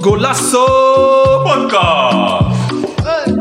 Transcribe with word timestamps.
Golasso 0.00 0.64
Podcast. 1.42 2.72
Eh, 3.04 3.32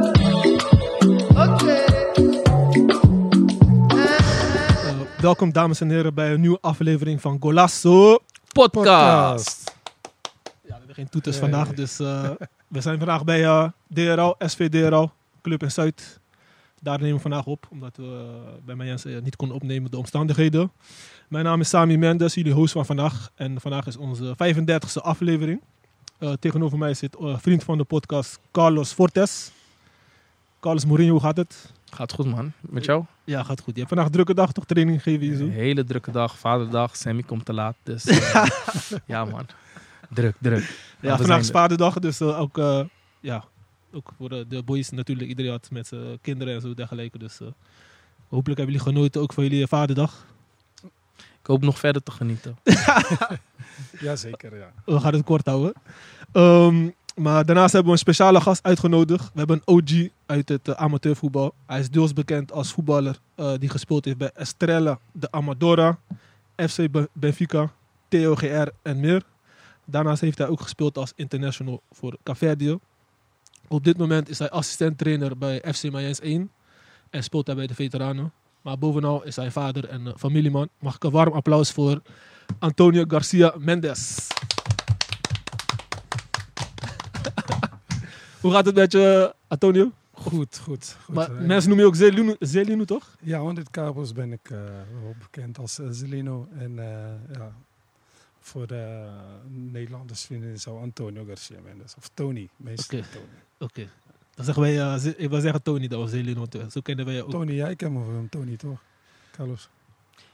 welkom 5.21 5.51
dames 5.51 5.81
en 5.81 5.89
heren 5.89 6.13
bij 6.13 6.33
een 6.33 6.41
nieuwe 6.41 6.57
aflevering 6.61 7.21
van 7.21 7.37
Golasso. 7.39 8.17
podcast. 8.53 9.71
Ja, 10.43 10.51
we 10.61 10.73
hebben 10.77 10.95
geen 10.95 11.09
toeters 11.09 11.37
vandaag, 11.37 11.73
dus 11.73 11.99
eh, 11.99 12.29
we 12.67 12.81
zijn 12.81 12.97
vandaag 12.97 13.23
bij 13.23 13.43
eh 13.43 13.67
DRL, 13.87 14.35
SV 14.39 14.69
DRL, 14.69 15.09
Club 15.41 15.63
in 15.63 15.71
Zuid. 15.71 16.18
Daar 16.81 16.99
nemen 16.99 17.15
we 17.15 17.21
vandaag 17.21 17.45
op, 17.45 17.67
omdat 17.69 17.97
we 17.97 18.03
eh, 18.03 18.65
bij 18.65 18.75
mij 18.75 18.93
eh, 18.93 19.21
niet 19.21 19.35
konden 19.35 19.55
opnemen, 19.55 19.91
de 19.91 19.97
omstandigheden. 19.97 20.71
Mijn 21.27 21.45
naam 21.45 21.59
is 21.59 21.69
Sami 21.69 21.97
Mendes, 21.97 22.33
jullie 22.33 22.53
host 22.53 22.71
van 22.71 22.85
vandaag. 22.85 23.31
En 23.35 23.61
vandaag 23.61 23.87
is 23.87 23.97
onze 23.97 24.35
35e 24.43 25.01
aflevering. 25.01 25.61
Eh, 26.17 26.33
tegenover 26.33 26.77
mij 26.77 26.93
zit 26.93 27.15
vriend 27.19 27.63
van 27.63 27.77
de 27.77 27.83
podcast 27.83 28.39
Carlos 28.51 28.91
Fortes. 28.91 29.51
Carlos 30.59 30.85
Mourinho, 30.85 31.11
hoe 31.11 31.21
gaat 31.21 31.37
het? 31.37 31.71
Gaat 31.91 32.13
goed, 32.13 32.25
man. 32.25 32.51
Met 32.59 32.85
jou? 32.85 33.03
Ja, 33.23 33.43
gaat 33.43 33.59
goed. 33.59 33.73
Je 33.73 33.81
hebt 33.81 33.87
vandaag 33.87 34.05
een 34.05 34.11
drukke 34.11 34.33
dag, 34.33 34.51
toch 34.51 34.65
training 34.65 35.01
gegeven 35.01 35.27
hier 35.27 35.37
zo? 35.37 35.43
Een 35.43 35.51
hele 35.51 35.83
drukke 35.83 36.11
dag, 36.11 36.37
vaderdag. 36.37 36.95
Sammy 36.95 37.23
komt 37.23 37.45
te 37.45 37.53
laat. 37.53 37.75
Dus 37.83 38.03
ja, 39.05 39.25
man. 39.25 39.45
Druk, 40.09 40.35
druk. 40.39 40.77
Ja, 40.99 41.17
vandaag 41.17 41.39
is 41.39 41.47
er. 41.47 41.53
vaderdag, 41.53 41.99
dus 41.99 42.21
ook, 42.21 42.61
ja, 43.19 43.43
ook 43.93 44.11
voor 44.17 44.29
de, 44.29 44.45
de 44.47 44.63
boys 44.63 44.89
natuurlijk. 44.89 45.29
Iedereen 45.29 45.51
had 45.51 45.69
met 45.71 45.87
zijn 45.87 46.19
kinderen 46.21 46.53
en 46.55 46.61
zo 46.61 46.73
dergelijke. 46.73 47.17
Dus 47.17 47.39
eh, 47.39 47.47
hopelijk 48.27 48.59
hebben 48.59 48.75
jullie 48.75 48.93
genoten 48.93 49.21
ook 49.21 49.33
van 49.33 49.43
jullie 49.43 49.67
vaderdag. 49.67 50.25
Ik 51.41 51.45
hoop 51.55 51.61
nog 51.61 51.79
verder 51.79 52.03
te 52.03 52.11
genieten. 52.11 52.57
Jazeker, 53.99 54.57
ja. 54.57 54.71
We 54.85 54.99
gaan 54.99 55.13
het 55.13 55.23
kort 55.23 55.45
houden. 55.45 55.73
Ehm, 56.31 56.89
maar 57.15 57.45
daarnaast 57.45 57.73
hebben 57.73 57.91
we 57.91 57.97
een 57.97 58.03
speciale 58.03 58.41
gast 58.41 58.63
uitgenodigd. 58.63 59.23
We 59.33 59.37
hebben 59.39 59.61
een 59.65 59.73
OG 59.75 60.09
uit 60.25 60.49
het 60.49 60.67
eh, 60.67 60.75
amateurvoetbal. 60.75 61.53
Hij 61.65 61.79
is 61.79 61.89
deels 61.89 62.13
bekend 62.13 62.51
als 62.51 62.73
voetballer 62.73 63.17
eh, 63.35 63.53
die 63.59 63.69
gespeeld 63.69 64.05
heeft 64.05 64.17
bij 64.17 64.31
Estrella 64.33 64.99
de 65.11 65.31
Amadora, 65.31 65.99
FC 66.55 66.91
Be- 66.91 67.09
Benfica, 67.13 67.71
TOGR 68.07 68.67
en 68.81 68.99
meer. 68.99 69.23
Daarnaast 69.85 70.21
heeft 70.21 70.37
hij 70.37 70.47
ook 70.47 70.61
gespeeld 70.61 70.97
als 70.97 71.13
international 71.15 71.81
voor 71.91 72.17
Caverdio. 72.23 72.79
Op 73.71 73.83
dit 73.83 73.97
moment 73.97 74.29
is 74.29 74.39
hij 74.39 74.49
assistent-trainer 74.49 75.37
bij 75.37 75.63
FC 75.73 75.91
Mayens 75.91 76.19
1 76.19 76.51
en 77.09 77.23
speelt 77.23 77.47
hij 77.47 77.55
bij 77.55 77.67
de 77.67 77.73
veteranen. 77.75 78.31
Maar 78.61 78.77
bovenal 78.77 79.23
is 79.23 79.35
hij 79.35 79.51
vader 79.51 79.85
en 79.89 80.07
eh, 80.07 80.13
familieman. 80.17 80.69
Mag 80.79 80.95
ik 80.95 81.03
een 81.03 81.11
warm 81.11 81.33
applaus 81.33 81.71
voor 81.71 82.01
Antonio 82.59 83.03
Garcia 83.07 83.53
Mendes. 83.57 84.27
Hoe 88.41 88.51
gaat 88.51 88.65
het 88.65 88.75
met 88.75 88.91
je, 88.91 89.35
Antonio? 89.47 89.91
Goed, 90.11 90.57
goed. 90.57 90.95
goed. 91.03 91.15
Maar 91.15 91.31
Eh, 91.35 91.45
mensen 91.45 91.69
noemen 91.69 91.85
je 91.85 91.91
ook 91.91 91.97
Zelino, 91.97 92.35
Zelino 92.39 92.85
toch? 92.85 93.15
Ja, 93.21 93.39
want 93.41 93.55
dit 93.55 93.69
kabels 93.69 94.13
ben 94.13 94.31
ik 94.31 94.49
eh, 94.49 94.57
wel 95.01 95.15
bekend 95.21 95.57
als 95.57 95.79
Zelino. 95.89 96.47
En 96.57 96.75
ja, 97.33 97.53
voor 98.39 98.67
de 98.67 99.09
Nederlanders 99.47 100.23
vinden 100.25 100.59
ze 100.59 100.69
Antonio 100.69 101.23
Garcia 101.25 101.59
Mendes. 101.63 101.95
Of 101.97 102.09
Tony, 102.13 102.49
meestal. 102.57 102.99
Tony. 103.11 103.25
Oké. 103.59 103.87
Dan 104.35 104.45
zeggen 104.45 104.63
wij, 104.63 104.97
Ze- 104.99 105.13
ik 105.17 105.29
wil 105.29 105.39
zeggen 105.39 105.61
Tony 105.63 105.87
dan, 105.87 106.01
of 106.01 106.09
Zelino. 106.09 106.45
Zo 106.71 106.81
kennen 106.81 107.05
wij 107.05 107.13
je 107.13 107.23
ook. 107.23 107.29
Tony, 107.31 107.51
jij 107.53 107.75
kent 107.75 107.93
me 107.93 108.03
van 108.03 108.13
hem, 108.13 108.29
Tony 108.29 108.55
toch? 108.55 108.79
Carlos. 109.31 109.69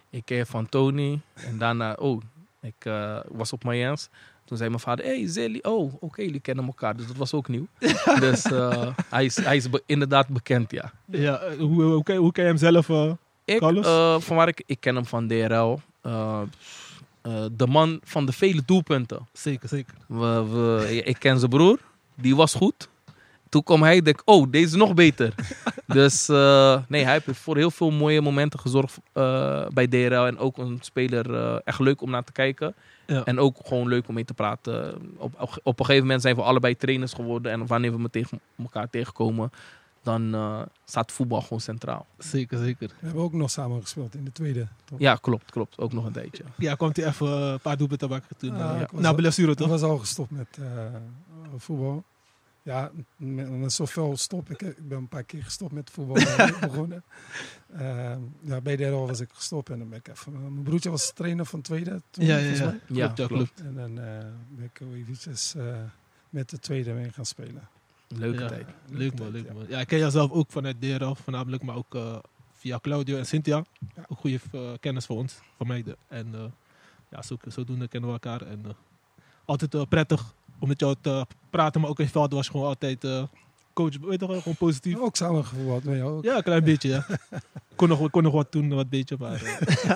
Ik 0.09 0.26
ken 0.26 0.38
je 0.38 0.45
van 0.45 0.70
Tony. 0.70 1.20
En 1.34 1.58
daarna, 1.58 1.94
oh, 1.94 2.22
ik 2.62 2.73
eh, 2.86 3.20
was 3.28 3.54
op 3.54 3.64
Mayens. 3.64 4.09
Toen 4.45 4.58
zei 4.58 4.70
mijn 4.70 4.82
vader, 4.82 5.06
hey 5.06 5.28
Zeli, 5.28 5.59
oh, 5.62 5.94
oké, 6.00 6.22
jullie 6.22 6.39
kennen 6.39 6.66
elkaar. 6.66 6.95
Dus 6.98 7.08
dat 7.08 7.16
was 7.16 7.33
ook 7.33 7.48
nieuw. 7.48 7.67
dus 8.20 8.44
eh, 8.44 8.88
hij 9.10 9.26
is, 9.26 9.36
hij 9.36 9.55
is 9.55 9.70
be- 9.70 9.83
inderdaad 9.86 10.28
bekend, 10.28 10.72
ja. 10.72 10.92
Ja, 11.05 11.38
eh, 11.39 11.58
hoe, 11.58 11.83
hoe, 11.83 12.04
ken, 12.04 12.16
hoe 12.16 12.32
ken 12.32 12.44
je 12.44 12.49
hem 12.49 12.58
zelf? 12.60 12.89
eh? 12.89 13.11
Ik, 13.45 13.60
Carlos? 13.60 13.86
eh, 13.86 14.20
van 14.20 14.36
waar 14.36 14.48
ik, 14.48 14.64
ik 14.66 14.80
ken 14.80 14.95
hem 14.95 15.05
van 15.05 15.28
DRL. 15.28 15.80
Eh, 16.02 16.42
eh, 17.22 17.45
de 17.52 17.67
man 17.67 17.99
van 18.04 18.26
de 18.26 18.32
vele 18.32 18.61
doelpunten. 18.66 19.28
zeker, 19.33 19.70
zeker. 19.70 19.94
We, 20.08 20.44
we, 20.52 21.02
ik 21.04 21.20
ken 21.20 21.38
zijn 21.39 21.49
broer, 21.52 21.80
die 22.16 22.36
was 22.36 22.54
goed. 22.54 22.89
Toen 23.55 23.64
kwam 23.64 23.83
hij, 23.83 24.02
denk 24.02 24.20
ik, 24.20 24.30
oh, 24.30 24.52
deze 24.52 24.66
is 24.66 24.76
nog 24.76 24.93
beter. 24.93 25.33
dus 25.88 26.30
eh, 26.30 26.82
nee, 26.88 27.04
hij 27.04 27.14
heeft 27.14 27.39
voor 27.39 27.58
heel 27.58 27.71
veel 27.71 27.92
mooie 27.92 28.21
momenten 28.21 28.60
gezorgd 28.60 28.98
eh, 29.14 29.67
bij 29.67 29.88
DRL. 29.88 30.26
En 30.26 30.38
ook 30.38 30.58
een 30.58 30.77
speler 30.82 31.36
eh, 31.36 31.60
echt 31.64 31.80
leuk 31.80 32.02
om 32.02 32.10
naar 32.10 32.23
te 32.23 32.32
kijken. 32.32 32.76
Ja. 33.05 33.23
En 33.23 33.39
ook 33.39 33.58
gewoon 33.64 33.88
leuk 33.88 34.08
om 34.08 34.14
mee 34.14 34.26
te 34.26 34.33
praten. 34.33 35.02
Op, 35.17 35.60
op, 35.64 35.80
een 35.80 35.86
gegeven 35.86 36.05
moment 36.05 36.21
zijn 36.21 36.36
we 36.36 36.42
allebei 36.42 36.77
trainers 36.77 37.14
geworden. 37.14 37.52
En 37.52 37.67
wanneer 37.67 37.92
we 37.92 37.99
me 37.99 38.10
tegen 38.10 38.39
elkaar 38.58 38.89
tegenkomen, 38.89 39.52
dan 40.04 40.33
eh, 40.33 40.61
staat 40.86 41.11
voetbal 41.11 41.42
gewoon 41.42 41.61
centraal. 41.61 42.05
Zeker, 42.17 42.58
zeker. 42.58 42.87
We 42.87 43.05
hebben 43.05 43.23
ook 43.23 43.33
nog 43.33 43.49
samen 43.49 43.82
gespeeld 43.82 44.16
in 44.16 44.26
de 44.26 44.32
tweede. 44.32 44.67
Toch? 44.86 44.99
Ja, 44.99 45.16
klopt, 45.16 45.52
klopt. 45.52 45.77
Ook 45.77 45.93
nog 45.93 46.05
een 46.05 46.11
tijdje. 46.11 46.43
Ja, 46.58 46.76
kwam 46.76 46.89
hij 46.93 47.05
even 47.05 47.27
een 47.27 47.60
paar 47.60 47.77
doelpunten 47.77 48.10
maken 48.10 48.36
toen. 48.37 48.58
Na 48.92 49.08
al- 49.08 49.16
blessure 49.16 49.52
Ik 49.52 49.58
toch? 49.58 49.67
was 49.67 49.82
al 49.82 49.98
gestopt 49.98 50.32
met 50.32 50.48
eh, 50.60 50.66
voetbal. 51.58 52.04
Ja, 52.65 52.92
met, 53.17 53.49
met 53.59 53.73
zoveel 53.73 54.17
stop. 54.17 54.49
Ik, 54.49 54.61
ik 54.61 54.87
ben 54.87 54.98
een 54.98 55.08
paar 55.08 55.23
keer 55.23 55.43
gestopt 55.43 55.71
met 55.71 55.89
voetbal 55.89 56.15
begonnen. 56.59 57.03
Ehm, 57.77 58.20
ja, 58.42 58.61
bij 58.61 58.76
de 58.76 58.89
was 58.89 59.20
ik 59.20 59.30
gestopt 59.33 59.70
en 59.70 59.80
dan 59.80 59.89
ben 59.89 59.98
ik 59.99 60.08
even... 60.08 60.31
mijn 60.42 60.64
broertje 60.64 60.89
was 60.89 61.14
trainer 61.14 61.45
van 61.45 61.61
tweede 61.61 62.02
toen, 62.09 62.25
Ja, 62.25 62.37
ja, 62.37 62.54
ja. 62.54 62.65
mij. 62.65 62.80
Ja, 62.87 63.08
Klopt, 63.08 63.17
ja, 63.17 63.27
klopt. 63.27 63.27
klopt. 63.27 63.59
En 63.59 63.73
dan 63.75 63.99
eh, 63.99 64.25
ben 64.49 64.65
ik 64.65 64.80
eventjes 64.80 65.55
eh, 65.55 65.77
met 66.30 66.49
de 66.49 66.59
tweede 66.59 66.93
mee 66.93 67.11
gaan 67.11 67.25
spelen. 67.25 67.67
Leuke 68.08 68.39
Ja. 68.42 68.48
tijd. 68.48 68.67
Leuk 68.89 69.09
man, 69.20 69.31
tijd, 69.31 69.31
leuk 69.31 69.45
ja. 69.48 69.54
man. 69.54 69.65
Ja, 69.67 69.80
ik 69.80 69.87
ken 69.87 69.99
jezelf 69.99 70.31
ook 70.31 70.52
vanuit 70.52 70.81
DRL 70.81 71.14
voornamelijk, 71.14 71.64
maar 71.64 71.75
ook 71.75 71.95
eh, 71.95 72.17
via 72.54 72.80
Claudio 72.81 73.17
en 73.17 73.25
Cynthia. 73.25 73.64
Ja. 73.95 74.05
Ook 74.08 74.17
goede 74.20 74.39
kennis 74.80 75.05
voor 75.05 75.17
ons, 75.17 75.39
van 75.58 75.67
mij. 75.67 75.83
de- 75.83 75.98
En 76.08 76.36
eh, 76.36 76.43
ja, 77.09 77.21
zo, 77.21 77.37
zodoende 77.48 77.87
kennen 77.87 78.09
we 78.09 78.15
elkaar. 78.15 78.42
En 78.48 78.64
altijd 79.45 79.89
prettig 79.89 80.33
om 80.60 80.67
met 80.67 80.80
jou 80.80 80.95
te 81.02 81.26
praten, 81.49 81.82
maar 81.82 81.89
ook 81.89 81.98
in 81.99 82.04
het 82.04 82.14
veld 82.14 82.33
was 82.33 82.48
gewoon 82.49 82.66
altijd 82.67 83.04
eh, 83.04 83.23
coach, 83.73 83.98
weet 83.98 84.11
je 84.11 84.17
toch, 84.17 84.30
wel, 84.30 84.39
gewoon 84.42 84.58
positief. 84.58 84.98
Ook 84.98 85.16
samen 85.16 85.45
gevoetbald 85.45 85.83
met 85.83 85.95
jou. 85.98 86.17
ook. 86.17 86.23
Ja, 86.23 86.36
een 86.36 86.43
klein 86.43 86.64
beetje, 86.64 86.89
ja. 86.89 87.05
Ik 87.30 87.42
kon 87.76 87.88
nog, 87.89 88.10
kon 88.10 88.23
nog 88.23 88.33
wat 88.33 88.52
doen, 88.52 88.70
wat 88.70 88.89
beetje, 88.89 89.16
maar... 89.20 89.43
eh. 89.43 89.95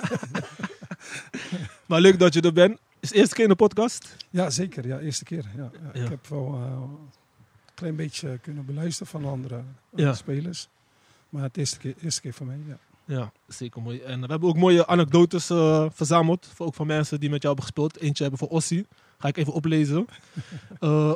maar 1.86 2.00
leuk 2.00 2.18
dat 2.18 2.34
je 2.34 2.40
er 2.40 2.52
bent. 2.52 2.72
Is 2.72 3.08
het 3.08 3.10
de 3.10 3.16
eerste 3.18 3.34
keer 3.34 3.44
in 3.44 3.50
de 3.50 3.56
podcast? 3.56 4.16
Ja, 4.30 4.50
zeker. 4.50 4.86
Ja, 4.86 4.98
eerste 4.98 5.24
keer. 5.24 5.44
Ja. 5.56 5.70
Ja. 5.92 6.00
Ik 6.02 6.08
heb 6.08 6.26
wel 6.26 6.54
eh, 6.54 6.60
een 6.70 6.98
klein 7.74 7.96
beetje 7.96 8.38
kunnen 8.38 8.64
beluisteren 8.64 9.06
van 9.12 9.24
andere 9.24 9.62
Ja. 9.94 10.14
spelers. 10.14 10.68
Maar 11.28 11.42
het 11.42 11.56
eerste 11.56 11.78
keer, 11.78 11.94
eerste 12.02 12.20
keer 12.20 12.32
voor 12.32 12.46
mij, 12.46 12.58
ja. 12.66 12.78
Ja, 13.04 13.32
zeker 13.48 13.82
mooi. 13.82 14.00
En 14.00 14.20
we 14.20 14.26
hebben 14.26 14.48
ook 14.48 14.56
mooie 14.56 14.86
anekdotes 14.86 15.46
verzameld. 15.94 16.48
Ook 16.58 16.74
van 16.74 16.86
mensen 16.86 17.20
die 17.20 17.30
met 17.30 17.42
jou 17.42 17.54
hebben 17.54 17.74
gespeeld. 17.74 18.02
Eentje 18.02 18.22
hebben 18.22 18.40
voor 18.40 18.48
Ossie. 18.48 18.86
Ga 19.20 19.28
ik 19.28 19.36
even 19.36 19.52
oplezen. 19.52 20.06
Eh, 20.80 21.12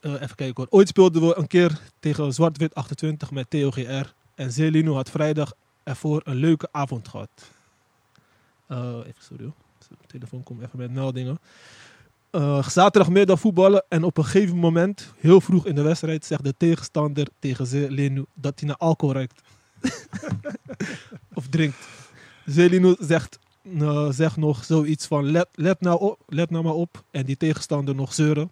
eh, 0.00 0.12
even 0.12 0.36
kijken 0.36 0.54
hoor. 0.56 0.66
Ooit 0.70 0.88
speelden 0.88 1.26
we 1.26 1.36
een 1.36 1.46
keer 1.46 1.80
tegen 2.00 2.32
Zwart-Wit 2.32 2.74
28 2.74 3.30
met 3.30 3.50
TOGR. 3.50 4.14
En 4.34 4.52
Zelino 4.52 4.94
had 4.94 5.10
vrijdag 5.10 5.52
ervoor 5.82 6.20
een 6.24 6.34
leuke 6.34 6.68
avond 6.72 7.08
gehad. 7.08 7.50
Eh, 8.66 8.98
even, 9.06 9.22
sorry 9.22 9.52
telefoon 10.06 10.42
komt 10.42 10.62
even 10.62 10.78
met 10.78 10.92
meldingen. 10.92 11.38
Eh, 12.30 12.68
zaterdagmiddag 12.68 13.40
voetballen 13.40 13.84
en 13.88 14.04
op 14.04 14.18
een 14.18 14.24
gegeven 14.24 14.56
moment, 14.56 15.12
heel 15.18 15.40
vroeg 15.40 15.66
in 15.66 15.74
de 15.74 15.82
wedstrijd, 15.82 16.24
zegt 16.24 16.44
de 16.44 16.54
tegenstander 16.56 17.28
tegen 17.38 17.66
Zelino 17.66 18.24
dat 18.34 18.60
hij 18.60 18.68
naar 18.68 18.76
alcohol 18.76 19.14
ruikt. 19.14 19.42
of 21.34 21.48
drinkt. 21.48 21.88
Zelino 22.44 22.96
zegt, 22.98 23.38
eh, 23.74 24.10
zegt 24.10 24.36
nog 24.36 24.64
zoiets 24.64 25.06
van 25.06 25.30
let, 25.30 25.48
let, 25.54 25.80
nou 25.80 26.00
op, 26.00 26.20
let 26.26 26.50
nou 26.50 26.64
maar 26.64 26.72
op. 26.74 27.04
En 27.10 27.24
die 27.24 27.36
tegenstander 27.36 27.94
nog 27.94 28.14
zeuren. 28.14 28.50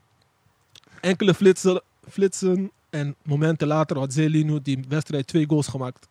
Enkele 1.00 1.34
flitsen, 1.34 1.82
flitsen 2.08 2.70
en 2.90 3.14
momenten 3.22 3.66
later 3.66 3.98
had 3.98 4.12
Zelino 4.12 4.62
die 4.62 4.84
wedstrijd 4.88 5.26
twee 5.26 5.46
goals 5.48 5.66
gemaakt. 5.66 6.08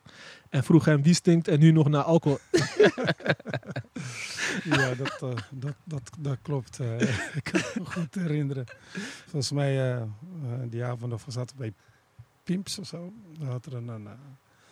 En 0.50 0.64
vroeg 0.64 0.86
hem 0.86 1.02
wie 1.04 1.14
stinkt 1.14 1.48
en 1.48 1.60
nu 1.60 1.72
nog 1.72 1.90
naar 1.90 2.04
alcohol. 2.04 2.40
Ja, 4.64 4.94
dat, 4.96 5.22
eh, 5.22 5.30
dat, 5.52 5.76
dat, 5.84 6.12
dat 6.20 6.38
klopt. 6.42 6.80
eh. 6.80 7.02
ik 7.38 7.44
kan 7.44 7.62
me 7.74 7.86
goed 7.86 8.16
herinneren. 8.16 8.66
Volgens 9.24 9.52
mij, 9.52 10.00
die 10.70 10.84
avond 10.84 11.14
of 11.14 11.26
we 11.26 11.32
zaten 11.32 11.58
bij 11.58 11.74
Pimps 12.44 12.80
of 12.80 12.88
zo. 12.88 13.14
Had 13.44 13.66
er 13.66 13.74
een, 13.74 14.08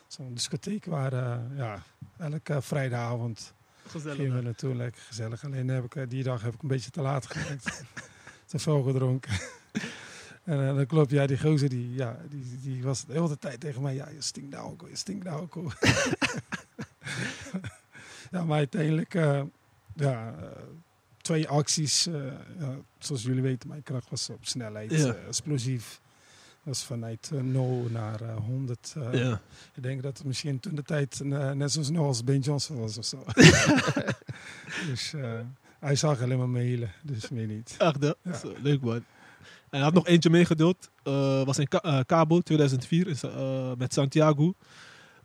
zo'n 0.07 0.33
discotheek 0.33 0.85
waar 0.85 1.13
ja, 1.55 1.83
elke 2.17 2.61
vrijdagavond 2.61 3.53
gingen 3.87 4.35
we 4.35 4.41
naartoe. 4.41 4.75
Lekker 4.75 5.01
gezellig. 5.01 5.45
Alleen 5.45 5.67
heb 5.67 5.83
ik, 5.83 5.95
eh, 5.95 6.03
die 6.09 6.23
dag 6.23 6.41
heb 6.41 6.53
ik 6.53 6.61
een 6.61 6.67
beetje 6.67 6.89
te 6.91 7.01
laat 7.01 7.25
gewerkt. 7.27 7.83
te 8.45 8.59
veel 8.59 8.81
gedronken. 8.83 9.31
En 10.43 10.67
eh, 10.67 10.75
dat 10.75 10.87
klopt, 10.87 11.11
ja, 11.11 11.25
die 11.25 11.39
gozer 11.39 11.69
die, 11.69 11.93
ja, 11.93 12.17
die, 12.29 12.59
die 12.61 12.83
was 12.83 13.05
de 13.05 13.13
hele 13.13 13.37
tijd 13.37 13.59
tegen 13.59 13.81
mij. 13.81 13.95
Ja, 13.95 14.09
je 14.09 14.21
stinkt 14.21 14.49
nou 14.49 14.63
alcohol, 14.63 14.89
je 14.89 14.95
stinkt 14.95 15.23
nou 15.23 15.39
alcohol. 15.39 15.71
Ja, 18.31 18.43
maar 18.43 18.57
uiteindelijk, 18.57 19.13
eh, 19.15 19.41
ja, 19.95 20.33
twee 21.17 21.47
acties. 21.47 22.07
zoals 22.99 23.23
jullie 23.23 23.41
weten, 23.41 23.69
mijn 23.69 23.83
kracht 23.83 24.09
was 24.09 24.29
op 24.29 24.45
snelheid, 24.45 24.91
Ja. 24.91 25.13
eh, 25.13 25.15
explosief. 26.63 26.63
was 26.63 26.83
vanuit 26.83 27.29
eh, 27.33 27.39
0 27.41 27.87
naar 27.89 28.21
eh, 28.21 28.35
100. 28.35 28.93
eh, 28.97 29.13
ja. 29.23 29.41
Ik 29.75 29.83
denk 29.83 30.01
dat 30.03 30.17
het 30.17 30.27
misschien 30.27 30.59
toen 30.59 30.75
de 30.75 30.83
tijd 30.83 31.21
eh, 31.21 31.51
net 31.51 31.71
zo 31.71 31.83
snel 31.83 32.05
als 32.05 32.23
Ben 32.23 32.39
Johnson 32.39 32.79
was 32.79 32.97
of 32.97 33.05
zo. 33.05 33.23
dus 34.89 35.13
eh, 35.13 35.39
hij 35.79 35.95
zag 35.95 36.21
alleen 36.21 36.37
maar 36.37 36.49
mailen, 36.49 36.91
dus 37.03 37.29
meer 37.29 37.47
niet. 37.47 37.75
Echt? 37.77 37.97
Ja. 38.01 38.15
Leuk, 38.61 38.81
man. 38.81 38.93
En 38.95 39.03
hij 39.77 39.79
had 39.81 39.93
nog 39.93 40.07
eentje 40.07 40.29
meegedeeld. 40.29 40.89
eh 41.03 41.43
was 41.43 41.57
in 41.59 41.67
Ka- 41.67 41.81
eh, 41.81 41.99
Cabo 41.99 42.39
2004 42.41 43.07
in 43.07 43.15
Sa- 43.17 43.27
eh, 43.29 43.71
met 43.77 43.93
Santiago. 43.93 44.53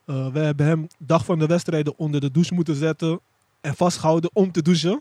Eh 0.04 0.32
we 0.32 0.38
hebben 0.38 0.66
hem 0.66 0.86
dag 0.98 1.24
van 1.24 1.38
de 1.38 1.46
wedstrijden 1.46 1.98
onder 1.98 2.20
de 2.20 2.30
douche 2.30 2.54
moeten 2.54 2.74
zetten. 2.76 3.20
En 3.60 3.74
vastgehouden 3.74 4.30
om 4.32 4.52
te 4.52 4.62
douchen. 4.62 5.00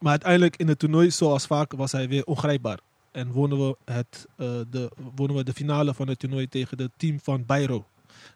Maar 0.00 0.10
uiteindelijk 0.10 0.56
in 0.56 0.68
het 0.68 0.78
toernooi, 0.78 1.10
zoals 1.10 1.46
vaak, 1.46 1.72
was 1.72 1.92
hij 1.92 2.08
weer 2.08 2.24
ongrijpbaar. 2.24 2.78
En 3.10 3.32
wonnen 3.32 3.58
we, 3.58 3.76
het, 3.84 4.26
eh, 4.36 4.60
de, 4.70 4.90
wonnen 5.16 5.36
we 5.36 5.44
de 5.44 5.52
finale 5.52 5.94
van 5.94 6.08
het 6.08 6.18
toernooi 6.18 6.48
tegen 6.48 6.78
het 6.82 6.90
team 6.96 7.20
van 7.20 7.46
Bairo. 7.46 7.86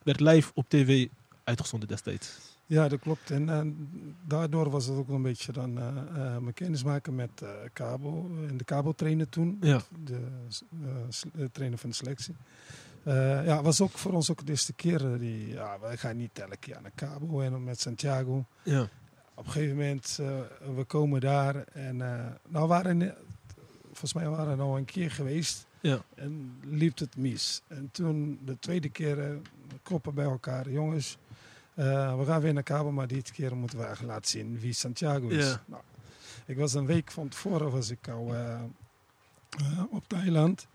Werd 0.02 0.20
live 0.20 0.50
op 0.54 0.68
tv 0.68 1.08
uitgezonden 1.44 1.88
destijds. 1.88 2.38
Ja, 2.66 2.88
dat 2.88 3.00
klopt. 3.00 3.30
En 3.30 3.46
daardoor 4.26 4.70
was 4.70 4.86
het 4.86 4.96
ook 4.96 5.08
een 5.08 5.22
beetje 5.22 5.52
dan 5.52 5.78
eh 5.78 5.86
eh, 5.86 6.38
mijn 6.38 6.54
kennismaken 6.54 7.14
met 7.14 7.42
eh 7.42 7.48
Cabo. 7.72 8.30
En 8.48 8.56
de 8.56 8.64
Cabo-trainer 8.64 9.28
toen, 9.28 9.56
Ja. 9.60 9.80
de 10.04 11.50
trainer 11.52 11.78
van 11.78 11.90
de 11.90 11.96
selectie. 11.96 12.34
Ja, 13.44 13.62
was 13.62 13.80
ook 13.80 13.90
voor 13.98 14.12
ons 14.12 14.30
ook 14.30 14.44
de 14.46 14.50
eerste 14.50 14.72
keer. 14.72 15.18
die, 15.18 15.48
ja, 15.48 15.78
wij 15.80 15.96
gaan 15.96 16.16
niet 16.16 16.38
elke 16.38 16.56
keer 16.56 16.78
naar 16.82 16.92
Cabo 16.94 17.40
en 17.40 17.64
met 17.64 17.80
Santiago. 17.80 18.44
Ja. 18.62 18.88
Op 19.34 19.46
een 19.46 19.52
gegeven 19.52 19.76
moment, 19.76 20.20
we 20.74 20.84
komen 20.86 21.20
daar 21.20 21.56
en 21.56 21.96
nou 22.48 22.68
waren, 22.68 23.14
volgens 23.98 24.12
mij 24.14 24.28
waren 24.28 24.50
we 24.50 24.56
nou 24.56 24.78
een 24.78 24.84
keer 24.84 25.10
geweest 25.10 25.66
Ja. 25.80 25.98
en 26.14 26.58
liep 26.62 26.98
het 26.98 27.16
mis. 27.16 27.62
En 27.66 27.88
toen 27.92 28.38
de 28.44 28.58
tweede 28.58 28.88
keer 28.88 29.20
eh, 29.30 29.36
koppen 29.82 30.14
bij 30.14 30.24
elkaar, 30.24 30.70
jongens, 30.70 31.18
eh, 31.74 32.18
we 32.18 32.24
gaan 32.24 32.40
weer 32.40 32.52
naar 32.52 32.62
Cabo, 32.62 32.92
maar 32.92 33.06
dit 33.06 33.30
keer 33.32 33.56
moeten 33.56 33.78
we 33.78 33.84
eigenlijk 33.84 34.14
laten 34.14 34.30
zien 34.30 34.58
wie 34.58 34.72
Santiago 34.72 35.28
is. 35.28 35.46
Ja. 35.46 35.62
Nou, 35.66 35.82
ik 36.46 36.56
was 36.56 36.74
een 36.74 36.86
week 36.86 37.10
van 37.10 37.28
tevoren 37.28 37.70
was 37.70 37.90
ik 37.90 38.08
al 38.08 38.34
eh, 38.34 38.60
op 39.90 40.08
Thailand. 40.08 40.66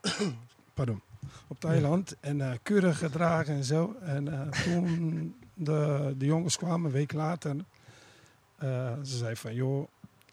Pardon. 0.74 1.00
Op 1.46 1.60
Thailand 1.60 2.16
en 2.20 2.40
eh, 2.40 2.56
keurig 2.62 2.98
gedragen 2.98 3.54
en 3.54 3.64
zo. 3.64 3.96
En 4.00 4.50
toen 4.64 5.34
de, 5.54 6.14
de 6.18 6.26
jongens 6.26 6.56
kwamen, 6.56 6.86
een 6.86 6.92
week 6.96 7.12
later, 7.12 7.56
ze 8.60 9.16
zei 9.16 9.36
van 9.36 9.54
joh, 9.54 9.88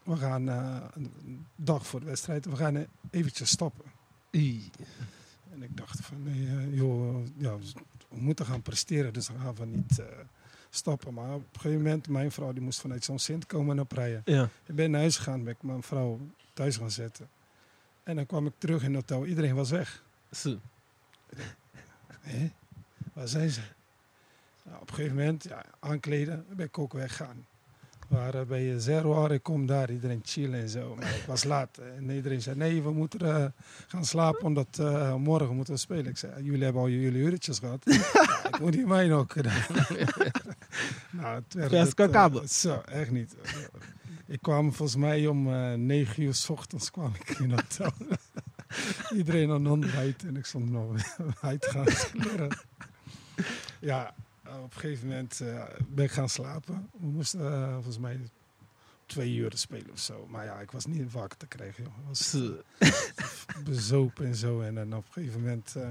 we 0.06 0.16
gaan 0.16 0.48
eh, 0.48 0.76
een 0.94 1.46
dag 1.56 1.86
voor 1.86 2.00
de 2.00 2.06
wedstrijd, 2.06 2.44
we 2.44 2.56
gaan 2.56 2.86
eventjes 3.10 3.50
stoppen. 3.50 3.84
Ie. 4.30 4.70
En 5.52 5.62
ik 5.62 5.76
dacht 5.76 6.00
van, 6.00 6.22
nee, 6.22 6.46
eh, 6.46 6.76
joh, 6.76 7.26
ja, 7.36 7.56
we 8.08 8.20
moeten 8.20 8.46
gaan 8.46 8.62
presteren, 8.62 9.12
dus 9.12 9.26
dan 9.26 9.40
gaan 9.40 9.54
we 9.54 9.66
niet 9.66 9.98
eh, 9.98 10.06
stoppen. 10.70 11.14
Maar 11.14 11.34
op 11.34 11.40
een 11.40 11.60
gegeven 11.60 11.82
moment, 11.82 12.08
mijn 12.08 12.30
vrouw 12.32 12.52
die 12.52 12.62
moest 12.62 12.80
vanuit 12.80 13.04
zo'n 13.04 13.18
Sint 13.18 13.46
komen 13.46 13.76
en 13.76 13.82
oprijden. 13.82 14.22
Ja. 14.24 14.48
Ik 14.64 14.74
ben 14.74 14.90
naar 14.90 15.00
huis 15.00 15.16
gegaan, 15.16 15.44
ben 15.44 15.52
ik 15.52 15.62
mijn 15.62 15.82
vrouw 15.82 16.20
thuis 16.52 16.76
gaan 16.76 16.90
zetten. 16.90 17.28
En 18.02 18.16
dan 18.16 18.26
kwam 18.26 18.46
ik 18.46 18.52
terug 18.58 18.82
in 18.82 18.94
het 18.94 19.10
hotel, 19.10 19.26
iedereen 19.26 19.54
was 19.54 19.70
weg. 19.70 20.04
Zo. 20.32 20.58
Hé, 22.20 22.52
waar 23.12 23.28
zijn 23.28 23.50
ze? 23.50 23.60
Nou, 24.62 24.80
op 24.80 24.88
een 24.88 24.94
gegeven 24.94 25.16
moment, 25.16 25.44
ja, 25.44 25.64
aankleden, 25.78 26.46
ben 26.48 26.66
ik 26.66 26.78
ook 26.78 26.92
weggaan. 26.92 27.46
Waren 28.08 28.46
bij 28.46 28.72
eh, 28.72 28.78
Zero 28.78 29.26
ik 29.26 29.42
kom 29.42 29.66
daar, 29.66 29.90
iedereen 29.90 30.20
chillen 30.24 30.60
en 30.60 30.68
zo. 30.68 30.94
Maar 30.94 31.14
ik 31.14 31.24
was 31.26 31.44
laat 31.44 31.78
en 31.96 32.10
iedereen 32.10 32.42
zei, 32.42 32.56
nee, 32.56 32.82
we 32.82 32.90
moeten 32.90 33.20
eh, 33.20 33.44
gaan 33.86 34.04
slapen, 34.04 34.42
omdat 34.42 34.78
eh, 34.78 35.14
morgen 35.14 35.56
moeten 35.56 35.74
we 35.74 35.80
spelen. 35.80 36.06
Ik 36.06 36.16
zei, 36.16 36.42
jullie 36.42 36.64
hebben 36.64 36.82
al 36.82 36.88
jullie 36.88 37.22
uurtjes 37.22 37.58
gehad. 37.58 37.82
ja, 38.12 38.48
ik 38.48 38.60
moet 38.60 38.74
hier 38.74 38.86
mijn 38.86 39.12
ook 39.12 39.32
gedaan. 39.32 39.64
nou, 41.10 41.34
het 41.34 41.54
werd 41.54 42.32
het, 42.32 42.52
zo, 42.52 42.80
echt 42.80 43.10
niet. 43.10 43.34
ik 44.26 44.42
kwam 44.42 44.72
volgens 44.72 44.98
mij 44.98 45.26
om 45.26 45.42
9 45.86 46.22
uur 46.22 46.34
s 46.34 46.48
ochtends 46.48 46.90
kwam 46.90 47.12
ik 47.14 47.38
in 47.38 47.50
het 47.50 47.78
hotel. 47.78 48.16
Iedereen 49.14 49.50
aan 49.50 49.66
ontbijt 49.66 50.24
en 50.24 50.36
ik 50.36 50.44
stond 50.44 50.70
nog 50.70 50.96
uit 51.40 51.60
te 51.60 51.68
gaan. 51.70 52.48
Ja, 53.80 54.14
op 54.64 54.74
een 54.74 54.80
gegeven 54.80 55.08
moment 55.08 55.40
eh, 55.40 55.64
ben 55.88 56.04
ik 56.04 56.10
gaan 56.10 56.28
slapen. 56.28 56.90
We 57.00 57.06
moesten 57.06 57.40
eh, 57.52 57.72
volgens 57.74 57.98
mij 57.98 58.20
twee 59.06 59.34
uur 59.34 59.52
spelen 59.54 59.90
of 59.92 59.98
zo. 59.98 60.26
Maar 60.26 60.44
ja, 60.44 60.60
ik 60.60 60.70
was 60.70 60.86
niet 60.86 61.12
wakker 61.12 61.38
te 61.38 61.46
krijgen. 61.46 61.84
Joh. 61.84 61.92
Ik 61.98 62.06
was 62.08 62.30
Zo. 62.30 62.62
bezopen 63.64 64.26
en 64.26 64.34
zo. 64.34 64.60
En 64.60 64.94
op 64.94 65.04
een 65.06 65.12
gegeven 65.12 65.40
moment 65.40 65.76
eh, 65.76 65.88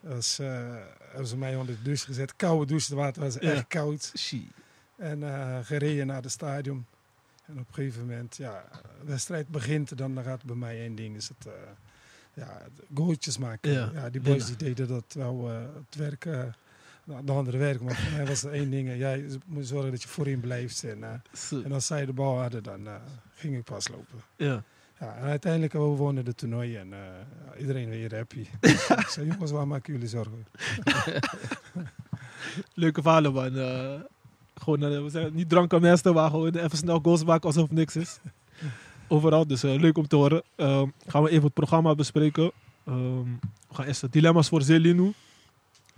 was, 0.00 0.36
hebben 0.36 1.26
ze 1.26 1.36
mij 1.36 1.56
onder 1.56 1.76
de 1.76 1.82
douche 1.82 2.04
gezet. 2.06 2.36
Koude 2.36 2.66
douche, 2.66 2.86
het 2.86 2.94
water 2.98 3.22
was 3.22 3.34
Ja. 3.34 3.40
echt 3.40 3.66
koud. 3.68 4.12
En 4.96 5.22
gereden 5.64 6.06
naar 6.06 6.22
het 6.22 6.30
stadion. 6.30 6.86
En 7.46 7.58
op 7.58 7.68
een 7.68 7.74
gegeven 7.74 8.00
moment, 8.00 8.36
ja, 8.36 8.64
de 9.00 9.06
wedstrijd 9.06 9.48
begint. 9.48 9.98
Dan 9.98 10.22
gaat 10.22 10.44
bij 10.44 10.56
mij 10.56 10.80
één 10.80 10.94
ding, 10.94 11.16
is 11.16 11.28
het, 11.28 11.46
ja, 12.34 12.62
goaltjes 12.94 13.38
maken. 13.38 13.72
Ja. 13.72 13.90
Ja, 13.94 14.10
die 14.10 14.20
boys 14.20 14.40
Ja. 14.42 14.46
die 14.46 14.56
deden 14.56 14.88
dat 14.88 15.04
wel, 15.14 15.48
het 15.48 15.94
werk, 15.96 16.26
de 17.24 17.32
andere 17.32 17.58
werk. 17.58 17.80
Maar 17.80 17.94
voor 17.94 18.12
mij 18.12 18.26
was 18.26 18.42
het 18.42 18.52
één 18.52 18.70
ding, 18.70 18.88
eh, 18.88 18.98
jij 18.98 19.24
moet 19.46 19.66
zorgen 19.66 19.90
dat 19.90 20.02
je 20.02 20.08
voorin 20.08 20.40
blijft. 20.40 20.84
En, 20.84 21.04
eh, 21.04 21.64
en 21.64 21.72
als 21.72 21.86
zij 21.86 22.06
de 22.06 22.12
bal 22.12 22.40
hadden, 22.40 22.62
dan 22.62 22.86
eh, 22.86 22.94
ging 23.34 23.56
ik 23.56 23.64
pas 23.64 23.88
lopen. 23.88 24.18
Ja. 24.36 24.62
Ja, 25.00 25.16
en 25.16 25.22
uiteindelijk 25.22 25.72
hebben 25.72 25.90
we 25.90 25.96
wonnen 25.96 26.24
de 26.24 26.34
toernooi 26.34 26.76
en 26.76 26.88
ja, 26.88 27.56
iedereen 27.58 27.88
weer 27.88 28.14
happy. 28.14 28.46
ik 29.04 29.06
zei, 29.08 29.26
jongens, 29.26 29.50
waar 29.50 29.66
maken 29.66 29.92
jullie 29.92 30.08
zorgen? 30.08 30.46
Leuke 32.74 33.02
verhalen, 33.02 33.32
man. 33.32 33.52
Gewoon, 34.54 35.02
we 35.04 35.10
zijn 35.10 35.34
niet 35.34 35.48
dranken 35.48 35.80
mensen, 35.80 36.14
maar 36.14 36.30
gewoon 36.30 36.54
even 36.54 36.78
snel 36.78 37.00
goals 37.02 37.24
maken 37.24 37.46
alsof 37.46 37.70
niks 37.70 37.96
is. 37.96 38.18
Overal, 39.08 39.46
dus 39.46 39.62
leuk 39.62 39.98
om 39.98 40.08
te 40.08 40.16
horen. 40.16 40.42
Ehm, 40.56 40.88
gaan 41.06 41.22
we 41.22 41.30
even 41.30 41.44
het 41.44 41.54
programma 41.54 41.94
bespreken. 41.94 42.52
Ehm, 42.86 43.24
we 43.68 43.74
gaan 43.74 43.86
eerst 43.86 44.00
de 44.00 44.08
dilemma's 44.08 44.48
voor 44.48 44.62
Zelinu. 44.62 45.12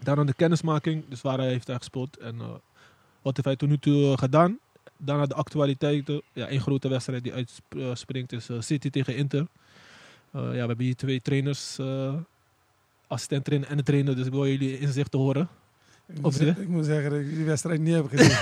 Daarna 0.03 0.25
de 0.25 0.35
kennismaking, 0.35 1.05
dus 1.09 1.21
waar 1.21 1.39
hij 1.39 1.49
heeft 1.49 1.67
hij 1.67 1.77
gespeeld. 1.77 2.17
En 2.17 2.41
eh, 2.41 2.47
wat 3.23 3.37
heeft 3.37 3.45
hij 3.45 3.57
tot 3.57 3.69
nu 3.69 3.79
toe 3.79 4.13
eh, 4.13 4.19
gedaan. 4.19 4.59
Daarna 4.97 5.27
de 5.27 5.35
actualiteiten. 5.35 6.23
Ja, 6.33 6.47
één 6.47 6.61
grote 6.61 6.89
wedstrijd 6.89 7.23
die 7.23 7.33
uitspringt 7.33 8.33
is 8.33 8.49
eh, 8.49 8.61
City 8.61 8.91
tegen 8.91 9.17
Inter. 9.17 9.47
Ja, 10.33 10.41
we 10.51 10.57
hebben 10.57 10.81
hier 10.85 10.97
twee 10.97 11.21
trainers. 11.23 11.79
eh 11.79 12.15
assistent 13.07 13.45
trainer 13.45 13.69
en 13.69 13.77
de 13.77 13.83
trainer, 13.83 14.17
dus 14.17 14.27
ik 14.27 14.33
wil 14.33 14.47
jullie 14.47 14.79
inzichten 14.79 15.19
horen. 15.19 15.49
Ik 16.09 16.15
moet, 16.17 16.25
Of 16.25 16.35
zeg- 16.35 16.57
je? 16.57 16.63
ik 16.63 16.69
moet 16.69 16.85
zeggen 16.85 17.11
dat 17.11 17.21
ik 17.21 17.35
die 17.35 17.45
wedstrijd 17.45 17.81
niet 17.81 17.95
heb 17.95 18.09
gezien. 18.09 18.37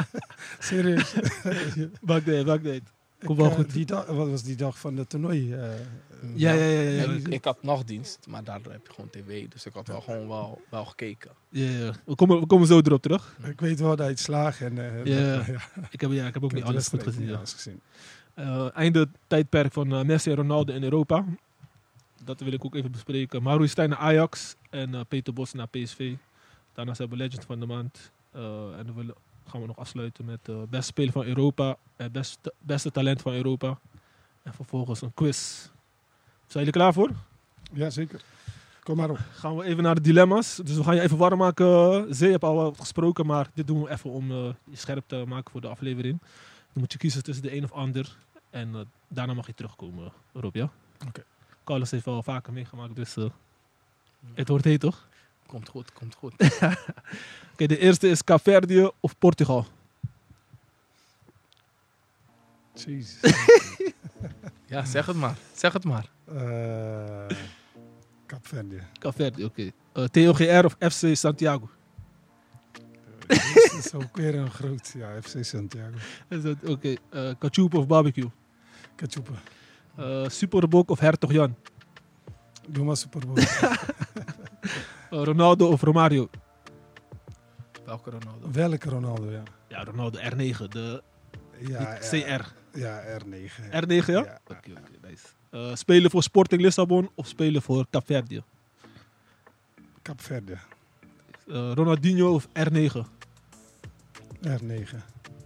Serieus. 0.58 1.14
Maakt 2.00 2.26
niet. 2.26 2.82
Komt 3.24 3.38
Ik, 3.38 3.44
wel 3.44 3.50
goed. 3.50 3.72
Die 3.72 3.86
dag, 3.86 4.06
wat 4.06 4.28
was 4.28 4.42
die 4.42 4.56
dag 4.56 4.78
van 4.78 4.94
de 4.94 5.06
toernooi? 5.06 5.52
eh, 5.54 5.60
Ja, 6.34 6.52
ja, 6.52 6.64
ja. 6.64 6.80
ja, 6.80 6.90
ja. 7.02 7.10
Ik, 7.12 7.28
ik 7.28 7.44
had 7.44 7.62
nachtdienst, 7.62 8.26
maar 8.28 8.44
daardoor 8.44 8.72
heb 8.72 8.86
je 8.86 8.92
gewoon 8.92 9.10
tv. 9.10 9.48
Dus 9.48 9.66
ik 9.66 9.72
had 9.74 9.86
wel 9.86 10.00
gewoon 10.00 10.28
wel, 10.28 10.60
wel 10.70 10.84
gekeken. 10.84 11.30
Ja, 11.48 11.70
ja. 11.70 11.92
We, 12.04 12.14
komen, 12.14 12.40
we 12.40 12.46
komen 12.46 12.66
zo 12.66 12.78
erop 12.80 13.02
terug. 13.02 13.36
Ik 13.44 13.60
weet 13.60 13.78
wel 13.80 13.88
dat 13.88 13.98
hij 13.98 14.08
het 14.08 14.18
slaag 14.18 14.60
en 14.60 14.78
eh, 14.78 15.04
Ja. 15.04 15.36
dat- 15.36 15.46
ja, 15.56 15.60
Ik 15.90 16.00
heb, 16.00 16.10
ja, 16.12 16.26
ik 16.26 16.34
heb 16.34 16.44
ook 16.44 16.50
ik 16.50 16.56
niet 16.56 16.64
alles 16.66 16.88
goed 16.88 17.02
gezien. 17.02 17.26
Ja. 17.28 17.40
gezien. 17.44 17.80
Eh, 18.34 18.76
einde 18.76 19.08
tijdperk 19.26 19.72
van 19.72 19.92
eh, 19.94 20.02
Messi 20.02 20.30
en 20.30 20.36
Ronaldo 20.36 20.72
in 20.74 20.82
Europa. 20.82 21.24
Dat 22.24 22.40
wil 22.40 22.52
ik 22.52 22.64
ook 22.64 22.74
even 22.74 22.90
bespreken. 22.90 23.42
Mauro 23.42 23.66
Stijn 23.66 23.88
naar 23.88 23.98
Ajax 23.98 24.54
en 24.70 24.94
eh, 24.94 25.00
Peter 25.08 25.32
Bos 25.32 25.52
naar 25.52 25.68
PSV. 25.68 26.14
Daarnaast 26.72 26.98
hebben 26.98 27.18
we 27.18 27.24
Legend 27.24 27.44
van 27.44 27.60
de 27.60 27.66
Maand. 27.66 28.10
Eh, 28.32 28.78
en 28.78 28.86
dan 28.86 28.94
willen, 28.94 29.14
gaan 29.46 29.60
we 29.60 29.66
nog 29.66 29.78
afsluiten 29.78 30.24
met 30.24 30.48
uh, 30.50 30.56
beste 30.70 30.86
speler 30.86 31.12
van 31.12 31.24
Europa. 31.24 31.76
En 31.96 32.12
beste, 32.12 32.52
beste 32.58 32.90
talent 32.90 33.22
van 33.22 33.32
Europa. 33.32 33.78
En 34.42 34.54
vervolgens 34.54 35.02
een 35.02 35.14
quiz. 35.14 35.68
Zijn 36.46 36.64
jullie 36.64 36.80
klaar 36.80 36.92
voor? 36.92 37.10
Ja, 37.72 37.90
zeker. 37.90 38.20
Kom 38.82 38.96
maar 38.96 39.10
op. 39.10 39.18
Gaan 39.32 39.56
we 39.56 39.64
even 39.64 39.82
naar 39.82 39.94
de 39.94 40.00
dilemma's. 40.00 40.60
Dus 40.64 40.76
we 40.76 40.84
gaan 40.84 40.94
je 40.94 41.00
even 41.00 41.16
warm 41.16 41.38
maken. 41.38 42.14
Zee 42.14 42.30
heb 42.30 42.44
al 42.44 42.54
wat 42.54 42.78
gesproken, 42.78 43.26
maar 43.26 43.50
dit 43.54 43.66
doen 43.66 43.82
we 43.82 43.90
even 43.90 44.10
om 44.10 44.30
eh, 44.30 44.48
je 44.64 44.76
scherp 44.76 45.04
te 45.06 45.24
maken 45.26 45.50
voor 45.50 45.60
de 45.60 45.68
aflevering. 45.68 46.18
Dan 46.72 46.82
moet 46.82 46.92
je 46.92 46.98
kiezen 46.98 47.22
tussen 47.22 47.44
de 47.44 47.56
een 47.56 47.64
of 47.64 47.72
ander. 47.72 48.16
En 48.50 48.74
eh, 48.74 48.80
daarna 49.08 49.34
mag 49.34 49.46
je 49.46 49.54
terugkomen, 49.54 50.12
Rob, 50.32 50.54
ja? 50.54 50.70
Oké. 51.06 51.24
Carlos 51.64 51.90
heeft 51.90 52.04
wel 52.04 52.22
vaker 52.22 52.52
meegemaakt, 52.52 52.96
dus 52.96 53.16
eh, 53.16 53.24
het 54.34 54.48
wordt 54.48 54.64
heet, 54.64 54.80
toch? 54.80 55.08
Komt 55.46 55.68
goed, 55.68 55.92
komt 55.92 56.14
goed. 56.14 56.32
Oké, 57.52 57.66
de 57.66 57.78
eerste 57.78 58.08
is 58.08 58.24
Caverdië 58.24 58.90
of 59.00 59.18
Portugal? 59.18 59.66
Jezus. 62.74 63.20
Ja, 64.66 64.84
zeg 64.84 65.06
het 65.06 65.16
maar. 65.16 65.36
Zeg 65.52 65.72
het 65.72 65.84
maar. 65.84 66.10
Eh 66.34 67.26
Kaapverdië. 68.26 68.82
Caverdië, 68.98 69.44
oké. 69.44 69.70
Eh, 69.92 70.04
TOGR 70.04 70.64
of 70.64 70.76
FC 70.92 71.16
Santiago? 71.16 71.70
dat 73.26 73.38
is 73.78 73.94
ook 73.94 74.16
weer 74.16 74.34
een 74.34 74.50
groot. 74.50 74.94
Ja, 74.96 75.20
FC 75.22 75.44
Santiago. 75.44 75.96
Is 76.28 76.42
dat 76.42 76.56
oké? 76.64 76.94
eh 77.10 77.30
Kachoep 77.38 77.74
of 77.74 77.86
barbecue? 77.86 78.30
Kachupa. 78.94 79.32
Eh 79.96 80.28
Superbok 80.28 80.90
of 80.90 80.98
Hertog 81.00 81.32
Jan? 81.32 81.56
Doe 82.68 82.84
maar 82.84 82.96
Super 82.96 83.26
Bowl. 83.26 83.38
Eh, 85.10 85.22
Ronaldo 85.22 85.68
of 85.68 85.82
Romario? 85.82 86.28
Welke 87.84 88.10
Ronaldo? 88.10 88.50
Welke 88.52 88.88
Ronaldo, 88.90 89.30
ja. 89.30 89.42
Ja, 89.68 89.84
Ronaldo 89.84 90.18
R9, 90.18 90.68
de 90.68 91.02
ja, 91.58 91.98
CR. 92.00 92.44
Ja, 92.76 93.02
R9. 93.18 93.50
R9, 93.84 93.88
ja? 93.88 94.04
Ja. 94.06 94.40
Oké, 94.46 94.70
oké, 94.70 95.08
nice. 95.08 95.24
Eh, 95.50 95.74
spelen 95.74 96.10
voor 96.10 96.22
Sporting 96.22 96.62
Lissabon 96.62 97.10
of 97.14 97.26
spelen 97.26 97.62
voor 97.62 97.86
Capverdië? 97.90 98.42
Capverde. 100.02 100.52
Eh 101.48 101.72
Ronaldinho 101.74 102.34
of 102.34 102.46
R9? 102.46 102.96
R9. 104.46 104.96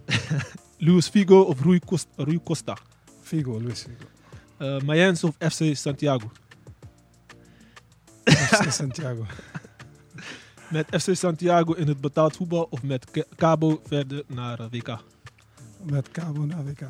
Luis 0.77 1.07
Figo 1.09 1.41
of 1.41 1.61
Rui 1.61 1.79
Costa? 1.79 2.09
Rui 2.15 2.39
Costa? 2.43 2.77
Figo, 3.21 3.59
Luis 3.61 3.81
Figo. 3.81 4.05
Eh 4.57 4.81
Mayens 4.81 5.23
of 5.23 5.35
FC 5.37 5.75
Santiago? 5.75 6.31
FC 8.25 8.71
Santiago. 8.71 9.25
Met 10.71 10.87
FC 11.01 11.15
Santiago 11.15 11.73
in 11.73 11.87
het 11.87 12.01
betaald 12.01 12.35
voetbal 12.35 12.67
of 12.69 12.83
met 12.83 13.11
Ca- 13.11 13.23
Cabo 13.35 13.81
verder 13.85 14.23
naar 14.27 14.59
eh, 14.59 14.65
WK? 14.71 14.97
Met 15.83 16.11
Cabo 16.11 16.45
naar 16.45 16.65
WK. 16.65 16.79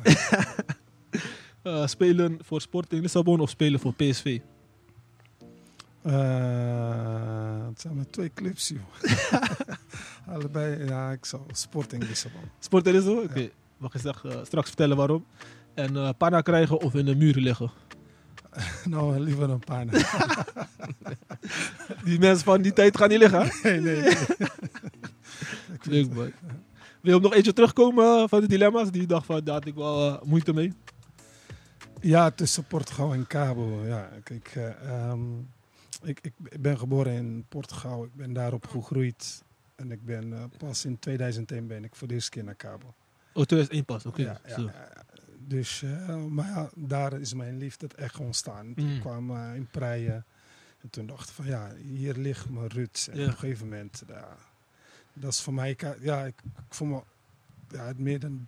Eh, 1.62 1.86
spelen 1.86 2.38
voor 2.40 2.60
Sporting 2.60 3.02
Lissabon 3.02 3.40
of 3.40 3.50
spelen 3.50 3.80
voor 3.80 3.94
PSV? 3.94 4.40
Eh, 6.02 7.66
het 7.68 7.80
zijn 7.80 7.94
maar 7.94 8.10
twee 8.10 8.30
clubs, 8.34 8.68
joh. 8.68 9.12
Allebei, 10.34 10.84
ja, 10.84 11.10
ik 11.10 11.24
zou 11.24 11.42
Sporting 11.52 12.08
Lissabon. 12.08 12.40
Sporting 12.58 12.94
Lissabon? 12.94 13.24
Oké, 13.24 13.50
mag 13.76 13.92
je 13.92 13.98
zeg, 13.98 14.24
eh, 14.24 14.38
straks 14.44 14.68
vertellen 14.68 14.96
waarom. 14.96 15.26
En 15.74 15.96
eh 15.96 16.08
panna 16.18 16.40
krijgen 16.40 16.80
of 16.80 16.94
in 16.94 17.04
de 17.04 17.16
muren 17.16 17.42
liggen? 17.42 17.70
nou, 18.84 19.20
liever 19.20 19.50
een 19.50 19.58
paar. 19.58 19.86
Die 22.04 22.18
mensen 22.18 22.44
van 22.44 22.62
die 22.62 22.72
tijd 22.72 22.96
gaan 22.96 23.08
niet 23.08 23.18
liggen. 23.18 23.40
hè? 23.40 23.70
nee, 23.70 23.80
nee. 23.80 24.00
nee. 24.02 24.16
Leuk 25.82 26.14
man. 26.14 26.32
Wil 27.02 27.14
je 27.16 27.20
nog 27.20 27.34
eentje 27.34 27.52
terugkomen 27.52 28.28
van 28.28 28.40
de 28.40 28.48
dilemma's? 28.48 28.90
Die 28.90 29.06
dacht 29.06 29.26
van, 29.26 29.44
daar 29.44 29.54
had 29.54 29.66
ik 29.66 29.74
wel 29.74 30.08
eh, 30.14 30.22
moeite 30.22 30.52
mee. 30.52 30.72
Ja, 32.00 32.30
tussen 32.30 32.64
Portugal 32.64 33.12
en 33.12 33.26
Cabo. 33.26 33.84
Ja, 33.84 34.08
kijk, 34.24 34.48
eh, 34.54 34.88
ehm, 34.90 35.20
ik, 36.02 36.18
ik, 36.22 36.60
ben 36.60 36.78
geboren 36.78 37.12
in 37.12 37.44
Portugal. 37.48 38.04
Ik 38.04 38.14
ben 38.14 38.32
daar 38.32 38.52
opgegroeid. 38.52 39.42
En 39.76 39.90
ik 39.90 40.04
ben 40.04 40.32
eh, 40.32 40.44
pas 40.58 40.84
in 40.84 40.98
2001 40.98 41.66
ben 41.66 41.84
ik 41.84 41.94
voor 41.94 42.08
de 42.08 42.14
eerste 42.14 42.30
keer 42.30 42.44
naar 42.44 42.56
Cabo. 42.56 42.86
Oh, 43.34 43.44
2001 43.44 43.84
pas, 43.84 44.06
oké. 44.06 44.22
Ja, 44.22 44.40
ja. 44.56 44.72
Dus, 45.38 45.84
maar 46.28 46.46
ja, 46.46 46.70
daar 46.76 47.20
is 47.20 47.34
mijn 47.34 47.58
liefde 47.58 47.86
echt 47.96 48.18
ontstaan. 48.18 48.74
Toen 48.74 48.92
Mm. 48.94 49.00
kwam 49.00 49.36
in 49.54 49.68
Preien. 49.70 50.24
En 50.82 50.90
toen 50.90 51.06
dacht 51.06 51.28
ik 51.28 51.34
van 51.34 51.46
ja, 51.46 51.70
hier 51.74 52.14
ligt 52.16 52.50
mijn 52.50 52.70
roots. 52.70 53.08
En 53.08 53.16
Ja. 53.18 53.22
op 53.24 53.30
een 53.32 53.38
gegeven 53.38 53.68
moment, 53.68 54.02
ja, 54.08 54.36
dat 55.12 55.32
is 55.32 55.40
voor 55.40 55.54
mij, 55.54 55.76
ja, 56.00 56.24
ik, 56.24 56.34
ik 56.44 56.74
voel 56.74 56.88
me 56.88 57.02
ja, 57.68 57.86
het 57.86 57.98
meer 57.98 58.18
dan 58.20 58.46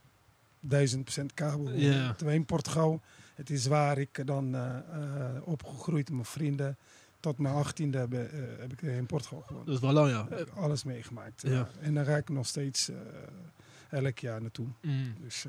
duizend 0.60 1.02
procent 1.02 1.34
kabel. 1.34 1.70
Ja. 1.70 2.12
Terwijl 2.14 2.38
in 2.38 2.44
Portugal, 2.44 3.00
het 3.34 3.50
is 3.50 3.66
waar 3.66 3.98
ik 3.98 4.26
dan 4.26 4.54
eh, 4.54 4.76
eh, 4.76 5.46
opgegroeid, 5.48 6.10
mijn 6.10 6.24
vrienden. 6.24 6.76
Tot 7.20 7.38
mijn 7.38 7.54
achttiende 7.54 7.98
heb, 7.98 8.12
eh, 8.12 8.20
heb 8.58 8.72
ik 8.72 8.82
in 8.82 9.06
Portugal 9.06 9.42
gewoond. 9.46 9.66
Dat 9.66 9.74
is 9.74 9.80
wel 9.80 9.92
lang, 9.92 10.10
ja. 10.10 10.26
Heb 10.30 10.50
alles 10.56 10.84
meegemaakt. 10.84 11.42
Ja. 11.42 11.50
ja. 11.50 11.68
En 11.80 11.94
daar 11.94 12.04
ga 12.04 12.16
ik 12.16 12.28
nog 12.28 12.46
steeds 12.46 12.90
elk 13.90 14.18
jaar 14.18 14.40
naartoe. 14.40 14.66
Mm. 14.80 15.14
Dus 15.20 15.46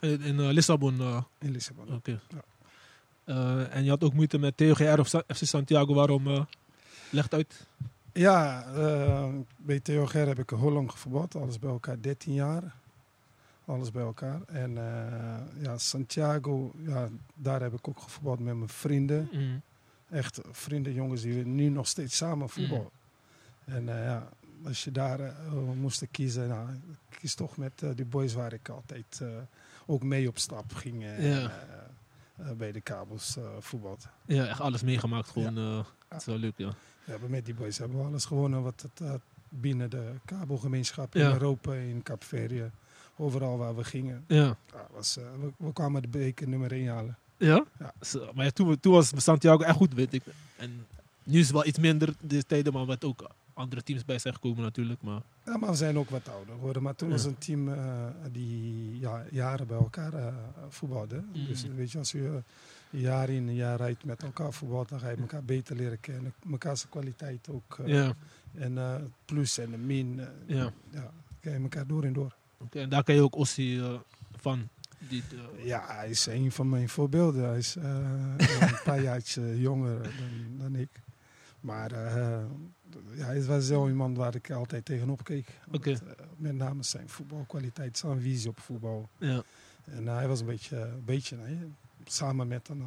In, 0.00 0.20
in 0.20 0.40
Lissabon, 0.52 1.24
in 1.38 1.50
Lissabon. 1.50 1.94
oké. 1.94 2.20
Ja. 2.28 3.66
En 3.66 3.84
je 3.84 3.90
had 3.90 4.04
ook 4.04 4.14
moeite 4.14 4.38
met 4.38 4.56
TOGR 4.56 4.98
of 4.98 5.08
FC 5.08 5.44
Santiago, 5.44 5.94
waarom? 5.94 6.46
legt 7.10 7.34
uit. 7.34 7.66
Ja, 8.14 8.64
eh, 8.74 9.28
bij 9.56 9.80
Theo 9.80 10.06
Ger 10.06 10.26
heb 10.26 10.38
ik 10.38 10.50
heel 10.50 10.72
lang 10.72 10.90
gevoetbald. 10.90 11.34
Alles 11.34 11.58
bij 11.58 11.70
elkaar 11.70 12.00
13 12.00 12.32
jaar. 12.32 12.74
Alles 13.64 13.90
bij 13.90 14.02
elkaar. 14.02 14.40
En 14.46 14.78
eh, 14.78 15.62
ja, 15.62 15.78
Santiago, 15.78 16.72
ja, 16.86 17.08
daar 17.34 17.60
heb 17.60 17.72
ik 17.72 17.88
ook 17.88 17.98
gevoetbald 17.98 18.38
met 18.38 18.56
mijn 18.56 18.68
vrienden. 18.68 19.28
Mm. 19.32 19.62
Echt 20.10 20.40
vrienden, 20.50 20.92
jongens 20.92 21.22
die 21.22 21.46
nu 21.46 21.68
nog 21.68 21.88
steeds 21.88 22.16
samen 22.16 22.48
voetballen. 22.48 22.90
En 23.64 23.88
eh, 23.88 24.04
ja, 24.04 24.28
als 24.66 24.84
je 24.84 24.90
daar 24.90 25.34
moest 25.74 26.06
kiezen, 26.10 26.48
nou, 26.48 26.68
ik 27.08 27.18
kies 27.18 27.34
toch 27.34 27.56
met 27.56 27.82
die 27.94 28.04
boys 28.04 28.34
waar 28.34 28.52
ik 28.52 28.68
altijd 28.68 29.20
ook 29.86 30.02
mee 30.02 30.28
op 30.28 30.38
stap 30.38 30.74
ging. 30.74 31.04
Ja. 31.18 31.50
bij 32.56 32.72
de 32.72 32.80
kabels 32.80 33.36
voetbal. 33.58 33.98
Ja, 34.26 34.46
echt 34.46 34.60
alles 34.60 34.82
meegemaakt. 34.82 35.28
Gewoon, 35.28 35.58
eh, 35.58 35.84
het 36.08 36.20
is 36.20 36.26
wel 36.26 36.38
leuk, 36.38 36.54
ja. 36.56 36.74
Ja, 37.06 37.14
met 37.28 37.44
die 37.44 37.54
boys 37.54 37.78
hebben 37.78 37.98
we 37.98 38.04
alles 38.04 38.24
gewonnen 38.24 38.62
wat 38.62 38.82
het 38.82 39.00
eh, 39.08 39.14
binnen 39.48 39.90
de 39.90 40.12
kabelgemeenschap 40.24 41.14
Ja. 41.14 41.26
in 41.26 41.32
Europa, 41.32 41.74
in 41.74 42.02
Kaapverdië, 42.02 42.70
overal 43.16 43.58
waar 43.58 43.76
we 43.76 43.84
gingen. 43.84 44.24
Ja. 44.26 44.56
Ja, 44.72 44.86
was, 44.94 45.16
eh, 45.16 45.24
we, 45.40 45.52
we 45.66 45.72
kwamen 45.72 46.02
de 46.02 46.08
beker 46.08 46.48
nummer 46.48 46.72
1 46.72 46.86
halen. 46.88 47.16
Ja? 47.36 47.64
Ja. 47.78 47.92
Maar 48.34 48.44
ja, 48.44 48.50
toen, 48.50 48.80
toen 48.80 48.92
was 48.92 49.12
Santiago 49.16 49.62
echt 49.62 49.76
goed, 49.76 49.94
weet 49.94 50.12
ik. 50.12 50.22
En 50.56 50.86
nu 51.22 51.38
is 51.38 51.44
het 51.44 51.54
wel 51.54 51.66
iets 51.66 51.78
minder 51.78 52.14
deze 52.20 52.44
tijden, 52.46 52.72
maar 52.72 52.86
met 52.86 53.04
ook 53.04 53.30
andere 53.54 53.82
teams 53.82 54.04
bij 54.04 54.18
zijn 54.18 54.34
gekomen 54.34 54.62
natuurlijk. 54.62 55.02
Maar 55.02 55.20
Ja, 55.44 55.56
maar 55.56 55.70
we 55.70 55.76
zijn 55.76 55.98
ook 55.98 56.10
wat 56.10 56.28
ouder 56.28 56.54
geworden. 56.54 56.82
Maar 56.82 56.94
toen 56.94 57.08
Ja. 57.08 57.14
was 57.14 57.24
een 57.24 57.38
team 57.38 57.68
eh, 57.68 58.06
die 58.32 58.98
ja, 59.00 59.24
jaren 59.30 59.66
bij 59.66 59.76
elkaar 59.76 60.14
eh 60.14 60.34
voetbalde. 60.68 61.16
Mm. 61.16 61.46
Dus 61.46 61.64
weet 61.76 61.92
je, 61.92 61.98
als 61.98 62.12
je 62.12 62.42
jaar 63.00 63.28
in 63.30 63.48
en 63.48 63.54
jaar 63.54 63.80
uit 63.80 64.04
met 64.04 64.22
elkaar 64.22 64.52
voetbalt, 64.52 64.88
dan 64.88 65.00
ga 65.00 65.08
je 65.08 65.16
elkaar 65.16 65.44
beter 65.44 65.76
leren 65.76 66.00
kennen. 66.00 66.34
Mekaars 66.44 66.88
kwaliteit 66.88 67.48
ook. 67.48 67.78
eh, 67.78 67.86
ja, 67.86 68.14
En 68.54 68.78
eh, 68.78 68.94
plus 69.24 69.58
en 69.58 69.70
de 69.70 69.76
min. 69.76 70.20
eh, 70.20 70.26
ja. 70.46 70.72
ja, 70.90 71.10
ken 71.40 71.52
je 71.52 71.58
elkaar 71.58 71.86
door 71.86 72.04
en 72.04 72.12
door. 72.12 72.36
Oké, 72.58 72.80
en 72.80 72.88
daar 72.88 73.02
ken 73.04 73.14
je 73.14 73.20
ook 73.22 73.36
Ossie 73.36 73.80
van. 74.36 74.68
Die, 75.08 75.22
Ja, 75.56 75.84
hij 75.86 76.10
is 76.10 76.26
een 76.26 76.52
van 76.52 76.68
mijn 76.68 76.88
voorbeelden. 76.88 77.44
Hij 77.48 77.58
is 77.58 77.74
een 77.74 78.36
paar 78.84 79.02
jaartjes 79.02 79.58
jonger 79.60 80.02
dan, 80.02 80.58
dan 80.58 80.74
ik. 80.74 80.88
Maar 81.60 81.90
ja, 83.14 83.24
hij 83.24 83.44
was 83.44 83.66
zo 83.66 83.88
iemand 83.88 84.16
waar 84.16 84.34
ik 84.34 84.50
altijd 84.50 84.84
tegenop 84.84 85.24
keek. 85.24 85.48
Want, 85.68 85.86
eh, 85.86 85.96
met 86.36 86.54
name 86.54 86.82
zijn 86.82 87.08
voetbalkwaliteit, 87.08 87.98
zijn 87.98 88.20
visie 88.20 88.48
op 88.50 88.60
voetbal. 88.60 89.08
ja. 89.18 89.42
En 89.84 90.06
hij 90.06 90.28
was 90.28 90.40
een 90.40 90.46
beetje, 90.46 90.76
een 90.80 91.04
beetje 91.04 91.36
nee, 91.36 91.58
samen 92.12 92.48
met 92.48 92.68
een 92.68 92.78
uh, 92.80 92.86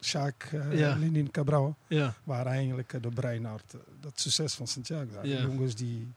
Sjaak 0.00 0.42
eh 0.52 0.78
Ja. 0.78 0.96
Lenin 0.96 1.30
Cabral, 1.30 1.76
Ja, 1.86 2.14
waar 2.24 2.46
eigenlijk 2.46 2.92
eh, 2.92 3.02
de 3.02 3.08
breinaard, 3.08 3.74
eh, 3.74 3.80
dat 4.00 4.20
succes 4.20 4.54
van 4.54 4.66
Santiago. 4.66 5.06
waren. 5.14 5.28
Ja. 5.28 5.40
Jongens 5.40 5.74
die, 5.74 6.08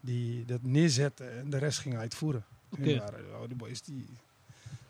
die 0.00 0.44
dat 0.44 0.62
neerzetten 0.62 1.38
en 1.38 1.50
de 1.50 1.58
rest 1.58 1.78
gingen 1.78 1.98
uitvoeren. 1.98 2.44
Waren 2.70 3.40
oh, 3.40 3.48
de 3.48 3.54
boys 3.54 3.82
die 3.82 4.06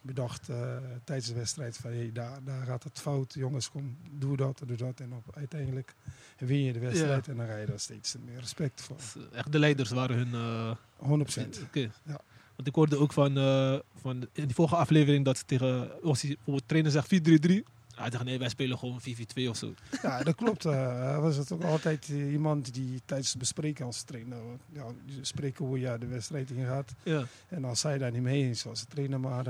bedacht 0.01 0.49
eh, 0.49 0.77
tijdens 1.05 1.29
de 1.29 1.35
wedstrijd 1.35 1.77
van 1.77 1.91
hey, 1.91 2.11
daar, 2.13 2.39
daar 2.45 2.67
gaat 2.67 2.83
het 2.85 2.99
fout. 3.01 3.35
Jongens, 3.35 3.71
kom, 3.71 3.97
doe 4.11 4.37
dat, 4.37 4.63
doe 4.67 4.77
dat. 4.77 5.01
En 5.01 5.13
op, 5.13 5.37
uiteindelijk 5.37 5.95
win 6.39 6.63
je 6.63 6.73
de 6.73 6.79
wedstrijd 6.79 7.29
en 7.29 7.37
dan 7.37 7.47
ga 7.47 7.57
je 7.57 7.67
daar 7.67 7.81
steeds 7.81 8.17
meer 8.25 8.39
respect 8.41 8.81
voor. 8.81 8.97
dus, 8.97 9.17
eh, 9.17 9.39
echt 9.39 9.53
de 9.53 9.59
leiders 9.59 9.91
waren 9.91 10.17
hun. 10.17 10.35
eh, 10.35 10.77
100%. 10.97 11.61
Oké. 11.63 11.91
Ja. 12.03 12.21
Want 12.57 12.69
ik 12.69 12.75
hoorde 12.75 12.99
ook 12.99 13.13
van, 13.13 13.39
eh, 13.39 13.75
van 14.01 14.17
in 14.33 14.47
die 14.47 14.55
vorige 14.55 14.77
aflevering 14.77 15.25
dat 15.25 15.39
ze 15.39 15.45
tegen 15.45 16.03
Ossie, 16.05 16.35
bijvoorbeeld 16.35 16.69
trainer 16.69 16.93
zegt 16.93 17.07
4-3-3. 17.09 17.65
Hij 17.95 18.11
zegt 18.11 18.25
nee, 18.25 18.39
wij 18.39 18.49
spelen 18.49 18.79
gewoon 18.79 19.01
4-4-2 19.01 19.49
of 19.49 19.57
zo. 19.57 19.75
Ja, 20.03 20.23
dat 20.23 20.35
klopt. 20.35 20.63
Hij 20.63 21.21
was 21.21 21.37
het 21.37 21.53
ook 21.53 21.65
altijd 21.65 22.09
eh, 22.11 22.33
iemand 22.33 22.75
die 22.75 23.01
tijdens 23.05 23.29
het 23.29 23.39
bespreken 23.39 23.85
als 23.87 24.03
trainer, 24.03 24.39
ja, 24.73 24.85
spreken 25.21 25.65
hoe 25.65 25.81
je 25.81 25.97
de 25.99 26.07
wedstrijd 26.07 26.51
ingaat. 26.51 26.93
Ja, 27.03 27.25
En 27.49 27.65
als 27.65 27.83
hij 27.83 27.99
daar 27.99 28.13
niet 28.13 28.23
mee 28.23 28.43
eens 28.43 28.67
als 28.67 28.85
trainer, 28.89 29.21
maar 29.21 29.47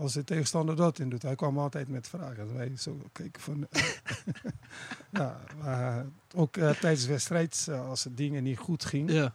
als 0.00 0.12
de 0.12 0.24
tegenstander 0.24 0.76
dat 0.76 0.98
in 0.98 1.08
doet, 1.08 1.22
hij 1.22 1.34
kwam 1.34 1.58
altijd 1.58 1.88
met 1.88 2.08
vragen. 2.08 2.38
En 2.38 2.54
wij 2.56 2.72
zo 2.76 3.00
keken 3.12 3.40
van. 3.42 3.66
ja, 5.10 5.40
maar 5.62 6.06
ook 6.34 6.56
eh, 6.56 6.70
tijdens 6.70 7.02
de 7.02 7.08
wedstrijd, 7.08 7.68
als 7.88 8.02
de 8.02 8.14
dingen 8.14 8.42
niet 8.42 8.58
goed 8.58 8.84
gingen, 8.84 9.14
ja. 9.14 9.34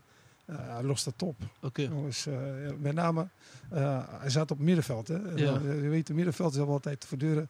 Hij 0.51 0.83
lost 0.83 1.05
het 1.05 1.21
op. 1.21 1.35
oké. 1.61 1.81
Jongens, 1.81 2.27
met 2.79 2.93
name, 2.93 3.27
eh, 3.69 4.03
hij 4.19 4.29
zat 4.29 4.51
op 4.51 4.59
middenveld. 4.59 5.07
Hè? 5.07 5.29
En 5.29 5.37
Ja. 5.37 5.45
dan, 5.53 5.67
eh, 5.69 5.81
je 5.81 5.89
weet, 5.89 6.07
het 6.07 6.15
middenveld 6.17 6.53
is 6.53 6.59
altijd 6.59 6.99
te 6.99 7.07
verduren. 7.07 7.49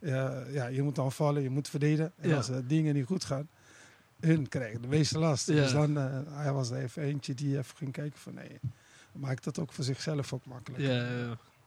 Ja, 0.00 0.42
ja, 0.50 0.66
je 0.66 0.82
moet 0.82 0.98
aanvallen, 0.98 1.42
je 1.42 1.50
moet 1.50 1.68
verdedigen. 1.68 2.12
En 2.20 2.28
Ja. 2.28 2.36
als 2.36 2.50
dingen 2.66 2.94
niet 2.94 3.06
goed 3.06 3.24
gaan, 3.24 3.48
hun 4.20 4.48
krijgen 4.48 4.82
de 4.82 4.88
meeste 4.88 5.18
last. 5.18 5.46
Ja. 5.48 5.54
Dus 5.54 5.72
dan, 5.72 5.96
hij 6.30 6.52
was 6.52 6.70
er 6.70 6.76
even 6.82 7.02
eentje 7.02 7.34
die 7.34 7.58
even 7.58 7.76
ging 7.76 7.92
kijken 7.92 8.18
van 8.18 8.34
nee, 8.34 8.60
maakt 9.12 9.44
dat 9.44 9.58
ook 9.58 9.72
voor 9.72 9.84
zichzelf 9.84 10.32
ook 10.32 10.46
makkelijk. 10.46 10.82
Ja. 10.82 11.06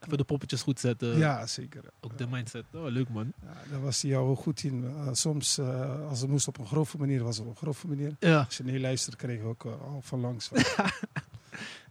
Even 0.06 0.18
de 0.18 0.24
poppetjes 0.24 0.62
goed 0.62 0.80
zetten. 0.80 1.18
ja, 1.18 1.48
zeker. 1.48 1.84
Ook 2.00 2.18
de 2.18 2.28
mindset. 2.28 2.64
Oh, 2.74 2.88
leuk 2.88 3.10
man. 3.10 3.34
Ja, 3.46 3.54
daar 3.72 3.82
was 3.82 4.02
hij 4.02 4.18
al 4.18 4.36
goed 4.36 4.64
in. 4.64 4.86
Eh, 4.86 5.08
soms, 5.12 5.58
eh, 5.58 6.10
als 6.10 6.22
het 6.22 6.30
moest 6.30 6.48
op 6.48 6.58
een 6.58 6.68
grove 6.68 6.98
manier, 6.98 7.24
was 7.24 7.38
het 7.38 7.46
op 7.46 7.52
een 7.52 7.58
grove 7.58 7.88
manier. 7.88 8.16
Ja. 8.20 8.40
Als 8.40 8.58
je 8.58 8.64
niet 8.64 8.82
luistert, 8.82 9.16
kregen 9.16 9.44
we 9.44 9.50
ook 9.50 9.66
eh, 9.66 9.72
al 9.82 10.02
van 10.02 10.20
langs. 10.20 10.48
Van, 10.48 10.58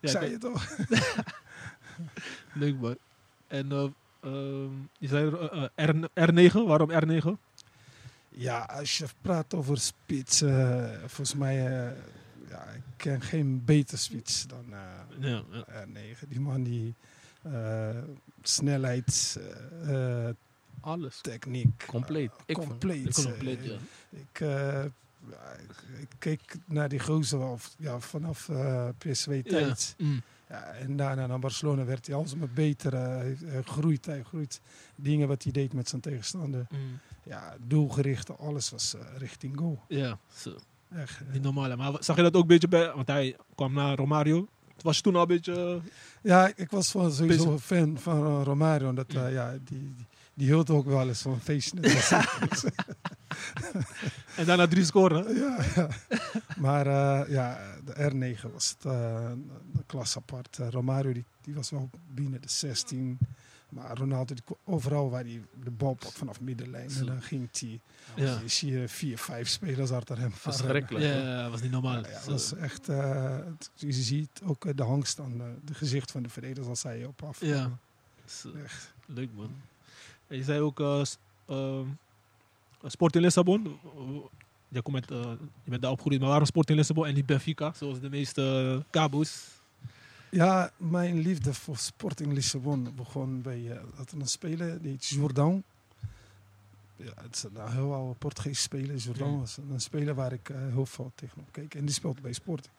ja 0.00 0.10
zei 0.10 0.30
je 0.30 0.38
toch? 0.38 0.76
leuk 2.54 2.78
man. 2.80 2.96
En 3.46 3.72
eh, 3.72 3.86
ehm, 4.20 4.70
je 4.98 5.08
zei 5.08 5.30
R, 5.74 6.50
R9. 6.50 6.52
Waarom 6.52 6.90
R9? 6.90 7.28
Ja, 8.28 8.58
als 8.60 8.98
je 8.98 9.06
praat 9.22 9.54
over 9.54 9.78
spits, 9.78 10.38
volgens 11.06 11.34
mij, 11.34 11.54
ja, 12.48 12.64
ik 12.64 12.82
ken 12.96 13.20
geen 13.20 13.64
beter 13.64 13.98
spits 13.98 14.46
dan 14.46 14.64
eh, 14.72 14.78
Ja, 15.30 15.42
ja. 15.50 15.84
R9. 15.84 16.28
Die 16.28 16.40
man 16.40 16.62
die 16.62 16.94
snelheid, 18.42 19.38
eh, 19.82 20.26
eh, 20.28 20.34
Alles. 20.80 21.18
techniek, 21.20 21.84
Compleet. 21.86 22.30
eh, 22.30 22.36
Ik 22.46 22.56
vond- 22.56 22.68
compleet. 22.68 23.22
Compleet, 23.24 23.58
eh, 23.58 23.66
ja. 23.66 23.76
Ik, 24.10 24.40
eh, 24.40 24.84
ja, 25.30 25.52
ik, 25.58 26.00
ik 26.00 26.08
keek 26.18 26.56
naar 26.66 26.88
die 26.88 27.00
gozer 27.00 27.40
of, 27.40 27.74
ja, 27.78 28.00
vanaf 28.00 28.48
eh 28.48 28.88
PSV-tijd. 28.98 29.94
Mm. 29.98 30.22
Ja, 30.48 30.62
en 30.72 30.96
daarna 30.96 31.26
naar 31.26 31.38
Barcelona 31.38 31.84
werd 31.84 32.06
hij 32.06 32.16
alsmaar 32.16 32.48
beter. 32.54 32.94
eh, 32.94 33.06
hij, 33.06 33.36
hij 33.44 33.62
groeit, 33.62 34.06
hij 34.06 34.22
groeit. 34.22 34.60
Dingen 34.96 35.28
wat 35.28 35.42
hij 35.42 35.52
deed 35.52 35.72
met 35.72 35.88
zijn 35.88 36.00
tegenstander. 36.00 36.66
Mm. 36.70 36.98
Ja, 37.22 37.56
doelgericht, 37.60 38.38
alles 38.38 38.70
was 38.70 38.94
eh, 38.94 39.00
richting 39.18 39.58
goal. 39.58 39.82
Ja, 39.88 40.18
zo. 40.34 40.56
Echt, 40.94 41.20
eh. 41.20 41.32
niet 41.32 41.42
normaal. 41.42 41.76
Maar 41.76 41.92
zag 42.04 42.16
je 42.16 42.22
dat 42.22 42.34
ook 42.34 42.42
een 42.42 42.48
beetje 42.48 42.68
bij... 42.68 42.92
Want 42.94 43.06
hij 43.06 43.36
kwam 43.54 43.72
naar 43.72 43.96
Romario. 43.96 44.48
Was 44.82 44.96
je 44.96 45.02
toen 45.02 45.14
al 45.16 45.20
een 45.22 45.26
beetje... 45.28 45.54
eh, 45.54 45.90
Ja, 46.22 46.52
ik 46.56 46.70
was 46.70 46.90
van 46.90 47.12
sowieso 47.12 47.44
Bezig. 47.44 47.52
een 47.52 47.60
fan 47.60 47.98
van 47.98 48.26
eh, 48.26 48.40
Romario. 48.44 48.88
Omdat, 48.88 49.12
Ja. 49.12 49.26
eh, 49.26 49.32
ja, 49.32 49.50
die, 49.50 49.60
die, 49.96 50.06
die 50.34 50.46
hield 50.46 50.70
ook 50.70 50.86
wel 50.86 51.08
eens 51.08 51.22
van 51.22 51.40
feestje. 51.40 51.80
ik. 51.80 52.62
En 54.36 54.44
daarna 54.46 54.66
drie 54.66 54.84
scoren. 54.84 55.34
ja, 55.36 55.58
ja. 55.74 55.88
Maar 56.56 56.86
ja, 57.30 57.60
de 57.84 58.10
R9 58.12 58.52
was 58.52 58.68
het, 58.78 58.84
een 58.84 59.50
klas 59.86 60.16
apart. 60.16 60.58
Romario 60.70 61.12
die, 61.12 61.24
die 61.40 61.54
was 61.54 61.70
wel 61.70 61.90
binnen 62.14 62.40
de 62.40 62.48
16. 62.50 63.18
Maar 63.68 63.96
Ronaldo, 63.96 64.34
overal 64.64 65.10
waar 65.10 65.22
hij 65.24 65.42
de 65.64 65.70
bal 65.70 65.94
pakt 65.94 66.18
vanaf 66.18 66.40
middenlijn. 66.40 66.90
En 66.90 67.06
dan 67.06 67.22
ging 67.22 67.48
hij. 67.60 67.80
Ja. 68.16 68.40
Je 68.40 68.48
zie 68.48 68.72
je 68.72 68.88
vier, 68.88 69.18
vijf 69.18 69.48
spelers 69.48 69.90
achter 69.90 70.18
hem. 70.18 70.32
Verschrikkelijk. 70.32 71.04
Ja, 71.04 71.10
ja, 71.42 71.50
was 71.50 71.62
niet 71.62 71.70
normaal. 71.70 71.94
Ja, 71.96 72.02
dat 72.02 72.24
was 72.24 72.54
echt, 72.54 72.88
eh, 72.88 73.36
het- 73.36 73.70
je 73.74 73.92
ziet 73.92 74.40
ook 74.44 74.64
eh, 74.64 74.72
de 74.76 74.82
hangst 74.82 75.20
aan 75.20 75.38
de, 75.38 75.54
de 75.64 75.74
gezicht 75.74 76.10
van 76.10 76.22
de 76.22 76.28
verdedigers 76.28 76.66
als 76.68 76.82
hij 76.82 77.04
op 77.04 77.22
af. 77.22 77.40
Ja. 77.40 77.70
Echt. 78.64 78.94
Leuk 79.06 79.28
man. 79.34 79.50
En 80.26 80.36
je 80.36 80.42
zei 80.44 80.60
ook 80.60 80.80
eh, 80.80 81.04
s- 81.04 81.18
ehm, 81.46 81.84
Sport 82.84 83.14
in 83.16 83.20
Lissabon. 83.22 83.78
Je, 84.68 84.82
komt 84.82 84.94
met, 84.96 85.10
eh, 85.10 85.30
je 85.64 85.70
bent 85.70 85.82
daar 85.82 85.90
opgegroeid, 85.90 86.20
maar 86.20 86.28
waarom 86.28 86.46
Sport 86.46 86.70
in 86.70 86.76
Lissabon 86.76 87.06
en 87.06 87.14
niet 87.14 87.26
Benfica? 87.26 87.72
Zoals 87.76 88.00
de 88.00 88.08
meeste 88.10 88.74
uh, 88.76 88.84
Cabo's. 88.90 89.44
Ja, 90.30 90.70
mijn 90.76 91.18
liefde 91.18 91.54
voor 91.54 91.76
Sporting 91.76 92.32
Lissabon 92.32 92.92
begon 92.96 93.42
bij 93.42 93.70
eh, 93.70 93.80
dat 93.96 94.12
een 94.12 94.26
speler, 94.26 94.82
die 94.82 94.90
heet. 94.90 95.08
Ja, 96.96 97.12
het 97.22 97.34
is 97.36 97.42
een 97.42 97.70
heel 97.72 97.94
oude 97.94 98.18
Portugees 98.18 98.62
speler. 98.62 98.96
Jourdan 98.96 99.30
Mm. 99.30 99.38
was 99.38 99.56
een 99.70 99.80
speler 99.80 100.14
waar 100.14 100.32
ik 100.32 100.48
eh, 100.48 100.56
heel 100.58 100.86
veel 100.86 101.12
tegenop 101.14 101.48
keek. 101.52 101.74
En 101.74 101.84
die 101.84 101.94
speelt 101.94 102.22
bij 102.22 102.32
Sporting. 102.32 102.72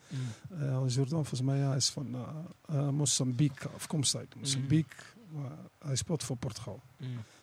Eh 0.59 0.83
Jourdan, 0.87 1.25
volgens 1.25 1.41
mij, 1.41 1.57
ja, 1.57 1.75
is 1.75 1.89
van 1.89 2.15
Mozambique, 2.91 3.69
afkomstig 3.69 4.19
uit 4.19 4.35
Mozambique. 4.35 4.95
Maar 5.31 5.51
hij 5.79 5.95
speelt 5.95 6.23
voor 6.23 6.35
Portugal. 6.37 6.81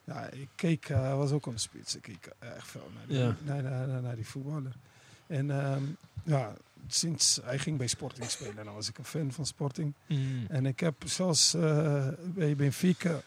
Ja, 0.05 0.27
ik 0.31 0.49
keek, 0.55 0.89
hij 0.89 1.15
was 1.17 1.31
ook 1.31 1.47
aan 1.47 1.53
de 1.53 1.59
spits. 1.59 1.97
Ik 1.97 2.03
keek 2.03 2.31
echt 2.39 2.67
veel 2.69 2.91
naar 2.95 3.07
die, 3.07 3.19
Ja. 3.19 3.37
naar, 3.45 3.63
naar, 3.63 3.89
naar, 3.89 4.03
naar 4.03 4.15
die 4.15 4.27
voetballer. 4.27 4.77
En 5.27 5.51
ehm, 5.51 5.83
ja, 6.25 6.53
sinds 6.88 7.41
hij 7.45 7.59
ging 7.59 7.79
bij 7.79 7.87
Sporting 7.87 8.31
spelen, 8.31 8.64
dan 8.64 8.75
was 8.75 8.88
ik 8.88 8.99
een 8.99 9.05
fan 9.05 9.33
van 9.33 9.47
Sporting. 9.47 9.95
Mm. 10.09 10.47
En 10.49 10.67
ik 10.67 10.81
heb 10.81 10.95
zelfs 11.07 11.55
eh, 11.55 12.09
bij 12.35 12.57
Benfica 12.57 13.21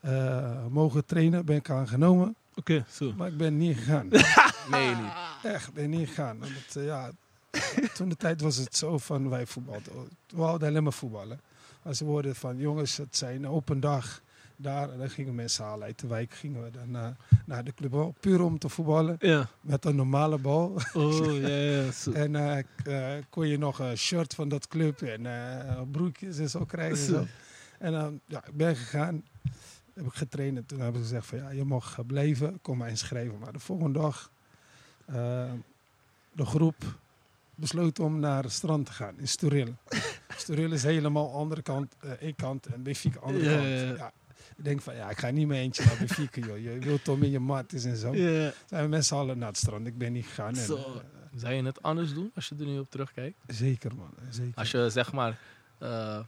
eh, 0.00 0.66
mogen 0.66 1.04
trainen, 1.04 1.44
ben 1.44 1.56
ik 1.56 1.70
aangenomen. 1.70 2.34
Oké, 2.54 2.84
zo. 2.90 3.12
Maar 3.16 3.28
ik 3.28 3.36
ben 3.36 3.56
niet 3.56 3.76
gegaan. 3.76 4.08
Nee, 4.70 4.94
niet. 4.94 5.12
Echt, 5.42 5.72
ben 5.72 5.90
niet 5.90 6.08
gegaan. 6.08 6.36
Omdat, 6.36 6.76
eh, 6.76 6.84
ja, 6.84 7.10
toen 7.94 8.08
de 8.08 8.16
tijd 8.16 8.40
was 8.40 8.56
het 8.56 8.76
zo 8.76 8.98
van 8.98 9.28
wij 9.28 9.46
voetbalden. 9.46 9.92
We 10.26 10.42
hadden 10.42 10.68
alleen 10.68 10.82
maar 10.82 10.92
voetballen. 10.92 11.40
Als 11.82 11.98
ze 11.98 12.04
hoorden 12.04 12.36
van 12.36 12.56
jongens, 12.56 12.96
het 12.96 13.16
zijn 13.16 13.48
open 13.48 13.80
dag. 13.80 14.22
Daar, 14.62 14.90
en 14.90 14.98
dan 14.98 15.10
gingen 15.10 15.34
mensen 15.34 15.64
halen 15.64 15.86
uit 15.86 15.98
de 15.98 16.06
wijk. 16.06 16.32
Gingen 16.32 16.62
we 16.62 16.70
dan 16.70 16.90
naar, 16.90 17.16
naar 17.44 17.64
de 17.64 17.74
club. 17.74 18.14
Puur 18.20 18.42
om 18.42 18.58
te 18.58 18.68
voetballen. 18.68 19.16
Ja. 19.18 19.48
Met 19.60 19.84
een 19.84 19.96
normale 19.96 20.38
bal. 20.38 20.80
Oh, 20.92 21.40
ja, 21.40 21.48
ja. 21.48 21.88
En 22.12 22.36
eh, 22.36 22.58
eh, 23.18 23.24
kon 23.30 23.48
je 23.48 23.58
nog 23.58 23.78
een 23.78 23.96
shirt 23.96 24.34
van 24.34 24.48
dat 24.48 24.68
club 24.68 25.02
en 25.02 25.26
eh, 25.26 25.80
broekjes 25.90 26.38
en 26.38 26.50
zo 26.50 26.64
krijgen. 26.64 26.98
En, 26.98 27.04
zo. 27.04 27.26
en 27.78 27.92
dan, 27.92 28.20
ja, 28.26 28.46
ik 28.46 28.56
ben 28.56 28.76
gegaan. 28.76 29.24
Heb 29.94 30.06
ik 30.06 30.14
getraind 30.14 30.56
en 30.56 30.66
toen 30.66 30.80
hebben 30.80 31.02
ze 31.02 31.08
gezegd 31.08 31.26
van 31.26 31.38
ja, 31.38 31.50
je 31.50 31.64
mag 31.64 31.98
eh, 31.98 32.04
blijven. 32.06 32.58
Kom 32.62 32.76
maar 32.78 32.88
inschrijven. 32.88 33.38
Maar 33.38 33.52
de 33.52 33.58
volgende 33.58 33.98
dag, 33.98 34.30
eh, 35.04 35.52
de 36.32 36.44
groep 36.44 36.98
besloot 37.54 37.98
om 37.98 38.20
naar 38.20 38.42
het 38.42 38.52
strand 38.52 38.86
te 38.86 38.92
gaan 38.92 39.18
in 39.18 39.28
Sturil. 39.28 39.74
Sturil 40.36 40.72
is 40.72 40.82
helemaal 40.82 41.32
andere 41.32 41.62
kant, 41.62 41.94
eh 42.00 42.10
één 42.10 42.34
kant 42.34 42.66
en 42.66 42.82
Benfica 42.82 43.20
andere 43.20 43.56
kant. 43.56 43.98
Ja, 43.98 44.12
ik 44.60 44.66
denk 44.66 44.80
van 44.82 44.94
ja, 44.94 45.10
ik 45.10 45.18
ga 45.18 45.30
niet 45.30 45.46
meer 45.46 45.60
eentje 45.60 45.84
naar 45.84 45.96
Benfica 45.98 46.40
joh. 46.46 46.58
Je 46.58 46.78
wilt 46.78 47.04
toch 47.04 47.18
met 47.18 47.30
je 47.30 47.38
matties 47.38 47.84
en 47.84 47.96
zo. 47.96 48.14
Ja. 48.14 48.52
Zijn 48.66 48.82
we 48.82 48.88
met 48.88 49.04
z'n 49.06 49.14
allen 49.14 49.38
naar 49.38 49.48
het 49.48 49.56
strand. 49.56 49.86
Ik 49.86 49.98
ben 49.98 50.12
niet 50.12 50.26
gegaan. 50.26 50.48
En, 50.56 50.64
Zo. 50.64 50.76
eh, 50.76 50.84
Zou 51.34 51.54
je 51.54 51.62
het 51.62 51.82
anders 51.82 52.14
doen 52.14 52.30
als 52.34 52.48
je 52.48 52.54
er 52.58 52.66
nu 52.66 52.78
op 52.78 52.90
terugkijkt? 52.90 53.36
zeker 53.46 53.94
man, 53.94 54.10
zeker. 54.30 54.52
Als 54.54 54.70
je 54.70 54.90
zeg 54.90 55.12
maar, 55.12 55.38
eh, 55.78 56.18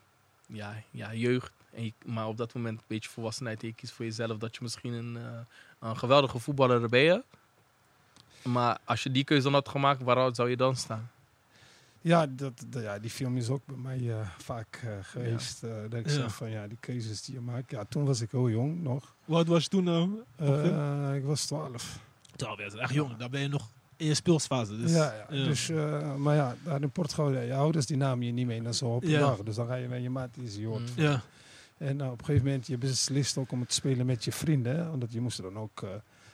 ja, 0.47 0.83
ja, 0.91 1.15
jeugd, 1.15 1.53
en 1.75 1.85
je- 1.85 1.93
maar 2.05 2.27
op 2.27 2.37
dat 2.37 2.55
moment 2.55 2.79
een 2.79 2.85
beetje 2.87 3.11
volwassenheid 3.11 3.63
en 3.63 3.69
je 3.69 3.75
kiest 3.75 3.93
voor 3.93 4.05
jezelf, 4.05 4.39
dat 4.39 4.55
je 4.55 4.63
misschien 4.63 4.93
een, 4.93 5.17
eh, 5.17 5.39
een 5.89 5.97
geweldige 5.99 6.39
voetballer 6.39 6.89
ben 6.89 7.01
je. 7.01 7.23
Maar 8.43 8.79
als 8.85 9.03
je 9.03 9.11
die 9.11 9.25
keuze 9.25 9.43
dan 9.43 9.53
had 9.53 9.69
gemaakt, 9.69 10.03
waar 10.03 10.35
zou 10.35 10.51
je 10.51 10.57
dan 10.57 10.77
staan? 10.77 11.11
Ja, 12.03 12.27
dat, 12.27 12.65
dat- 12.69 12.83
ja, 12.83 12.99
die 12.99 13.11
film 13.11 13.37
is 13.37 13.49
ook 13.49 13.63
bij 13.67 13.77
mij 13.77 14.11
eh, 14.11 14.29
vaak 14.39 14.81
eh, 14.85 14.91
geweest. 15.03 15.63
eh, 15.63 15.71
dat 15.89 16.01
ik 16.01 16.07
Ja. 16.07 16.13
zeg 16.13 16.35
van 16.35 16.51
ja, 16.51 16.67
die 16.67 16.77
keuzes 16.81 17.23
die 17.23 17.35
je 17.35 17.41
maakt. 17.41 17.71
Ja, 17.71 17.85
toen 17.85 18.05
was 18.05 18.21
ik 18.21 18.31
heel 18.31 18.51
jong 18.51 18.83
nog. 18.83 19.15
Oud 19.29 19.47
was 19.49 19.63
je 19.63 19.69
toen? 19.69 19.89
Eh, 20.37 21.15
ik 21.15 21.25
was 21.25 21.47
12. 21.47 21.99
Toen 22.37 22.57
ben 22.57 22.71
je 22.71 22.79
echt 22.79 22.93
jong. 22.93 23.17
Dan 23.17 23.31
ben 23.31 23.41
je 23.41 23.49
nog 23.49 23.69
in 23.97 24.07
je 24.07 24.15
speelsfase. 24.15 24.77
Dus, 24.77 24.93
ja. 24.93 25.27
Dus, 25.31 25.69
maar 26.19 26.35
ja, 26.35 26.57
daar 26.65 26.83
in 26.83 26.91
Portugal, 26.91 27.33
ja, 27.33 27.41
je 27.41 27.55
ouders 27.55 27.87
die 27.87 27.97
namen 27.97 28.27
je 28.27 28.33
niet 28.33 28.47
mee 28.47 28.63
naar 28.63 28.75
zo'n 28.75 29.01
Ja. 29.05 29.19
dag. 29.19 29.43
Dus 29.43 29.55
dan 29.55 29.67
ga 29.67 29.75
je 29.75 29.89
met 29.89 30.03
je 30.03 30.11
maat 30.11 30.35
die 30.35 30.61
je 30.61 30.67
hoort. 30.67 30.97
Mm. 30.97 31.03
Ja. 31.03 31.21
En 31.79 32.01
eh, 32.01 32.11
op 32.11 32.19
een 32.19 32.25
gegeven 32.25 32.47
moment, 32.47 32.67
je 32.67 32.79
beslist 32.79 33.37
ook 33.39 33.53
om 33.53 33.61
het 33.61 33.69
te 33.69 33.75
spelen 33.75 34.07
met 34.07 34.25
je 34.25 34.33
vrienden. 34.33 34.77
Hè, 34.77 34.89
omdat 34.89 35.13
je 35.13 35.21
moest 35.21 35.43
dan 35.43 35.59
ook, 35.59 35.81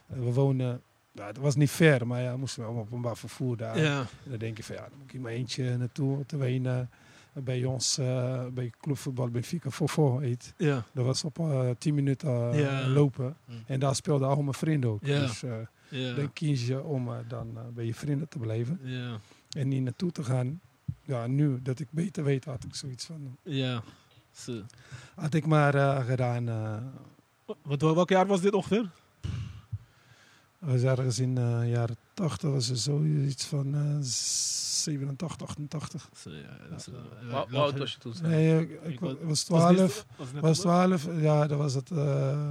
we 0.06 0.32
wonen, 0.32 0.82
ja, 1.18 1.26
het 1.26 1.38
was 1.38 1.54
niet 1.56 1.70
ver, 1.70 2.06
maar 2.06 2.22
ja, 2.22 2.32
we 2.32 2.38
moesten 2.38 2.68
op 2.68 2.76
openbaar 2.76 3.16
vervoer 3.16 3.56
daar. 3.56 3.78
Ja. 3.78 3.98
En 4.00 4.30
dan 4.30 4.38
denk 4.38 4.56
je 4.56 4.62
van 4.64 4.74
ja, 4.76 4.80
dan 4.80 4.98
moet 5.02 5.14
ik 5.14 5.20
maar 5.20 5.32
eentje 5.32 5.76
naartoe. 5.76 6.26
Terwijl 6.26 6.52
je 6.62 6.68
eh, 6.68 7.42
bij 7.42 7.64
ons, 7.64 7.98
eh, 7.98 8.46
bij 8.46 8.72
clubvoetbal 8.80 9.28
Benfica 9.28 9.70
Fofo 9.70 10.18
heet. 10.18 10.54
Ja. 10.56 10.84
Dat 10.92 11.04
was 11.04 11.24
op 11.24 11.38
eh 11.38 11.70
10 11.78 11.94
minuten 11.94 12.56
Ja. 12.58 12.88
lopen. 12.88 13.36
Mm. 13.44 13.54
En 13.66 13.80
daar 13.80 13.94
speelden 13.94 14.28
al 14.28 14.42
mijn 14.42 14.54
vrienden 14.54 14.90
ook. 14.90 15.04
Ja. 15.06 15.20
Dus 15.20 15.40
dan 16.16 16.32
kies 16.32 16.66
je 16.66 16.82
om 16.82 17.08
dan 17.28 17.58
bij 17.74 17.84
je 17.84 17.94
vrienden 17.94 18.28
te 18.28 18.38
blijven. 18.38 18.80
Ja. 18.82 19.18
En 19.50 19.68
niet 19.68 19.82
naartoe 19.82 20.12
te 20.12 20.22
gaan. 20.24 20.60
Ja, 21.04 21.26
nu 21.26 21.62
dat 21.62 21.78
ik 21.80 21.86
beter 21.90 22.24
weet, 22.24 22.44
had 22.44 22.64
ik 22.64 22.74
zoiets 22.74 23.04
van. 23.04 23.36
Ja. 23.42 23.82
Had 25.14 25.34
ik 25.34 25.46
maar 25.46 26.02
gedaan. 26.04 26.44
Wat, 27.62 27.80
welk 27.80 28.08
jaar 28.08 28.26
was 28.26 28.40
dit 28.40 28.52
ongeveer? 28.54 28.90
Was 30.58 30.82
ergens 30.82 31.18
in 31.18 31.34
de 31.34 31.62
jaren 31.66 31.96
80 32.14 32.50
was 32.50 32.68
er 32.68 32.76
zoiets 32.76 33.44
van 33.44 33.74
eh 33.74 33.96
87, 34.00 35.48
88. 35.48 36.08
Zo, 36.16 36.30
ja, 36.30 36.56
dat 36.70 36.78
is, 36.80 36.86
eh, 36.88 36.94
Hoe 37.48 37.58
oud 37.58 37.78
was 37.78 37.92
je 37.92 37.98
toen? 37.98 38.14
Nee, 38.22 38.60
ik, 38.60 38.70
ik 38.70 38.82
Ik 38.92 39.00
wa- 39.00 39.06
was- 39.06 39.16
was 39.22 39.26
Was 39.26 39.38
het 39.38 39.46
12. 39.46 39.76
net- 39.78 40.06
was 40.16 40.26
het 40.26 40.34
net 40.34 40.42
was 40.42 40.58
onder? 40.64 40.98
12, 40.98 41.20
ja, 41.22 41.46
dat 41.46 41.58
was 41.58 41.74
het. 41.74 41.90
eh, 41.90 42.50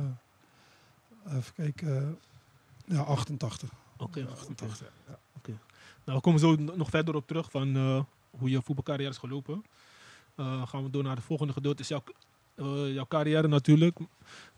even 1.27 1.53
kijken. 1.53 2.19
ja, 2.85 3.01
88. 3.01 3.69
Oké, 3.97 4.19
Ja, 4.19 4.25
oké. 4.25 4.33
88. 4.33 4.91
Ja. 5.07 5.17
Nou, 6.03 6.17
we 6.19 6.23
komen 6.23 6.39
zo 6.39 6.55
nog 6.55 6.89
verder 6.89 7.15
op 7.15 7.27
terug 7.27 7.51
van 7.51 7.75
eh, 7.75 8.01
hoe 8.29 8.49
je 8.49 8.61
voetbalcarrière 8.61 9.09
is 9.11 9.17
gelopen. 9.17 9.63
Eh, 10.35 10.67
gaan 10.67 10.83
we 10.83 10.89
door 10.89 11.03
naar 11.03 11.15
de 11.15 11.21
volgende 11.21 11.53
gedeelte. 11.53 11.81
Is 11.81 11.87
jouw, 11.87 12.03
eh, 12.55 12.93
jouw 12.93 13.05
carrière 13.07 13.47
natuurlijk. 13.47 13.97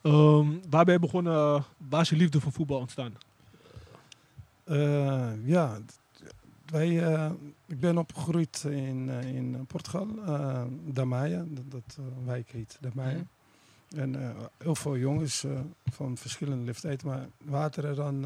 Ehm, 0.02 0.48
waar 0.70 0.86
ben 0.86 0.94
je 0.94 1.00
begonnen? 1.00 1.34
eh, 1.34 1.64
waar 1.90 2.02
is 2.02 2.10
je 2.10 2.16
liefde 2.16 2.42
voor 2.42 2.52
voetbal 2.52 2.80
ontstaan? 2.80 3.14
Eh, 4.70 5.32
ja, 5.46 5.80
wij, 6.66 7.14
eh, 7.14 7.32
ik 7.66 7.80
ben 7.80 7.98
opgegroeid 7.98 8.64
in, 8.64 9.10
eh, 9.10 9.36
in 9.36 9.66
Portugal, 9.68 10.08
eh 10.26 10.64
Damaia, 10.86 11.46
dat, 11.48 11.72
dat 11.72 11.98
wijk 12.26 12.52
heet 12.52 12.78
Damaia. 12.82 13.18
Mhm. 13.18 14.00
En 14.00 14.36
heel 14.58 14.76
veel 14.76 14.98
jongens 14.98 15.46
van 15.86 16.18
verschillende 16.18 16.66
leeftijden, 16.66 17.08
maar 17.08 17.28
wateren 17.38 17.96
dan. 17.96 18.22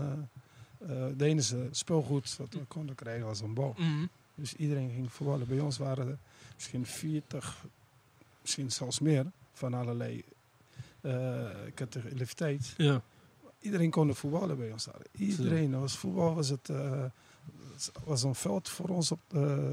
de 1.17 1.25
ene 1.25 1.41
ze 1.41 1.67
speelgoed 1.71 2.37
wat 2.37 2.53
we 2.53 2.65
konden 2.67 2.95
krijgen 2.95 3.25
was 3.25 3.41
een 3.41 3.53
bal. 3.53 3.75
Mhm. 3.77 4.05
Dus 4.35 4.55
iedereen 4.55 4.89
ging 4.91 5.11
voetballen. 5.11 5.47
Bij 5.47 5.59
ons 5.59 5.77
waren 5.77 6.07
er 6.07 6.17
misschien 6.55 6.85
40, 6.85 7.65
misschien 8.41 8.71
zelfs 8.71 8.99
meer, 8.99 9.31
van 9.53 9.73
allerlei 9.73 10.23
categorie- 11.73 12.17
leeftijd. 12.17 12.73
Ja. 12.77 13.01
Iedereen 13.63 13.89
kon 13.89 14.15
voetballen 14.15 14.57
bij 14.57 14.71
ons 14.71 14.85
daar. 14.85 15.01
Iedereen. 15.11 15.71
Dat 15.71 15.79
was 15.79 15.97
voetbal 15.97 16.35
was 16.35 16.49
het 16.49 16.69
eh, 16.69 17.03
het 17.73 17.91
was 18.03 18.23
een 18.23 18.35
veld 18.35 18.69
voor 18.69 18.89
ons 18.89 19.11
op, 19.11 19.19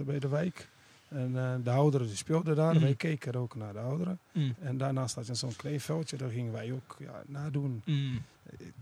bij 0.05 0.19
de 0.19 0.29
wijk. 0.29 0.69
En 1.11 1.37
eh, 1.37 1.55
de 1.65 1.71
ouderen 1.71 2.07
die 2.07 2.17
speelden 2.17 2.57
daar. 2.57 2.75
Mhm. 2.75 2.83
Wij 2.83 2.95
keken 2.95 3.35
ook 3.35 3.55
naar 3.55 3.73
de 3.73 3.79
ouderen. 3.79 4.19
Mhm. 4.33 4.51
En 4.61 4.79
daarnaast 4.79 5.15
had 5.15 5.27
je 5.27 5.35
zo'n 5.35 5.57
klein 5.57 5.81
veldje. 5.81 6.17
Daar 6.17 6.31
gingen 6.31 6.53
wij 6.53 6.73
ook 6.73 6.97
ja, 6.99 7.23
nadoen. 7.27 7.83
Mhm. 7.85 8.17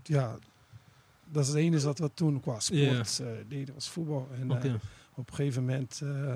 Ja, 0.03 0.37
dat 1.25 1.43
is 1.43 1.47
het 1.47 1.57
enige 1.57 1.85
wat 1.85 1.99
we 1.99 2.11
toen 2.13 2.39
qua 2.39 2.59
sport 2.59 3.19
eh, 3.19 3.27
deden, 3.47 3.73
was 3.73 3.89
voetbal. 3.89 4.27
En 4.39 4.51
eh, 4.51 4.73
op 5.13 5.29
een 5.29 5.35
gegeven 5.35 5.65
moment 5.65 6.01
eh, 6.03 6.31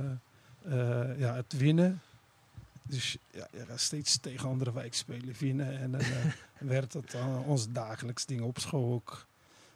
eh, 0.62 1.20
ja, 1.20 1.36
het 1.36 1.58
winnen. 1.58 2.02
Dus 2.84 3.18
ja, 3.32 3.48
je 3.52 3.66
gaat 3.66 3.80
steeds 3.80 4.18
tegen 4.18 4.50
andere 4.50 4.74
wijk 4.74 4.94
spelen, 4.94 5.36
winnen. 5.40 5.80
En 5.80 5.92
dan 5.92 6.02
eh, 6.02 6.26
werd 6.76 6.94
het 6.94 7.14
eh, 7.14 7.48
ons 7.48 7.72
dagelijks 7.72 8.26
ding 8.26 8.42
op 8.42 8.60
school 8.60 8.94
ook. 8.94 9.28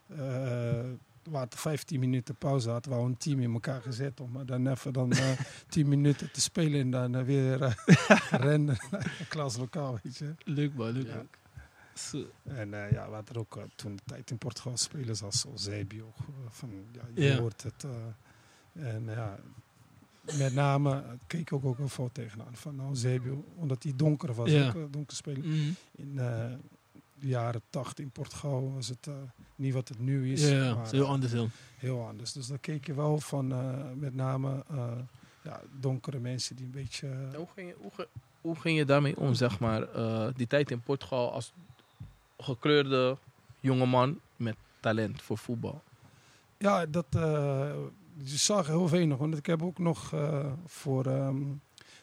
Eh, 0.07 0.83
hadden 1.31 1.59
15 1.59 1.99
minuten 1.99 2.35
pauze, 2.35 2.69
hadden 2.69 2.91
we 2.91 2.97
al 2.97 3.05
een 3.05 3.17
team 3.17 3.39
in 3.39 3.53
elkaar 3.53 3.81
gezet 3.81 4.19
om 4.19 4.45
dan 4.45 4.67
even 4.67 4.93
dan, 4.93 5.11
eh 5.11 5.39
10 5.69 5.87
minuten 5.87 6.31
te 6.31 6.41
spelen 6.41 6.79
en 6.79 7.11
dan 7.11 7.23
weer 7.25 7.75
rennen 8.31 8.77
naar 8.91 9.25
klaslokaal, 9.29 9.99
weet 10.03 10.17
je. 10.17 10.35
Leuk 10.43 10.73
man, 10.73 10.91
leuk 10.91 11.07
Ja. 11.07 11.23
En 12.43 12.69
ja, 12.69 13.07
we 13.09 13.13
hadden 13.13 13.35
ook 13.37 13.59
toen 13.75 13.95
de 13.95 14.01
tijd 14.05 14.31
in 14.31 14.37
Portugal 14.37 14.77
spelers 14.77 15.23
als 15.23 15.45
Eusebio. 15.45 16.13
Van, 16.49 16.71
ja, 16.91 17.01
je 17.13 17.23
Ja. 17.23 17.37
hoort 17.39 17.63
het. 17.63 17.85
en 18.73 19.05
ja, 19.05 19.39
met 20.37 20.53
name 20.53 20.91
eh, 20.91 21.09
keek 21.27 21.41
ik 21.41 21.53
ook, 21.53 21.65
ook 21.65 21.77
wel 21.77 21.87
veel 21.89 22.09
tegenaan 22.11 22.55
van 22.55 22.79
Eusebio. 22.89 23.43
Omdat 23.55 23.83
hij 23.83 23.93
donker 23.95 24.33
was, 24.33 24.49
Ja. 24.51 24.67
ook 24.67 24.73
een 24.75 24.91
donker 24.91 25.15
speler. 25.15 25.43
Mhm. 25.47 25.69
In 25.91 26.19
eh, 26.19 26.45
de 27.19 27.27
jaren 27.27 27.61
80 27.69 28.05
in 28.05 28.11
Portugal 28.11 28.73
was 28.73 28.87
het 28.87 29.07
eh, 29.07 29.13
niet 29.55 29.73
wat 29.73 29.87
het 29.87 29.99
nu 29.99 30.31
is. 30.31 30.49
Ja, 30.49 30.75
maar, 30.75 30.89
heel 30.91 31.03
eh, 31.03 31.09
anders 31.09 31.31
dan. 31.31 31.49
heel 31.77 32.05
anders. 32.07 32.31
Dus 32.31 32.47
dan 32.47 32.59
keek 32.59 32.85
je 32.85 32.93
wel 32.93 33.19
van 33.19 33.51
eh, 33.51 33.73
met 33.95 34.15
name 34.15 34.63
eh, 34.69 34.91
ja, 35.43 35.61
donkere 35.79 36.19
mensen 36.19 36.55
die 36.55 36.65
een 36.65 36.71
beetje... 36.71 37.07
eh, 37.07 37.35
Hoe 37.37 37.47
ging, 37.55 37.69
je, 37.69 37.75
hoe, 37.81 37.91
ge- 37.93 38.07
hoe 38.41 38.55
ging 38.55 38.77
je 38.77 38.85
daarmee 38.85 39.17
om, 39.17 39.33
zeg 39.33 39.59
maar, 39.59 39.81
eh, 39.93 40.27
die 40.35 40.47
tijd 40.47 40.71
in 40.71 40.81
Portugal 40.81 41.31
als 41.31 41.53
gekleurde 42.37 43.17
jongeman 43.59 44.19
met 44.35 44.55
talent 44.79 45.21
voor 45.21 45.37
voetbal? 45.37 45.81
Ja, 46.57 46.85
dat 46.85 47.05
eh, 47.09 47.71
je 48.23 48.37
zag 48.37 48.67
heel 48.67 48.89
weinig. 48.89 49.17
Want 49.17 49.37
ik 49.37 49.45
heb 49.45 49.61
ook 49.63 49.77
nog 49.79 50.13
eh, 50.13 50.51
voor 50.65 51.05
ehm, 51.05 51.41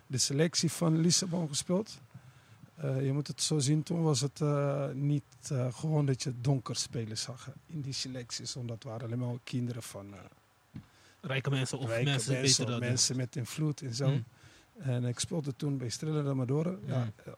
de 0.06 0.18
selectie 0.18 0.70
van 0.72 0.98
Lissabon 1.00 1.48
gespeeld. 1.48 2.00
Eh, 2.74 3.04
je 3.04 3.12
moet 3.12 3.26
het 3.26 3.42
zo 3.42 3.58
zien, 3.58 3.82
toen 3.82 4.02
was 4.02 4.20
het 4.20 4.40
eh, 4.40 4.88
niet 4.92 5.22
gewoon 5.70 6.06
dat 6.06 6.22
je 6.22 6.32
donker 6.40 6.76
spelers 6.76 7.22
zag 7.22 7.50
in 7.66 7.80
die 7.80 7.92
selecties. 7.92 8.56
Omdat 8.56 8.74
het 8.74 8.84
waren 8.84 9.06
allemaal 9.06 9.38
kinderen 9.44 9.82
van 9.82 10.14
Rijke 11.20 11.50
mensen 11.50 11.78
of 11.78 11.86
rijke 11.88 12.04
mensen, 12.10 12.32
mensen, 12.32 13.10
of 13.10 13.16
met 13.16 13.36
invloed 13.36 13.80
en 13.82 13.94
zo. 13.94 14.08
Mhm. 14.08 14.18
En 14.78 15.04
ik 15.04 15.18
speelde 15.18 15.56
toen 15.56 15.76
bij 15.78 15.88
Strella 15.88 16.22
de 16.22 16.28
Amadora. 16.28 16.74
Ja, 16.86 17.12
Mm. 17.26 17.34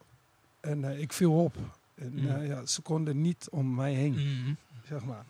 en 0.61 1.01
ik 1.01 1.13
viel 1.13 1.33
op. 1.45 1.55
En, 1.95 2.13
Mm. 2.13 2.27
eh, 2.29 2.47
ja, 2.47 2.67
ze 2.67 2.83
konden 2.83 3.21
niet 3.21 3.49
om 3.51 3.75
mij 3.75 3.93
heen 3.95 4.13
Mhm. 4.13 4.53
zeg 4.89 5.05
maar. 5.05 5.25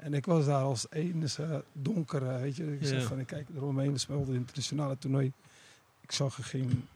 En 0.00 0.14
ik 0.14 0.26
was 0.26 0.44
daar 0.46 0.62
als 0.62 0.86
enige 0.90 1.64
donkere, 1.72 2.38
weet 2.38 2.56
je. 2.56 2.72
Ik 2.74 2.80
Ja. 2.80 2.86
zeg 2.86 3.04
van, 3.04 3.18
ik 3.18 3.26
kijk 3.26 3.48
eromheen, 3.56 3.92
we 3.92 3.98
speelden 3.98 4.26
het 4.28 4.36
internationale 4.36 4.98
toernooi. 4.98 5.32
Ik 6.00 6.12
zag 6.12 6.38
geen 6.50 6.88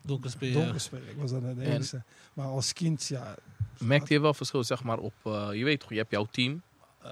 Donker 0.00 0.30
spelen. 0.30 0.62
donker 0.62 0.80
spelen. 0.80 1.08
Ik 1.08 1.16
was 1.16 1.30
dan 1.30 1.40
de 1.40 1.48
En- 1.48 1.60
enige. 1.72 2.02
Maar 2.32 2.46
als 2.46 2.72
kind, 2.72 3.06
ja... 3.06 3.34
Merkte 3.78 4.12
je 4.12 4.20
wel 4.20 4.34
verschil, 4.34 4.64
zeg 4.64 4.82
maar, 4.82 4.98
op... 4.98 5.12
eh, 5.22 5.48
je 5.52 5.64
weet 5.64 5.80
toch, 5.80 5.90
je 5.90 5.96
hebt 5.96 6.10
jouw 6.10 6.26
team. 6.30 6.62
Eh, 7.02 7.10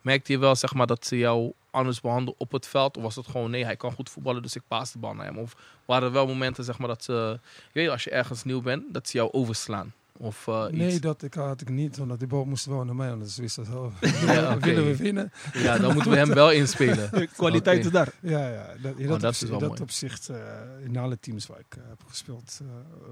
merkte 0.00 0.32
je 0.32 0.38
wel, 0.38 0.56
zeg 0.56 0.74
maar, 0.74 0.86
dat 0.86 1.06
ze 1.06 1.18
jou 1.18 1.52
anders 1.70 2.00
behandelden 2.00 2.34
op 2.40 2.52
het 2.52 2.66
veld? 2.66 2.96
Of 2.96 3.02
was 3.02 3.16
het 3.16 3.26
gewoon, 3.26 3.50
nee, 3.50 3.64
hij 3.64 3.76
kan 3.76 3.92
goed 3.92 4.10
voetballen, 4.10 4.42
dus 4.42 4.56
ik 4.56 4.62
paas 4.68 4.92
de 4.92 4.98
bal 4.98 5.14
naar 5.14 5.26
hem? 5.26 5.38
Of 5.38 5.56
waren 5.84 6.06
er 6.06 6.12
wel 6.12 6.26
momenten, 6.26 6.64
zeg 6.64 6.78
maar, 6.78 6.88
dat 6.88 7.04
ze... 7.04 7.38
Je 7.72 7.80
weet, 7.80 7.88
als 7.88 8.04
je 8.04 8.10
ergens 8.10 8.44
nieuw 8.44 8.60
bent, 8.62 8.82
dat 8.94 9.08
ze 9.08 9.16
jou 9.16 9.32
overslaan? 9.32 9.92
Of 10.18 10.48
eh, 10.48 10.64
iets? 10.68 10.76
Nee, 10.78 11.00
dat 11.00 11.22
ik, 11.22 11.34
had 11.34 11.60
ik 11.60 11.68
niet, 11.68 11.96
want 11.96 12.18
die 12.18 12.28
bal 12.28 12.44
moest 12.44 12.64
wel 12.64 12.84
naar 12.84 12.94
mij. 12.94 13.10
Anders 13.10 13.36
wist 13.36 13.56
dat 13.56 13.68
wel. 13.68 13.92
Ja. 14.00 14.58
Willen 14.58 14.84
we 14.90 14.96
winnen? 14.96 15.32
Ja, 15.52 15.78
dan 15.78 15.92
moeten 15.94 16.10
we 16.12 16.16
hem 16.18 16.34
wel 16.34 16.50
inspelen. 16.52 17.10
De 17.20 17.26
kwaliteit 17.26 17.84
is 17.84 17.90
daar. 17.90 18.12
Ja, 18.20 18.48
ja. 18.48 18.74
Dat, 18.82 18.96
in 18.96 19.04
Oh, 19.04 19.10
dat, 19.10 19.20
dat 19.20 19.32
is 19.32 19.42
opzicht, 19.42 19.50
wel 19.50 19.58
dat 19.58 19.68
mooi. 19.68 19.80
opzicht 19.82 20.28
eh, 20.28 20.36
in 20.84 20.96
alle 20.96 21.18
teams 21.20 21.46
waar 21.46 21.58
ik 21.58 21.76
eh, 21.76 21.82
heb 21.88 22.02
gespeeld, 22.06 22.60
eh, 22.62 22.66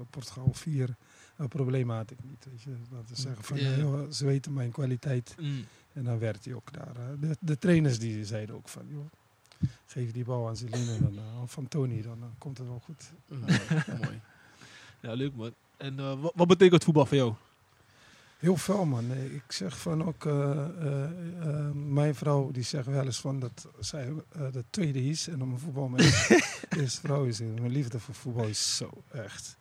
Portugal 0.09 0.49
4, 0.53 0.95
uh, 1.41 1.47
probleem 1.47 1.89
had 1.89 2.11
ik 2.11 2.17
niet. 2.23 2.45
Weet 2.49 2.61
je. 2.61 2.69
Dat 2.91 3.07
te 3.07 3.21
zeggen 3.21 3.43
van, 3.43 3.57
eh, 3.57 3.77
joh, 3.77 4.11
ze 4.11 4.25
weten 4.25 4.53
mijn 4.53 4.71
kwaliteit. 4.71 5.35
Mhm. 5.39 5.49
En 5.93 6.03
dan 6.03 6.19
werd 6.19 6.45
hij 6.45 6.53
ook 6.53 6.73
daar. 6.73 6.93
De, 7.19 7.37
de 7.39 7.57
trainers 7.57 7.99
die 7.99 8.25
zeiden 8.25 8.55
ook 8.55 8.69
van, 8.69 8.83
joh, 8.87 9.05
geef 9.85 10.11
die 10.11 10.23
bal 10.23 10.47
aan 10.47 10.57
Celine 10.57 10.91
en 10.95 11.01
dan, 11.01 11.19
of 11.43 11.51
van 11.51 11.67
Tony, 11.67 12.01
dan 12.01 12.19
komt 12.37 12.57
het 12.57 12.67
wel 12.67 12.81
goed. 12.85 13.11
mooi, 13.27 13.59
mooi. 14.01 14.21
Ja, 15.01 15.13
leuk 15.13 15.35
man. 15.35 15.53
En 15.77 15.99
eh, 15.99 16.21
wat, 16.21 16.31
wat 16.35 16.47
betekent 16.47 16.83
voetbal 16.83 17.05
voor 17.05 17.17
jou? 17.17 17.33
Heel 18.45 18.57
veel 18.57 18.85
man. 18.85 19.11
Ik 19.11 19.51
zeg 19.51 19.79
van 19.79 20.03
ook, 20.05 20.25
eh, 20.25 20.65
eh, 21.41 21.71
mijn 21.73 22.15
vrouw 22.15 22.51
die 22.51 22.63
zegt 22.63 22.85
wel 22.85 23.05
eens 23.05 23.19
van 23.19 23.39
dat 23.39 23.67
zij 23.79 24.13
eh, 24.31 24.51
de 24.51 24.63
tweede 24.69 25.03
is 25.03 25.27
en 25.27 25.41
om 25.41 25.51
een 25.51 25.59
voetbal 25.59 25.87
mijn 25.87 26.03
eerste 26.79 27.01
vrouw 27.01 27.23
is. 27.25 27.39
En 27.39 27.53
Mijn 27.53 27.71
liefde 27.71 27.99
voor 27.99 28.13
voetbal 28.13 28.45
is 28.45 28.77
zo 28.77 28.89
echt. 29.11 29.57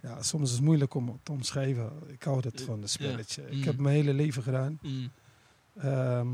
Ja, 0.00 0.22
soms 0.22 0.48
is 0.48 0.54
het 0.54 0.64
moeilijk 0.64 0.94
om 0.94 1.08
het 1.08 1.16
te 1.22 1.32
omschrijven. 1.32 1.92
Ik 2.06 2.22
hou 2.22 2.40
het 2.40 2.62
van 2.62 2.82
een 2.82 2.88
spelletje. 2.88 3.42
Mm. 3.42 3.58
Ik 3.58 3.64
heb 3.64 3.78
mijn 3.78 3.94
hele 3.94 4.12
leven 4.12 4.42
gedaan. 4.42 4.78
Mhm. 4.82 5.08
Ehm, 5.76 6.28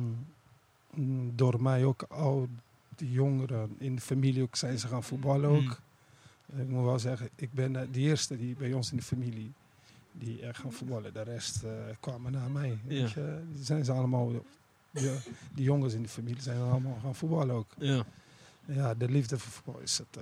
mm, 0.94 1.32
door 1.36 1.62
mij 1.62 1.84
ook 1.84 2.02
al 2.02 2.48
die 2.96 3.10
jongeren 3.10 3.76
in 3.78 3.94
de 3.94 4.00
familie 4.00 4.42
ook 4.42 4.56
zijn 4.56 4.78
ze 4.78 4.88
gaan 4.88 5.04
voetballen 5.04 5.50
ook. 5.50 5.60
Mm. 5.62 5.76
Ik 6.56 6.68
moet 6.68 6.84
wel 6.84 6.98
zeggen, 6.98 7.28
ik 7.34 7.52
ben 7.52 7.76
eh, 7.76 7.82
de 7.92 8.00
eerste 8.00 8.36
die 8.36 8.54
bij 8.56 8.72
ons 8.72 8.90
in 8.90 8.96
de 8.96 9.02
familie 9.02 9.52
die 10.12 10.40
echt 10.42 10.58
gaan 10.60 10.72
voetballen. 10.72 11.12
De 11.12 11.22
rest 11.22 11.62
eh, 11.62 11.70
kwamen 12.00 12.32
na 12.32 12.48
mij. 12.48 12.78
Weet 12.86 13.10
Ja. 13.10 13.22
je. 13.22 13.42
Die 13.52 13.64
zijn 13.64 13.84
ze 13.84 13.92
allemaal, 13.92 14.28
die, 14.90 15.10
die 15.54 15.64
jongens 15.64 15.94
in 15.94 16.02
de 16.02 16.08
familie 16.08 16.42
zijn 16.42 16.60
allemaal 16.60 16.98
gaan 17.02 17.14
voetballen 17.14 17.54
ook. 17.54 17.70
Ja. 17.78 18.04
Ja, 18.66 18.94
de 18.94 19.08
liefde 19.08 19.38
voor 19.38 19.52
voetbal 19.52 19.82
is 19.82 19.98
het, 19.98 20.18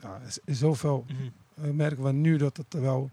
ja, 0.00 0.18
is, 0.26 0.38
is 0.44 0.58
zoveel. 0.58 1.04
Mhm. 1.08 1.22
We 1.54 1.72
merken 1.72 2.04
we 2.04 2.12
nu 2.12 2.36
dat 2.36 2.56
het 2.56 2.72
wel, 2.74 3.10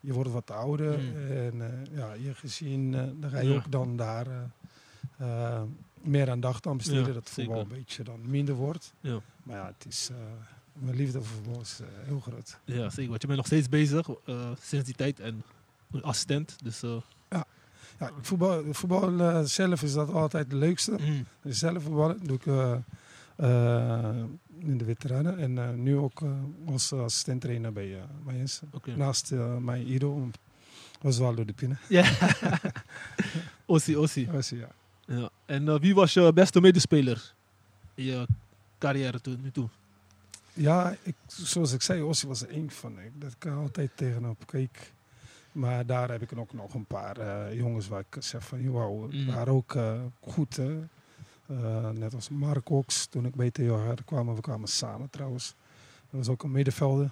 je 0.00 0.12
wordt 0.12 0.30
wat 0.30 0.50
ouder 0.50 0.98
Mm. 0.98 1.16
en 1.30 1.86
ja, 1.90 2.12
je 2.12 2.34
gezien, 2.34 2.90
dan 3.20 3.30
ga 3.30 3.40
je 3.40 3.48
Ja. 3.48 3.56
ook 3.56 3.70
dan 3.72 3.96
daar 3.96 4.26
meer 6.00 6.30
aandacht 6.30 6.66
aan 6.66 6.76
besteden. 6.76 7.14
Dat 7.14 7.30
voetbal 7.30 7.56
zeker. 7.56 7.72
een 7.72 7.78
beetje 7.78 8.02
dan 8.04 8.20
minder 8.30 8.54
wordt. 8.54 8.92
Ja. 9.00 9.18
Maar 9.42 9.56
ja, 9.56 9.66
het 9.76 9.86
is, 9.88 10.10
mijn 10.78 10.96
liefde 10.96 11.22
voor 11.22 11.36
voetbal 11.44 11.60
is 11.60 11.80
eh, 11.80 11.86
heel 12.06 12.20
groot. 12.20 12.58
Ja, 12.64 12.90
zeker. 12.90 13.08
Want 13.10 13.20
je 13.20 13.26
bent 13.26 13.38
nog 13.38 13.46
steeds 13.46 13.68
bezig 13.68 14.08
eh, 14.24 14.50
sinds 14.60 14.84
die 14.86 14.94
tijd 14.94 15.20
en 15.20 15.42
assistent. 16.00 16.56
Dus, 16.64 16.82
eh, 16.82 16.96
Ja, 17.98 18.10
voetbal, 18.20 18.64
voetbal 18.70 19.20
eh, 19.20 19.42
zelf 19.42 19.82
is 19.82 19.92
dat 19.92 20.12
altijd 20.12 20.44
het 20.44 20.52
leukste. 20.60 20.90
mhm. 20.92 21.22
Zelf 21.44 21.82
voetballen 21.82 22.26
doe 22.26 22.36
ik 22.36 22.46
in 24.58 24.78
de 24.78 24.84
veteranen. 24.84 25.38
En 25.38 25.82
nu 25.82 25.96
ook 25.96 26.22
als 26.66 26.92
assistent 26.92 27.40
trainer 27.40 27.72
bij. 27.72 27.98
Oké. 28.70 28.96
Naast 28.96 29.30
mijn 29.60 29.92
idool, 29.92 30.30
Osvaldo 31.02 31.44
de 31.44 31.52
Pine. 31.52 31.76
Ja. 31.88 32.10
Ossie, 33.66 34.00
Ossie. 34.00 34.30
Was 34.30 34.50
hij, 34.50 34.58
ja. 34.58 34.68
Ja. 35.06 35.30
En 35.46 35.80
wie 35.80 35.94
was 35.94 36.12
je 36.12 36.32
beste 36.32 36.60
medespeler 36.60 37.34
in 37.94 38.04
je 38.04 38.26
carrière 38.78 39.20
tot 39.20 39.42
nu 39.42 39.50
toe? 39.50 39.68
Ja, 40.52 40.96
ik, 41.02 41.14
zoals 41.26 41.72
ik 41.72 41.82
zei, 41.82 42.02
Ossie 42.02 42.28
was 42.28 42.42
er 42.42 42.48
één 42.48 42.70
van. 42.70 43.00
Ik, 43.00 43.20
dat 43.20 43.32
ik 43.40 43.46
altijd 43.46 43.90
tegenop 43.94 44.46
keek. 44.46 44.92
Maar 45.52 45.86
daar 45.86 46.10
heb 46.10 46.22
ik 46.22 46.38
ook 46.38 46.52
nog 46.52 46.74
een 46.74 46.84
paar 46.84 47.16
eh, 47.16 47.56
jongens 47.58 47.88
waar 47.88 48.04
ik 48.10 48.22
zeg 48.22 48.46
van, 48.46 48.68
wow, 48.68 49.12
Mm. 49.12 49.26
waren 49.26 49.52
ook 49.52 49.74
eh, 49.74 50.00
goed. 50.20 50.56
Hè? 50.56 50.78
Eh, 51.46 51.90
net 51.90 52.14
als 52.14 52.28
Mark 52.28 52.70
Ox, 52.70 53.06
toen 53.06 53.24
ik 53.26 53.34
bij 53.34 53.50
THR 53.50 54.02
kwamen, 54.04 54.34
we 54.34 54.40
kwamen 54.40 54.68
samen 54.68 55.10
trouwens. 55.10 55.54
Dat 56.10 56.20
was 56.20 56.28
ook 56.28 56.42
een 56.42 56.50
middenvelder, 56.50 57.10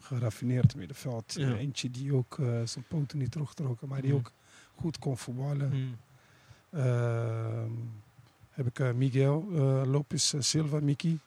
geraffineerd 0.00 0.76
middenveld. 0.76 1.32
Ja. 1.32 1.54
Eentje 1.56 1.90
die 1.90 2.14
ook 2.14 2.36
zijn 2.64 2.84
poten 2.88 3.18
niet 3.18 3.30
terugtrokken, 3.30 3.88
maar 3.88 4.00
die 4.00 4.10
Mm. 4.10 4.16
ook 4.16 4.32
goed 4.74 4.98
kon 4.98 5.16
voetballen. 5.18 5.68
Mhm. 5.68 6.80
Ehm, 6.82 7.70
heb 8.50 8.66
ik 8.66 8.94
Miguel 8.94 9.42
Lopez 9.86 10.34
eh, 10.34 10.40
Silva, 10.40 10.80
Miki. 10.80 11.18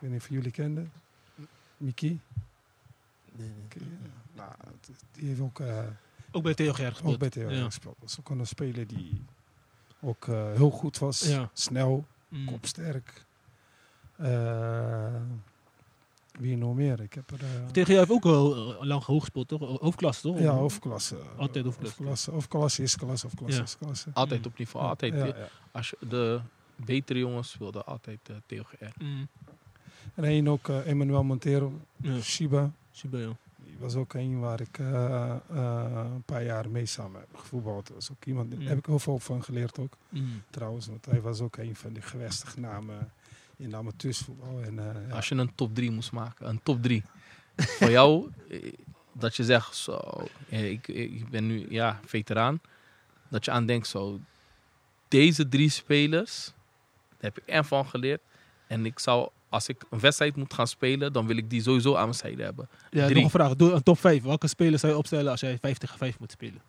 Ik 0.00 0.06
weet 0.06 0.10
niet 0.10 0.20
of 0.20 0.28
jullie 0.28 0.50
kenden. 0.50 0.92
Miki. 1.76 2.20
Oké, 3.64 3.78
Nou, 4.34 4.50
het- 4.66 4.90
die 5.12 5.28
heeft 5.28 5.40
ook 5.40 5.60
eh, 5.60 5.84
Ook 6.32 6.42
bij 6.42 6.54
Theo 6.54 6.72
Ger 6.72 6.90
gespeeld. 6.90 7.12
Ook 7.12 7.18
bij 7.18 7.30
Theo 7.30 7.50
Ja. 7.50 7.64
gespeeld. 7.64 7.96
Dat 8.00 8.08
is 8.08 8.18
ook 8.20 8.30
een 8.30 8.46
speler 8.46 8.86
die 8.86 9.24
ook 10.00 10.28
eh, 10.28 10.52
heel 10.52 10.70
goed 10.70 10.98
was. 10.98 11.20
Ja. 11.20 11.50
Snel, 11.52 12.04
Mm. 12.28 12.44
kopsterk. 12.46 13.24
Eh, 14.16 15.14
wie 16.38 16.56
nog 16.56 16.74
meer? 16.74 17.00
Ik 17.00 17.14
heb 17.14 17.30
er... 17.30 17.38
Tegen 17.72 17.94
jou 17.94 17.98
heeft 18.06 18.10
ook 18.10 18.22
wel 18.22 18.54
lang 18.84 19.04
hoog 19.04 19.20
gespeeld, 19.20 19.48
toch? 19.48 19.60
Hoofdklasse, 19.80 20.22
toch? 20.22 20.38
ja, 20.38 20.52
hoofdklasse. 20.52 21.16
Altijd 21.36 21.64
hoofdklasse. 21.64 21.96
Hoofdklasse, 21.96 22.30
hoofdklasse, 22.30 22.80
eerste 22.80 22.98
klasse, 22.98 23.26
hoofdklasse, 23.26 23.56
Ja. 23.56 23.62
eerste 23.62 23.78
klasse. 23.78 24.10
Altijd 24.12 24.46
op 24.46 24.58
niveau, 24.58 24.86
altijd. 24.86 25.14
Ja, 25.14 25.24
ja. 25.26 25.48
Als 25.72 25.90
je, 25.90 26.06
de 26.08 26.40
betere 26.76 27.18
jongens 27.18 27.50
speelden 27.50 27.86
altijd 27.86 28.18
uh, 28.30 28.36
TOGR. 28.46 28.92
Mm. 28.98 29.28
En 30.14 30.24
één 30.24 30.48
ook, 30.48 30.68
eh, 30.68 30.86
Emmanuel 30.86 31.24
Montero, 31.24 31.80
Ja, 31.96 32.20
Shiba. 32.20 32.70
Shiba, 32.94 33.18
ja. 33.18 33.36
Die 33.56 33.76
was 33.78 33.94
ook 33.94 34.14
een 34.14 34.40
waar 34.40 34.60
ik 34.60 34.78
eh, 34.78 35.30
eh, 35.50 36.06
een 36.14 36.22
paar 36.22 36.44
jaar 36.44 36.70
mee 36.70 36.86
samen 36.86 37.20
heb 37.20 37.36
gevoetbald. 37.36 37.88
Dat 37.88 38.08
ook 38.12 38.24
iemand, 38.24 38.50
daar 38.50 38.68
heb 38.68 38.78
ik 38.78 38.86
heel 38.86 38.98
veel 38.98 39.18
van 39.18 39.42
geleerd 39.42 39.78
ook. 39.78 39.96
Mm. 40.08 40.42
Trouwens, 40.50 40.86
want 40.86 41.06
hij 41.06 41.20
was 41.20 41.40
ook 41.40 41.56
een 41.56 41.76
van 41.76 41.92
de 41.92 42.02
gevestigde 42.02 42.60
namen 42.60 43.12
in 43.56 43.70
de 43.70 43.76
amateursvoetbal. 43.76 44.60
En, 44.62 44.74
ja. 44.74 45.14
Als 45.14 45.28
je 45.28 45.34
een 45.34 45.54
top 45.54 45.74
3 45.74 45.90
moest 45.90 46.12
maken, 46.12 46.48
een 46.48 46.62
top 46.62 46.82
3. 46.82 47.02
Voor 47.56 47.90
jou, 47.90 48.30
dat 49.12 49.36
je 49.36 49.44
zegt, 49.44 49.76
zo, 49.76 50.00
ik, 50.48 50.88
ik 50.88 51.28
ben 51.28 51.46
nu 51.46 51.66
ja, 51.70 52.00
veteraan. 52.04 52.60
Dat 53.28 53.44
je 53.44 53.50
aan 53.50 53.66
denkt, 53.66 53.86
zo, 53.86 54.20
deze 55.08 55.48
drie 55.48 55.68
spelers, 55.68 56.52
daar 57.08 57.32
heb 57.32 57.38
ik 57.38 57.46
erg 57.46 57.66
van 57.66 57.86
geleerd. 57.86 58.20
En 58.66 58.86
ik 58.86 58.98
zou, 58.98 59.30
als 59.50 59.68
ik 59.68 59.82
een 59.90 60.00
wedstrijd 60.00 60.36
moet 60.36 60.54
gaan 60.54 60.66
spelen, 60.66 61.12
dan 61.12 61.26
wil 61.26 61.36
ik 61.36 61.50
die 61.50 61.62
sowieso 61.62 61.94
aan 61.94 62.02
mijn 62.04 62.14
zijde 62.14 62.42
hebben. 62.42 62.68
Ja, 62.90 63.02
Drie. 63.04 63.14
nog 63.14 63.24
een 63.24 63.30
vraag. 63.30 63.56
Doe 63.56 63.72
een 63.72 63.82
top 63.82 63.98
5. 63.98 64.22
Welke 64.22 64.46
spelers 64.48 64.80
zou 64.80 64.92
je 64.92 64.98
opstellen 64.98 65.30
als 65.30 65.40
jij 65.40 65.58
5 65.58 65.78
tegen 65.78 65.98
5 65.98 66.18
moet 66.18 66.30
spelen? 66.32 66.60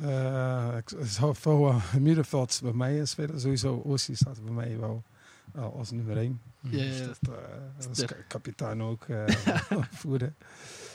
Eh, 0.00 0.76
ik 0.76 1.06
zou 1.06 1.34
veel 1.34 1.68
uh, 1.68 1.94
middenveld 2.08 2.60
bij 2.62 2.72
mij 2.72 3.04
spelen. 3.04 3.40
Sowieso 3.40 3.74
Ossi 3.74 4.14
staat 4.16 4.44
bij 4.44 4.52
mij 4.52 4.78
wel 4.78 5.02
eh, 5.54 5.72
als 5.72 5.90
nummer 5.90 6.16
1. 6.16 6.40
Ja, 6.60 6.82
ja, 6.82 7.06
Dus 7.76 7.96
dat, 7.96 8.04
ka- 8.06 8.16
kapitein 8.28 8.82
ook 8.82 9.04
eh 9.04 9.24
voerde. 10.00 10.32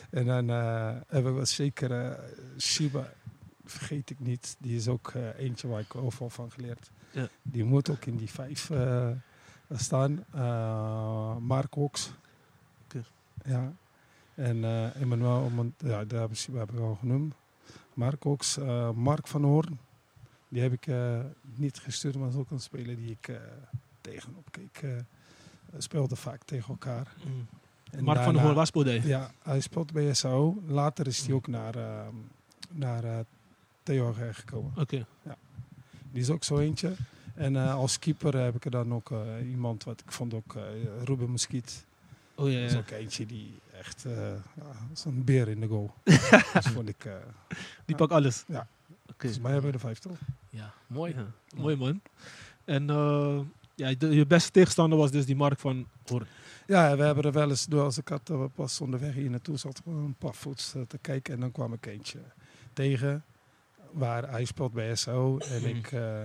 En 0.09 0.25
dan 0.25 0.49
eh, 0.49 0.91
hebben 1.07 1.37
we 1.37 1.45
zeker 1.45 2.19
Shiba, 2.59 3.13
vergeet 3.65 4.09
ik 4.09 4.19
niet. 4.19 4.55
Die 4.59 4.75
is 4.75 4.87
ook 4.87 5.13
eentje 5.37 5.67
waar 5.67 5.79
ik 5.79 5.93
veel 6.09 6.29
van 6.29 6.51
geleerd. 6.51 6.91
Ja. 7.11 7.27
Die 7.41 7.63
moet 7.63 7.89
ook 7.89 8.05
in 8.05 8.15
die 8.17 8.29
vijf 8.29 8.69
eh, 8.69 9.09
staan. 9.71 10.25
Eh 10.33 11.37
Mark. 11.37 11.75
Oké. 11.75 12.11
Ja. 13.45 13.73
En 14.35 14.63
eh 14.63 15.01
Emmanuel, 15.01 15.51
ja, 15.77 16.05
daar 16.05 16.27
hebben 16.53 16.75
we 16.75 16.81
al 16.81 16.95
genoemd. 16.95 17.33
Mark 17.93 18.23
Hoks, 18.23 18.57
eh, 18.57 18.91
Mark 18.91 19.27
van 19.27 19.43
Hoorn. 19.43 19.79
Die 20.47 20.61
heb 20.61 20.71
ik 20.73 20.87
niet 21.55 21.77
gestuurd, 21.79 22.15
maar 22.15 22.23
dat 22.23 22.33
is 22.33 22.39
ook 22.39 22.51
een 22.51 22.59
speler 22.59 22.95
die 22.95 23.11
ik 23.21 23.39
tegenop 24.01 24.51
keek. 24.51 24.83
speelde 25.77 26.15
vaak 26.15 26.43
tegen 26.43 26.69
elkaar. 26.69 27.13
Mm. 27.25 27.47
En 27.91 28.03
Mark 28.03 28.19
van 28.23 28.37
Hoorn, 28.39 28.55
waar 28.55 28.65
speelde? 28.67 29.01
Ja, 29.07 29.31
hij 29.43 29.59
speelt 29.59 29.91
bij 29.93 30.13
SAO. 30.13 30.61
Later 30.67 31.07
is 31.07 31.19
Mm. 31.21 31.25
hij 31.27 31.35
ook 31.35 31.47
naar, 31.47 31.75
uh, 31.75 32.07
naar 32.71 33.25
Theo 33.83 34.15
Her 34.15 34.33
gekomen. 34.33 34.71
Oké. 34.77 35.05
Die 36.11 36.21
is 36.21 36.29
ook 36.29 36.43
zo 36.43 36.57
eentje. 36.57 36.95
En 37.41 37.55
eh, 37.55 37.73
als 37.75 37.99
keeper 37.99 38.37
heb 38.37 38.55
ik 38.55 38.65
er 38.65 38.71
dan 38.71 38.93
ook 38.93 39.11
eh, 39.11 39.49
iemand 39.49 39.83
wat 39.83 40.01
ik 40.05 40.11
vond 40.11 40.33
ook, 40.33 40.55
eh 40.55 40.63
Ruben 41.03 41.31
Muskiet. 41.31 41.85
Oh 42.35 42.51
ja, 42.51 42.55
Dat 42.59 42.65
is 42.65 42.71
ja. 42.73 42.77
ook 42.79 42.89
eentje 42.89 43.25
die 43.25 43.59
echt, 43.79 44.05
eh 44.05 44.13
ja, 44.55 44.71
zo'n 44.93 45.23
beer 45.23 45.47
in 45.47 45.59
de 45.59 45.67
goal. 45.67 45.93
dat 46.53 46.67
vond 46.67 46.89
ik, 46.89 47.05
eh 47.05 47.13
Die 47.85 47.95
pakt 47.95 48.11
alles. 48.11 48.43
Ja. 48.47 48.67
Oké. 49.01 49.13
volgens 49.17 49.41
mij 49.41 49.51
hebben 49.51 49.69
we 49.71 49.75
er 49.77 49.83
vijf 49.83 49.99
toch? 49.99 50.17
Ja, 50.49 50.73
mooi. 50.87 51.13
Ja, 51.15 51.25
Mooi 51.55 51.75
man. 51.75 52.01
En 52.65 52.89
eh, 52.89 53.39
ja, 53.75 53.93
de- 53.93 54.15
je 54.15 54.25
beste 54.25 54.51
tegenstander 54.51 54.97
was 54.97 55.11
dus 55.11 55.25
die 55.25 55.35
Mark 55.35 55.59
van 55.59 55.87
Hoorn. 56.07 56.25
Ja, 56.67 56.95
we 56.97 57.03
hebben 57.03 57.23
er 57.23 57.31
wel 57.31 57.49
eens 57.49 57.65
door. 57.65 57.83
Als 57.83 57.97
ik 57.97 58.07
had 58.07 58.29
uh, 58.29 58.43
pas 58.55 58.81
onderweg 58.81 59.13
hier 59.13 59.29
naartoe 59.29 59.57
zat, 59.57 59.81
een 59.85 60.15
paar 60.17 60.33
voets 60.35 60.73
uh, 60.75 60.81
te 60.87 60.97
kijken. 60.97 61.33
En 61.33 61.39
dan 61.39 61.51
kwam 61.51 61.73
ik 61.73 61.85
eentje 61.85 62.19
tegen. 62.73 63.23
Waar 63.91 64.29
hij 64.29 64.45
speelt 64.45 64.73
bij 64.73 64.95
SO 64.95 65.37
en 65.37 65.59
Mm. 65.61 65.65
ik 65.67 65.91
uh, 65.91 66.19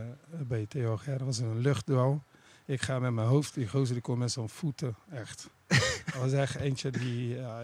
bij 0.46 0.66
Theo 0.66 0.96
Ger. 0.96 1.18
Dat 1.18 1.26
was 1.26 1.38
een 1.38 1.59
luchtduel. 1.59 2.22
Ik 2.64 2.83
ga 2.83 2.98
met 2.98 3.12
mijn 3.12 3.26
hoofd. 3.29 3.55
Die 3.55 3.68
gozer 3.68 3.94
die 3.94 4.02
komt 4.02 4.18
met 4.18 4.33
zo'n 4.33 4.48
voeten. 4.48 4.96
Echt. 5.11 5.48
dat 6.12 6.20
was 6.20 6.33
echt 6.33 6.55
eentje 6.55 6.90
die... 6.90 7.29
Ja, 7.37 7.62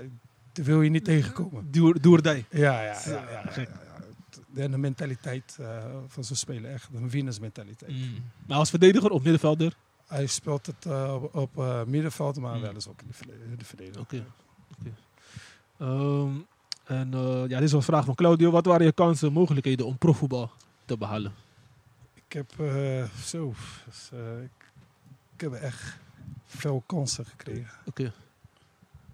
die 0.53 0.65
wil 0.65 0.83
je 0.83 0.91
niet 0.91 1.05
tegenkomen. 1.05 1.71
Doe 1.71 2.01
doe 2.01 2.13
or 2.13 2.23
die. 2.23 2.45
Ja, 2.51 2.83
ja, 2.83 2.83
ja. 2.83 3.01
ja, 3.07 3.31
ja, 3.31 3.43
Gek. 3.51 3.69
ja, 3.69 3.81
ja. 4.55 4.63
En 4.63 4.71
de 4.71 4.79
mentaliteit 4.79 5.57
uh, 5.61 5.85
van 6.07 6.25
zo'n 6.25 6.37
speler. 6.37 6.71
Echt 6.73 6.89
een 6.95 7.11
winnaarsmentaliteit. 7.11 7.91
Mm. 7.93 8.25
Maar 8.47 8.57
als 8.59 8.71
verdediger 8.71 9.11
of 9.11 9.23
middenvelder? 9.23 9.77
Hij 10.07 10.27
speelt 10.27 10.67
het 10.67 10.85
uh, 10.87 11.15
op, 11.23 11.35
op 11.35 11.57
uh, 11.59 11.83
middenveld, 11.85 12.41
maar 12.41 12.55
Mm. 12.57 12.61
wel 12.63 12.75
eens 12.75 12.89
ook 12.89 13.01
in 13.01 13.07
de 13.07 13.13
verdediger. 13.15 13.59
De 13.59 13.65
verdediger. 13.65 14.01
Oké. 14.01 14.25
Oké. 14.79 14.93
Ehm, 15.79 16.31
en 16.93 17.15
eh, 17.15 17.41
ja, 17.49 17.59
dit 17.59 17.63
is 17.63 17.73
een 17.73 17.83
vraag 17.83 18.05
van 18.05 18.15
Claudio. 18.15 18.51
Wat 18.51 18.67
waren 18.67 18.87
je 18.87 18.93
kansen 18.93 19.29
en 19.29 19.35
mogelijkheden 19.35 19.87
om 19.87 19.99
profvoetbal 19.99 20.51
te 20.85 20.97
behalen? 20.99 21.33
Ik 22.15 22.33
heb 22.33 22.53
uh, 22.61 23.05
zo, 23.11 23.55
dus, 23.87 24.11
uh, 24.15 24.43
ik, 24.43 24.51
heb 25.41 25.53
echt 25.53 25.97
veel 26.47 26.83
kansen 26.87 27.27
gekregen. 27.27 27.71
Oké. 27.85 28.13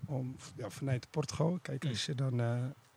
Om 0.07 0.37
ja, 0.57 0.71
vanuit 0.71 1.07
Portugal, 1.11 1.59
kijk, 1.63 1.85
als 1.87 2.07
je 2.07 2.15
dan 2.15 2.41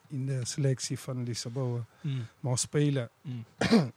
in 0.07 0.25
de 0.25 0.45
selectie 0.45 0.99
van 0.99 1.23
Lissabon 1.23 1.85
Mm. 2.01 2.27
mag 2.39 2.59
spelen, 2.59 3.09
Mm. 3.21 3.45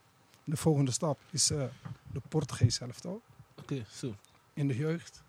de 0.45 0.57
volgende 0.57 0.91
stap 0.91 1.19
is 1.31 1.47
de 1.47 1.69
Portugees 2.29 2.81
elftal 2.81 3.23
Oké, 3.61 3.85
zo. 3.91 4.15
in 4.55 4.69
de 4.69 4.77
jeugd. 4.77 5.23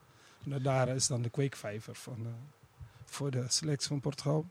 En 0.50 0.62
daar 0.62 0.88
is 0.88 1.08
dan 1.08 1.22
de 1.22 1.30
kweekvijver 1.30 1.96
van, 1.96 2.28
voor 3.06 3.32
de 3.32 3.46
selectie 3.48 3.88
van 3.88 4.00
Portugal. 4.00 4.46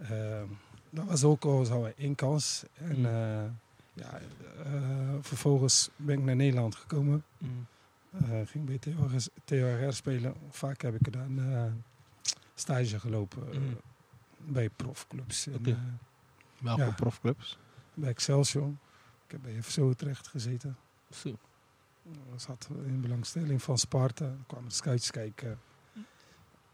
Uh, 0.00 0.42
dat 0.90 1.04
was 1.04 1.24
ook 1.24 1.44
al 1.44 1.64
zo 1.64 1.92
één 1.96 2.14
kans. 2.14 2.64
En 2.74 2.98
Mm. 2.98 3.04
uh, 3.04 3.44
ja, 3.92 4.20
uh, 4.66 5.14
vervolgens 5.20 5.90
ben 5.96 6.18
ik 6.18 6.24
naar 6.24 6.36
Nederland 6.36 6.74
gekomen. 6.74 7.24
Mm. 7.38 7.66
Ging 8.46 8.64
bij 8.64 8.78
THR 9.44 9.90
spelen. 9.92 10.34
Vaak 10.50 10.82
heb 10.82 10.94
ik 10.94 11.12
dan 11.12 11.40
stage 12.54 13.00
gelopen 13.00 13.42
Mm. 13.60 13.76
bij 14.38 14.68
profclubs. 14.70 15.46
En. 15.46 15.98
Welke 16.60 16.82
ja. 16.82 16.90
profclubs? 16.90 17.58
bij 17.94 18.08
Excelsior. 18.08 18.68
Ik 19.26 19.30
heb 19.30 19.42
bij 19.42 19.62
FC 19.62 19.76
Utrecht 19.76 20.28
gezeten. 20.28 20.76
Zo. 21.10 21.28
Ik 21.28 21.36
zat 22.36 22.68
in 22.84 23.00
belangstelling 23.00 23.62
van 23.62 23.78
Sparta. 23.78 24.24
Er 24.24 24.36
kwamen 24.46 24.70
scouts 24.70 25.10
kijken. 25.10 25.58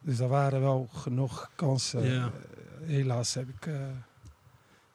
Dus 0.07 0.19
er 0.19 0.29
waren 0.29 0.61
wel 0.61 0.89
genoeg 0.93 1.51
kansen. 1.55 2.03
Ja. 2.03 2.25
Uh, 2.25 2.89
helaas 2.89 3.35
heb 3.35 3.49
ik 3.49 3.67
uh, 3.67 3.87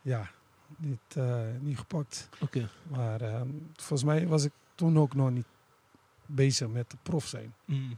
ja, 0.01 0.29
niet, 0.77 1.15
uh, 1.17 1.39
niet 1.59 1.77
gepakt. 1.77 2.29
Oké. 2.39 2.69
Maar 2.87 3.21
uh, 3.21 3.41
volgens 3.75 4.03
mij 4.03 4.27
was 4.27 4.43
ik 4.43 4.51
toen 4.75 4.97
ook 4.97 5.15
nog 5.15 5.31
niet 5.31 5.45
bezig 6.25 6.67
met 6.67 6.91
de 6.91 6.97
prof 7.03 7.25
zijn. 7.25 7.53
Mm. 7.65 7.97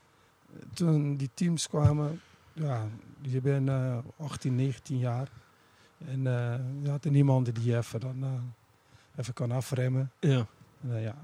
Toen 0.74 1.16
die 1.16 1.30
teams 1.34 1.68
kwamen, 1.68 2.22
ja, 2.54 2.88
je 3.22 3.42
bent 3.42 3.70
18, 4.18 4.56
19 4.56 4.98
jaar. 4.98 5.28
En 6.06 6.20
uh, 6.20 6.56
je 6.82 6.90
had 6.90 7.06
er 7.06 7.12
niemand 7.12 7.56
die 7.56 7.64
je 7.64 7.78
even, 7.78 8.00
dan, 8.00 8.24
uh, 8.24 8.30
even 9.16 9.34
kan 9.34 9.52
afremmen. 9.52 10.12
Ja. 10.20 10.48
En, 10.82 11.02
ja. 11.02 11.16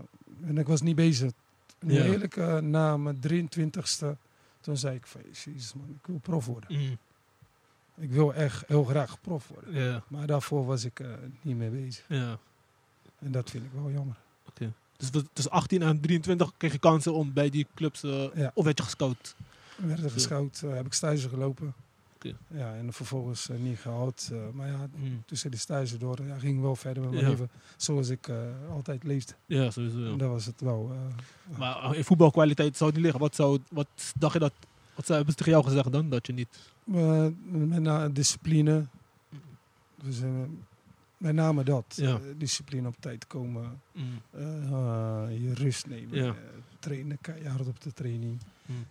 en 0.46 0.58
ik 0.58 0.68
was 0.68 0.82
niet 0.82 0.96
bezig. 0.96 1.32
Ja. 1.80 2.04
Eerlijk, 2.04 2.36
na 2.62 2.98
mijn 2.98 3.20
23ste, 3.30 4.18
toen 4.62 4.78
zei 4.78 4.96
ik 4.96 5.06
van, 5.06 5.22
jezus 5.32 5.74
man, 5.74 5.90
ik 5.90 6.08
wil 6.08 6.20
prof 6.20 6.46
worden. 6.46 6.80
Mm. 6.80 6.98
Ik 7.98 8.12
wil 8.12 8.34
echt 8.34 8.68
heel 8.68 8.84
graag 8.84 9.22
prof 9.22 9.48
worden. 9.48 10.04
Maar 10.08 10.28
daarvoor 10.28 10.66
was 10.66 10.86
ik 10.86 11.02
niet 11.42 11.58
mee 11.58 11.70
bezig. 11.70 12.06
En 13.20 13.32
dat 13.32 13.50
vind 13.50 13.66
ik 13.66 13.72
wel 13.74 13.92
jammer. 13.92 14.16
Oké. 14.48 14.74
Dus 14.98 15.24
tussen 15.34 15.52
18 15.54 15.82
en 15.82 16.00
23 16.00 16.54
kreeg 16.58 16.72
je 16.72 16.80
kansen 16.80 17.14
om 17.14 17.34
bij 17.34 17.50
die 17.50 17.68
clubs, 17.76 18.04
eh, 18.04 18.36
Ja. 18.36 18.52
of 18.54 18.64
werd 18.64 18.78
je 18.78 18.84
gescout? 18.84 19.36
werd 19.76 20.04
er 20.04 20.12
gescout, 20.12 20.62
uh, 20.66 20.74
heb 20.74 20.86
ik 20.86 20.94
stage 20.94 21.30
gelopen. 21.30 21.74
Oké. 22.26 22.36
Ja, 22.48 22.76
en 22.76 22.94
vervolgens 22.94 23.50
uh, 23.50 23.58
niet 23.58 23.80
gehaald. 23.80 24.30
Uh, 24.32 24.40
maar 24.54 24.68
ja, 24.68 24.88
Mm. 24.96 25.24
tussen 25.26 25.52
die 25.52 25.60
stage 25.60 25.98
door 25.98 26.18
ja, 26.26 26.38
ging 26.40 26.62
wel 26.62 26.76
verder 26.76 27.04
met 27.04 27.12
mijn 27.12 27.24
Ja. 27.24 27.30
leven. 27.30 27.50
Zoals 27.78 28.10
ik 28.10 28.30
altijd 28.72 29.04
leefde. 29.04 29.34
Ja, 29.46 29.72
sowieso. 29.72 30.00
ja. 30.00 30.12
En 30.12 30.18
dat 30.18 30.30
was 30.30 30.46
het 30.46 30.62
wel. 30.62 30.92
Maar 31.58 31.96
in 31.96 32.04
voetbalkwaliteit 32.04 32.78
zou 32.78 32.86
het 32.90 32.94
niet 33.00 33.04
liggen. 33.06 33.22
Wat, 33.24 33.36
zou, 33.36 33.60
wat 33.70 33.88
dacht 34.18 34.34
je 34.34 34.40
dat, 34.40 34.54
wat 34.96 35.06
zou, 35.06 35.18
hebben 35.18 35.32
ze 35.32 35.38
tegen 35.44 35.52
jou 35.52 35.64
gezegd 35.66 35.92
dan? 35.92 36.10
Dat 36.10 36.28
je 36.28 36.34
niet... 36.34 36.60
uh, 36.86 37.26
met 37.46 37.82
na 37.82 38.10
discipline. 38.10 38.86
Dus, 40.04 40.22
uh, 40.22 40.30
met 41.18 41.34
name 41.36 41.64
dat. 41.64 41.86
Ja. 41.96 42.10
Uh, 42.12 42.16
discipline 42.38 42.88
op 42.88 42.96
tijd 43.00 43.28
komen. 43.28 43.82
Mm. 43.92 44.04
Uh, 44.36 44.42
je 45.42 45.52
rust 45.54 45.88
nemen. 45.88 46.24
Ja. 46.24 46.36
Trainen, 46.80 47.18
keihard 47.22 47.68
op 47.68 47.82
de 47.82 47.94
training. 47.94 48.40
Mm. 48.66 48.86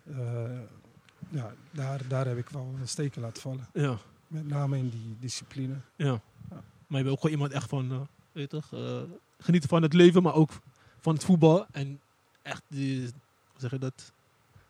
Uh, 1.31 1.41
ja, 1.41 1.53
daar, 1.71 2.01
daar 2.09 2.27
heb 2.27 2.38
ik 2.38 2.49
wel 2.49 2.75
een 2.81 2.88
steken 2.88 3.21
laten 3.23 3.43
vallen. 3.43 3.67
Ja, 3.73 3.97
Met 4.27 4.49
name 4.49 4.77
in 4.79 4.88
die 4.88 5.17
discipline. 5.21 5.75
ja. 5.97 6.21
Ja. 6.51 6.62
Maar 6.87 6.99
je 6.99 7.05
bent 7.05 7.09
ook 7.09 7.21
gewoon 7.21 7.35
iemand 7.37 7.53
echt 7.53 7.69
van, 7.69 7.91
eh, 7.93 8.01
weet 8.33 8.51
je 8.51 8.61
toch, 8.61 8.73
eh, 8.73 9.01
genieten 9.38 9.69
van 9.69 9.83
het 9.83 9.93
leven, 9.93 10.23
maar 10.23 10.35
ook 10.35 10.51
van 11.01 11.14
het 11.14 11.25
voetbal. 11.25 11.67
En 11.71 12.01
echt, 12.43 12.62
die, 12.69 13.01
hoe 13.01 13.11
zeg 13.61 13.71
je 13.71 13.79
dat? 13.79 14.12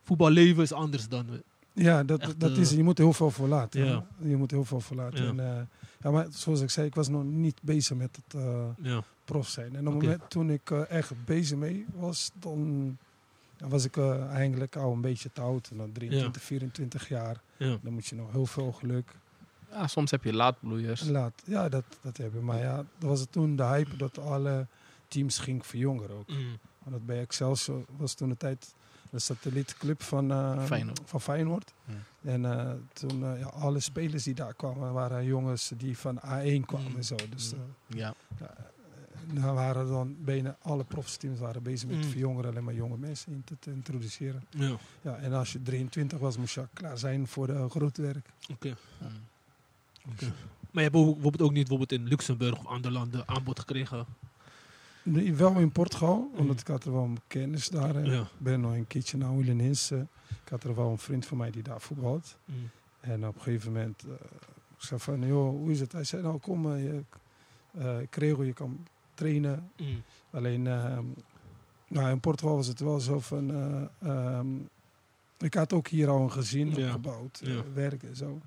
Voetballeven 0.02 0.62
is 0.62 0.72
anders 0.72 1.08
dan. 1.08 1.26
eh, 1.28 1.38
Ja, 1.84 2.02
dat, 2.04 2.20
Echt, 2.20 2.40
dat 2.40 2.50
eh, 2.50 2.56
is, 2.58 2.70
je 2.70 2.82
moet 2.82 2.98
heel 2.98 3.12
veel 3.12 3.30
voor 3.30 3.48
laten. 3.48 3.84
Ja. 3.84 4.06
Je 4.18 4.36
moet 4.36 4.50
heel 4.50 4.64
veel 4.64 4.80
voor 4.80 4.96
laten. 4.96 5.22
Ja. 5.24 5.28
En, 5.30 5.40
eh, 5.58 5.62
ja, 6.02 6.10
maar 6.10 6.26
zoals 6.30 6.60
ik 6.60 6.70
zei, 6.70 6.86
ik 6.86 6.94
was 6.94 7.08
nog 7.08 7.24
niet 7.24 7.62
bezig 7.62 7.96
met 7.96 8.18
het 8.24 8.42
eh, 8.82 8.98
prof 9.24 9.48
zijn. 9.48 9.76
En 9.76 9.86
op 9.88 9.94
het 9.94 10.02
moment 10.02 10.30
toen 10.30 10.50
ik 10.50 10.70
eh, 10.70 10.90
echt 10.90 11.24
bezig 11.24 11.58
mee 11.58 11.86
was, 11.94 12.30
dan 12.34 12.96
dan 13.58 13.68
was 13.68 13.84
ik 13.84 13.96
eh, 13.96 14.26
eigenlijk 14.30 14.76
al 14.76 14.92
een 14.92 15.00
beetje 15.00 15.32
te 15.32 15.40
oud. 15.40 15.68
En 15.70 15.76
dan 15.76 15.92
23, 15.92 16.42
24 16.42 17.08
jaar. 17.08 17.40
ja. 17.56 17.78
Dan 17.82 17.92
moet 17.92 18.06
je 18.06 18.14
nog 18.14 18.32
heel 18.32 18.46
veel 18.46 18.72
geluk. 18.72 19.10
Ja, 19.70 19.86
soms 19.86 20.10
heb 20.10 20.24
je 20.24 20.32
laatbloeiers. 20.32 21.02
Laat, 21.04 21.42
ja, 21.44 21.68
dat, 21.68 21.84
dat 22.02 22.16
hebben. 22.16 22.44
Maar 22.44 22.58
ja, 22.58 22.76
dat 22.76 23.08
was 23.08 23.20
het 23.20 23.32
toen 23.32 23.56
de 23.56 23.64
hype 23.64 23.96
dat 23.96 24.18
alle 24.18 24.66
teams 25.08 25.38
gingen 25.38 25.64
verjongeren 25.64 26.16
ook. 26.16 26.28
Mm. 26.28 26.58
Want 26.78 26.96
dat 26.96 27.06
bij 27.06 27.20
Excelsior 27.20 27.84
was 27.96 28.14
toen 28.14 28.28
de 28.28 28.36
tijd 28.36 28.74
de 29.10 29.18
satellietclub 29.18 30.02
van, 30.02 30.30
eh, 30.30 30.64
Feyenoord. 30.64 31.00
van 31.04 31.20
Feyenoord. 31.20 31.72
Ja. 31.84 32.30
En 32.30 32.44
eh, 32.44 32.70
toen, 32.92 33.20
ja, 33.38 33.46
alle 33.46 33.80
spelers 33.80 34.22
die 34.24 34.34
daar 34.34 34.54
kwamen, 34.54 34.92
waren 34.92 35.24
jongens 35.24 35.72
die 35.76 35.98
van 35.98 36.16
A1 36.18 36.64
kwamen 36.66 36.90
Mm. 36.90 36.96
en 36.96 37.04
zo. 37.04 37.16
Dus 37.30 37.52
eh, 37.52 37.58
Ja. 37.86 38.14
Nou 39.32 39.54
waren 39.54 39.86
dan 39.88 40.16
bijna 40.24 40.56
alle 40.62 40.84
profsteams 40.84 41.38
waren 41.38 41.62
bezig 41.62 41.88
met 41.88 41.96
Mm. 41.96 42.02
verjongeren, 42.04 42.50
alleen 42.50 42.64
maar 42.64 42.74
jonge 42.74 42.96
mensen 42.98 43.32
in 43.32 43.44
te, 43.44 43.56
te 43.58 43.70
introduceren. 43.70 44.42
Ja, 44.50 44.76
Ja, 45.00 45.16
en 45.16 45.32
als 45.32 45.52
je 45.52 45.62
23 45.62 46.18
was, 46.18 46.36
moest 46.36 46.54
je 46.54 46.66
klaar 46.72 46.98
zijn 46.98 47.26
voor 47.26 47.46
de 47.46 47.68
grote 47.68 48.02
werk. 48.02 48.28
oké. 48.52 48.68
Mm. 48.68 49.06
Maar 50.70 50.82
je 50.84 50.90
hebt 50.90 50.94
ook, 50.96 51.12
bijvoorbeeld 51.14 51.42
ook 51.42 51.52
niet 51.52 51.68
bijvoorbeeld 51.68 51.92
in 52.00 52.06
Luxemburg 52.08 52.58
of 52.58 52.66
andere 52.66 52.94
landen 52.94 53.28
aanbod 53.28 53.58
gekregen. 53.58 54.06
Nee, 55.02 55.34
Wel 55.34 55.54
in 55.58 55.72
Portugal, 55.72 56.30
Mm. 56.32 56.38
omdat 56.38 56.60
ik 56.60 56.66
had 56.66 56.84
er 56.84 56.92
wel 56.92 57.02
een 57.04 57.20
kennis 57.26 57.68
daar. 57.68 58.04
Ja. 58.04 58.20
Ik 58.20 58.26
ben 58.38 58.60
nog 58.60 58.72
een 58.72 58.86
keertje 58.86 59.16
naar 59.16 59.28
Oulininse. 59.28 60.06
Ik 60.44 60.48
had 60.48 60.64
er 60.64 60.74
wel 60.74 60.90
een 60.90 60.98
vriend 60.98 61.26
van 61.26 61.36
mij 61.36 61.50
die 61.50 61.62
daar 61.62 61.80
voetbalt. 61.80 62.36
Mm. 62.44 62.54
En 63.00 63.26
op 63.26 63.34
een 63.34 63.40
gegeven 63.42 63.72
moment, 63.72 64.02
eh, 64.04 64.10
ik 64.76 64.84
zei 64.84 65.00
van, 65.00 65.26
joh, 65.26 65.48
hoe 65.50 65.70
is 65.70 65.80
het? 65.80 65.92
Hij 65.92 66.04
zei, 66.04 66.22
nou 66.22 66.38
kom, 66.38 66.72
eh, 66.72 66.82
je, 66.82 67.02
eh, 67.78 68.00
ik 68.00 68.16
regel, 68.16 68.42
je 68.42 68.52
kan 68.52 68.86
trainen. 69.18 69.70
Mm. 69.76 70.02
Alleen, 70.30 70.66
ehm, 70.66 71.04
nou, 71.88 72.10
in 72.10 72.20
Portugal 72.20 72.56
was 72.56 72.66
het 72.66 72.80
wel 72.80 73.00
zo 73.00 73.20
van, 73.20 73.50
eh, 73.50 74.10
ehm, 74.10 74.46
ik 75.38 75.54
had 75.54 75.72
ook 75.72 75.88
hier 75.88 76.08
al 76.08 76.20
een 76.22 76.32
gezin 76.32 76.74
Ja. 76.74 76.86
opgebouwd, 76.86 77.40
eh, 77.44 77.54
Ja. 77.54 77.62
werk 77.74 78.02
en 78.02 78.16
zo. 78.16 78.40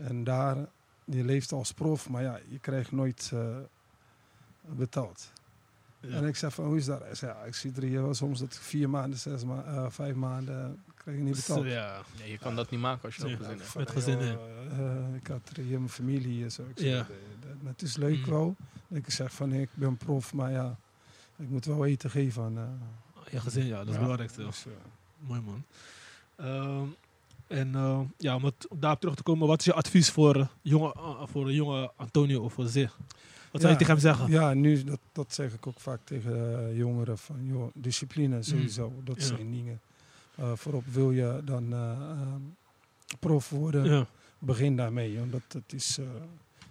En 0.00 0.24
daar, 0.24 0.56
je 1.04 1.24
leeft 1.24 1.52
als 1.52 1.72
prof, 1.72 2.08
maar 2.08 2.22
ja, 2.22 2.38
je 2.48 2.58
krijgt 2.58 2.92
nooit 2.92 3.30
eh, 3.34 3.56
betaald. 4.76 5.32
Ja. 6.00 6.08
En 6.16 6.24
ik 6.24 6.36
zei 6.36 6.52
van, 6.52 6.64
hoe 6.64 6.76
is 6.76 6.84
dat? 6.84 7.00
Hij 7.02 7.14
zei, 7.14 7.32
ja, 7.32 7.44
ik 7.44 7.54
zie 7.54 7.72
er 7.76 7.82
hier 7.82 8.02
wel 8.02 8.14
soms 8.14 8.38
dat 8.40 8.56
vier 8.58 8.90
maanden, 8.90 9.18
zes 9.18 9.44
ma 9.44 9.90
vijf 9.90 10.14
maanden 10.14 10.82
krijg 10.94 11.16
je 11.16 11.22
niet 11.22 11.36
betaald. 11.36 11.64
Ja. 11.66 12.00
Nee, 12.18 12.30
je 12.30 12.38
kan 12.38 12.56
dat 12.56 12.70
niet 12.70 12.80
maken 12.80 13.02
als 13.04 13.16
je 13.16 13.22
Nee. 13.24 13.36
dat 13.36 13.46
gezin 13.46 13.58
hebt. 13.60 13.74
Met 13.74 13.90
gezin, 13.90 14.38
ik 15.14 15.26
had 15.26 15.50
er 15.56 15.62
hier 15.62 15.78
mijn 15.78 15.88
familie 15.90 16.28
hier 16.32 16.50
zo. 16.50 16.62
Ik 16.62 16.78
zei, 16.78 16.90
Ja. 16.90 17.06
"Nee, 17.08 17.18
dat- 17.40 17.50
dat- 17.60 17.70
het 17.72 17.82
is 17.82 17.96
leuk 17.96 18.18
Mm. 18.18 18.24
wel. 18.30 18.56
Ik 18.90 19.10
zeg 19.10 19.32
van, 19.32 19.52
ik 19.52 19.68
ben 19.74 19.96
prof, 19.96 20.32
maar 20.34 20.50
ja, 20.52 20.76
ik 21.36 21.48
moet 21.48 21.64
wel 21.64 21.84
eten 21.86 22.10
geven 22.10 22.42
aan... 22.42 22.58
eh, 22.58 23.32
Je 23.32 23.40
gezin, 23.40 23.66
ja, 23.66 23.76
dat 23.78 23.86
is 23.88 23.92
ja, 23.92 23.92
het 23.92 24.00
belangrijkste. 24.02 24.44
dus, 24.44 24.66
eh, 24.66 24.72
Mooi 25.18 25.40
man. 25.40 25.62
Ehm, 26.36 26.86
en 27.46 27.74
eh, 27.74 28.00
ja, 28.18 28.34
om 28.34 28.44
het- 28.44 28.66
daarop 28.74 29.00
terug 29.00 29.14
te 29.16 29.22
komen, 29.22 29.48
wat 29.48 29.58
is 29.58 29.64
je 29.64 29.72
advies 29.72 30.10
voor, 30.10 30.48
jonge, 30.62 30.94
voor 31.24 31.46
een 31.48 31.54
jonge 31.54 31.90
Antonio 31.96 32.42
of 32.42 32.52
voor 32.52 32.66
Zee? 32.66 32.88
Wat 33.52 33.60
zou 33.60 33.72
je 33.72 33.78
tegen 33.78 33.92
hem 33.92 34.02
zeggen? 34.02 34.30
Ja, 34.30 34.54
nu, 34.54 34.84
dat, 34.84 34.98
dat 35.12 35.34
zeg 35.34 35.52
ik 35.52 35.66
ook 35.66 35.80
vaak 35.80 36.00
tegen 36.04 36.74
jongeren. 36.74 37.18
Van, 37.18 37.44
joh, 37.46 37.70
discipline 37.74 38.42
sowieso, 38.42 38.92
dat 39.04 39.14
Mm. 39.16 39.20
Ja. 39.20 39.26
zijn 39.26 39.50
dingen. 39.50 39.80
Voorop 40.54 40.84
wil 40.86 41.10
je 41.10 41.40
dan 41.44 41.72
eh, 41.72 41.90
ehm, 41.90 42.40
prof 43.20 43.50
worden, 43.50 44.06
begin 44.38 44.76
daarmee. 44.76 45.18
Want 45.30 45.52
het 45.52 45.72
is, 45.72 45.98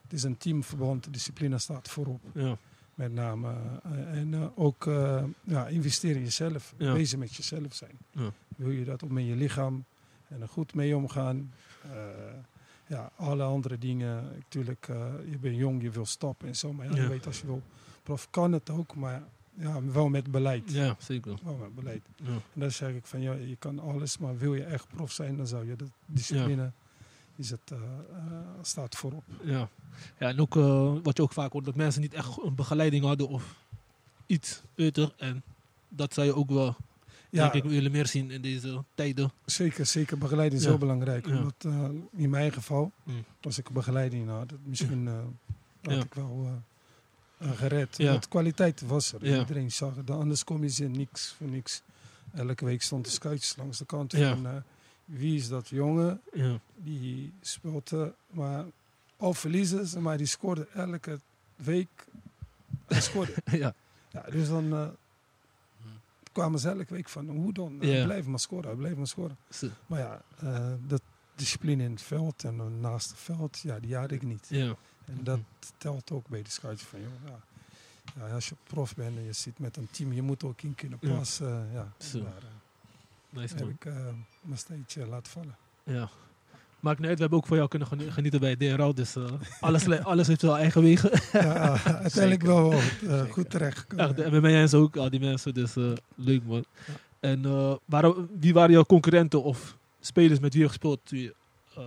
het 0.08 0.14
is 0.18 0.24
een 0.24 0.38
teamverband, 0.38 1.04
de 1.04 1.10
discipline 1.10 1.58
staat 1.58 1.90
voorop. 1.90 2.22
ja, 2.34 2.58
Met 2.96 3.14
name. 3.14 3.54
eh, 3.84 4.20
en 4.20 4.34
eh, 4.34 4.46
ook 4.56 4.88
eh, 4.88 5.24
ja, 5.44 5.68
investeren 5.68 6.18
in 6.18 6.24
jezelf. 6.24 6.74
Ja. 6.78 6.94
Bezig 6.94 7.20
met 7.20 7.36
jezelf 7.36 7.74
zijn. 7.74 7.98
Ja. 8.12 8.32
Wil 8.56 8.70
je 8.70 8.86
dat 8.86 9.04
ook 9.04 9.10
met 9.10 9.26
je 9.26 9.36
lichaam 9.36 9.86
en 10.28 10.42
er 10.42 10.48
goed 10.48 10.74
mee 10.74 10.96
omgaan. 10.96 11.52
Ja, 12.88 13.12
alle 13.16 13.44
andere 13.44 13.78
dingen. 13.78 14.24
Natuurlijk, 14.36 14.88
je 15.30 15.38
bent 15.40 15.56
jong, 15.56 15.82
je 15.82 15.90
wil 15.92 16.06
stappen 16.06 16.48
en 16.48 16.56
zo. 16.56 16.74
Maar 16.74 16.96
je 16.96 17.08
weet 17.08 17.26
als 17.26 17.40
je 17.40 17.46
wil. 17.46 17.62
Prof 18.04 18.30
kan 18.30 18.52
het 18.52 18.70
ook, 18.70 18.96
maar 18.96 19.24
ja, 19.54 19.84
wel 19.84 20.10
met 20.10 20.32
beleid. 20.32 20.72
ja, 20.72 20.96
zeker. 21.00 21.40
Wel 21.44 21.56
met 21.56 21.76
beleid. 21.76 22.02
Ja. 22.16 22.26
En 22.30 22.60
dan 22.60 22.72
zeg 22.72 22.94
ik 22.94 23.06
van 23.06 23.22
ja, 23.22 23.34
je 23.34 23.56
kan 23.56 23.80
alles, 23.80 24.18
maar 24.18 24.38
wil 24.38 24.54
je 24.56 24.64
echt 24.64 24.88
prof 24.88 25.12
zijn, 25.12 25.38
dan 25.38 25.48
zou 25.48 25.68
je 25.68 25.76
de 25.76 25.86
discipline. 26.06 26.72
Is 27.38 27.50
het, 27.50 27.72
eh, 27.72 27.78
eh, 27.78 27.84
staat 28.62 28.96
voorop. 28.96 29.24
Ja. 29.44 29.70
ja, 30.20 30.28
en 30.28 30.40
ook 30.40 30.56
eh, 30.56 30.94
wat 31.04 31.18
je 31.18 31.24
ook 31.24 31.34
vaak 31.34 31.52
hoort, 31.52 31.66
dat 31.66 31.76
mensen 31.76 32.02
niet 32.02 32.14
echt 32.14 32.38
een 32.44 32.56
begeleiding 32.56 33.04
hadden 33.06 33.28
of 33.28 33.56
iets, 34.26 34.62
toch? 34.92 35.14
En 35.18 35.44
dat 35.90 36.14
zou 36.14 36.28
je 36.28 36.36
ook 36.36 36.50
wel, 36.50 36.76
Ja, 37.30 37.50
denk 37.50 37.64
ik, 37.64 37.70
willen 37.72 37.92
meer 37.92 38.08
zien 38.08 38.32
in 38.32 38.42
deze 38.42 38.84
tijden. 38.96 39.32
Zeker, 39.46 39.86
zeker. 39.86 40.18
Begeleiding 40.18 40.60
is 40.60 40.64
Ja. 40.64 40.70
heel 40.70 40.80
belangrijk. 40.80 41.28
Ja. 41.28 41.38
Omdat 41.38 41.66
in 42.16 42.30
mijn 42.30 42.52
geval, 42.52 42.92
Mm. 43.04 43.24
als 43.42 43.58
ik 43.58 43.70
begeleiding 43.70 44.30
had, 44.30 44.52
misschien 44.64 45.08
had 45.08 45.94
Ja. 45.94 46.02
ik 46.02 46.14
wel 46.14 46.62
gered. 47.40 47.98
Want 47.98 48.28
kwaliteit 48.28 48.82
was 48.82 49.14
er. 49.14 49.40
Iedereen 49.40 49.72
zag 49.72 49.96
het. 49.96 50.10
Anders 50.10 50.44
kom 50.44 50.62
je 50.64 50.70
ze 50.70 50.84
niks 50.84 51.34
voor 51.38 51.48
niks. 51.48 51.82
Elke 52.34 52.66
week 52.66 52.82
stond 52.82 53.06
de 53.06 53.12
scoutjes 53.12 53.56
langs 53.56 53.78
de 53.78 53.86
kant. 53.86 54.12
Wie 55.08 55.36
is 55.36 55.48
dat 55.48 55.68
jongen 55.68 56.22
Ja, 56.34 56.60
die 56.76 57.34
speelt, 57.42 57.92
eh, 57.92 58.08
maar 58.30 58.66
al 59.18 59.34
verliezen 59.34 59.88
ze, 59.88 60.00
maar 60.00 60.18
die 60.18 60.26
scoorde 60.26 60.68
elke 60.74 61.20
week. 61.56 62.08
Scoorde. 62.88 63.34
ja, 63.64 63.74
ja, 64.12 64.22
dus 64.22 64.48
dan 64.48 64.74
eh, 64.74 64.88
kwamen 66.38 66.60
ze 66.60 66.70
elke 66.70 66.94
week 66.94 67.10
van 67.10 67.30
hoe 67.30 67.54
dan? 67.54 67.78
Ja. 67.80 68.00
Uh, 68.00 68.04
blijf 68.04 68.26
maar 68.26 68.40
scoren, 68.40 68.78
blijf 68.78 68.96
maar 68.96 69.08
scoren. 69.08 69.38
Maar 69.88 70.00
ja, 70.00 70.22
eh, 70.40 70.74
dat 70.88 71.02
discipline 71.36 71.84
in 71.84 71.92
het 71.92 72.02
veld 72.02 72.44
en 72.44 72.80
naast 72.80 73.10
het 73.10 73.20
veld, 73.20 73.60
ja, 73.60 73.80
die 73.80 73.96
had 73.96 74.12
ik 74.12 74.22
niet. 74.22 74.46
ja, 74.50 74.76
En 75.06 75.24
dat 75.24 75.40
telt 75.78 76.12
ook 76.12 76.28
bij 76.28 76.42
de 76.42 76.50
scoutje 76.50 76.86
van, 76.86 77.00
joh, 77.02 77.10
ja, 77.26 77.40
ja, 78.28 78.34
als 78.34 78.50
je 78.50 78.56
prof 78.64 78.96
bent 78.96 79.18
en 79.18 79.24
je 79.24 79.34
zit 79.34 79.60
met 79.60 79.78
een 79.78 79.88
team, 79.92 80.14
je 80.14 80.22
moet 80.22 80.44
ook 80.44 80.62
in 80.62 80.76
kunnen 80.76 81.00
passen. 81.00 81.70
Ja, 81.72 81.72
ja. 81.98 82.06
Zo. 82.06 82.24
daar 82.24 82.32
eh, 82.38 83.40
nice 83.40 83.56
heb 83.56 83.70
ik 83.70 83.86
eh, 84.48 84.54
mijn 84.54 84.60
steentje 84.60 85.08
laten 85.08 85.32
vallen. 85.32 85.56
Ja. 85.84 86.10
Maakt 86.80 87.00
niet 87.00 87.08
uit, 87.08 87.16
we 87.16 87.22
hebben 87.22 87.40
ook 87.40 87.48
van 87.48 87.58
jou 87.58 87.70
kunnen 87.70 87.88
geni- 87.88 88.12
genieten 88.12 88.40
bij 88.40 88.56
DRL, 88.56 88.94
dus 88.94 89.16
eh, 89.16 89.24
alles, 89.60 89.84
le- 89.86 90.04
alles 90.12 90.28
heeft 90.28 90.42
wel 90.42 90.58
eigen 90.58 90.82
wegen. 90.82 91.12
Ja, 91.32 91.84
uiteindelijk 91.84 92.42
wel, 92.44 92.74
eh, 92.74 93.22
goed 93.30 93.50
terecht 93.50 93.94
Echt, 93.94 94.20
en 94.20 94.32
bij 94.32 94.40
mij 94.42 94.62
en 94.62 94.70
zo 94.70 94.82
ook, 94.82 94.96
al 94.98 95.10
die 95.10 95.20
mensen, 95.20 95.54
dus 95.54 95.76
eh, 95.76 95.92
leuk 96.16 96.44
man. 96.46 96.66
En 97.20 97.46
eh, 97.46 97.74
waren, 97.86 98.30
wie 98.40 98.54
waren 98.54 98.72
jouw 98.72 98.84
concurrenten 98.86 99.44
of 99.44 99.78
spelers 100.00 100.40
met 100.40 100.54
wie 100.54 100.62
je 100.62 100.68
gespeeld 100.68 101.12
eh, 101.12 101.84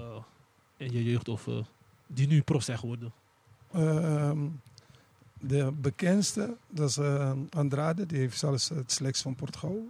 in 0.76 0.92
je 0.92 1.04
jeugd 1.04 1.28
of 1.28 1.46
eh, 1.46 1.54
die 2.06 2.26
nu 2.26 2.42
prof 2.42 2.62
zijn 2.62 2.78
geworden? 2.78 3.12
Ehm, 3.72 4.38
de 5.40 5.72
bekendste, 5.80 6.56
dat 6.68 6.88
is 6.88 6.96
eh, 6.96 7.32
Andrade, 7.50 8.06
die 8.06 8.18
heeft 8.18 8.38
zelfs 8.38 8.68
het 8.68 8.92
selectie 8.92 9.22
van 9.22 9.34
Portugal 9.34 9.88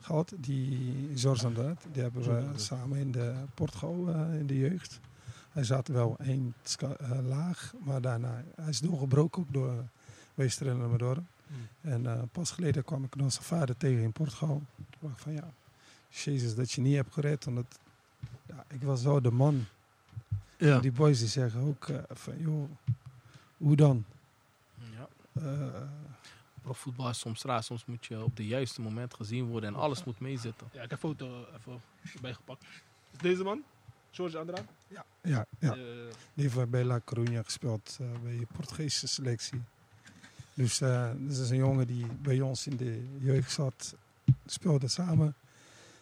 gehad. 0.00 0.32
Die 0.36 1.10
George 1.14 1.46
Andrade, 1.46 1.76
die 1.92 2.02
hebben 2.02 2.22
we 2.22 2.58
samen 2.58 2.98
in 2.98 3.12
de 3.12 3.34
Portugal 3.54 4.08
eh, 4.08 4.38
in 4.38 4.46
de 4.46 4.58
jeugd. 4.58 5.00
Hij 5.50 5.64
zat 5.64 5.88
wel 5.88 6.16
één 6.18 6.54
eh, 6.78 6.88
laag, 7.26 7.74
maar 7.84 8.00
daarna 8.00 8.44
hij 8.54 8.68
is 8.68 8.80
doorgebroken 8.80 9.42
ook 9.42 9.52
door 9.52 9.84
Weestrel 10.34 10.74
en 10.74 10.82
Amador. 10.82 11.22
Hmm. 11.46 11.92
En 11.92 12.28
pas 12.32 12.50
geleden 12.50 12.84
kwam 12.84 13.04
ik 13.04 13.16
nog 13.16 13.32
zijn 13.32 13.44
vader 13.44 13.76
tegen 13.76 14.02
in 14.02 14.12
Portugal. 14.12 14.62
Toen 14.76 14.98
dacht 15.00 15.14
ik 15.14 15.22
van 15.22 15.32
ja, 15.32 15.52
Jezus 16.08 16.54
dat 16.54 16.70
je 16.70 16.80
niet 16.80 16.94
hebt 16.94 17.12
gered. 17.12 17.46
Omdat, 17.46 17.78
ja, 18.46 18.64
ik 18.68 18.82
was 18.82 19.02
wel 19.02 19.22
de 19.22 19.30
man. 19.30 19.64
ja. 20.56 20.80
Die 20.80 20.92
boys 20.92 21.18
die 21.18 21.28
zeggen 21.28 21.60
ook 21.60 21.86
van 22.08 22.38
joh, 22.38 22.70
hoe 23.56 23.76
dan? 23.76 24.04
Ja. 25.42 25.46
Eh, 25.74 25.80
Profvoetbal 26.62 27.08
is 27.08 27.18
soms 27.18 27.42
raar. 27.42 27.62
Soms 27.62 27.84
moet 27.84 28.06
je 28.06 28.24
op 28.24 28.36
de 28.36 28.46
juiste 28.46 28.80
moment 28.80 29.14
gezien 29.14 29.44
worden 29.46 29.74
en 29.74 29.80
alles 29.80 30.04
moet 30.04 30.20
meezitten. 30.20 30.66
ja, 30.72 30.82
ik 30.82 30.90
heb 30.90 31.02
een 31.02 31.08
foto 31.08 31.44
even 31.58 31.80
erbij 32.14 32.32
gepakt. 32.34 32.62
Is 33.12 33.18
deze 33.18 33.42
man? 33.42 33.62
George 34.10 34.38
Andrade? 34.38 34.62
ja, 34.88 35.04
ja. 35.22 35.72
Eh, 35.72 35.78
Die 36.34 36.48
heeft 36.50 36.70
bij 36.70 36.84
La 36.84 37.00
Coruña 37.00 37.38
gespeeld, 37.44 37.98
eh, 38.00 38.06
bij 38.22 38.36
de 38.38 38.46
Portugese 38.56 39.08
selectie. 39.08 39.60
Dus 40.54 40.80
eh 40.80 41.10
dit 41.16 41.36
is 41.38 41.50
een 41.50 41.56
jongen 41.56 41.86
die 41.86 42.06
bij 42.22 42.40
ons 42.40 42.66
in 42.66 42.76
de 42.76 43.16
jeugd 43.18 43.50
zat, 43.52 43.94
speelde 44.46 44.88
samen. 44.88 45.34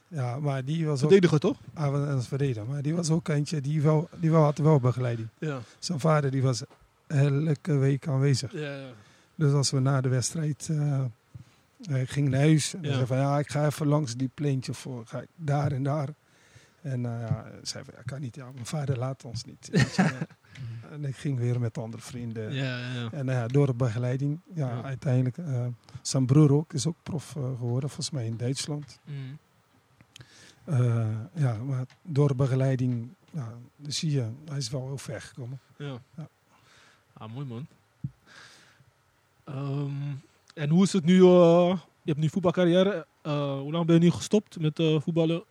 Ja, 0.09 0.39
maar 0.39 0.65
die 0.65 0.87
was 0.87 1.03
ook 1.03 1.09
verdediger 1.11 1.39
toch? 1.41 1.59
ah, 1.75 1.91
was 1.91 2.09
een 2.09 2.23
verdediger, 2.23 2.67
maar 2.67 2.83
die 2.83 2.95
was 2.95 3.11
ook 3.11 3.29
eentje 3.29 3.61
die 3.61 3.83
wel, 3.83 4.09
die 4.17 4.31
wel 4.31 4.43
had 4.43 4.59
wel 4.59 4.81
begeleiding. 4.81 5.29
Ja. 5.39 5.61
Zijn 5.79 6.01
vader 6.01 6.31
die 6.31 6.43
was 6.43 6.63
elke 7.07 7.77
week 7.77 8.09
aanwezig. 8.09 8.53
Ja, 8.53 8.77
ja. 8.77 8.91
Dus 9.37 9.53
als 9.53 9.71
we 9.71 9.81
na 9.81 10.01
de 10.01 10.09
wedstrijd 10.09 10.69
eh, 10.71 11.01
eh, 11.01 12.01
ik 12.01 12.11
ging 12.11 12.29
naar 12.29 12.41
huis 12.41 12.75
en 12.75 12.83
Ja. 12.83 12.93
zei 12.93 13.07
van 13.07 13.17
ja, 13.17 13.39
ik 13.39 13.51
ga 13.51 13.67
even 13.67 13.87
langs 13.87 14.17
die 14.17 14.31
pleintje 14.35 14.75
voor, 14.75 15.07
ga 15.07 15.21
ik 15.21 15.29
daar 15.37 15.73
en 15.73 15.83
daar. 15.83 16.09
En 16.83 17.07
eh, 17.07 17.21
ja, 17.29 17.51
zei 17.63 17.85
van 17.85 17.95
ja, 17.97 18.03
kan 18.03 18.21
niet, 18.21 18.35
ja, 18.35 18.51
mijn 18.53 18.67
vader 18.67 18.99
laat 18.99 19.25
ons 19.25 19.45
niet. 19.45 19.71
en 20.93 21.05
ik 21.05 21.17
ging 21.17 21.39
weer 21.39 21.61
met 21.61 21.79
andere 21.79 22.03
vrienden. 22.03 22.53
Ja, 22.53 22.93
ja. 22.93 23.11
En 23.13 23.49
door 23.49 23.67
de 23.67 23.75
begeleiding, 23.75 24.41
ja, 24.55 24.83
uiteindelijk. 24.83 25.37
zijn 26.03 26.27
broer 26.27 26.53
ook, 26.53 26.73
is 26.73 26.87
ook 26.87 26.97
prof 27.03 27.31
geworden, 27.33 27.89
volgens 27.89 28.11
mij 28.11 28.27
in 28.27 28.37
Duitsland. 28.37 28.99
Mm. 29.05 29.39
Ja, 31.35 31.57
maar 31.65 31.87
door 32.03 32.29
de 32.29 32.35
begeleiding, 32.35 33.15
zie 33.87 34.11
je, 34.11 34.31
hij 34.45 34.57
is 34.57 34.71
wel 34.71 34.87
heel 34.87 34.99
ver 34.99 35.21
gekomen. 35.21 35.61
Ja. 35.79 35.99
Ja. 36.17 36.29
Ah, 37.13 37.33
mooi 37.33 37.47
man. 37.47 37.67
Ehm, 39.47 39.91
en 40.55 40.69
hoe 40.71 40.83
is 40.83 40.93
het 40.93 41.05
nu? 41.05 41.15
eh, 41.17 41.77
je 42.03 42.11
hebt 42.13 42.19
nu 42.19 42.29
voetbalcarrière. 42.29 43.07
Eh, 43.23 43.59
hoe 43.59 43.73
lang 43.73 43.87
ben 43.87 43.95
je 43.95 44.01
nu 44.01 44.11
gestopt 44.11 44.59
met 44.61 44.79
eh, 44.79 45.01
voetballen? 45.01 45.45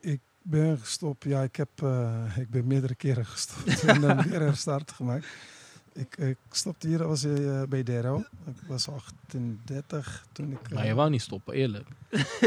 Ik 0.00 0.20
ben 0.42 0.78
gestopt, 0.78 1.24
ja, 1.24 1.42
ik, 1.42 1.56
heb, 1.56 1.68
eh, 1.82 2.36
ik 2.36 2.50
ben 2.50 2.66
meerdere 2.66 2.94
keren 2.94 3.26
gestopt 3.26 3.82
en 3.84 4.00
dan 4.00 4.22
weer 4.22 4.40
herstart 4.40 4.92
gemaakt. 4.92 5.26
Ik, 5.92 6.16
ik 6.16 6.36
stopte 6.50 6.86
hier, 6.88 7.06
was 7.06 7.24
eh, 7.24 7.62
bij 7.68 7.82
DRO. 7.82 8.18
Ik 8.46 8.54
was 8.66 8.88
38 8.88 10.26
toen 10.32 10.52
ik... 10.52 10.70
Maar 10.74 10.86
je 10.86 10.94
wou 10.94 11.10
niet 11.10 11.22
stoppen, 11.22 11.54
eerlijk. 11.54 11.86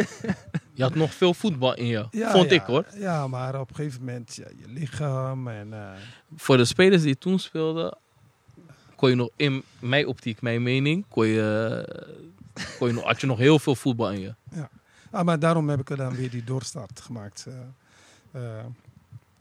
je 0.74 0.84
had 0.84 0.96
nog 0.96 1.14
veel 1.14 1.34
voetbal 1.34 1.76
in 1.76 1.86
je. 1.86 2.08
ja, 2.12 2.32
Vond 2.32 2.50
ja, 2.50 2.56
ik 2.56 2.62
hoor. 2.62 2.86
Ja, 2.96 3.28
maar 3.28 3.60
op 3.60 3.70
een 3.70 3.76
gegeven 3.76 4.00
moment, 4.00 4.36
ja, 4.36 4.48
je 4.58 4.68
lichaam 4.68 5.48
en... 5.48 5.74
eh, 5.74 5.92
Voor 6.36 6.58
de 6.58 6.66
spelers 6.66 7.02
die 7.02 7.18
toen 7.18 7.40
speelden, 7.40 7.98
kon 9.02 9.10
je 9.10 9.16
nog 9.16 9.30
in 9.36 9.64
mijn 9.80 10.08
optiek, 10.08 10.42
mijn 10.42 10.64
mening, 10.64 11.06
kon 11.10 11.26
je, 11.28 11.46
kon 12.80 12.88
je 12.88 12.94
nog, 12.94 13.04
had 13.04 13.22
je 13.22 13.28
nog 13.28 13.38
heel 13.38 13.60
veel 13.60 13.76
voetbal 13.76 14.12
in 14.12 14.20
je. 14.20 14.34
Ah, 15.12 15.26
maar 15.26 15.40
daarom 15.40 15.70
heb 15.70 15.80
ik 15.80 15.90
er 15.90 15.98
dan 15.98 16.16
weer 16.16 16.30
die 16.30 16.44
doorstart 16.44 17.02
gemaakt. 17.02 17.46
eh 17.48 17.54
eh, 18.60 18.66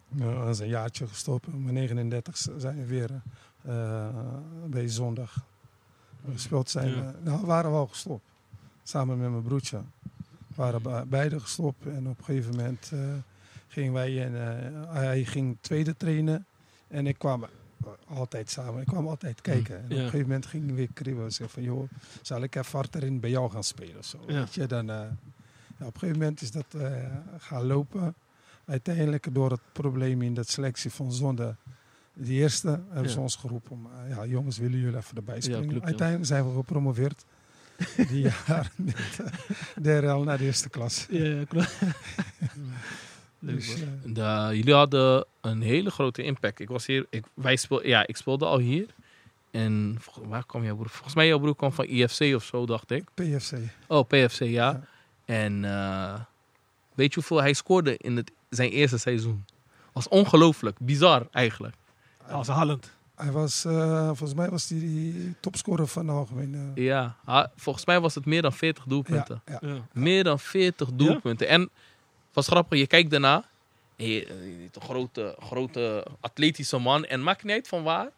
nou, 0.09 0.35
dat 0.45 0.49
is 0.49 0.59
een 0.59 0.69
jaartje 0.69 1.07
gestopt. 1.07 1.47
Op 1.47 1.53
mijn 1.63 1.75
39 1.75 2.37
zijn 2.57 2.77
we 2.77 2.87
weer 2.87 3.11
eh, 3.63 4.09
bij 4.67 4.89
zondag 4.89 5.37
gespeeld. 6.33 6.71
Zijn 6.71 6.89
Ja. 6.89 6.95
we, 6.95 7.13
nou, 7.23 7.41
we 7.41 7.47
waren 7.47 7.71
wel 7.71 7.87
gestopt. 7.87 8.25
Samen 8.83 9.19
met 9.19 9.31
mijn 9.31 9.43
broertje. 9.43 9.81
We 10.03 10.55
waren 10.55 10.83
be- 10.83 11.05
beide 11.09 11.41
gestopt. 11.41 11.87
En 11.87 12.09
op 12.09 12.19
een 12.19 12.25
gegeven 12.25 12.57
moment 12.57 12.91
eh, 12.93 12.99
gingen 13.69 13.93
wij... 13.93 14.25
En, 14.27 14.33
hij 14.89 15.25
ging 15.25 15.57
tweede 15.61 15.97
trainen. 15.97 16.47
En 16.89 17.07
ik 17.07 17.19
kwam 17.19 17.45
altijd 18.07 18.51
samen. 18.51 18.81
Ik 18.81 18.87
kwam 18.87 19.07
altijd 19.09 19.41
kijken. 19.41 19.77
En 19.79 19.85
op 19.85 19.91
een 19.91 19.97
gegeven 19.97 20.21
moment 20.21 20.47
ging 20.47 20.69
ik 20.71 20.75
weer 20.77 20.89
kribbelen. 20.93 21.27
en 21.29 21.35
Zeggen 21.35 21.55
van, 21.55 21.63
joh, 21.63 21.91
zal 22.23 22.43
ik 22.43 22.55
even 22.55 22.79
achterin 22.79 23.21
bij 23.21 23.31
jou 23.31 23.51
gaan 23.51 23.65
spelen? 23.65 23.99
of 23.99 24.05
Zo. 24.05 24.19
Weet 24.27 24.55
je, 24.55 24.67
dan, 24.67 24.91
eh, 24.91 24.97
ja, 25.79 25.87
op 25.87 25.95
een 25.95 26.01
gegeven 26.01 26.19
moment 26.19 26.41
is 26.41 26.51
dat 26.51 26.67
eh, 26.77 26.93
gaan 27.39 27.67
lopen. 27.67 28.15
Uiteindelijk 28.65 29.35
door 29.35 29.51
het 29.51 29.61
probleem 29.73 30.23
in 30.23 30.35
de 30.35 30.43
selectie 30.47 30.91
van 30.91 31.13
Zonde. 31.13 31.55
De 32.13 32.33
eerste 32.33 32.69
hebben 32.69 33.03
Ja. 33.03 33.09
ze 33.09 33.21
ons 33.21 33.37
geroepen 33.37 33.71
om, 33.73 33.87
eh, 33.87 34.09
ja 34.17 34.27
jongens, 34.27 34.59
willen 34.59 34.79
jullie 34.79 34.97
even 34.97 35.17
erbij 35.17 35.41
springen? 35.41 35.69
klopt. 35.69 35.85
Uiteindelijk 35.85 36.27
zijn 36.29 36.49
we 36.49 36.55
gepromoveerd. 36.55 37.25
Die 38.09 38.23
jaar 38.23 38.73
met 38.77 39.19
uh, 39.21 39.27
DRL 40.01 40.23
naar 40.23 40.39
de 40.39 40.45
eerste 40.45 40.69
klas. 40.69 41.07
Ja, 41.11 41.45
klopt. 41.45 41.79
Leuk, 43.41 43.55
Dus, 43.57 43.77
man. 43.77 43.89
eh, 44.17 44.49
De, 44.51 44.57
jullie 44.57 44.75
hadden 44.75 45.25
een 45.41 45.61
hele 45.63 45.91
grote 45.91 46.23
impact. 46.23 46.61
Ik 46.61 46.69
was 46.69 46.87
hier, 46.87 47.07
ik, 47.11 47.25
wij 47.35 47.57
speel, 47.57 47.87
ja, 47.87 48.07
ik 48.07 48.17
speelde 48.17 48.45
al 48.47 48.59
hier. 48.59 48.87
En 49.51 49.99
waar 50.23 50.47
kwam 50.47 50.65
jouw 50.65 50.75
broer? 50.75 50.89
Volgens 50.89 51.15
mij 51.15 51.27
jouw 51.27 51.39
broer 51.39 51.57
kwam 51.57 51.73
van 51.73 51.85
IFC 51.85 52.35
of 52.35 52.45
zo, 52.45 52.67
dacht 52.67 52.91
ik. 52.91 53.05
PFC. 53.15 53.53
Oh, 53.87 54.07
PFC, 54.07 54.39
ja. 54.39 54.47
Ja. 54.47 54.81
En 55.25 55.65
eh, 55.65 56.21
weet 56.95 57.09
je 57.09 57.15
hoeveel 57.15 57.41
hij 57.41 57.53
scoorde 57.53 57.97
in 57.97 58.17
het, 58.17 58.33
zijn 58.49 58.71
eerste 58.71 58.99
seizoen? 58.99 59.45
Was 59.93 60.09
ongelooflijk, 60.09 60.79
bizar 60.81 61.27
eigenlijk. 61.31 61.75
Als 62.29 62.49
Halland. 62.49 62.91
Hij 63.15 63.31
was, 63.33 63.65
eh, 63.65 64.07
volgens 64.07 64.35
mij 64.35 64.49
was 64.51 64.69
hij 64.69 64.79
die 64.79 65.35
topscorer 65.41 65.87
van 65.87 66.07
de 66.07 66.13
algemene. 66.13 66.59
Ja, 66.75 67.17
ha- 67.25 67.51
volgens 67.57 67.85
mij 67.87 68.01
was 68.01 68.15
het 68.15 68.27
meer 68.27 68.43
dan 68.43 68.53
40 68.53 68.85
doelpunten. 68.85 69.43
ja, 69.47 69.59
ja. 69.63 69.69
Ja. 69.69 69.87
Meer 69.93 70.25
dan 70.25 70.39
40 70.41 70.89
doelpunten. 70.93 71.49
En 71.49 71.71
was 72.33 72.47
grappig, 72.47 72.79
je 72.79 72.87
kijkt 72.87 73.11
daarna. 73.11 73.45
je- 73.97 74.31
Een 74.31 74.71
grote, 74.83 75.37
grote 75.43 76.07
atletische 76.21 76.79
man. 76.79 77.05
En 77.05 77.23
maakt 77.23 77.43
niet 77.43 77.53
uit 77.53 77.69
van 77.69 77.83
waar. 77.83 78.09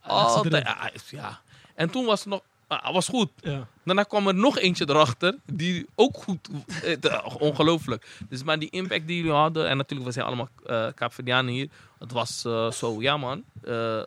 Altijd. 0.00 0.54
erin. 0.54 1.00
Ja. 1.10 1.40
En 1.74 1.90
toen 1.90 2.04
was 2.04 2.20
het 2.20 2.28
nog. 2.28 2.40
ah, 2.66 2.92
was 2.92 3.08
goed. 3.08 3.30
Ja. 3.40 3.66
Daarna 3.84 4.02
kwam 4.02 4.26
er 4.28 4.34
nog 4.34 4.58
eentje 4.58 4.88
erachter. 4.88 5.38
Die 5.44 5.86
ook 5.94 6.16
goed. 6.16 6.48
eh, 6.82 7.26
Ongelooflijk. 7.38 8.06
Dus 8.28 8.42
maar 8.42 8.58
die 8.58 8.70
impact 8.70 9.06
die 9.06 9.16
jullie 9.16 9.32
hadden. 9.32 9.68
En 9.68 9.76
natuurlijk, 9.76 10.08
we 10.08 10.14
zijn 10.14 10.26
allemaal 10.26 10.48
eh 10.66 10.86
Kaapverdianen 10.94 11.52
hier. 11.52 11.68
Het 11.98 12.12
was 12.12 12.44
eh, 12.44 12.70
zo, 12.70 13.00
ja 13.02 13.16
man. 13.16 13.44
eh 13.64 14.02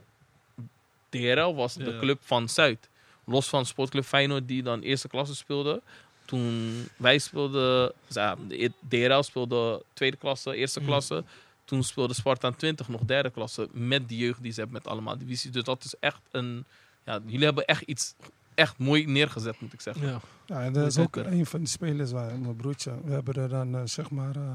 DRL 1.09 1.55
was 1.55 1.73
de 1.73 1.97
club 1.99 2.19
van 2.23 2.49
Zuid. 2.49 2.89
Los 3.25 3.47
van 3.49 3.65
Sportclub 3.65 4.03
Feyenoord 4.05 4.47
die 4.47 4.63
dan 4.63 4.81
eerste 4.81 5.07
klasse 5.07 5.35
speelde. 5.35 5.81
Toen 6.25 6.73
wij 6.97 7.17
speelden, 7.17 7.91
ja, 8.07 8.35
de 8.47 8.71
DRL 8.89 9.21
speelde 9.23 9.83
tweede 9.93 10.17
klasse, 10.17 10.55
eerste 10.55 10.79
Mm. 10.79 10.85
klasse. 10.85 11.23
Toen 11.65 11.83
speelde 11.83 12.13
Sparta 12.13 12.51
20 12.51 12.87
nog 12.87 13.01
derde 13.01 13.29
klasse 13.29 13.67
met 13.71 14.07
die 14.09 14.17
jeugd 14.17 14.41
die 14.41 14.51
ze 14.51 14.59
hebben 14.59 14.77
met 14.83 14.87
allemaal 14.91 15.17
divisies. 15.17 15.51
Dus 15.51 15.63
dat 15.63 15.83
is 15.83 15.93
echt 15.99 16.21
een, 16.31 16.65
ja, 17.05 17.19
jullie 17.25 17.45
hebben 17.45 17.65
echt 17.65 17.81
iets 17.81 18.15
echt 18.53 18.77
mooi 18.77 19.05
neergezet 19.05 19.59
moet 19.59 19.73
ik 19.73 19.81
zeggen. 19.81 20.07
Ja. 20.07 20.19
Ja, 20.45 20.61
en 20.63 20.73
dat 20.73 20.87
is 20.87 20.97
ook 20.97 21.15
een 21.15 21.45
van 21.45 21.59
die 21.59 21.67
spelers, 21.67 22.11
waar, 22.11 22.39
mijn 22.39 22.55
broertje. 22.55 22.93
We 23.03 23.11
hebben 23.11 23.33
er 23.33 23.49
dan 23.49 23.75
eh, 23.75 23.81
zeg 23.85 24.09
maar 24.09 24.35
eh, 24.35 24.51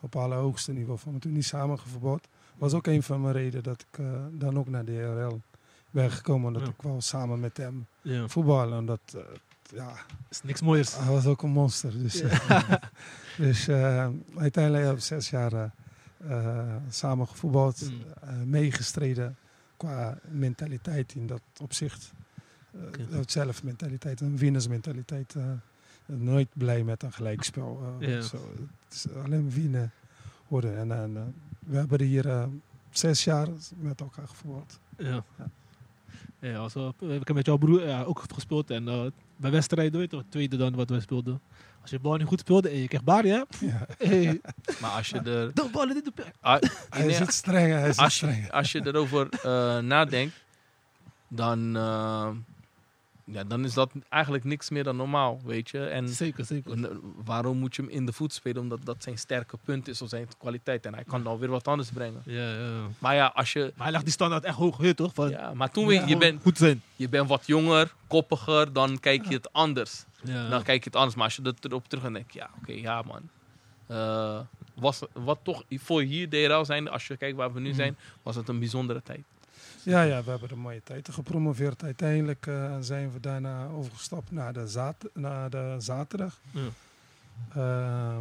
op 0.00 0.16
allerhoogste 0.16 0.72
niveau 0.72 0.98
van. 0.98 1.12
Maar 1.12 1.20
toen 1.20 1.32
niet 1.32 1.44
samen 1.44 1.78
gevoetbald. 1.78 2.28
Was 2.56 2.72
ook 2.72 2.86
een 2.86 3.02
van 3.02 3.20
mijn 3.20 3.34
redenen 3.34 3.62
dat 3.62 3.86
ik 3.92 3.98
eh, 3.98 4.06
dan 4.30 4.58
ook 4.58 4.68
naar 4.68 4.84
de 4.84 4.92
DRL 4.92 5.40
ben 5.90 6.10
gekomen. 6.10 6.46
Omdat 6.46 6.62
Ja. 6.62 6.68
ik 6.68 6.82
wel 6.82 7.00
samen 7.00 7.40
met 7.40 7.56
hem 7.56 7.86
ja. 8.02 8.28
voetballen. 8.28 8.78
Omdat, 8.78 9.00
ja, 9.74 9.92
is 10.30 10.42
niks 10.42 10.60
mooiers. 10.60 10.96
hij 10.98 11.12
was 11.12 11.26
ook 11.26 11.42
een 11.42 11.50
monster. 11.50 12.02
Dus, 12.02 12.20
eh, 12.20 12.72
dus 13.36 13.68
eh, 13.68 14.08
uiteindelijk 14.36 14.84
heb 14.84 14.94
ik 14.94 15.02
zes 15.02 15.30
jaar 15.30 15.72
eh, 16.28 16.76
samen 16.88 17.28
gevoetbald. 17.28 17.90
Mm. 17.90 18.00
eh, 18.20 18.42
meegestreden 18.44 19.36
qua 19.76 20.18
mentaliteit 20.28 21.14
in 21.14 21.26
dat 21.26 21.42
opzicht. 21.60 22.12
Uh, 22.74 22.82
Oké. 22.86 23.22
zelfmentaliteit, 23.26 24.20
een 24.20 24.36
winnersmentaliteit. 24.36 25.34
nooit 26.06 26.48
blij 26.52 26.84
met 26.84 27.02
een 27.02 27.12
gelijkspel. 27.12 27.98
zo. 28.00 28.52
Het 28.84 28.94
is 28.94 29.06
alleen 29.24 29.50
winnen 29.50 29.92
worden. 30.48 30.78
En, 30.78 30.92
en, 30.92 31.34
we 31.58 31.76
hebben 31.76 32.00
hier 32.00 32.48
zes 32.90 33.24
jaar 33.24 33.48
met 33.76 34.00
elkaar 34.00 34.28
gevoetbald. 34.28 34.80
Ja. 34.96 35.24
Ja, 35.38 35.50
also, 36.52 36.94
ik 37.00 37.26
heb 37.26 37.36
met 37.36 37.46
jouw 37.46 37.56
broer 37.56 37.86
ja, 37.86 38.02
ook 38.02 38.22
gespeeld. 38.34 38.70
En 38.70 38.88
eh, 38.88 39.00
bij 39.36 39.50
wedstrijden, 39.50 40.00
weet 40.00 40.10
je, 40.10 40.16
toch, 40.16 40.26
tweede 40.28 40.56
dan 40.56 40.74
wat 40.74 40.90
wij 40.90 41.00
speelden. 41.00 41.40
Als 41.80 41.90
je 41.90 41.98
bal 41.98 42.16
niet 42.16 42.26
goed 42.26 42.40
speelde 42.40 42.68
en 42.68 42.78
je 42.78 42.86
krijgt 42.88 43.06
baar, 43.06 43.26
ja. 43.26 43.46
Ja. 43.60 43.86
Hey, 44.08 44.40
Maar 44.80 44.90
als 44.90 45.08
je 45.08 45.16
er 45.16 45.54
de 45.54 45.68
ballen 45.72 45.94
dit 45.94 46.04
de 46.04 46.24
ah, 46.40 46.60
Hij 46.90 47.06
nee, 47.06 47.14
zit 47.14 47.32
streng, 47.32 47.72
hij 47.72 47.92
zit 47.92 47.98
als 47.98 48.14
streng. 48.14 48.44
je, 48.44 48.52
als 48.52 48.72
je 48.72 48.86
erover 48.86 49.28
eh, 49.28 49.78
nadenkt, 49.78 50.44
dan, 51.28 51.76
eh, 51.76 52.28
ja, 53.24 53.44
dan 53.44 53.64
is 53.64 53.74
dat 53.74 53.90
eigenlijk 54.08 54.44
niks 54.44 54.70
meer 54.70 54.84
dan 54.84 54.96
normaal, 54.96 55.40
weet 55.44 55.70
je. 55.70 55.84
En 55.86 56.08
Zeker, 56.08 56.44
zeker. 56.44 56.90
Waarom 57.24 57.56
moet 57.58 57.76
je 57.76 57.82
hem 57.82 57.90
in 57.90 58.06
de 58.06 58.12
voet 58.12 58.32
spelen? 58.32 58.62
Omdat 58.62 58.80
dat 58.84 59.02
zijn 59.02 59.18
sterke 59.18 59.56
punt 59.64 59.88
is 59.88 60.02
of 60.02 60.08
zijn 60.08 60.28
kwaliteit. 60.38 60.86
En 60.86 60.94
hij 60.94 61.04
kan 61.04 61.22
dan 61.22 61.38
weer 61.38 61.48
wat 61.48 61.68
anders 61.68 61.90
brengen. 61.90 62.22
Ja, 62.24 62.50
ja. 62.54 62.86
Maar 62.98 63.14
ja, 63.14 63.26
als 63.34 63.52
je. 63.52 63.72
Maar 63.76 63.84
hij 63.86 63.92
lag 63.92 64.02
die 64.02 64.12
standaard 64.12 64.44
echt 64.44 64.56
hoog, 64.56 64.82
je 64.82 64.94
toch? 64.94 65.14
Van, 65.14 65.28
Ja, 65.30 65.54
maar 65.54 65.70
toen 65.70 65.88
Ja. 65.92 66.06
je, 66.06 66.16
bent, 66.16 66.42
goed 66.42 66.58
zijn. 66.58 66.82
je 66.96 67.08
bent 67.08 67.28
wat 67.28 67.46
jonger, 67.46 67.94
koppiger, 68.06 68.72
dan 68.72 69.00
kijk 69.00 69.28
je 69.28 69.34
het 69.34 69.52
anders. 69.52 70.04
Ja. 70.24 70.48
Dan 70.48 70.62
kijk 70.62 70.78
je 70.78 70.84
het 70.90 70.96
anders. 70.96 71.14
Maar 71.14 71.24
als 71.24 71.36
je 71.36 71.42
er 71.42 71.54
erop 71.60 71.88
terug 71.88 72.04
en 72.04 72.12
denkt, 72.12 72.34
ja, 72.34 72.50
oké, 72.60 72.72
ja 72.72 73.02
man. 73.02 73.28
Eh, 73.86 74.40
was, 74.74 75.00
wat 75.12 75.38
toch 75.42 75.62
voor 75.70 76.00
hier 76.02 76.28
DRL 76.28 76.64
zijn, 76.64 76.88
als 76.88 77.06
je 77.06 77.16
kijkt 77.16 77.36
waar 77.36 77.52
we 77.52 77.60
nu 77.60 77.68
Mhm. 77.68 77.76
zijn, 77.76 77.96
was 78.22 78.36
het 78.36 78.48
een 78.48 78.58
bijzondere 78.58 79.02
tijd. 79.02 79.24
Ja, 79.84 80.02
ja, 80.02 80.22
we 80.22 80.30
hebben 80.30 80.50
een 80.50 80.58
mooie 80.58 80.82
tijd 80.84 81.08
gepromoveerd. 81.12 81.82
Uiteindelijk 81.82 82.46
eh, 82.46 82.76
zijn 82.80 83.12
we 83.12 83.20
daarna 83.20 83.66
overgestapt 83.66 84.30
naar 84.30 84.52
de, 84.52 84.68
zat 84.68 85.08
naar 85.12 85.50
de 85.50 85.74
zaterdag. 85.78 86.40
Ja. 86.50 86.68
Eh, 87.54 88.18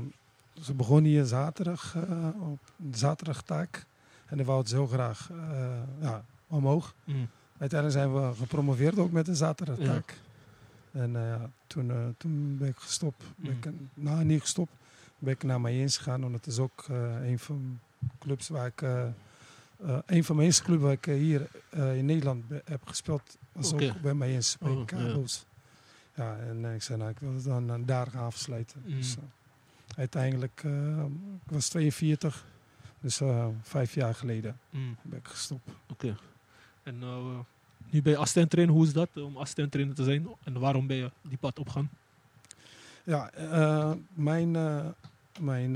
ze 0.61 0.73
begonnen 0.73 1.11
hier 1.11 1.25
zaterdag, 1.25 1.95
eh, 1.95 2.27
op 2.51 2.59
de 2.75 2.97
zaterdagtaak. 2.97 3.85
En 4.25 4.37
dan 4.37 4.45
wou 4.45 4.59
het 4.59 4.69
zo 4.69 4.87
graag 4.87 5.29
eh, 5.31 5.67
ja, 6.01 6.25
omhoog. 6.47 6.93
Mm. 7.03 7.27
Uiteindelijk 7.57 7.99
zijn 7.99 8.13
we 8.13 8.35
gepromoveerd 8.35 8.97
ook 8.97 9.11
met 9.11 9.25
de 9.25 9.35
zaterdagtaak. 9.35 10.17
En 10.91 11.11
ja, 11.11 11.49
toen, 11.67 12.15
toen 12.17 12.57
ben 12.57 12.67
ik 12.67 12.77
gestopt. 12.77 13.23
Ben 13.35 13.51
ik, 13.51 13.65
Mm. 13.65 13.89
nou, 13.93 14.23
niet 14.23 14.41
gestopt. 14.41 14.71
Ben 15.19 15.33
ik 15.33 15.43
naar 15.43 15.61
Mayens 15.61 15.97
gegaan. 15.97 16.21
Want 16.21 16.33
het 16.33 16.47
is 16.47 16.59
ook 16.59 16.85
een 17.23 17.39
van 17.39 17.79
de 17.99 18.07
clubs 18.19 18.47
waar 18.47 18.65
ik 18.65 18.83
eh, 19.85 19.97
een 20.05 20.23
van 20.23 20.35
mijn 20.35 20.47
eerste 20.47 20.63
clubs 20.63 20.81
waar 20.81 20.91
ik 20.91 21.07
eh, 21.07 21.15
hier 21.15 21.47
eh, 21.69 21.97
in 21.97 22.05
Nederland 22.05 22.43
heb 22.65 22.87
gespeeld, 22.87 23.37
was 23.51 23.73
ook 23.73 24.01
bij 24.01 24.13
mij 24.13 24.35
eens 24.35 24.57
bij 24.57 24.71
Oh, 24.71 24.85
Carlos. 24.85 25.45
Ja. 26.15 26.37
en 26.37 26.65
ik 26.65 26.81
zei, 26.81 26.97
nou, 26.97 27.11
ik 27.11 27.19
wil 27.19 27.33
het 27.33 27.43
dan 27.43 27.85
daar 27.85 28.07
gaan 28.07 28.25
afsluiten. 28.25 28.81
Mm. 28.85 28.95
Dus, 28.95 29.15
uiteindelijk, 29.95 30.63
ik 31.45 31.51
was 31.51 31.69
42, 31.69 32.45
dus 32.99 33.21
vijf 33.61 33.93
jaar 33.93 34.15
geleden 34.15 34.59
Mm, 34.69 34.97
ben 35.01 35.19
ik 35.19 35.27
gestopt. 35.27 35.69
Oké. 35.89 36.15
En 36.83 36.99
nu 37.89 38.01
ben 38.01 38.11
je 38.11 38.17
assistent 38.17 38.49
trainer. 38.49 38.75
Hoe 38.75 38.85
is 38.85 38.93
dat 38.93 39.09
om 39.13 39.37
assistent 39.37 39.71
trainer 39.71 39.95
te 39.95 40.03
zijn? 40.03 40.27
En 40.43 40.59
waarom 40.59 40.87
ben 40.87 40.97
je 40.97 41.11
die 41.21 41.37
pad 41.37 41.59
opgaan? 41.59 41.89
Ja, 43.03 43.31
mijn. 44.13 44.51
mijn 45.39 45.75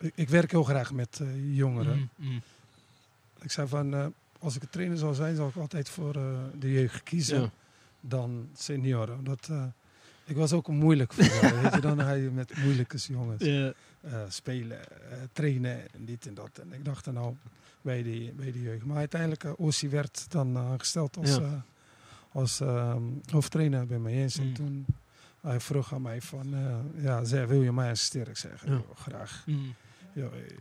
ik, 0.00 0.12
ik 0.14 0.28
werk 0.28 0.50
heel 0.50 0.64
graag 0.64 0.92
met 0.92 1.18
eh, 1.20 1.56
jongeren. 1.56 1.96
Mm, 2.16 2.28
mm. 2.28 2.42
Ik 3.42 3.50
zei 3.50 3.68
van. 3.68 3.94
eh, 3.94 4.06
als 4.38 4.56
ik 4.56 4.62
een 4.62 4.68
trainer 4.70 4.98
zou 4.98 5.14
zijn, 5.14 5.36
zou 5.36 5.48
ik 5.48 5.56
altijd 5.56 5.88
voor 5.88 6.14
eh, 6.16 6.38
de 6.58 6.72
jeugd 6.72 7.02
kiezen. 7.02 7.40
Ja. 7.40 7.50
Dan 8.00 8.48
senioren. 8.56 9.24
Dat, 9.24 9.48
eh, 9.50 9.64
ik 10.24 10.36
was 10.36 10.52
ook 10.52 10.68
een 10.68 10.76
moeilijk 10.76 11.12
voetballer. 11.12 11.60
weet 11.62 11.74
je, 11.74 11.80
dan 11.80 11.98
ga 12.00 12.12
je 12.12 12.30
met 12.30 12.56
moeilijke 12.56 12.96
jongens 12.98 13.74
spelen, 14.28 14.78
trainen 15.32 15.92
en 15.92 16.04
dit 16.04 16.26
en 16.26 16.34
dat. 16.34 16.58
En 16.58 16.72
ik 16.72 16.84
dacht 16.84 17.06
er 17.06 17.12
nou 17.12 17.34
bij 17.82 18.02
die, 18.02 18.32
bij 18.32 18.52
die 18.52 18.62
jeugd. 18.62 18.84
Maar 18.84 18.96
uiteindelijk, 18.96 19.44
uh, 19.44 19.52
Ossie 19.56 19.88
werd 19.88 20.26
dan 20.28 20.56
aangesteld 20.58 21.16
als, 21.16 21.36
Ja. 21.36 21.64
als 22.32 22.60
ehm, 22.60 23.02
hoofdtrainer 23.30 23.86
bij 23.86 23.98
mij 23.98 24.12
eens. 24.12 24.38
Mm. 24.38 24.46
En 24.46 24.52
toen 24.52 24.86
hij 25.40 25.60
vroeg 25.60 25.94
aan 25.94 26.02
mij 26.02 26.20
van, 26.20 26.54
ja, 26.96 27.24
zei, 27.24 27.46
wil 27.46 27.62
je 27.62 27.72
mij 27.72 27.90
assisteren? 27.90 28.28
Ik 28.28 28.36
zeg, 28.36 28.64
Ja. 28.64 28.70
"Joh, 28.70 28.96
graag. 28.96 29.42
Mm, 29.46 29.74
Ja, 30.18 30.24
eh, 30.24 30.56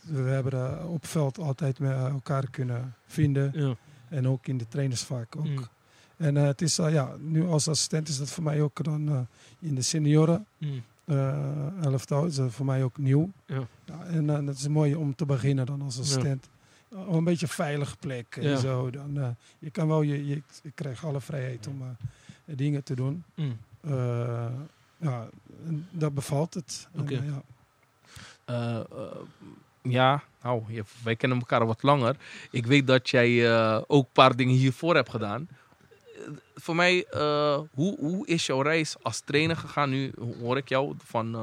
we 0.00 0.18
hebben 0.30 0.52
eh, 0.52 0.92
op 0.92 1.06
veld 1.06 1.38
altijd 1.38 1.78
met 1.78 1.92
elkaar 1.92 2.50
kunnen 2.50 2.94
vinden. 3.06 3.50
ja. 3.54 3.76
En 4.08 4.28
ook 4.28 4.46
in 4.46 4.58
de 4.58 4.68
trainersvak 4.68 5.36
ook. 5.36 5.44
Mm, 5.46 5.68
En 6.16 6.36
eh, 6.36 6.44
het 6.44 6.62
is, 6.62 6.78
eh, 6.78 6.92
ja, 6.92 7.16
nu 7.20 7.46
als 7.46 7.68
assistent 7.68 8.08
is 8.08 8.18
dat 8.18 8.30
voor 8.30 8.42
mij 8.44 8.60
ook 8.62 8.84
dan 8.84 9.08
eh, 9.08 9.20
in 9.58 9.74
de 9.74 9.82
senioren 9.82 10.46
mm. 10.58 10.82
eh 11.04 11.84
elftal. 11.84 12.26
is 12.26 12.34
dat 12.34 12.52
voor 12.52 12.66
mij 12.66 12.82
ook 12.82 12.98
nieuw. 12.98 13.30
Ja. 13.46 13.66
en 14.06 14.24
uh, 14.24 14.46
dat 14.46 14.54
is 14.54 14.68
mooi 14.68 14.94
om 14.94 15.14
te 15.14 15.26
beginnen 15.26 15.66
dan 15.66 15.82
als 15.82 15.98
assistent. 16.00 16.48
Een 17.10 17.24
beetje 17.24 17.48
veilige 17.48 17.96
plek 17.96 18.36
en 18.36 18.58
zo. 18.58 18.90
Dan, 18.90 19.18
uh, 19.18 19.28
je 19.58 19.70
kan 19.70 19.88
wel, 19.88 20.02
je, 20.02 20.26
je, 20.26 20.42
je 20.62 20.70
krijgt 20.74 21.04
alle 21.04 21.20
vrijheid 21.20 21.66
om 21.66 21.82
uh, 21.82 21.88
dingen 22.56 22.82
te 22.82 22.94
doen. 22.94 23.24
Mm. 23.34 23.56
Uh, 23.84 24.46
ja, 24.96 25.28
dat 25.90 26.14
bevalt 26.14 26.54
het. 26.54 26.88
Okay. 26.98 27.16
En, 27.16 27.24
ja. 27.24 27.42
Uh, 28.50 28.80
ja, 29.82 30.22
nou, 30.42 30.62
wij 31.02 31.16
kennen 31.16 31.38
elkaar 31.38 31.66
wat 31.66 31.82
langer. 31.82 32.16
Ik 32.50 32.66
weet 32.66 32.86
dat 32.86 33.10
jij 33.10 33.30
uh, 33.30 33.80
ook 33.86 34.04
een 34.04 34.12
paar 34.12 34.36
dingen 34.36 34.54
hiervoor 34.54 34.94
hebt 34.94 35.10
gedaan. 35.10 35.48
voor 36.54 36.74
mij, 36.74 37.06
hoe, 37.74 37.96
hoe 37.98 38.26
is 38.26 38.46
jouw 38.46 38.60
reis 38.60 38.96
als 39.02 39.20
trainer 39.20 39.56
gegaan? 39.56 39.90
Nu 39.90 40.12
hoor 40.40 40.56
ik 40.56 40.68
jou 40.68 40.94
van 41.04 41.36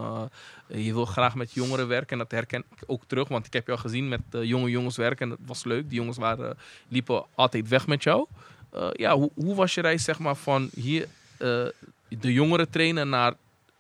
je 0.68 0.94
wil 0.94 1.06
graag 1.06 1.36
met 1.36 1.54
jongeren 1.54 1.88
werken. 1.88 2.12
En 2.12 2.18
dat 2.18 2.32
herken 2.32 2.64
ik 2.76 2.84
ook 2.88 3.04
terug, 3.08 3.28
want 3.28 3.46
ik 3.46 3.54
heb 3.54 3.68
jou 3.68 3.80
gezien 3.80 4.08
met 4.08 4.22
jonge 4.30 4.70
jongens 4.70 4.98
werken. 4.98 5.30
En 5.30 5.30
dat 5.30 5.48
was 5.48 5.64
leuk. 5.64 5.90
Die 5.90 6.00
jongens 6.00 6.18
waren, 6.18 6.58
liepen 6.88 7.26
altijd 7.36 7.68
weg 7.68 7.88
met 7.88 8.04
jou. 8.04 8.28
ja, 8.92 9.16
hoe, 9.16 9.32
hoe, 9.36 9.56
was 9.56 9.74
je 9.74 9.82
reis 9.82 10.04
zeg 10.04 10.20
maar, 10.20 10.36
van 10.36 10.70
hier 10.74 11.08
de 12.20 12.34
jongeren 12.34 12.70
trainen 12.70 13.10
naar 13.10 13.34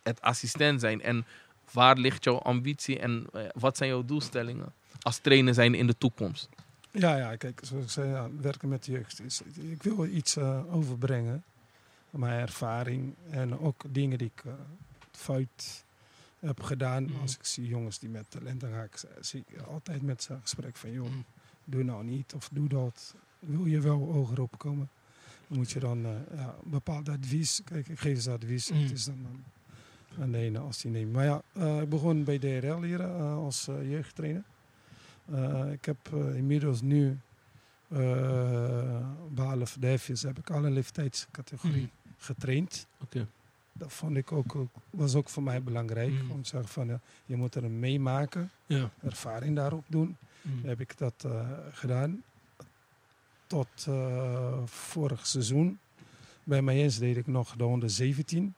het 0.03 0.21
assistent 0.21 0.79
zijn? 0.79 1.01
En 1.01 1.25
waar 1.71 1.97
ligt 1.97 2.23
jouw 2.23 2.37
ambitie 2.37 2.99
en 2.99 3.25
wat 3.53 3.77
zijn 3.77 3.89
jouw 3.89 4.05
doelstellingen 4.05 4.73
als 5.01 5.17
trainer 5.17 5.53
zijn 5.53 5.75
in 5.75 5.87
de 5.87 5.97
toekomst? 5.97 6.49
Ja, 6.91 7.17
ja, 7.17 7.35
kijk, 7.35 7.59
zoals 7.63 7.83
ik 7.83 7.89
zei, 7.89 8.09
ja, 8.09 8.29
werken 8.41 8.69
met 8.69 8.83
de 8.83 8.91
jeugd. 8.91 9.21
Is, 9.21 9.41
ik 9.55 9.83
wil 9.83 10.05
iets 10.05 10.37
uh, 10.37 10.75
overbrengen. 10.75 11.43
Mijn 12.09 12.39
ervaring 12.39 13.13
en 13.29 13.59
ook 13.59 13.83
dingen 13.89 14.17
die 14.17 14.31
ik 14.35 14.43
uh, 14.43 14.53
fout 15.11 15.83
heb 16.39 16.61
gedaan. 16.61 17.03
Mm. 17.03 17.19
Als 17.21 17.33
ik 17.33 17.45
zie 17.45 17.67
jongens 17.67 17.99
die 17.99 18.09
met 18.09 18.25
talent 18.29 18.63
gaan, 18.63 18.87
zie 19.19 19.43
ik 19.47 19.61
altijd 19.61 20.01
met 20.01 20.23
ze 20.23 20.37
gesprek 20.41 20.75
van... 20.77 20.91
joh, 20.91 21.09
mm. 21.09 21.25
doe 21.63 21.83
nou 21.83 22.03
niet 22.03 22.33
of 22.33 22.49
doe 22.51 22.67
dat. 22.67 23.15
Wil 23.39 23.65
je 23.65 23.79
wel 23.79 24.11
hoger 24.11 24.41
opkomen? 24.41 24.89
Dan 25.47 25.57
moet 25.57 25.71
je 25.71 25.79
dan 25.79 26.05
uh, 26.05 26.11
ja, 26.35 26.55
bepaald 26.63 27.09
advies... 27.09 27.61
Kijk, 27.63 27.87
ik 27.87 27.99
geef 27.99 28.21
ze 28.21 28.31
advies. 28.31 28.71
Mm. 28.71 28.81
Het 28.81 28.91
is 28.91 29.05
dan 29.05 29.43
aan 30.19 30.31
de 30.31 30.37
ene 30.37 30.59
als 30.59 30.81
die 30.81 30.91
neemt. 30.91 31.13
Maar 31.13 31.25
ja, 31.25 31.41
ik 31.81 31.89
begon 31.89 32.23
bij 32.23 32.39
DRL 32.39 32.81
hier 32.81 33.03
als 33.03 33.65
jeugdtrainer. 33.65 34.43
Uh, 35.29 35.71
ik 35.71 35.85
heb 35.85 35.97
inmiddels 36.35 36.81
nu, 36.81 37.19
uh, 37.87 39.07
behalve 39.29 39.97
F's, 39.99 40.21
heb 40.21 40.37
ik 40.37 40.49
alle 40.49 40.69
leeftijdscategorieën 40.69 41.89
mm. 42.03 42.13
getraind. 42.17 42.87
Okay. 43.03 43.27
Dat 43.73 43.93
vond 43.93 44.17
ik 44.17 44.31
ook, 44.31 44.55
was 44.89 45.15
ook 45.15 45.29
voor 45.29 45.43
mij 45.43 45.63
belangrijk. 45.63 46.11
Mm. 46.11 46.31
Om 46.31 46.41
te 46.41 46.49
zeggen 46.49 46.69
van, 46.69 46.99
je 47.25 47.35
moet 47.35 47.55
er 47.55 47.71
meemaken, 47.71 48.51
ja. 48.65 48.89
ervaring 49.01 49.55
daarop 49.55 49.85
doen. 49.87 50.17
Mm. 50.41 50.63
Heb 50.63 50.79
ik 50.79 50.97
dat 50.97 51.27
gedaan. 51.71 52.23
Tot 53.47 53.87
vorig 54.65 55.27
seizoen. 55.27 55.79
Bij 56.43 56.61
mij 56.61 56.75
eens 56.75 56.97
deed 56.97 57.17
ik 57.17 57.27
nog 57.27 57.55
de 57.55 57.63
117. 57.63 58.53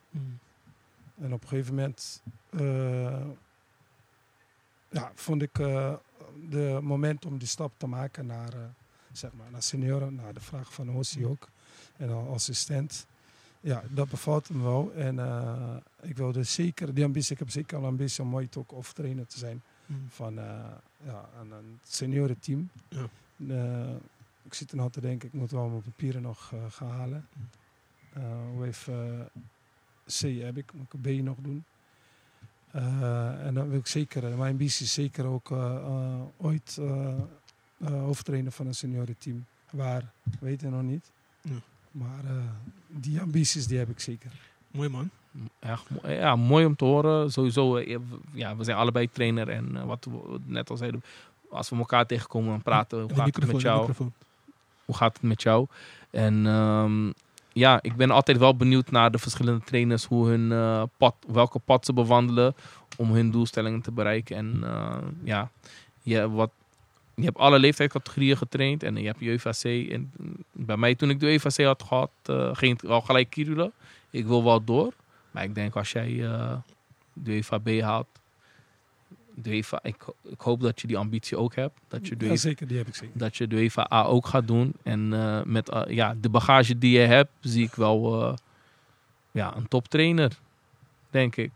En 1.22 1.34
op 1.34 1.42
een 1.42 1.48
gegeven 1.48 1.76
moment 1.76 2.22
ja, 4.94 5.12
vond 5.16 5.42
ik 5.42 5.58
uh, 5.58 5.94
de 6.50 6.80
moment 6.82 7.26
om 7.26 7.38
die 7.38 7.48
stap 7.48 7.72
te 7.78 7.88
maken 7.88 8.26
naar, 8.26 8.54
uh, 8.54 8.62
zeg 9.12 9.34
maar, 9.34 9.52
naar 9.52 9.64
senioren, 9.64 10.16
naar 10.16 10.34
de 10.34 10.42
vraag 10.42 10.74
van 10.74 10.88
Hossie 10.88 11.28
ook. 11.28 11.50
En 11.98 12.10
als 12.10 12.28
assistent. 12.28 13.06
Ja, 13.60 13.84
dat 13.90 14.10
bevalt 14.10 14.50
me 14.50 14.64
wel. 14.64 14.94
En 14.94 15.20
ik 16.02 16.18
wilde 16.18 16.44
zeker, 16.44 16.94
die 16.94 17.04
ambitie, 17.04 17.32
ik 17.34 17.40
heb 17.40 17.50
zeker 17.50 17.78
al 17.78 17.86
ambitie 17.86 18.24
om 18.24 18.36
ooit 18.36 18.58
ook 18.58 18.72
of 18.72 18.94
trainer 18.94 19.28
te 19.28 19.38
zijn 19.38 19.62
mm. 19.86 20.06
van 20.10 20.34
ja, 21.06 21.30
een, 21.40 21.52
een 21.52 21.80
seniorenteam. 21.84 22.70
Ja. 22.88 23.08
ik 24.44 24.54
zit 24.54 24.72
er 24.72 24.78
nou 24.78 24.90
te 24.90 25.02
denken, 25.02 25.28
ik 25.28 25.34
moet 25.34 25.52
wel 25.52 25.68
mijn 25.68 25.82
papieren 25.82 26.22
nog 26.22 26.54
gaan 26.70 26.90
halen. 26.90 27.28
hoe 28.54 28.66
even 28.66 29.30
C 30.06 30.20
heb 30.22 30.58
ik, 30.58 30.74
moet 30.74 30.86
ik 30.86 30.94
een 30.94 31.22
B 31.22 31.24
nog 31.24 31.38
doen. 31.42 31.64
Uh, 32.76 33.46
en 33.46 33.54
dan 33.54 33.70
wil 33.70 33.80
ik 33.80 33.88
zeker, 33.88 34.38
mijn 34.38 34.52
ambitie 34.52 34.86
is 34.86 34.94
zeker 34.94 35.26
ook 35.26 35.50
uh, 35.50 35.58
uh, 35.58 36.22
ooit 36.38 36.80
hoofdtrainer 37.84 38.52
van 38.52 38.68
een 38.68 38.76
seniorenteam. 38.76 39.46
Waar, 39.72 40.12
weet 40.40 40.62
je 40.62 40.70
nog 40.70 40.82
niet. 40.82 41.12
Ja. 41.42 41.52
Maar 41.92 42.24
die 42.88 43.22
ambities 43.22 43.68
die 43.68 43.78
heb 43.78 43.90
ik 43.90 44.00
zeker. 44.00 44.32
Mooi 44.72 44.90
man. 44.90 45.10
Ja, 45.60 45.80
ja, 46.04 46.36
mooi 46.36 46.66
om 46.66 46.76
te 46.76 46.86
horen. 46.86 47.32
Sowieso, 47.32 47.80
ja, 48.32 48.56
we 48.56 48.64
zijn 48.64 48.78
allebei 48.78 49.10
trainer. 49.12 49.50
En 49.50 49.86
wat 49.86 50.06
we 50.06 50.40
net 50.46 50.70
al 50.70 50.78
zeiden, 50.78 51.04
als 51.50 51.70
we 51.70 51.76
elkaar 51.76 52.06
tegenkomen, 52.06 52.50
dan 52.50 52.62
praten 52.62 52.98
we. 52.98 53.14
Hoe 53.14 53.24
gaat 53.24 53.36
het 53.36 53.52
met 53.52 53.62
jou? 53.62 53.92
Hoe 54.86 54.96
gaat 54.96 55.14
het 55.14 55.22
met 55.22 55.42
jou? 55.42 55.68
En 56.10 56.46
um, 56.46 57.14
ja, 57.54 57.80
ik 57.82 57.96
ben 57.96 58.12
altijd 58.12 58.38
wel 58.38 58.56
benieuwd 58.56 58.92
naar 58.92 59.12
de 59.12 59.18
verschillende 59.18 59.66
trainers, 59.66 60.06
hoe 60.06 60.28
hun 60.28 60.52
uh, 60.52 60.84
pad, 60.98 61.16
welke 61.28 61.60
pad 61.60 61.86
ze 61.86 61.94
bewandelen 61.94 62.56
om 62.98 63.12
hun 63.12 63.32
doelstellingen 63.32 63.82
te 63.82 63.92
bereiken. 63.92 64.36
En 64.36 64.60
uh, 64.64 64.98
ja, 65.24 65.50
je, 66.02 66.30
wat, 66.30 66.52
je 67.16 67.24
hebt 67.24 67.38
alle 67.38 67.60
leeftijdscategorieën 67.60 68.38
getraind 68.38 68.84
en 68.84 68.96
je 68.96 69.06
hebt 69.06 69.22
UVC. 69.22 69.92
En 69.92 70.12
bij 70.52 70.78
mij 70.78 70.96
toen 70.96 71.10
ik 71.10 71.20
de 71.20 71.34
UVC 71.34 71.66
had 71.66 71.84
gehad, 71.84 72.12
uh, 72.30 72.50
ging 72.54 72.82
het 72.82 72.90
al 72.90 73.02
gelijk 73.02 73.30
kirulen. 73.30 73.72
Ik 74.10 74.26
wil 74.26 74.44
wel 74.44 74.64
door. 74.64 74.94
Maar 75.32 75.44
ik 75.44 75.56
denk 75.56 75.76
als 75.76 75.92
jij 75.92 76.16
de 77.14 77.32
UVB 77.32 77.82
haalt, 77.82 78.08
de 78.14 78.20
UEFA, 79.44 79.80
ik, 79.84 80.06
ik, 80.22 80.42
hoop 80.42 80.62
dat 80.62 80.82
je 80.82 80.88
die 80.88 80.98
ambitie 80.98 81.38
ook 81.38 81.56
hebt. 81.56 81.80
Dat 81.88 82.08
je 82.08 82.16
ja, 82.18 82.26
UEFA, 82.26 82.36
zeker, 82.36 82.68
die 82.68 82.78
heb 82.78 82.88
ik 82.88 82.96
zeker. 82.96 83.18
Dat 83.18 83.38
je 83.38 83.48
de 83.48 83.56
UEFA 83.56 83.88
A 83.94 84.04
ook 84.04 84.28
gaat 84.28 84.48
doen. 84.48 84.74
En 84.84 85.12
uh, 85.12 85.44
met 85.44 85.74
uh, 85.74 85.82
ja, 85.88 86.16
de 86.22 86.30
bagage 86.30 86.78
die 86.78 87.00
je 87.00 87.06
hebt, 87.06 87.32
zie 87.40 87.66
ik 87.66 87.74
wel 87.74 88.28
uh, 88.28 88.34
ja, 89.32 89.56
een 89.56 89.68
toptrainer, 89.68 90.40
denk 91.10 91.36
ik. 91.36 91.52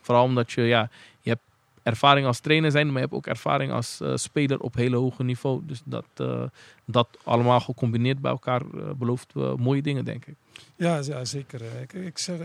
Vooral 0.00 0.24
omdat 0.24 0.52
je, 0.52 0.62
ja, 0.62 0.90
je 1.20 1.30
hebt 1.30 1.42
ervaring 1.82 2.26
als 2.26 2.40
trainer 2.40 2.70
zijn, 2.70 2.86
maar 2.86 2.94
je 2.94 3.00
hebt 3.00 3.12
ook 3.12 3.26
ervaring 3.26 3.72
als 3.72 4.00
speler 4.14 4.60
op 4.60 4.74
hele 4.74 4.96
hoge 4.96 5.24
niveau. 5.24 5.62
Dus 5.66 5.82
dat, 5.84 6.04
dat 6.84 7.08
allemaal 7.24 7.60
gecombineerd 7.60 8.20
bij 8.20 8.30
elkaar 8.30 8.62
belooft 8.96 9.34
mooie 9.34 9.82
dingen, 9.82 10.04
denk 10.04 10.26
ik. 10.26 10.34
Ja, 10.76 11.00
ja 11.02 11.24
zeker. 11.24 11.62
Ik, 11.80 11.92
ik 11.92 12.18
zeg, 12.18 12.38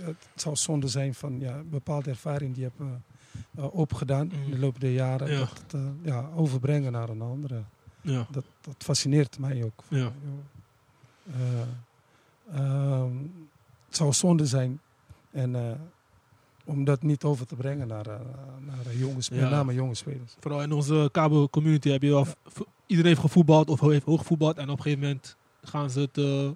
het 0.00 0.16
zou 0.34 0.56
zonde 0.56 0.88
zijn 0.88 1.14
van 1.14 1.40
ja, 1.40 1.62
bepaalde 1.70 2.10
ervaring 2.10 2.54
die 2.54 2.62
je 2.62 2.70
hebt 2.76 2.90
opgedaan 3.56 4.26
mm. 4.26 4.42
in 4.44 4.50
de 4.50 4.58
loop 4.58 4.80
der 4.80 4.92
jaren. 4.92 5.30
Ja. 5.30 5.38
Dat 5.38 5.80
uh, 5.80 5.88
ja, 6.02 6.28
overbrengen 6.34 6.92
naar 6.92 7.08
een 7.08 7.22
andere. 7.22 7.62
Ja. 8.00 8.26
Dat, 8.30 8.44
dat 8.60 8.74
fascineert 8.78 9.38
mij 9.38 9.64
ook. 9.64 9.82
Ja. 9.88 10.12
Uh, 12.54 13.04
het 13.86 13.96
zou 13.96 14.12
zonde 14.12 14.46
zijn. 14.46 14.80
En 15.30 15.78
om 16.64 16.84
dat 16.84 17.02
niet 17.02 17.24
over 17.24 17.46
te 17.46 17.54
brengen 17.54 17.88
naar, 17.88 18.06
eh, 18.06 18.20
naar 18.66 18.86
eh, 18.86 18.98
jonge 19.00 19.22
spelers, 19.22 19.28
Ja. 19.28 19.40
met 19.42 19.50
name 19.50 19.74
jonge 19.74 19.94
spelers. 19.94 20.34
Vooral 20.40 20.62
in 20.62 20.72
onze 20.72 21.08
Cabo 21.12 21.48
community 21.48 21.90
heb 21.90 22.02
je 22.02 22.10
wel... 22.10 22.24
v- 22.24 22.60
Iedereen 22.86 23.10
heeft 23.10 23.26
gevoetbald 23.26 23.68
of 23.68 23.80
heeft 23.80 24.04
hoog 24.04 24.20
gevoetbald. 24.20 24.56
En 24.56 24.70
op 24.70 24.76
een 24.76 24.82
gegeven 24.82 25.00
moment 25.04 25.36
gaan 25.62 25.90
ze, 25.90 26.00
het, 26.00 26.18
eh, 26.18 26.48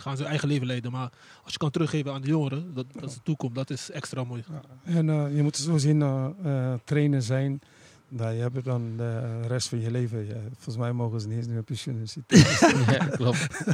gaan 0.00 0.16
ze 0.16 0.20
hun 0.22 0.30
eigen 0.30 0.48
leven 0.48 0.66
leiden. 0.66 0.92
Maar 0.92 1.10
als 1.42 1.52
je 1.52 1.58
kan 1.58 1.70
teruggeven 1.70 2.12
aan 2.12 2.20
de 2.20 2.28
jongeren, 2.28 2.74
dat, 2.74 2.86
dat 2.92 3.08
is 3.10 3.14
de 3.14 3.22
toekomst. 3.22 3.54
Dat 3.54 3.70
is 3.70 3.90
extra 3.90 4.24
mooi. 4.24 4.44
Ja. 4.48 4.60
En 4.94 5.10
eh, 5.10 5.36
je 5.36 5.42
moet 5.42 5.56
zo 5.56 5.76
zien, 5.78 6.02
eh 6.02 6.26
eh, 6.44 6.78
trainer 6.84 7.22
zijn. 7.22 7.60
Nou, 8.08 8.34
je 8.34 8.40
hebt 8.40 8.64
dan 8.64 8.96
de 8.96 9.40
rest 9.46 9.68
van 9.68 9.80
je 9.80 9.90
leven. 9.90 10.26
Ja, 10.26 10.34
volgens 10.52 10.76
mij 10.76 10.92
mogen 10.92 11.20
ze 11.20 11.28
niet 11.28 11.36
eens 11.36 11.46
meer 11.46 11.62
pensioen. 11.62 11.98
Dus 11.98 12.12
die- 12.26 12.38
ja, 12.96 13.04
klopt. 13.06 13.64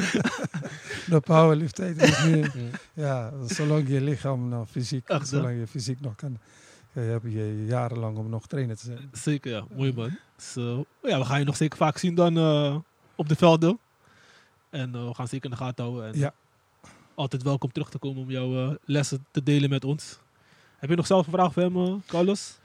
de 1.12 1.20
powerliftheid 1.24 2.02
is 2.02 2.24
nu... 2.24 2.40
Mm. 2.40 2.70
Ja, 2.94 3.32
zolang 3.46 3.88
je 3.88 4.00
lichaam 4.00 4.48
nog 4.48 4.70
fysiek, 4.70 5.18
zolang 5.22 5.58
je 5.58 5.66
fysiek 5.66 6.00
nog 6.00 6.14
kan, 6.14 6.38
eh, 6.92 7.08
heb 7.08 7.22
je 7.22 7.64
jarenlang 7.66 8.16
om 8.16 8.28
nog 8.28 8.46
trainer 8.46 8.76
te 8.76 8.84
zijn. 8.84 9.08
Zeker, 9.12 9.50
ja. 9.50 9.64
Mooi 9.76 9.92
man. 9.92 10.18
Dus, 10.36 10.56
eh, 10.56 10.78
ja, 11.10 11.18
we 11.18 11.24
gaan 11.24 11.38
je 11.38 11.44
nog 11.44 11.56
zeker 11.56 11.76
vaak 11.78 11.98
zien 11.98 12.14
dan 12.14 12.36
eh, 12.36 12.76
op 13.14 13.28
de 13.28 13.36
velden. 13.36 13.78
En 14.76 14.94
eh, 14.94 15.06
we 15.08 15.14
gaan 15.14 15.28
zeker 15.28 15.44
in 15.44 15.56
de 15.56 15.62
gaten 15.62 15.84
houden. 15.84 16.06
En 16.12 16.18
Ja. 16.18 16.32
Altijd 17.14 17.42
welkom 17.42 17.72
terug 17.72 17.90
te 17.90 17.98
komen 17.98 18.22
om 18.22 18.30
jouw 18.30 18.68
eh, 18.68 18.74
lessen 18.84 19.26
te 19.30 19.42
delen 19.42 19.70
met 19.70 19.84
ons. 19.84 20.18
Heb 20.78 20.90
je 20.90 20.96
nog 20.96 21.06
zelf 21.06 21.26
een 21.26 21.32
vraag 21.32 21.52
voor 21.52 21.62
hem, 21.62 21.76
eh, 21.76 21.92
Carlos? 22.06 22.58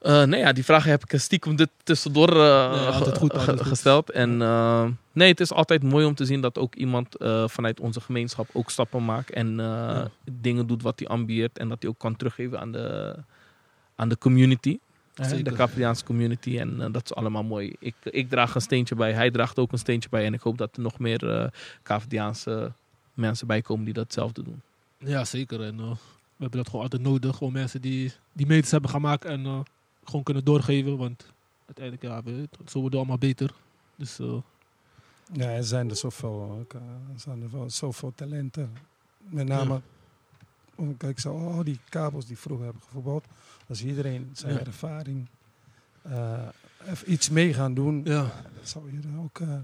Eh, 0.00 0.22
nee, 0.22 0.40
ja, 0.40 0.52
die 0.52 0.64
vraag 0.64 0.84
heb 0.84 1.04
ik 1.10 1.20
stiekem 1.20 1.56
dit 1.56 1.68
tussendoor 1.82 2.28
eh, 2.28 2.70
Nee, 2.72 2.92
ge- 2.92 3.14
goed, 3.14 3.32
gesteld. 3.60 4.10
En 4.10 4.42
eh, 4.42 4.86
nee, 5.12 5.28
het 5.28 5.40
is 5.40 5.52
altijd 5.52 5.82
mooi 5.82 6.06
om 6.06 6.14
te 6.14 6.24
zien 6.24 6.40
dat 6.40 6.58
ook 6.58 6.74
iemand 6.74 7.16
eh, 7.16 7.48
vanuit 7.48 7.80
onze 7.80 8.00
gemeenschap 8.00 8.48
ook 8.52 8.70
stappen 8.70 9.04
maakt. 9.04 9.30
En 9.30 9.60
eh, 9.60 10.04
dingen 10.32 10.66
doet 10.66 10.82
wat 10.82 10.98
hij 10.98 11.08
ambieert. 11.08 11.58
En 11.58 11.68
dat 11.68 11.82
hij 11.82 11.90
ook 11.90 11.98
kan 11.98 12.16
teruggeven 12.16 12.60
aan 12.60 12.72
de, 12.72 13.16
aan 13.96 14.08
de 14.08 14.18
community. 14.18 14.78
De 15.14 15.52
Capverdiaanse 15.52 16.04
community. 16.04 16.58
En 16.58 16.80
eh, 16.80 16.92
dat 16.92 17.04
is 17.04 17.14
allemaal 17.14 17.44
mooi. 17.44 17.74
Ik, 17.78 17.94
ik 18.02 18.28
draag 18.28 18.54
een 18.54 18.60
steentje 18.60 18.94
bij. 18.94 19.12
Hij 19.12 19.30
draagt 19.30 19.58
ook 19.58 19.72
een 19.72 19.78
steentje 19.78 20.08
bij. 20.08 20.24
En 20.24 20.34
ik 20.34 20.40
hoop 20.40 20.58
dat 20.58 20.76
er 20.76 20.82
nog 20.82 20.98
meer 20.98 21.30
eh 21.30 21.48
Capverdiaanse 21.82 22.72
mensen 23.14 23.46
bij 23.46 23.62
komen 23.62 23.84
die 23.84 23.94
datzelfde 23.94 24.42
doen. 24.42 24.62
Ja, 24.98 25.24
zeker. 25.24 25.62
En 25.62 25.80
eh, 25.80 25.90
we 25.90 26.42
hebben 26.42 26.58
dat 26.58 26.68
gewoon 26.68 26.82
altijd 26.82 27.02
nodig. 27.02 27.36
Gewoon 27.36 27.52
mensen 27.52 27.80
die, 27.80 28.12
die 28.32 28.46
meters 28.46 28.70
hebben 28.70 28.90
gemaakt 28.90 29.24
en 29.24 29.44
eh, 29.44 29.60
gewoon 30.04 30.22
kunnen 30.22 30.44
doorgeven. 30.44 30.96
Want 30.96 31.32
uiteindelijk, 31.66 32.04
ja, 32.04 32.22
we, 32.22 32.48
zo 32.66 32.80
worden 32.80 32.90
we 32.90 32.96
allemaal 32.96 33.18
beter. 33.18 33.54
Dus 33.96 34.18
Ja, 35.32 35.48
er 35.50 35.64
zijn 35.64 35.90
er 35.90 35.96
zoveel, 35.96 36.66
zijn 37.16 37.42
er 37.42 37.50
wel 37.50 37.70
zoveel 37.70 38.12
talenten. 38.14 38.72
Met 39.28 39.46
name, 39.46 39.80
kijk, 40.98 41.20
zo, 41.20 41.52
al 41.52 41.64
die 41.64 41.78
kabels 41.88 42.26
die 42.26 42.38
vroeger 42.38 42.64
hebben 42.64 42.82
gevoetbald, 42.82 43.24
als 43.68 43.82
iedereen 43.84 44.30
zijn 44.32 44.52
Ja. 44.54 44.60
ervaring 44.60 45.26
eh, 46.02 46.38
even 46.86 47.12
iets 47.12 47.28
mee 47.30 47.54
gaan 47.54 47.74
doen, 47.74 48.00
ja. 48.04 48.32
zou 48.62 48.92
je 48.92 48.98
er 49.14 49.20
ook 49.20 49.40
eh, 49.40 49.56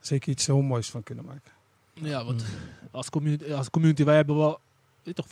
zeker 0.00 0.28
iets 0.32 0.46
heel 0.46 0.62
moois 0.62 0.90
van 0.90 1.02
kunnen 1.02 1.24
maken. 1.24 1.52
ja, 1.92 2.24
want 2.24 2.42
Mm. 2.42 2.48
als 2.90 3.10
community, 3.10 3.52
als 3.52 3.70
community, 3.70 4.04
wij 4.04 4.16
hebben 4.16 4.36
wel, 4.36 4.60
weet 5.02 5.14
toch, 5.16 5.26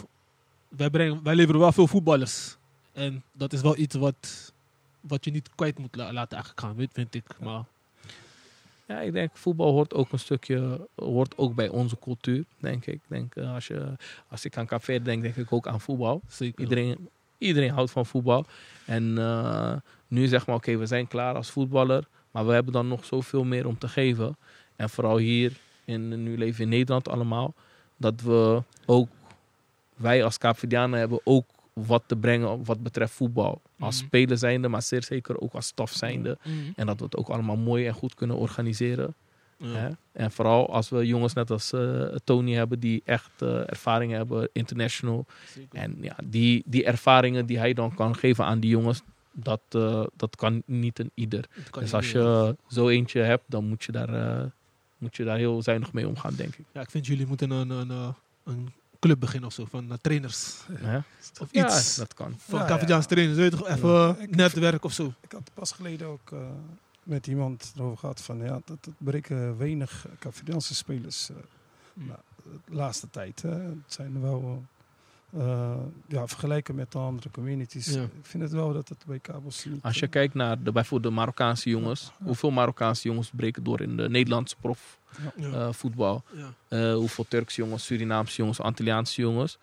wij, 0.69 0.91
brengen, 0.91 1.23
wij 1.23 1.35
leveren 1.35 1.61
wel 1.61 1.73
veel 1.73 1.87
voetballers. 1.87 2.57
En 2.93 3.23
dat 3.33 3.53
is 3.53 3.61
wel 3.61 3.77
iets 3.77 3.95
wat, 3.95 4.53
wat 5.01 5.25
je 5.25 5.31
niet 5.31 5.49
kwijt 5.55 5.79
moet 5.79 5.97
la- 5.97 6.13
laten 6.13 6.37
eigenlijk 6.37 6.61
gaan, 6.61 6.89
vind 6.93 7.15
ik. 7.15 7.41
Maar 7.41 7.65
Ja, 8.93 9.01
ik 9.01 9.13
denk 9.13 9.31
voetbal 9.33 9.73
hoort 9.73 9.95
ook 9.95 10.13
een 10.13 10.19
stukje, 10.19 10.89
hoort 10.95 11.39
ook 11.39 11.55
bij 11.55 11.69
onze 11.69 11.99
cultuur, 11.99 12.45
denk 12.59 12.87
ik. 12.87 13.01
Denk, 13.07 13.35
eh, 13.35 13.55
als, 13.55 13.67
je, 13.67 13.97
als 14.29 14.45
ik 14.45 14.57
aan 14.57 14.67
café 14.67 15.03
denk, 15.03 15.23
denk 15.23 15.37
ik 15.37 15.53
ook 15.53 15.67
aan 15.67 15.81
voetbal. 15.81 16.21
zeker. 16.29 16.63
Iedereen, 16.63 17.09
iedereen 17.39 17.71
houdt 17.71 17.91
van 17.91 18.07
voetbal. 18.07 18.45
En 18.87 19.19
eh, 19.19 19.75
nu 20.09 20.27
zeg 20.27 20.47
maar, 20.47 20.57
oké, 20.57 20.77
we 20.77 20.87
zijn 20.87 21.09
klaar 21.09 21.35
als 21.35 21.51
voetballer, 21.51 22.09
maar 22.31 22.47
we 22.47 22.53
hebben 22.53 22.73
dan 22.73 22.89
nog 22.89 23.05
zoveel 23.05 23.45
meer 23.45 23.67
om 23.67 23.79
te 23.79 23.89
geven. 23.89 24.37
En 24.77 24.91
vooral 24.91 25.17
hier, 25.17 25.53
in, 25.85 26.23
nu 26.23 26.39
leven 26.39 26.57
we 26.57 26.63
in 26.63 26.69
Nederland 26.69 27.09
allemaal, 27.09 27.55
dat 27.97 28.21
we 28.21 28.63
ook, 28.87 29.09
wij 29.97 30.25
als 30.25 30.39
Kaapverdianen 30.39 30.99
hebben 30.99 31.21
ook 31.25 31.47
wat 31.73 32.03
te 32.07 32.17
brengen 32.17 32.65
wat 32.65 32.83
betreft 32.83 33.13
voetbal. 33.13 33.61
Als 33.79 33.97
Mhm. 33.97 34.07
speler 34.07 34.39
zijnde, 34.39 34.69
maar 34.69 34.83
zeer 34.83 35.03
zeker 35.03 35.41
ook 35.41 35.53
als 35.55 35.67
staf 35.67 35.91
zijnde. 35.93 36.39
Mhm. 36.43 36.55
En 36.77 36.87
dat 36.87 36.99
we 36.99 37.05
het 37.05 37.17
ook 37.17 37.29
allemaal 37.29 37.57
mooi 37.57 37.87
en 37.87 37.95
goed 37.95 38.15
kunnen 38.15 38.37
organiseren. 38.37 39.15
Ja. 39.57 39.69
Hè? 39.69 39.89
En 40.13 40.31
vooral 40.33 40.73
als 40.73 40.89
we 40.89 41.07
jongens 41.07 41.33
net 41.33 41.51
als 41.51 41.73
eh, 41.73 42.03
Tony 42.25 42.53
hebben 42.55 42.81
die 42.81 43.03
echt 43.05 43.31
eh, 43.43 43.71
ervaring 43.71 44.13
hebben, 44.13 44.49
international. 44.53 45.27
Zeker. 45.55 45.79
En 45.79 45.97
ja, 46.01 46.17
die, 46.25 46.63
die 46.67 46.85
ervaringen 46.85 47.47
die 47.47 47.59
hij 47.59 47.73
dan 47.73 47.95
kan 47.95 48.17
geven 48.17 48.45
aan 48.45 48.61
die 48.61 48.71
jongens, 48.71 49.03
dat, 49.33 49.61
eh, 49.69 50.05
dat 50.17 50.37
kan 50.37 50.63
niet 50.67 50.99
een 50.99 51.11
ieder. 51.15 51.45
Dus 51.71 51.95
als 51.95 52.11
je 52.13 52.57
zo 52.69 52.89
eentje 52.89 53.21
hebt, 53.21 53.45
dan 53.47 53.65
moet 53.69 53.85
je 53.85 53.93
daar, 53.93 54.51
moet 54.99 55.17
je 55.17 55.25
daar 55.25 55.37
heel 55.37 55.63
zuinig 55.63 55.93
mee 55.93 56.09
omgaan, 56.09 56.35
denk 56.35 56.55
ik. 56.57 56.65
Ja, 56.73 56.81
ik 56.81 56.91
vind 56.91 57.07
jullie 57.07 57.27
moeten 57.27 57.51
een, 57.51 57.71
een, 57.71 57.91
een 58.45 58.73
club 59.03 59.21
beginnen 59.21 59.49
of 59.49 59.55
zo, 59.55 59.65
van 59.71 59.91
eh, 59.93 59.97
trainers. 60.01 60.57
Of 61.41 61.49
Ja, 61.53 61.67
iets. 61.67 61.97
dat 61.97 62.15
kan. 62.15 62.35
Van 62.39 62.59
Ja, 62.59 63.01
trainers, 63.01 63.39
weet 63.39 63.53
je 63.53 63.59
toch? 63.59 63.69
Even 63.69 63.89
Ja. 63.89 64.17
eh, 64.19 64.29
netwerk 64.29 64.85
of 64.85 64.93
zo. 64.93 65.13
Ik 65.21 65.33
had 65.33 65.51
pas 65.55 65.73
geleden 65.73 66.07
ook 66.07 66.33
eh, 66.33 66.39
met 67.03 67.27
iemand 67.27 67.73
erover 67.77 67.99
gehad 67.99 68.21
van 68.21 68.39
ja, 68.39 68.61
dat 68.65 68.85
het 68.85 68.95
breken 68.99 69.59
weinig 69.59 70.07
Cavidiaanse 70.19 70.75
spelers 70.75 71.31
eh, 71.31 71.37
Hmm. 71.95 72.13
de 72.45 72.75
laatste 72.75 73.11
tijd. 73.11 73.43
Hè. 73.43 73.51
Het 73.51 73.75
zijn 73.87 74.15
er 74.15 74.23
wel, 74.23 74.65
eh, 75.39 75.75
ja, 76.09 76.27
vergelijken 76.27 76.75
met 76.75 76.93
de 76.93 76.99
andere 76.99 77.31
communities. 77.31 77.87
Ja. 77.95 78.03
Ik 78.03 78.09
vind 78.23 78.43
het 78.43 78.53
wel 78.53 78.73
dat 78.73 78.89
het 78.89 79.05
bij 79.07 79.19
kabels 79.19 79.65
niet... 79.65 79.83
Als 79.83 79.99
je 79.99 80.05
eh, 80.05 80.11
kijkt 80.11 80.35
naar 80.35 80.63
de, 80.63 80.73
bijvoorbeeld 80.73 81.13
de 81.15 81.19
Marokkaanse 81.21 81.71
jongens, 81.71 82.13
Ja. 82.19 82.25
hoeveel 82.27 82.51
Marokkaanse 82.51 83.09
jongens 83.09 83.31
breken 83.37 83.63
door 83.65 83.81
in 83.81 83.97
de 83.97 84.09
Nederlandse 84.09 84.57
prof 84.61 84.99
Ja. 85.37 85.51
eh. 86.69 86.89
Eh, 86.91 86.95
hoeveel 86.95 87.25
Turkse 87.29 87.61
jongens, 87.63 87.85
Surinaamse 87.85 88.37
jongens, 88.37 88.61
Antilliaanse 88.61 89.21
jongens. 89.21 89.59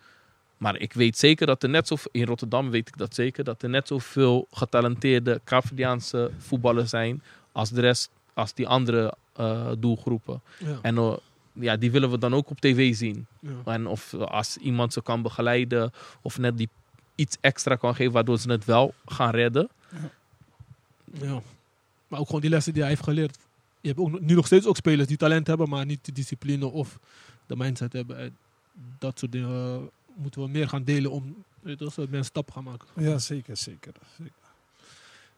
Maar 0.56 0.76
ik 0.76 0.92
weet 0.92 1.18
zeker 1.18 1.46
dat 1.46 1.62
er 1.62 1.68
net 1.68 1.86
zo 1.86 1.96
in 2.10 2.24
Rotterdam 2.26 2.70
weet 2.70 2.88
ik 2.88 2.96
dat 2.96 3.14
zeker 3.14 3.44
dat 3.44 3.62
er 3.62 3.68
net 3.68 3.86
zoveel 3.86 4.46
getalenteerde 4.50 5.40
Kaapverdiaanse 5.44 6.30
voetballers 6.38 6.90
zijn 6.90 7.22
als 7.52 7.70
de 7.70 7.80
rest, 7.80 8.10
als 8.34 8.54
die 8.54 8.68
andere 8.68 9.14
eh, 9.32 9.70
doelgroepen. 9.78 10.40
Ja. 10.58 10.78
En 10.82 10.94
ja, 11.60 11.76
die 11.76 11.90
willen 11.90 12.10
we 12.10 12.18
dan 12.18 12.34
ook 12.34 12.50
op 12.50 12.60
tv 12.60 12.94
zien. 12.94 13.26
Ja. 13.40 13.50
En 13.64 13.86
of 13.86 14.14
als 14.14 14.56
iemand 14.56 14.92
ze 14.92 15.02
kan 15.02 15.22
begeleiden 15.22 15.92
of 16.22 16.38
net 16.38 16.58
die 16.58 16.68
iets 17.14 17.36
extra 17.40 17.76
kan 17.76 17.94
geven 17.94 18.12
waardoor 18.12 18.38
ze 18.38 18.50
het 18.50 18.64
wel 18.64 18.94
gaan 19.06 19.30
redden. 19.30 19.68
Ja. 21.12 21.42
Maar 22.08 22.20
ook 22.20 22.26
gewoon 22.26 22.40
die 22.40 22.50
lessen 22.50 22.72
die 22.72 22.82
hij 22.82 22.90
heeft 22.90 23.04
geleerd. 23.04 23.38
Je 23.80 23.88
hebt 23.88 24.00
ook, 24.00 24.20
nu 24.20 24.34
nog 24.34 24.46
steeds 24.46 24.66
ook 24.66 24.76
spelers 24.76 25.08
die 25.08 25.16
talent 25.16 25.46
hebben, 25.46 25.68
maar 25.68 25.86
niet 25.86 26.04
de 26.04 26.12
discipline 26.12 26.66
of 26.66 26.98
de 27.46 27.56
mindset 27.56 27.92
hebben. 27.92 28.18
En 28.18 28.36
dat 28.98 29.18
soort 29.18 29.32
dingen 29.32 29.50
eh, 29.50 29.78
moeten 30.14 30.42
we 30.42 30.48
meer 30.48 30.68
gaan 30.68 30.84
delen 30.84 31.10
om 31.10 31.44
wel, 31.60 31.76
zodat 31.76 31.96
mensen 31.96 32.24
stappen 32.24 32.54
gaan 32.54 32.64
maken. 32.64 32.88
Ja, 32.96 33.18
zeker, 33.18 33.56
zeker. 33.56 33.92
zeker. 34.18 34.32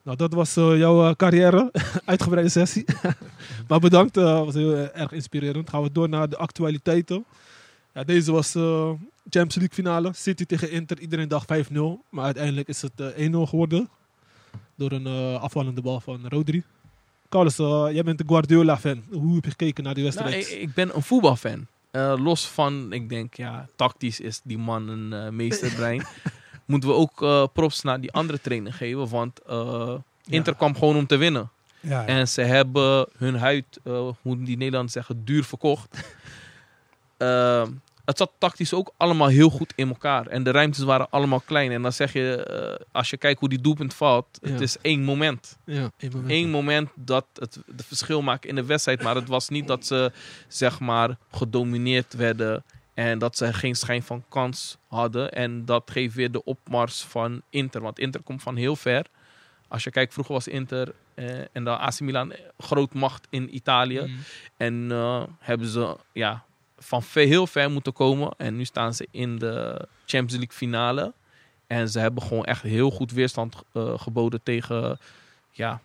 Nou, 0.02 0.16
dat 0.16 0.32
was 0.32 0.56
eh, 0.56 0.78
jouw 0.78 1.08
eh, 1.08 1.14
carrière. 1.14 1.70
Uitgebreide 2.04 2.48
sessie. 2.50 2.84
maar 3.68 3.78
bedankt, 3.80 4.14
dat 4.14 4.44
was 4.44 4.54
heel 4.54 4.74
eh, 4.76 5.00
erg 5.00 5.12
inspirerend. 5.12 5.70
Gaan 5.70 5.82
we 5.82 5.92
door 5.92 6.08
naar 6.08 6.28
de 6.28 6.36
actualiteiten. 6.36 7.24
Ja, 7.94 8.04
deze 8.04 8.32
was 8.32 8.54
eh, 8.54 8.90
Champions 9.22 9.54
League 9.54 9.74
finale. 9.74 10.10
City 10.14 10.44
tegen 10.44 10.70
Inter. 10.70 10.98
Iedereen 11.00 11.28
dacht 11.28 11.52
5-0. 11.70 11.76
Maar 12.10 12.24
uiteindelijk 12.24 12.68
is 12.68 12.82
het 12.82 13.00
eh, 13.00 13.28
1-0 13.32 13.36
geworden. 13.48 13.88
Door 14.74 14.92
een 14.92 15.06
eh, 15.06 15.40
afvallende 15.42 15.82
bal 15.82 16.00
van 16.00 16.28
Rodri. 16.28 16.62
Carlos, 17.28 17.58
eh, 17.58 17.86
jij 17.92 18.02
bent 18.02 18.20
een 18.20 18.28
Guardiola-fan. 18.28 19.02
Hoe 19.10 19.34
heb 19.34 19.44
je 19.44 19.50
gekeken 19.50 19.84
naar 19.84 19.94
die 19.94 20.04
Nou, 20.04 20.16
wedstrijd? 20.16 20.50
ik, 20.50 20.68
ik 20.68 20.74
ben 20.74 20.96
een 20.96 21.02
voetbalfan. 21.02 21.66
Eh, 21.90 22.14
los 22.18 22.46
van, 22.48 22.92
ik 22.92 23.08
denk, 23.08 23.34
ja, 23.34 23.68
tactisch 23.76 24.20
is 24.20 24.40
die 24.44 24.58
man 24.58 24.88
een 24.88 25.12
eh, 25.12 25.28
meesterbrein. 25.30 26.02
Moeten 26.72 26.88
we 26.90 26.94
ook 26.94 27.22
eh, 27.22 27.44
props 27.52 27.82
naar 27.82 28.00
die 28.00 28.12
andere 28.12 28.40
trainer 28.40 28.72
geven. 28.72 29.08
Want 29.08 29.40
eh, 29.42 29.94
Inter 30.28 30.52
Ja. 30.52 30.58
kwam 30.58 30.74
gewoon 30.76 30.96
om 30.96 31.06
te 31.06 31.16
winnen. 31.16 31.50
Ja, 31.80 32.06
En 32.06 32.28
ze 32.28 32.42
hebben 32.42 33.06
hun 33.16 33.34
huid, 33.36 33.64
eh, 33.84 34.08
hoe 34.22 34.42
die 34.42 34.56
Nederlanders 34.56 34.92
zeggen, 34.92 35.24
duur 35.24 35.44
verkocht. 35.44 35.88
Het 38.04 38.18
zat 38.18 38.30
tactisch 38.38 38.72
ook 38.74 38.92
allemaal 38.96 39.28
heel 39.28 39.50
goed 39.50 39.72
in 39.76 39.88
elkaar. 39.88 40.26
En 40.26 40.42
de 40.42 40.50
ruimtes 40.50 40.84
waren 40.84 41.06
allemaal 41.10 41.40
klein. 41.40 41.70
En 41.72 41.82
dan 41.82 41.92
zeg 41.92 42.12
je, 42.12 42.86
als 42.92 43.10
je 43.10 43.16
kijkt 43.16 43.40
hoe 43.40 43.48
die 43.48 43.60
doelpunt 43.60 43.94
valt, 43.94 44.26
het 44.40 44.60
is 44.60 44.76
één 44.80 45.02
moment. 45.04 45.56
ja, 45.64 45.90
één 45.98 46.10
moment. 46.12 46.30
Eén 46.30 46.50
moment 46.50 46.88
dat 46.94 47.26
het 47.34 47.58
de 47.66 47.82
verschil 47.82 48.22
maakt 48.22 48.44
in 48.46 48.54
de 48.54 48.64
wedstrijd. 48.64 49.02
Maar 49.02 49.14
het 49.14 49.28
was 49.28 49.48
niet 49.48 49.66
dat 49.66 49.86
ze, 49.86 50.12
zeg 50.48 50.80
maar, 50.80 51.16
gedomineerd 51.30 52.14
werden. 52.14 52.64
En 52.94 53.18
dat 53.18 53.36
ze 53.36 53.52
geen 53.52 53.74
schijn 53.74 54.02
van 54.02 54.24
kans 54.28 54.76
hadden. 54.86 55.32
En 55.32 55.64
dat 55.64 55.90
geeft 55.90 56.14
weer 56.14 56.32
de 56.32 56.44
opmars 56.44 57.02
van 57.02 57.42
Inter. 57.50 57.80
Want 57.80 57.98
Inter 57.98 58.22
komt 58.22 58.42
van 58.42 58.56
heel 58.56 58.76
ver. 58.76 59.06
Als 59.68 59.84
je 59.84 59.90
kijkt, 59.90 60.12
vroeger 60.12 60.34
was 60.34 60.48
Inter 60.48 60.94
eh, 61.14 61.40
en 61.52 61.64
de 61.64 61.70
AC 61.70 62.00
Milan 62.00 62.32
groot 62.58 62.94
macht 62.94 63.26
in 63.30 63.54
Italië. 63.54 64.00
Mm. 64.00 64.18
En 64.56 64.86
eh, 64.90 65.22
hebben 65.38 65.66
ze 65.66 65.96
ja, 66.12 66.44
van 66.78 67.02
heel 67.12 67.46
ver 67.46 67.70
moeten 67.70 67.92
komen. 67.92 68.34
En 68.36 68.56
nu 68.56 68.64
staan 68.64 68.94
ze 68.94 69.08
in 69.10 69.38
de 69.38 69.88
Champions 70.06 70.32
League 70.32 70.56
finale. 70.56 71.12
En 71.66 71.88
ze 71.88 71.98
hebben 71.98 72.22
gewoon 72.22 72.44
echt 72.44 72.62
heel 72.62 72.90
goed 72.90 73.12
weerstand 73.12 73.56
eh, 73.72 73.98
geboden 73.98 74.42
tegen, 74.42 74.98
ja, 75.50 75.80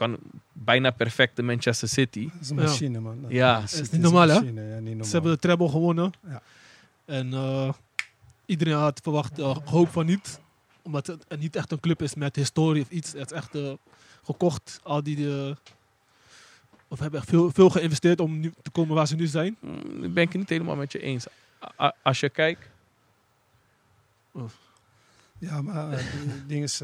kan 0.00 0.18
bijna 0.52 0.90
perfecte 0.90 1.42
Manchester 1.42 1.88
City. 1.88 2.24
Dat 2.32 2.40
is 2.40 2.50
een 2.50 2.56
Ja. 2.56 2.62
machine, 2.62 3.00
man. 3.00 3.24
Ja. 3.28 3.62
Is 3.62 3.80
niet 3.80 3.92
een 3.92 4.00
normaal, 4.00 4.28
hè? 4.28 4.34
machine, 4.34 4.62
Ja, 4.62 4.74
niet 4.78 4.84
normaal. 4.84 5.04
Ze 5.04 5.12
hebben 5.12 5.32
de 5.32 5.38
treble 5.38 5.68
gewonnen. 5.68 6.12
Ja. 6.28 6.42
En 7.04 7.32
eh, 7.32 7.72
iedereen 8.46 8.74
had 8.74 9.00
verwacht, 9.02 9.38
eh, 9.38 9.56
hoop 9.64 9.88
van 9.88 10.06
niet. 10.06 10.40
Omdat 10.82 11.06
het 11.06 11.24
niet 11.38 11.56
echt 11.56 11.72
een 11.72 11.80
club 11.80 12.02
is 12.02 12.14
met 12.14 12.36
historie 12.36 12.82
of 12.82 12.90
iets. 12.90 13.12
Het 13.12 13.30
is 13.30 13.36
echt 13.36 13.54
eh, 13.54 13.72
gekocht. 14.24 14.80
Al 14.82 15.02
die, 15.02 15.28
of 16.88 16.98
hebben 16.98 17.20
echt 17.20 17.28
veel, 17.28 17.50
veel 17.50 17.70
geïnvesteerd 17.70 18.20
om 18.20 18.40
nu 18.40 18.52
te 18.62 18.70
komen 18.70 18.94
waar 18.94 19.06
ze 19.06 19.14
nu 19.16 19.26
zijn. 19.26 19.56
Mm, 19.60 20.04
Ik 20.04 20.14
ben 20.14 20.22
ik 20.22 20.28
het 20.28 20.38
niet 20.38 20.48
helemaal 20.48 20.76
met 20.76 20.92
je 20.92 20.98
eens. 21.00 21.26
A- 21.64 21.84
a- 21.84 21.94
Als 22.02 22.20
je 22.20 22.28
kijkt, 22.28 22.68
Ja, 25.38 25.62
maar 25.62 25.88
die 25.96 26.46
ding 26.46 26.62
is... 26.62 26.80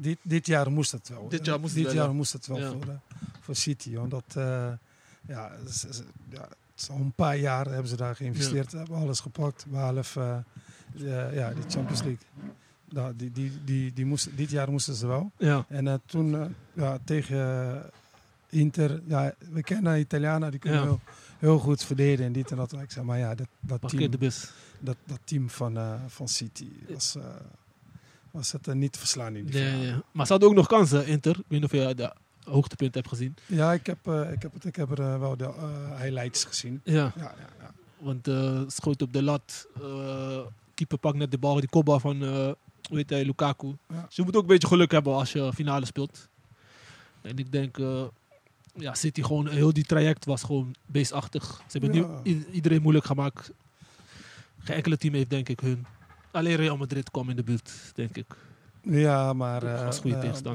dit, 0.00 0.18
dit 0.22 0.46
jaar 0.46 0.70
moest 0.70 0.92
het 0.92 1.08
wel. 1.08 1.28
Dit 1.28 1.44
jaar 1.44 1.60
moest 1.60 1.74
het 1.74 1.82
dit 1.82 1.92
wel, 1.92 2.02
jaar 2.02 2.10
ja. 2.10 2.16
moest 2.16 2.32
het 2.32 2.46
wel 2.46 2.72
voor, 2.72 2.82
eh, 2.82 3.18
voor 3.40 3.54
City. 3.54 3.96
Omdat, 3.96 4.24
eh, 4.28 4.44
ja, 5.26 5.52
ja, 6.30 6.48
het 6.78 6.86
is 6.86 6.88
al 6.90 6.96
een 6.96 7.12
paar 7.12 7.36
jaar 7.36 7.66
hebben 7.66 7.88
ze 7.88 7.96
daar 7.96 8.16
geïnvesteerd. 8.16 8.72
Hebben 8.72 8.96
alles 8.96 9.20
gepakt. 9.20 9.66
Behalve 9.68 10.44
eh, 10.96 11.34
ja, 11.34 11.52
de 11.52 11.60
Champions 11.68 12.02
League. 12.02 12.26
Nou, 12.88 13.16
die, 13.16 13.32
die, 13.32 13.52
die, 13.64 13.92
die 13.92 14.06
moesten, 14.06 14.36
dit 14.36 14.50
jaar 14.50 14.70
moesten 14.70 14.94
ze 14.94 15.06
wel. 15.06 15.30
Ja. 15.36 15.64
En 15.68 15.88
eh, 15.88 15.94
toen 16.06 16.34
eh, 16.34 16.46
ja, 16.72 16.98
tegen 17.04 17.82
Inter, 18.48 19.02
ja, 19.06 19.34
we 19.52 19.62
kennen 19.62 19.98
Italianen, 19.98 20.50
die 20.50 20.60
kunnen 20.60 20.80
Ja. 20.80 20.86
heel, 20.86 21.00
heel 21.38 21.58
goed 21.58 21.84
verdedigen 21.84 22.24
en 22.24 22.32
dit 22.32 22.50
en 22.50 22.56
dat. 22.56 22.72
Ik 22.72 22.90
zeg 22.90 23.04
maar 23.04 23.18
ja, 23.18 23.34
dat, 23.34 23.46
dat, 23.60 23.80
Parkeer 23.80 23.98
team, 23.98 24.10
de 24.10 24.18
bus. 24.18 24.50
dat, 24.80 24.96
dat 25.04 25.18
team 25.24 25.50
van, 25.50 25.78
van 26.06 26.28
City 26.28 26.68
was, 26.88 27.16
was 28.30 28.52
het 28.52 28.68
eh, 28.68 28.74
niet 28.74 28.92
te 28.92 28.98
verslaan 28.98 29.36
in 29.36 29.44
die 29.44 29.60
nee. 29.62 29.94
Maar 30.12 30.26
ze 30.26 30.32
hadden 30.32 30.48
ook 30.50 30.54
nog 30.54 30.66
kansen, 30.66 31.06
Inter. 31.06 31.30
Ik 31.30 31.44
weet 31.48 31.60
niet 31.60 31.64
of 31.64 31.72
je 31.72 31.94
de 31.94 32.12
hoogtepunt 32.48 32.94
hebt 32.94 33.08
gezien. 33.08 33.36
Ja, 33.46 33.72
ik 33.72 33.86
heb, 33.86 34.06
eh, 34.06 34.32
ik 34.32 34.42
heb, 34.42 34.52
het, 34.52 34.64
ik 34.64 34.76
heb 34.76 34.90
er 34.90 35.00
eh, 35.00 35.18
wel 35.18 35.36
de 35.36 35.44
eh, 35.44 36.00
highlights 36.00 36.44
gezien. 36.44 36.80
Ja. 36.84 36.94
Ja, 36.94 37.12
ja, 37.16 37.48
ja. 37.60 37.72
Want 37.98 38.28
schoot 38.72 39.02
op 39.02 39.12
de 39.12 39.22
lat. 39.22 39.66
keeper 40.74 40.98
pakt 40.98 41.16
net 41.16 41.30
de 41.30 41.38
bal. 41.38 41.54
Die 41.60 41.68
kopbal 41.68 42.00
van, 42.00 42.22
heet 42.90 43.10
hij, 43.10 43.24
Lukaku. 43.24 43.76
Ja. 43.88 44.04
Dus 44.06 44.16
je 44.16 44.22
moet 44.22 44.36
ook 44.36 44.42
een 44.42 44.48
beetje 44.48 44.68
geluk 44.68 44.90
hebben 44.90 45.14
als 45.14 45.32
je 45.32 45.52
finale 45.52 45.86
speelt. 45.86 46.28
En 47.22 47.36
ik 47.38 47.52
denk, 47.52 47.76
ja, 48.74 48.94
City 48.94 49.22
gewoon, 49.22 49.48
heel 49.48 49.72
die 49.72 49.84
traject 49.84 50.24
was 50.24 50.42
gewoon 50.42 50.74
beestachtig. 50.86 51.62
Ze 51.66 51.78
hebben 51.78 51.92
Ja. 51.98 52.20
nu 52.22 52.46
iedereen 52.52 52.82
moeilijk 52.82 53.06
gemaakt. 53.06 53.52
Geen 54.58 54.76
enkele 54.76 54.96
team 54.96 55.14
heeft 55.14 55.30
denk 55.30 55.48
ik 55.48 55.60
hun. 55.60 55.86
Alleen 56.30 56.56
Real 56.56 56.76
Madrid 56.76 57.10
kwam 57.10 57.30
in 57.30 57.36
de 57.36 57.42
buurt, 57.42 57.70
denk 57.94 58.16
ik. 58.16 58.26
Ja, 58.82 59.32
maar 59.32 59.62
eh, 59.62 59.80
eh, 59.80 59.86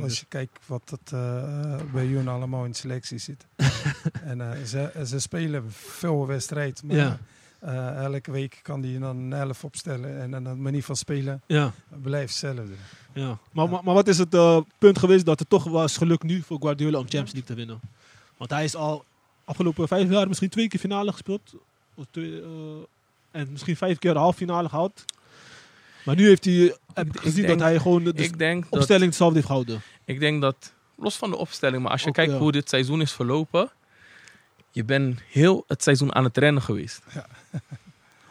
als 0.02 0.20
je 0.20 0.26
kijkt 0.28 0.60
wat 0.66 0.90
het, 0.90 1.12
eh, 1.12 1.82
bij 1.94 2.08
jullie 2.08 2.30
allemaal 2.30 2.66
in 2.66 2.74
selectie 2.74 3.18
zit. 3.18 3.46
en 4.24 4.68
ze, 4.68 4.92
ze 5.06 5.20
spelen 5.20 5.72
veel 5.72 6.28
wedstrijd, 6.28 6.84
maar 6.84 6.96
Ja. 6.96 7.18
elke 8.04 8.32
week 8.32 8.60
kan 8.62 8.82
die 8.82 9.00
dan 9.00 9.18
een 9.18 9.34
elf 9.34 9.64
opstellen. 9.64 10.22
En 10.22 10.32
dan 10.32 10.44
de 10.44 10.50
manier 10.54 10.84
van 10.84 10.96
spelen 10.96 11.42
Ja, 11.48 11.72
blijft 12.02 12.30
hetzelfde. 12.42 12.74
ja. 13.14 13.38
Maar, 13.52 13.70
maar, 13.70 13.84
maar 13.84 13.94
wat 13.94 14.08
is 14.08 14.18
het 14.18 14.30
punt 14.78 15.00
geweest 15.00 15.26
dat 15.26 15.40
het 15.40 15.50
toch 15.50 15.64
was 15.64 15.98
gelukt 15.98 16.24
nu 16.24 16.42
voor 16.42 16.58
Guardiola 16.62 16.98
om 16.98 17.04
Champions 17.04 17.32
League 17.32 17.50
te 17.50 17.56
winnen? 17.56 17.80
Want 18.38 18.50
hij 18.50 18.64
is 18.64 18.76
al 18.76 19.04
afgelopen 19.46 19.88
vijf 19.88 20.10
jaar 20.10 20.28
misschien 20.28 20.50
twee 20.50 20.68
keer 20.68 20.80
finale 20.80 21.12
gespeeld. 21.12 21.56
Of 21.96 22.06
twee, 22.12 22.42
en 23.32 23.52
misschien 23.52 23.76
vijf 23.78 24.00
keer 24.00 24.14
de 24.14 24.20
halve 24.20 24.38
finale 24.38 24.70
gehaald. 24.70 25.06
Maar 26.04 26.16
nu 26.16 26.28
heeft 26.28 26.46
hij 26.46 26.76
heb 26.94 27.08
ik 27.08 27.16
ik 27.16 27.22
gezien 27.22 27.46
denk- 27.46 27.60
dat 27.60 27.68
hij 27.68 27.80
gewoon 27.80 28.04
de, 28.04 28.14
de 28.14 28.24
ik 28.24 28.38
denk 28.38 28.64
dat 28.64 28.72
opstelling 28.80 29.06
hetzelfde 29.06 29.36
heeft 29.36 29.48
gehouden. 29.48 29.82
Ik 30.06 30.20
denk 30.20 30.42
dat, 30.42 30.74
los 30.96 31.16
van 31.16 31.30
de 31.30 31.38
opstelling, 31.38 31.82
maar 31.82 31.92
als 31.92 32.02
je 32.02 32.08
Ook, 32.08 32.14
kijkt 32.14 32.32
ja. 32.32 32.38
hoe 32.38 32.52
dit 32.52 32.70
seizoen 32.70 33.02
is 33.02 33.12
verlopen, 33.12 33.72
je 34.72 34.84
bent 34.84 35.20
heel 35.30 35.64
het 35.68 35.84
seizoen 35.84 36.16
aan 36.16 36.24
het 36.24 36.38
rennen 36.38 36.64
geweest. 36.64 37.02
Ja. 37.14 37.28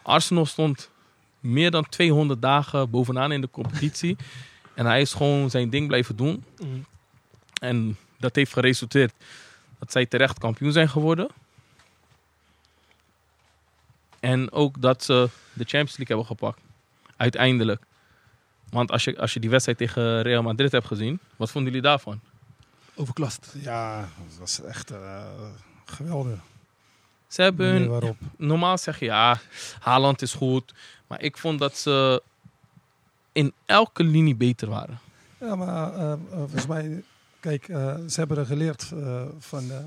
Arsenal 0.02 0.46
stond 0.46 0.90
meer 1.40 1.70
dan 1.70 1.88
200 1.88 2.42
dagen 2.42 2.90
bovenaan 2.90 3.32
in 3.32 3.40
de 3.40 3.50
competitie. 3.50 4.16
en 4.74 4.86
hij 4.86 5.00
is 5.00 5.12
gewoon 5.12 5.50
zijn 5.50 5.70
ding 5.70 5.86
blijven 5.86 6.16
doen. 6.16 6.44
Mm. 6.58 6.84
En 7.60 7.96
dat 8.18 8.34
heeft 8.36 8.52
geresulteerd 8.52 9.12
dat 9.78 9.92
zij 9.92 10.06
terecht 10.06 10.38
kampioen 10.38 10.72
zijn 10.72 10.88
geworden. 10.88 11.28
En 14.20 14.52
ook 14.52 14.80
dat 14.82 15.04
ze 15.04 15.28
de 15.52 15.64
Champions 15.64 15.96
League 15.96 16.16
hebben 16.16 16.26
gepakt. 16.26 16.60
Uiteindelijk. 17.22 17.82
Want 18.70 18.90
als 18.90 19.04
je, 19.04 19.18
als 19.18 19.34
je 19.34 19.40
die 19.40 19.50
wedstrijd 19.50 19.78
tegen 19.78 20.22
Real 20.22 20.42
Madrid 20.42 20.72
hebt 20.72 20.86
gezien, 20.86 21.18
wat 21.36 21.50
vonden 21.50 21.72
jullie 21.72 21.88
daarvan? 21.88 22.20
Overklast. 22.94 23.54
Ja, 23.60 24.00
dat 24.00 24.38
was 24.38 24.62
echt 24.62 24.90
eh, 24.90 25.24
geweldig. 25.84 26.38
Ze 27.26 27.42
hebben 27.42 27.88
waarop. 27.88 28.16
normaal 28.36 28.78
zeg 28.78 28.98
je 28.98 29.04
ja, 29.04 29.40
Haaland 29.80 30.22
is 30.22 30.32
goed. 30.32 30.74
Maar 31.06 31.20
ik 31.22 31.36
vond 31.38 31.58
dat 31.58 31.76
ze 31.76 32.22
in 33.32 33.52
elke 33.66 34.04
linie 34.04 34.34
beter 34.34 34.68
waren. 34.68 34.98
Ja, 35.40 35.54
maar 35.54 35.94
eh, 35.94 36.12
eh, 36.12 36.18
volgens 36.30 36.66
mij, 36.66 37.02
kijk, 37.40 37.64
ze 38.08 38.14
hebben 38.14 38.38
er 38.38 38.46
geleerd 38.46 38.92
van, 39.38 39.68
de, 39.68 39.80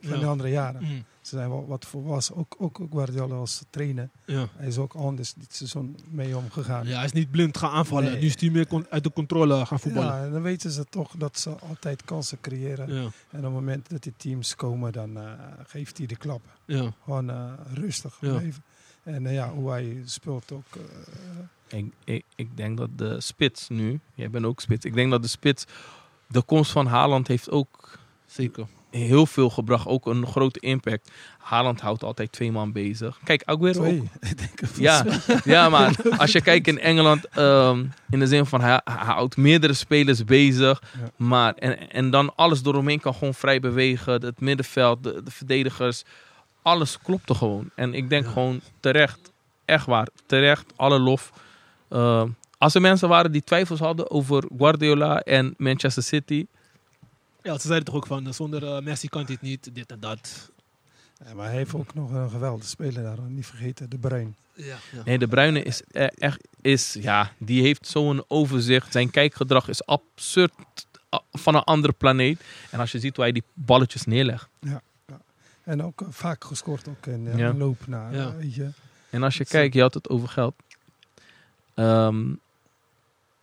van 0.00 0.14
Ja. 0.14 0.18
de 0.20 0.26
andere 0.26 0.48
jaren. 0.50 0.82
Mm. 0.82 1.04
Ze 1.20 1.36
zijn 1.36 1.48
wel 1.48 1.66
wat 1.66 1.86
volwassen. 1.86 2.36
Ook, 2.36 2.54
ook, 2.58 2.80
ook 2.80 2.92
Guardiola 2.92 3.34
als 3.34 3.62
trainer. 3.70 4.08
Ja. 4.24 4.48
Hij 4.56 4.66
is 4.66 4.78
ook 4.78 4.94
anders 4.94 5.34
dit 5.34 5.54
seizoen 5.54 5.98
mee 6.08 6.36
omgegaan. 6.36 6.86
ja, 6.86 6.96
hij 6.96 7.04
is 7.04 7.12
niet 7.12 7.30
blind 7.30 7.56
gaan 7.58 7.70
aanvallen. 7.70 8.10
Nee. 8.12 8.20
Nu 8.20 8.26
is 8.26 8.40
hij 8.40 8.50
meer 8.50 8.86
uit 8.90 9.04
de 9.04 9.12
controle 9.12 9.66
gaan 9.66 9.80
voetballen. 9.80 10.14
Ja, 10.14 10.24
en 10.24 10.32
dan 10.32 10.42
weten 10.42 10.70
ze 10.70 10.84
toch 10.84 11.14
dat 11.16 11.38
ze 11.38 11.50
altijd 11.68 12.04
kansen 12.04 12.40
creëren. 12.40 12.94
Ja. 12.94 13.00
En 13.02 13.38
op 13.38 13.42
het 13.44 13.52
moment 13.52 13.88
dat 13.88 14.02
die 14.02 14.14
teams 14.16 14.54
komen, 14.56 14.92
dan 14.92 15.16
eh, 15.18 15.32
geeft 15.66 15.98
hij 15.98 16.06
de 16.06 16.16
klap. 16.16 16.42
Ja. 16.64 16.92
Gewoon 17.04 17.30
eh, 17.30 17.52
rustig 17.74 18.16
Ja. 18.20 18.30
blijven. 18.30 18.62
En 19.02 19.26
eh, 19.26 19.32
ja, 19.34 19.50
hoe 19.50 19.70
hij 19.70 20.02
speelt 20.04 20.52
ook. 20.52 20.64
Ik, 21.68 21.92
ik, 22.04 22.24
ik 22.36 22.56
denk 22.56 22.78
dat 22.78 22.98
de 22.98 23.20
spits 23.20 23.68
nu, 23.68 24.00
jij 24.14 24.30
bent 24.30 24.44
ook 24.44 24.60
spits, 24.60 24.84
ik 24.84 24.94
denk 24.94 25.10
dat 25.10 25.22
de 25.22 25.28
spits, 25.28 25.64
de 26.26 26.42
komst 26.42 26.70
van 26.70 26.86
Haaland 26.86 27.28
heeft 27.28 27.50
ook 27.50 27.98
Zeker. 28.26 28.66
Heel 28.90 29.26
veel 29.26 29.50
gebracht. 29.50 29.86
Ook 29.86 30.06
een 30.06 30.26
grote 30.26 30.60
impact. 30.60 31.10
Haaland 31.38 31.80
houdt 31.80 32.04
altijd 32.04 32.32
twee 32.32 32.52
man 32.52 32.72
bezig. 32.72 33.18
Kijk, 33.24 33.42
Aguero 33.44 33.84
ook. 33.84 34.04
Ja, 34.78 35.04
ja, 35.44 35.68
maar 35.68 35.94
als 36.18 36.32
je 36.32 36.40
kijkt 36.40 36.66
in 36.66 36.78
Engeland, 36.80 37.28
ehm, 37.28 37.84
in 38.10 38.18
de 38.18 38.26
zin 38.26 38.46
van 38.46 38.60
hij, 38.60 38.80
hij 38.84 39.14
houdt 39.14 39.36
meerdere 39.36 39.72
spelers 39.72 40.24
bezig. 40.24 40.82
Ja. 41.00 41.10
Maar, 41.16 41.54
en, 41.54 41.90
en 41.90 42.10
dan 42.10 42.34
alles 42.36 42.64
eromheen 42.64 43.00
kan 43.00 43.14
gewoon 43.14 43.34
vrij 43.34 43.60
bewegen. 43.60 44.12
Het 44.12 44.40
middenveld, 44.40 45.02
de, 45.02 45.22
de 45.24 45.30
verdedigers. 45.30 46.02
Alles 46.62 46.98
klopte 47.02 47.34
gewoon. 47.34 47.70
En 47.74 47.94
ik 47.94 48.08
denk 48.08 48.24
Ja. 48.24 48.30
gewoon 48.30 48.60
terecht, 48.80 49.32
echt 49.64 49.86
waar, 49.86 50.08
terecht, 50.26 50.64
alle 50.76 50.98
lof. 50.98 51.32
Ehm, 51.88 52.28
als 52.58 52.74
er 52.74 52.80
mensen 52.80 53.08
waren 53.08 53.32
die 53.32 53.44
twijfels 53.44 53.80
hadden 53.80 54.10
over 54.10 54.44
Guardiola 54.58 55.20
en 55.20 55.54
Manchester 55.56 56.02
City. 56.02 56.46
Ja, 57.42 57.58
ze 57.58 57.66
zeiden 57.66 57.84
toch 57.84 57.94
ook 57.94 58.06
van, 58.06 58.26
eh, 58.26 58.32
zonder 58.32 58.64
eh, 58.66 58.82
Messi 58.82 59.08
kan 59.08 59.24
dit 59.24 59.40
niet, 59.40 59.74
dit 59.74 59.90
en 59.90 60.00
dat. 60.00 60.50
Ja, 61.26 61.34
maar 61.34 61.46
hij 61.46 61.54
heeft 61.56 61.74
ook 61.74 61.94
nog 61.94 62.10
een 62.10 62.30
geweldige 62.30 62.68
speler 62.68 63.02
daar. 63.02 63.20
Niet 63.20 63.46
vergeten, 63.46 63.90
De 63.90 63.98
Bruin. 63.98 64.36
Ja, 64.54 64.76
ja. 64.92 65.02
Nee, 65.04 65.18
de 65.18 65.28
Bruyne 65.28 65.62
is 65.62 65.82
eh, 65.82 66.06
echt, 66.14 66.48
is, 66.60 66.92
ja, 67.00 67.32
die 67.38 67.62
heeft 67.62 67.86
zo'n 67.86 68.24
overzicht. 68.28 68.92
Zijn 68.92 69.10
kijkgedrag 69.10 69.68
is 69.68 69.86
absurd 69.86 70.52
van 71.32 71.54
een 71.54 71.62
andere 71.64 71.92
planeet. 71.92 72.40
En 72.70 72.80
als 72.80 72.92
je 72.92 72.98
ziet 72.98 73.14
hoe 73.16 73.24
hij 73.24 73.32
die 73.32 73.42
balletjes 73.54 74.04
neerlegt. 74.04 74.48
En 75.64 75.82
ook 75.82 76.00
eh, 76.00 76.06
vaak 76.10 76.44
gescoord 76.44 76.88
ook 76.88 77.06
in 77.06 77.36
Ja. 77.36 77.54
loop 77.54 77.86
naar. 77.86 78.14
Ja. 78.14 78.34
weet 78.36 78.54
je. 78.54 78.70
En 79.10 79.22
als 79.22 79.36
je 79.36 79.44
kijkt, 79.44 79.74
je 79.74 79.80
had 79.80 79.94
het 79.94 80.08
over 80.08 80.28
geld. 80.28 80.54
Ehm, 81.74 82.32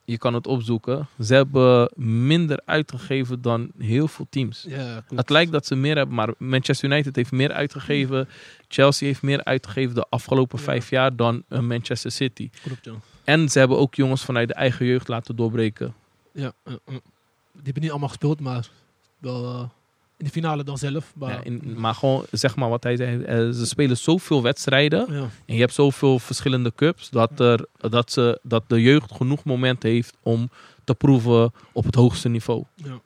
je 0.05 0.17
kan 0.17 0.33
het 0.33 0.47
opzoeken. 0.47 1.07
Ze 1.23 1.33
hebben 1.33 1.91
minder 2.27 2.61
uitgegeven 2.65 3.41
dan 3.41 3.71
heel 3.77 4.07
veel 4.07 4.27
teams. 4.29 4.65
Ja. 4.67 5.03
Het 5.15 5.29
lijkt 5.29 5.51
dat 5.51 5.65
ze 5.65 5.75
meer 5.75 5.95
hebben, 5.95 6.15
maar 6.15 6.29
Manchester 6.37 6.89
United 6.91 7.15
heeft 7.15 7.31
meer 7.31 7.51
uitgegeven. 7.51 8.29
Chelsea 8.67 9.07
heeft 9.07 9.21
meer 9.21 9.43
uitgegeven 9.43 9.95
de 9.95 10.05
afgelopen 10.09 10.57
Ja. 10.59 10.63
vijf 10.63 10.89
jaar 10.89 11.15
dan 11.15 11.43
eh, 11.47 11.59
Manchester 11.59 12.11
City. 12.11 12.49
Klopt, 12.63 12.85
ja. 12.85 12.93
En 13.23 13.49
ze 13.49 13.59
hebben 13.59 13.77
ook 13.77 13.95
jongens 13.95 14.23
vanuit 14.25 14.47
de 14.47 14.53
eigen 14.53 14.85
jeugd 14.85 15.07
laten 15.07 15.35
doorbreken. 15.35 15.93
Ja, 16.31 16.53
eh, 16.63 16.73
eh. 16.73 16.79
die 16.85 17.63
hebben 17.63 17.81
niet 17.81 17.91
allemaal 17.91 18.09
gespeeld, 18.09 18.39
maar 18.39 18.69
wel 19.17 19.71
in 20.17 20.25
de 20.25 20.31
finale 20.31 20.63
dan 20.63 20.77
zelf. 20.77 21.11
Maar, 21.15 21.29
Ja, 21.31 21.43
in, 21.43 21.73
maar 21.77 21.93
gewoon, 21.95 22.25
zeg 22.31 22.55
maar 22.55 22.69
wat 22.69 22.83
hij 22.83 22.95
zei, 22.95 23.23
eh, 23.23 23.35
ze 23.49 23.65
spelen 23.65 23.97
zoveel 23.97 24.41
wedstrijden 24.41 25.13
ja. 25.13 25.29
en 25.45 25.53
je 25.55 25.59
hebt 25.59 25.73
zoveel 25.73 26.19
verschillende 26.19 26.71
cups 26.75 27.09
dat, 27.09 27.39
er, 27.39 27.65
dat, 27.77 28.11
ze, 28.11 28.39
dat 28.43 28.63
de 28.67 28.81
jeugd 28.81 29.11
genoeg 29.11 29.43
momenten 29.43 29.89
heeft 29.89 30.13
om 30.23 30.49
te 30.83 30.93
proeven 30.95 31.53
op 31.71 31.85
het 31.85 31.95
hoogste 31.95 32.29
niveau. 32.29 32.63
ja. 32.75 32.99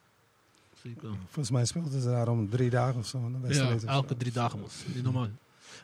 Zeker. 0.84 1.10
Volgens 1.26 1.52
mij 1.52 1.66
speelden 1.66 2.02
ze 2.02 2.08
daar 2.08 2.28
om 2.28 2.50
drie 2.50 2.70
dagen 2.70 3.00
of 3.00 3.08
zo. 3.08 3.18
Een 3.18 3.54
Ja, 3.54 3.80
zo. 3.80 3.88
elke 3.88 4.18
drie 4.18 4.32
dagen 4.32 4.62
was. 4.62 4.74
Niet 4.94 5.04
normaal. 5.04 5.28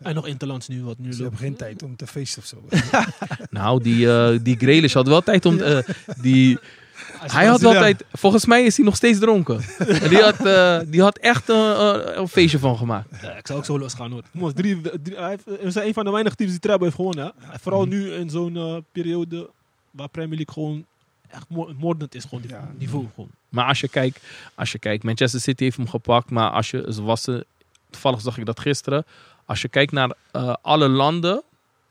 En 0.01 0.15
nog 0.15 0.27
Interlands 0.27 0.67
nu, 0.67 0.83
wat 0.83 0.97
nu 0.97 1.03
Ze 1.13 1.21
loopt. 1.21 1.21
hebben 1.21 1.39
geen 1.39 1.55
tijd 1.55 1.83
om 1.83 1.95
te 1.95 2.07
feesten 2.07 2.41
of 2.41 2.47
zo. 2.47 2.57
Nou, 3.49 3.83
die, 3.83 4.11
eh 4.11 4.39
die 4.43 4.57
Grealish 4.57 4.93
had 4.93 5.07
wel 5.07 5.21
tijd 5.21 5.45
om... 5.45 5.59
eh, 5.59 5.77
die, 6.21 6.59
Hij 7.19 7.45
had 7.45 7.61
wel 7.61 7.71
Braziliaan. 7.71 7.81
tijd... 7.81 8.03
Volgens 8.13 8.45
mij 8.45 8.63
is 8.63 8.75
hij 8.77 8.85
nog 8.85 8.95
steeds 8.95 9.19
dronken. 9.19 9.61
En 9.77 10.09
die, 10.09 10.21
had, 10.21 10.45
eh, 10.45 10.79
die 10.87 11.01
had 11.01 11.17
echt 11.17 11.49
eh, 11.49 11.99
een 12.03 12.27
feestje 12.27 12.59
van 12.59 12.77
gemaakt. 12.77 13.07
Ja, 13.21 13.31
ik 13.31 13.47
zou 13.47 13.59
ook 13.59 13.65
zo 13.65 13.79
losgaan 13.79 14.11
hoor. 14.11 14.23
Jongens, 14.31 14.53
drie, 14.53 14.81
drie, 15.01 15.17
hij 15.17 15.29
heeft, 15.29 15.43
we 15.61 15.71
zijn 15.71 15.87
een 15.87 15.93
van 15.93 16.05
de 16.05 16.11
weinige 16.11 16.35
teams 16.35 16.51
die 16.51 16.61
treble 16.61 16.83
heeft 16.83 16.95
gewonnen. 16.95 17.33
Hè? 17.39 17.59
Vooral 17.59 17.85
nu 17.85 18.11
in 18.11 18.29
zo'n 18.29 18.55
eh, 18.57 18.75
periode 18.91 19.49
waar 19.91 20.09
Premier 20.09 20.35
League 20.37 20.53
gewoon 20.53 20.85
echt 21.29 21.45
mo- 21.49 21.73
moordend 21.77 22.15
is. 22.15 22.23
Gewoon 22.23 22.41
die 22.41 22.51
Ja. 22.51 22.71
niveau. 22.77 23.05
Gewoon. 23.15 23.29
Maar 23.49 23.65
als 23.67 23.79
je 23.79 23.87
kijkt, 23.87 24.19
als 24.55 24.71
je 24.71 24.79
kijkt, 24.79 25.03
Manchester 25.03 25.39
City 25.41 25.63
heeft 25.63 25.77
hem 25.77 25.89
gepakt. 25.89 26.29
Maar 26.29 26.49
als 26.49 26.71
je, 26.71 26.87
ze 26.93 27.01
was 27.03 27.27
toevallig 27.89 28.21
zag 28.21 28.37
ik 28.37 28.45
dat 28.45 28.59
gisteren. 28.59 29.05
Als 29.45 29.61
je 29.61 29.67
kijkt 29.67 29.91
naar 29.91 30.13
eh, 30.31 30.53
alle 30.61 30.87
landen 30.87 31.43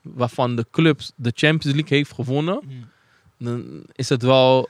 waarvan 0.02 0.56
de 0.56 0.66
clubs 0.70 1.12
de 1.16 1.32
Champions 1.34 1.76
League 1.76 1.96
heeft 1.98 2.12
gewonnen, 2.12 2.60
dan 3.38 3.82
is 3.92 4.08
het 4.08 4.22
wel 4.22 4.68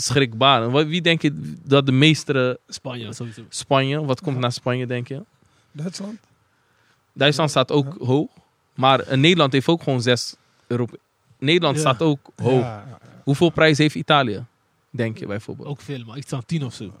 schrikbaar. 0.00 0.62
En 0.62 0.70
wat- 0.70 0.86
Wie 0.86 1.00
denk 1.02 1.22
je 1.22 1.54
dat 1.64 1.86
de 1.86 1.92
meeste 1.92 2.60
Spanje 2.68 3.12
sowieso. 3.12 3.42
Spanje, 3.48 4.04
wat 4.04 4.20
komt 4.20 4.38
na 4.38 4.50
Spanje 4.50 4.86
denk 4.86 5.08
je? 5.08 5.22
Duitsland? 5.72 6.18
Duitsland 7.12 7.50
staat 7.50 7.70
ook 7.70 7.96
hoog, 7.98 8.30
maar 8.74 9.00
eh, 9.00 9.18
Nederland 9.18 9.52
heeft 9.52 9.68
ook 9.68 9.82
gewoon 9.82 10.02
zes 10.02 10.34
Europe. 10.66 10.98
Nederland 11.38 11.74
Ja. 11.74 11.80
staat 11.80 12.02
ook 12.02 12.30
hoog. 12.36 12.60
Ja, 12.60 12.76
ja, 12.76 12.84
ja. 12.88 12.98
Hoeveel 13.24 13.50
prijs 13.50 13.78
heeft 13.78 13.94
Italië? 13.94 14.44
Denk 14.90 15.18
je 15.18 15.26
bijvoorbeeld? 15.26 15.68
Ook 15.68 15.80
veel, 15.80 16.04
maar 16.04 16.16
iets 16.18 16.32
aan 16.32 16.44
tien 16.46 16.64
of 16.64 16.74
zo. 16.74 16.92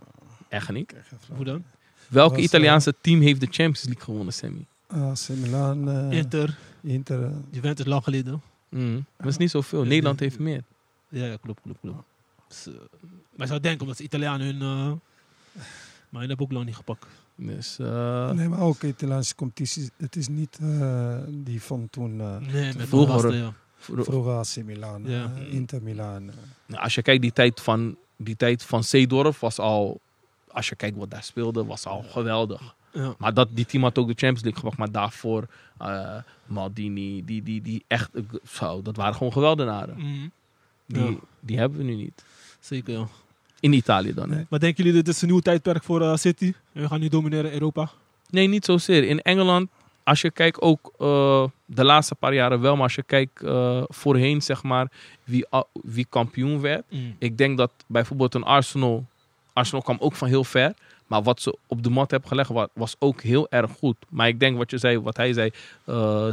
Echt 0.48 0.70
niet. 0.72 0.90
Je 1.28 1.34
Hoe 1.34 1.44
dan? 1.44 1.64
Welke 2.08 2.34
Was, 2.34 2.44
Italiaanse 2.44 2.94
team 3.00 3.20
heeft 3.20 3.40
de 3.40 3.46
Champions 3.46 3.84
League 3.84 4.02
gewonnen, 4.04 4.32
Sammy? 4.34 4.66
vraag. 4.88 5.02
AC 5.10 5.28
Milan, 5.36 5.88
eh, 5.90 6.16
Inter, 6.18 6.56
Inter. 6.82 7.24
eh, 7.24 7.30
Juventus 7.50 7.86
lang 7.86 8.04
geleden. 8.04 8.42
Mm, 8.68 9.04
dat 9.16 9.26
is 9.26 9.36
niet 9.36 9.50
zoveel. 9.50 9.82
Ja, 9.82 9.88
Nederland 9.88 10.20
heeft 10.20 10.38
meer. 10.38 10.62
Ja, 11.08 11.24
ja 11.24 11.36
klopt, 11.42 11.60
klopt, 11.62 11.78
klopt. 11.80 12.02
Dus, 12.48 12.66
eh, 12.66 12.72
maar 13.36 13.46
je 13.46 13.46
zou 13.46 13.60
denken, 13.60 13.80
omdat 13.80 13.96
de 13.96 14.02
Italianen 14.04 14.46
hun... 14.46 14.60
eh, 14.62 14.92
maar 16.08 16.20
hun 16.20 16.28
hebben 16.28 16.46
ook 16.46 16.52
lang 16.52 16.66
niet 16.66 16.76
gepakt. 16.76 17.06
Dus, 17.34 17.78
eh, 17.78 18.30
nee, 18.30 18.48
maar 18.48 18.60
ook 18.60 18.82
Italiaanse 18.82 19.34
competities. 19.34 19.90
Het 19.96 20.16
is 20.16 20.28
niet 20.28 20.58
eh, 20.62 21.16
die 21.28 21.62
van 21.62 21.88
toen. 21.90 22.20
eh 22.20 22.36
Nee, 22.36 22.74
met 22.76 22.88
vroeger- 22.88 23.34
ja. 23.34 23.52
vroeger 23.78 24.32
AC 24.32 24.64
Milan, 24.64 25.02
Ja. 25.04 25.32
eh, 25.36 25.52
Inter 25.54 25.82
Milan. 25.82 26.24
nou, 26.66 26.82
als 26.82 26.94
je 26.94 27.02
kijkt, 27.02 27.22
die 27.22 27.32
tijd 27.32 27.60
van, 27.60 27.96
die 28.16 28.36
tijd 28.36 28.62
van 28.62 28.84
Seedorf 28.84 29.40
was 29.40 29.58
al... 29.58 30.00
Als 30.50 30.68
je 30.68 30.74
kijkt 30.76 30.96
wat 30.96 31.10
daar 31.10 31.22
speelde, 31.22 31.64
was 31.64 31.86
al 31.86 32.02
geweldig. 32.02 32.74
Ja. 32.92 33.14
Maar 33.18 33.34
dat, 33.34 33.48
die 33.52 33.66
team 33.66 33.82
had 33.82 33.98
ook 33.98 34.06
de 34.06 34.12
Champions 34.14 34.42
League 34.42 34.60
gepakt. 34.60 34.76
Maar 34.78 34.90
daarvoor 34.92 35.46
eh, 35.78 36.16
Maldini, 36.46 37.24
die, 37.24 37.42
die, 37.42 37.62
die 37.62 37.84
echt... 37.86 38.10
Zo, 38.50 38.82
dat 38.82 38.96
waren 38.96 39.14
gewoon 39.14 39.32
geweldenaren. 39.32 39.96
Mhm. 39.96 40.28
Die, 40.86 41.02
Ja. 41.10 41.16
die 41.40 41.58
hebben 41.58 41.78
we 41.78 41.84
nu 41.84 41.94
niet. 41.94 42.24
Zeker, 42.68 42.92
ja. 42.98 43.06
In 43.60 43.72
Italië 43.72 44.14
dan. 44.14 44.30
hè? 44.30 44.42
Maar 44.48 44.60
denken 44.60 44.84
jullie, 44.84 45.02
dit 45.02 45.14
is 45.14 45.22
een 45.22 45.28
nieuw 45.28 45.38
tijdperk 45.40 45.82
voor 45.84 46.02
eh, 46.02 46.16
City? 46.16 46.52
En 46.72 46.82
we 46.82 46.88
gaan 46.88 47.00
nu 47.00 47.08
domineren 47.08 47.46
in 47.46 47.52
Europa? 47.52 47.90
Nee, 48.30 48.46
niet 48.48 48.64
zozeer. 48.64 49.04
In 49.04 49.20
Engeland, 49.20 49.70
als 50.04 50.20
je 50.20 50.30
kijkt 50.30 50.60
ook 50.60 50.92
eh, 50.98 51.44
de 51.66 51.84
laatste 51.84 52.14
paar 52.14 52.34
jaren 52.34 52.60
wel, 52.60 52.74
maar 52.74 52.82
als 52.82 52.94
je 52.94 53.02
kijkt 53.02 53.42
eh, 53.42 53.82
voorheen, 53.86 54.42
zeg 54.42 54.62
maar, 54.62 54.90
wie, 55.24 55.46
wie 55.72 56.06
kampioen 56.08 56.60
werd. 56.60 56.84
Ik 57.18 57.38
denk 57.38 57.58
dat 57.58 57.70
bijvoorbeeld 57.86 58.34
een 58.34 58.42
Arsenal, 58.44 59.06
Arsenal 59.52 59.82
kwam 59.82 59.96
ook 60.00 60.14
van 60.14 60.28
heel 60.28 60.44
ver. 60.44 60.74
Maar 61.06 61.22
wat 61.22 61.40
ze 61.42 61.56
op 61.66 61.82
de 61.82 61.90
mat 61.90 62.10
hebben 62.10 62.28
gelegd 62.28 62.50
wa- 62.50 62.68
was 62.72 62.96
ook 62.98 63.22
heel 63.22 63.50
erg 63.50 63.70
goed. 63.78 63.96
Maar 64.08 64.28
ik 64.28 64.40
denk 64.40 64.56
wat 64.56 64.70
je 64.70 64.78
zei, 64.78 64.98
wat 65.00 65.16
hij 65.16 65.32
zei, 65.32 65.50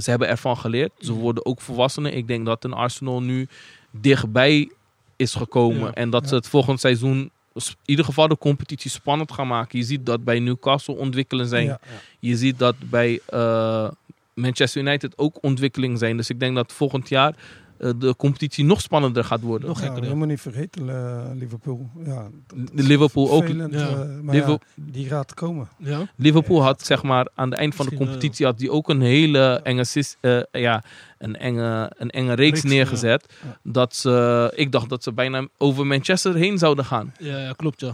ze 0.01 0.09
hebben 0.09 0.27
ervan 0.27 0.57
geleerd. 0.57 0.91
Ze 0.99 1.11
Mhm. 1.11 1.21
worden 1.21 1.45
ook 1.45 1.61
volwassenen. 1.61 2.13
Ik 2.17 2.27
denk 2.27 2.45
dat 2.45 2.63
een 2.63 2.73
Arsenal 2.73 3.21
nu 3.21 3.47
dichtbij 3.91 4.71
is 5.15 5.33
gekomen. 5.35 5.79
Ja. 5.85 5.93
En 5.93 6.09
dat 6.09 6.21
Ja. 6.21 6.27
ze 6.27 6.35
het 6.35 6.47
volgend 6.47 6.79
seizoen 6.79 7.29
in 7.53 7.61
ieder 7.85 8.05
geval 8.05 8.27
de 8.27 8.37
competitie 8.37 8.91
spannend 8.91 9.31
gaan 9.31 9.47
maken. 9.47 9.79
Je 9.79 9.85
ziet 9.85 10.05
dat 10.05 10.23
bij 10.23 10.39
Newcastle 10.39 10.95
ontwikkelen 10.95 11.47
zijn. 11.47 11.65
Ja, 11.65 11.79
Je 12.19 12.37
ziet 12.37 12.59
dat 12.59 12.75
bij 12.79 13.19
eh, 13.27 13.89
Manchester 14.33 14.81
United 14.81 15.17
ook 15.17 15.37
ontwikkeling 15.41 15.99
zijn. 15.99 16.17
Dus 16.17 16.29
ik 16.29 16.39
denk 16.39 16.55
dat 16.55 16.73
volgend 16.73 17.09
jaar 17.09 17.35
de 17.77 18.13
competitie 18.17 18.65
nog 18.65 18.81
spannender 18.81 19.23
gaat 19.23 19.41
worden. 19.41 19.67
Nog 19.67 19.79
gekker, 19.79 20.03
ja. 20.05 20.15
moet 20.15 20.27
niet 20.27 20.41
vergeten, 20.41 20.89
eh, 20.89 21.21
Liverpool. 21.33 21.89
Ja, 22.05 22.27
Liverpool 22.73 23.31
ook. 23.31 23.43
vervelend, 23.43 23.73
Ja. 23.73 23.79
eh, 23.87 23.97
maar 23.97 24.07
ja, 24.35 24.41
Liverpool, 24.41 24.59
die 24.75 25.07
gaat 25.07 25.33
komen. 25.33 25.67
Ja? 25.77 26.07
Liverpool 26.15 26.63
had 26.63 26.85
zeg 26.85 27.03
maar 27.03 27.29
aan 27.35 27.49
het 27.49 27.59
eind 27.59 27.75
van 27.75 27.85
de 27.85 27.95
competitie 27.95 28.45
had 28.45 28.57
die 28.57 28.71
ook 28.71 28.89
een 28.89 29.01
hele 29.01 29.59
enge, 29.63 29.85
eh, 30.21 30.41
ja, 30.51 30.83
een 31.17 31.35
enge, 31.35 31.91
een 31.97 32.09
enge 32.09 32.33
reeks 32.33 32.61
Reeks, 32.61 32.73
neergezet. 32.73 33.25
ja. 33.43 33.57
Dat 33.63 33.95
ze, 33.95 34.51
ik 34.55 34.71
dacht 34.71 34.89
dat 34.89 35.03
ze 35.03 35.13
bijna 35.13 35.47
over 35.57 35.87
Manchester 35.87 36.35
heen 36.35 36.57
zouden 36.57 36.85
gaan. 36.85 37.13
Ja, 37.19 37.37
ja, 37.37 37.51
klopt, 37.51 37.79
ja. 37.81 37.93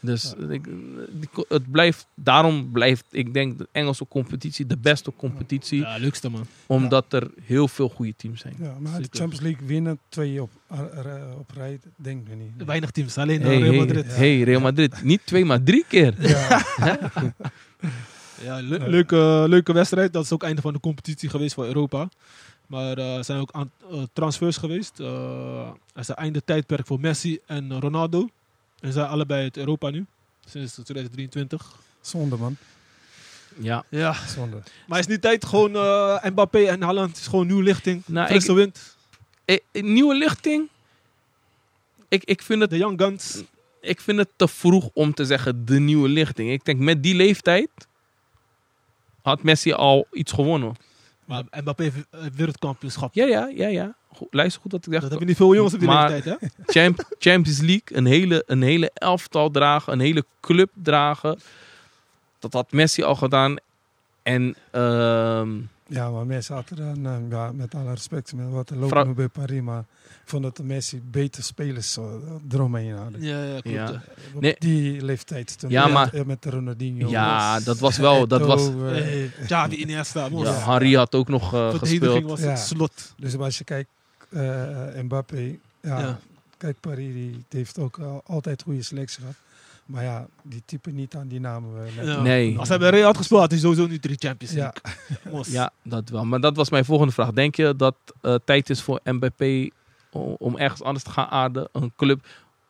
Dus 0.00 0.34
ik, 0.48 0.64
het 1.48 1.70
blijft, 1.70 2.06
daarom 2.14 2.70
blijft, 2.72 3.04
ik 3.10 3.34
denk, 3.34 3.58
de 3.58 3.68
Engelse 3.72 4.06
competitie 4.08 4.66
de 4.66 4.76
beste 4.76 5.12
competitie. 5.16 5.80
Ja, 5.80 5.96
leukste, 5.96 6.28
man. 6.30 6.46
Omdat 6.66 7.12
er 7.12 7.30
heel 7.42 7.68
veel 7.68 7.88
goede 7.88 8.14
teams 8.16 8.40
zijn. 8.40 8.54
Ja, 8.58 8.74
maar 8.78 9.00
de. 9.02 9.08
Champions 9.10 9.40
League 9.44 9.66
winnen 9.66 9.98
twee 10.08 10.42
op, 10.42 10.50
eh, 10.66 10.78
eh, 10.78 11.38
op 11.38 11.50
rij, 11.54 11.78
denk 11.96 12.28
ik 12.28 12.36
niet. 12.36 12.66
Weinig 12.66 12.90
teams, 12.90 13.18
alleen 13.18 13.40
Hey, 13.42 13.58
Real 13.58 13.68
hey, 13.70 13.78
Madrid. 13.78 14.16
hey, 14.16 14.40
Real 14.42 14.60
Madrid. 14.60 15.02
Niet 15.02 15.20
twee, 15.24 15.44
maar 15.44 15.62
drie 15.62 15.84
keer. 15.88 16.14
Ja, 16.28 16.62
Ja, 18.42 18.60
le- 18.62 18.88
leuke, 18.88 19.44
leuke 19.48 19.72
wedstrijd. 19.72 20.12
Dat 20.12 20.24
is 20.24 20.32
ook 20.32 20.38
het 20.38 20.46
einde 20.48 20.62
van 20.62 20.72
de 20.72 20.80
competitie 20.80 21.28
geweest 21.28 21.54
voor 21.54 21.66
Europa. 21.66 22.08
Maar 22.66 22.98
eh, 22.98 23.16
er 23.16 23.24
zijn 23.24 23.40
ook 23.40 23.52
aan, 23.52 23.70
eh, 23.90 24.02
transfers 24.12 24.56
geweest. 24.56 25.00
Eh, 25.00 25.60
er 25.92 26.00
is 26.00 26.08
een 26.08 26.14
einde 26.14 26.44
tijdperk 26.44 26.86
voor 26.86 27.00
Messi 27.00 27.38
en 27.46 27.80
Ronaldo. 27.80 28.28
En 28.80 28.86
ze 28.86 28.92
zijn 28.92 29.06
allebei 29.08 29.42
uit 29.42 29.56
Europa 29.56 29.90
nu. 29.90 30.06
Sinds 30.44 30.72
2023. 30.74 31.76
zonde 32.00 32.36
man, 32.36 32.56
Ja. 33.56 33.84
Ja, 33.88 34.26
zonde. 34.26 34.62
maar 34.86 34.98
is 34.98 35.06
niet 35.06 35.20
tijd. 35.22 35.44
Gewoon 35.44 35.74
eh, 35.76 36.24
Mbappé 36.30 36.58
en 36.64 36.82
Haaland 36.82 37.16
is 37.16 37.26
gewoon 37.26 37.46
nieuw 37.46 37.60
lichting. 37.60 38.02
Nou, 38.06 38.26
Frisse 38.28 38.50
ik, 38.50 38.56
wind. 38.56 38.96
eh, 39.44 39.82
nieuwe 39.82 40.14
lichting. 40.14 40.68
Ik, 42.08 42.24
ik, 42.24 42.42
vind 42.42 42.60
het, 42.60 42.70
De 42.70 42.76
Young 42.76 43.00
Guns. 43.00 43.42
ik 43.80 44.00
vind 44.00 44.18
het 44.18 44.28
te 44.36 44.48
vroeg 44.48 44.90
om 44.92 45.14
te 45.14 45.24
zeggen 45.24 45.64
de 45.64 45.78
nieuwe 45.78 46.08
lichting. 46.08 46.50
Ik 46.50 46.64
denk 46.64 46.80
met 46.80 47.02
die 47.02 47.14
leeftijd 47.14 47.70
had 49.22 49.42
Messi 49.42 49.72
al 49.72 50.06
iets 50.12 50.32
gewonnen. 50.32 50.74
Maar 51.24 51.42
Mbappé 51.50 51.82
heeft 51.82 51.96
eh, 52.10 52.20
wereldkampioenschap. 52.34 53.14
Ja, 53.14 53.26
ja, 53.26 53.46
ja, 53.46 53.68
ja. 53.68 53.96
Luister 54.30 54.60
goed 54.62 54.72
wat 54.72 54.86
ik 54.86 54.92
Dat 54.92 55.00
zeg. 55.00 55.10
hebben 55.10 55.28
niet 55.28 55.36
veel 55.36 55.54
jongens 55.54 55.74
op 55.74 55.80
die 55.80 55.88
Maar- 55.88 56.10
leeftijd, 56.10 56.40
hè? 56.40 56.48
Champ- 56.82 57.04
Champions 57.18 57.58
League, 57.60 57.82
een 57.96 58.06
hele, 58.06 58.42
een 58.46 58.62
hele 58.62 58.90
elftal 58.94 59.50
dragen, 59.50 59.92
een 59.92 60.00
hele 60.00 60.24
club 60.40 60.70
dragen. 60.82 61.38
Dat 62.38 62.52
had 62.52 62.72
Messi 62.72 63.02
al 63.02 63.14
gedaan. 63.14 63.56
En 64.22 64.54
ehm, 64.70 65.50
Ja, 65.90 66.10
maar 66.10 66.26
Messi 66.26 66.52
had 66.52 66.70
er 66.70 66.76
dan, 66.76 67.06
eh, 67.06 67.12
ja, 67.30 67.52
met 67.52 67.74
alle 67.74 67.90
respect, 67.90 68.32
met 68.34 68.50
wat 68.50 68.70
er 68.70 68.76
loopt 68.76 69.14
bij 69.14 69.28
Paris, 69.28 69.60
maar 69.60 69.84
ik 70.04 70.20
vond 70.34 70.42
dat 70.42 70.56
de 70.56 70.62
Messi 70.64 71.00
beter 71.10 71.42
spelers 71.42 71.92
zo, 71.92 72.22
eromheen 72.50 72.94
hadden. 72.96 73.22
Ja, 73.22 73.42
ja, 73.44 73.50
klopt. 73.60 73.68
Ja. 73.76 73.84
ja. 73.90 74.02
Op 74.34 74.40
Nee. 74.40 74.56
die 74.58 75.02
leeftijd. 75.04 75.58
Toen 75.58 75.70
Ja, 75.70 75.84
met, 75.84 75.92
maar- 75.92 76.12
eh, 76.14 76.24
met 76.24 76.42
de 76.42 76.50
Ronaldinho. 76.50 77.08
ja, 77.08 77.60
dat 77.60 77.78
was 77.78 77.96
wel. 77.96 78.26
Dat 78.26 78.40
was, 78.46 78.68
Eto'o, 78.68 78.86
eh, 78.86 78.92
Hey, 79.02 79.30
Xavi, 79.46 79.76
Iniesta, 79.76 80.28
ja, 80.32 80.50
Harry 80.52 80.94
had 80.94 81.14
ook 81.14 81.28
nog 81.28 81.54
eh, 81.54 81.70
Verdediging 81.70 82.02
gespeeld. 82.02 82.30
was 82.30 82.40
Ja. 82.40 82.48
het 82.48 82.58
slot. 82.58 83.14
Dus 83.16 83.36
als 83.36 83.58
je 83.58 83.64
kijkt, 83.64 83.88
eh 84.28 85.02
Mbappé, 85.02 85.56
ja, 85.80 85.98
Ja. 86.00 86.18
kijk, 86.56 86.80
Paris 86.80 87.12
die, 87.14 87.30
die 87.30 87.44
heeft 87.48 87.78
ook 87.78 87.98
al- 87.98 88.22
altijd 88.26 88.62
goede 88.62 88.82
selectie 88.82 89.20
gehad. 89.20 89.34
Maar 89.86 90.02
ja, 90.02 90.26
die 90.42 90.62
typen 90.64 90.94
niet 90.94 91.14
aan 91.14 91.28
die 91.28 91.40
namen. 91.40 91.86
eh. 91.98 92.04
Ja. 92.04 92.22
Nee. 92.22 92.58
Als 92.58 92.68
hij 92.68 92.78
bij 92.78 92.90
Real 92.90 93.04
had 93.04 93.16
gespeeld, 93.16 93.40
had 93.40 93.50
hij 93.50 93.60
sowieso 93.60 93.86
nu 93.86 93.98
drie 93.98 94.16
Champions 94.18 94.54
Ja. 94.54 94.72
League. 95.24 95.52
Ja, 95.58 95.70
dat 95.82 96.08
wel. 96.08 96.24
Maar 96.24 96.40
dat 96.40 96.56
was 96.56 96.70
mijn 96.70 96.84
volgende 96.84 97.12
vraag. 97.12 97.32
Denk 97.32 97.54
je 97.54 97.76
dat 97.76 97.94
eh 98.20 98.34
tijd 98.44 98.70
is 98.70 98.82
voor 98.82 99.00
Mbappé 99.04 99.68
om 100.38 100.56
ergens 100.56 100.82
anders 100.82 101.04
te 101.04 101.10
gaan 101.10 101.26
aarden? 101.28 101.68
Een 101.72 101.92
club 101.96 102.26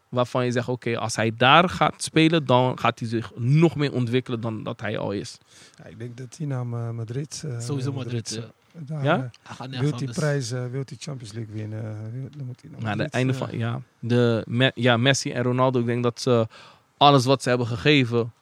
waarvan 0.08 0.44
je 0.44 0.50
zegt, 0.52 0.68
oké, 0.68 0.98
als 0.98 1.16
hij 1.16 1.32
daar 1.36 1.68
gaat 1.68 2.02
spelen, 2.02 2.44
dan 2.46 2.78
gaat 2.78 2.98
hij 2.98 3.08
zich 3.08 3.32
nog 3.36 3.76
meer 3.76 3.92
ontwikkelen 3.92 4.40
dan 4.40 4.62
dat 4.62 4.80
hij 4.80 4.98
al 4.98 5.12
is. 5.12 5.38
Ja, 5.78 5.84
ik 5.84 5.98
denk 5.98 6.16
dat 6.16 6.36
hij 6.36 6.46
naar 6.46 6.66
Madrid... 6.66 7.42
eh, 7.46 7.60
Sowieso 7.60 7.92
Madrid, 7.92 8.28
ja. 8.34 8.50
Daar, 8.78 9.04
Ja? 9.04 9.14
eh, 9.16 9.20
Hij 9.20 9.30
gaat 9.56 9.68
nergens 9.70 9.90
wil 9.90 9.98
hij 10.08 10.14
prijs, 10.14 10.50
eh, 10.50 10.60
wil 10.66 10.82
hij 10.86 10.96
Champions 10.98 11.32
League 11.32 11.54
winnen, 11.54 11.82
eh, 11.84 12.36
dan 12.36 12.46
moet 12.46 12.60
hij 12.60 12.70
naar 12.70 12.80
Naar 12.80 12.88
het 12.90 12.98
Madrid. 12.98 13.10
einde 13.14 13.34
van, 13.34 13.58
ja. 13.58 13.80
De, 13.98 14.44
Me- 14.46 14.72
ja, 14.74 14.96
Messi 14.96 15.32
en 15.32 15.42
Ronaldo, 15.42 15.80
ik 15.80 15.86
denk 15.86 16.02
dat 16.02 16.20
ze 16.20 16.46
alles 16.96 17.24
wat 17.24 17.42
ze 17.42 17.48
hebben 17.48 17.66
gegeven, 17.66 18.32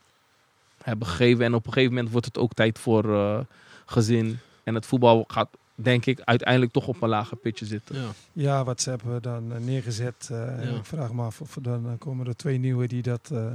hebben 0.82 1.06
gegeven. 1.06 1.44
En 1.44 1.54
op 1.54 1.66
een 1.66 1.72
gegeven 1.72 1.94
moment 1.94 2.12
wordt 2.12 2.26
het 2.26 2.38
ook 2.38 2.52
tijd 2.54 2.78
voor 2.78 3.14
eh, 3.14 3.38
gezin. 3.86 4.38
En 4.64 4.74
het 4.74 4.86
voetbal 4.86 5.24
gaat, 5.28 5.48
denk 5.74 6.06
ik, 6.06 6.20
uiteindelijk 6.20 6.72
toch 6.72 6.86
op 6.88 7.02
een 7.02 7.08
lager 7.08 7.36
pitje 7.36 7.66
zitten. 7.66 7.96
Ja. 7.96 8.08
Ja, 8.32 8.64
wat 8.64 8.80
ze 8.80 8.90
hebben 8.90 9.22
dan 9.22 9.52
eh, 9.54 9.60
neergezet. 9.60 10.28
eh, 10.30 10.68
en. 10.68 10.74
Ik 10.74 10.84
vraag 10.84 11.12
me 11.12 11.22
af 11.22 11.40
of 11.40 11.56
er 11.56 11.62
dan 11.62 11.86
eh, 11.86 11.92
komen 11.98 12.26
er 12.26 12.36
twee 12.36 12.58
nieuwe 12.58 12.86
die 12.88 13.02
dat 13.02 13.30
eh, 13.32 13.46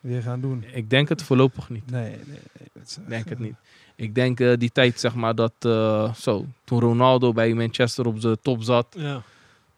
weer 0.00 0.22
gaan 0.22 0.40
doen. 0.40 0.64
Ik 0.72 0.90
denk 0.90 1.08
het 1.08 1.22
voorlopig 1.22 1.68
niet. 1.68 1.90
Nee, 1.90 2.10
nee, 2.10 2.18
nee. 2.26 2.68
het. 2.78 2.98
Ik 3.02 3.08
denk 3.08 3.28
het 3.28 3.38
niet. 3.38 3.54
Ik 3.96 4.14
denk 4.14 4.40
eh, 4.40 4.52
die 4.58 4.70
tijd, 4.72 5.00
zeg 5.00 5.14
maar, 5.14 5.34
dat 5.34 5.52
eh, 5.58 6.14
zo, 6.14 6.46
toen 6.64 6.80
Ronaldo 6.80 7.32
bij 7.32 7.54
Manchester 7.54 8.06
op 8.06 8.20
de 8.20 8.38
top 8.42 8.62
zat, 8.62 8.86
Ja. 8.98 9.22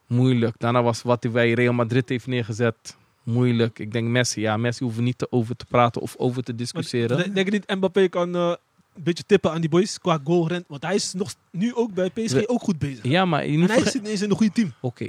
moeilijk. 0.06 0.54
Daarna 0.58 0.82
was 0.82 1.02
wat 1.02 1.22
hij 1.22 1.32
bij 1.32 1.52
Real 1.52 1.72
Madrid 1.72 2.08
heeft 2.08 2.26
neergezet, 2.26 2.96
moeilijk. 3.22 3.78
Ik 3.78 3.92
denk 3.92 4.08
Messi, 4.08 4.40
ja, 4.40 4.56
Messi 4.56 4.84
hoeven 4.84 5.04
niet 5.04 5.18
te 5.18 5.26
over 5.30 5.56
te 5.56 5.64
praten 5.68 6.00
of 6.02 6.14
over 6.16 6.42
te 6.42 6.54
discussiëren. 6.54 7.16
Maar 7.16 7.32
Denk 7.34 7.46
je 7.46 7.52
niet, 7.52 7.74
Mbappé 7.76 8.08
kan 8.08 8.34
eh, 8.36 8.52
een 8.94 9.02
beetje 9.02 9.24
tippen 9.26 9.50
aan 9.50 9.60
die 9.60 9.70
boys 9.70 9.98
qua 9.98 10.20
goalrent? 10.24 10.64
Want 10.68 10.82
hij 10.82 10.94
is 10.94 11.12
nog 11.12 11.34
nu 11.50 11.74
ook 11.74 11.94
bij 11.94 12.10
PSG 12.10 12.32
We- 12.32 12.48
ook 12.48 12.62
goed 12.62 12.78
bezig. 12.78 13.04
Ja, 13.04 13.24
maar 13.24 13.46
je 13.46 13.52
En 13.52 13.58
moet 13.60 13.68
hij 13.68 13.82
zit 13.84 13.94
ineens 13.94 14.22
in 14.22 14.30
een 14.30 14.36
goede 14.36 14.52
team. 14.52 14.72
Oké, 14.80 15.08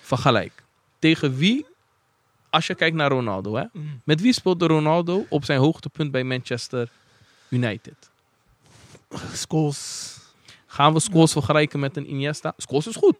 vergelijk. 0.00 0.62
Tegen 0.98 1.36
wie, 1.36 1.66
als 2.50 2.66
je 2.66 2.74
kijkt 2.74 2.96
naar 2.96 3.10
Ronaldo, 3.10 3.54
hè? 3.54 3.64
met 4.04 4.20
wie 4.20 4.32
speelde 4.32 4.66
Ronaldo 4.66 5.26
op 5.28 5.44
zijn 5.44 5.58
hoogtepunt 5.60 6.10
bij 6.10 6.24
Manchester 6.24 6.90
United? 7.48 8.10
Scholes. 9.32 10.16
Gaan 10.66 10.92
we 10.92 11.00
Scholes 11.00 11.32
vergelijken 11.32 11.80
met 11.80 11.96
een 11.96 12.10
Iniesta? 12.10 12.52
Scholes 12.56 12.86
is 12.86 12.96
goed. 12.96 13.16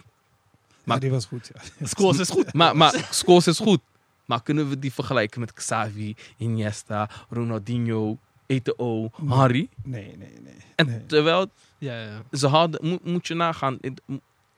Maar 0.85 1.01
die 1.01 1.11
was 1.11 1.25
goed, 1.25 1.51
ja. 1.55 1.61
Scholes 1.87 2.19
is 2.19 2.29
goed. 2.29 2.53
Maar, 2.53 2.77
maar 2.77 3.09
Scholes 3.11 3.47
is 3.47 3.59
goed. 3.59 3.81
Maar 4.25 4.43
kunnen 4.43 4.69
we 4.69 4.79
die 4.79 4.93
vergelijken 4.93 5.41
met 5.41 5.53
Xavi, 5.53 6.15
Iniesta, 6.37 7.11
Ronaldinho, 7.29 8.19
Eto'o, 8.47 9.11
Nee. 9.19 9.39
Henry? 9.39 9.69
Nee, 9.85 10.17
nee, 10.17 10.33
nee. 10.43 10.55
En 10.77 11.05
terwijl 11.07 11.47
Ja, 11.79 12.01
ja. 12.03 12.23
ze 12.33 12.47
hadden, 12.47 12.87
moet, 12.89 13.05
moet 13.05 13.27
je 13.27 13.35
nagaan, 13.35 13.79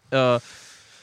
eh, 0.09 0.37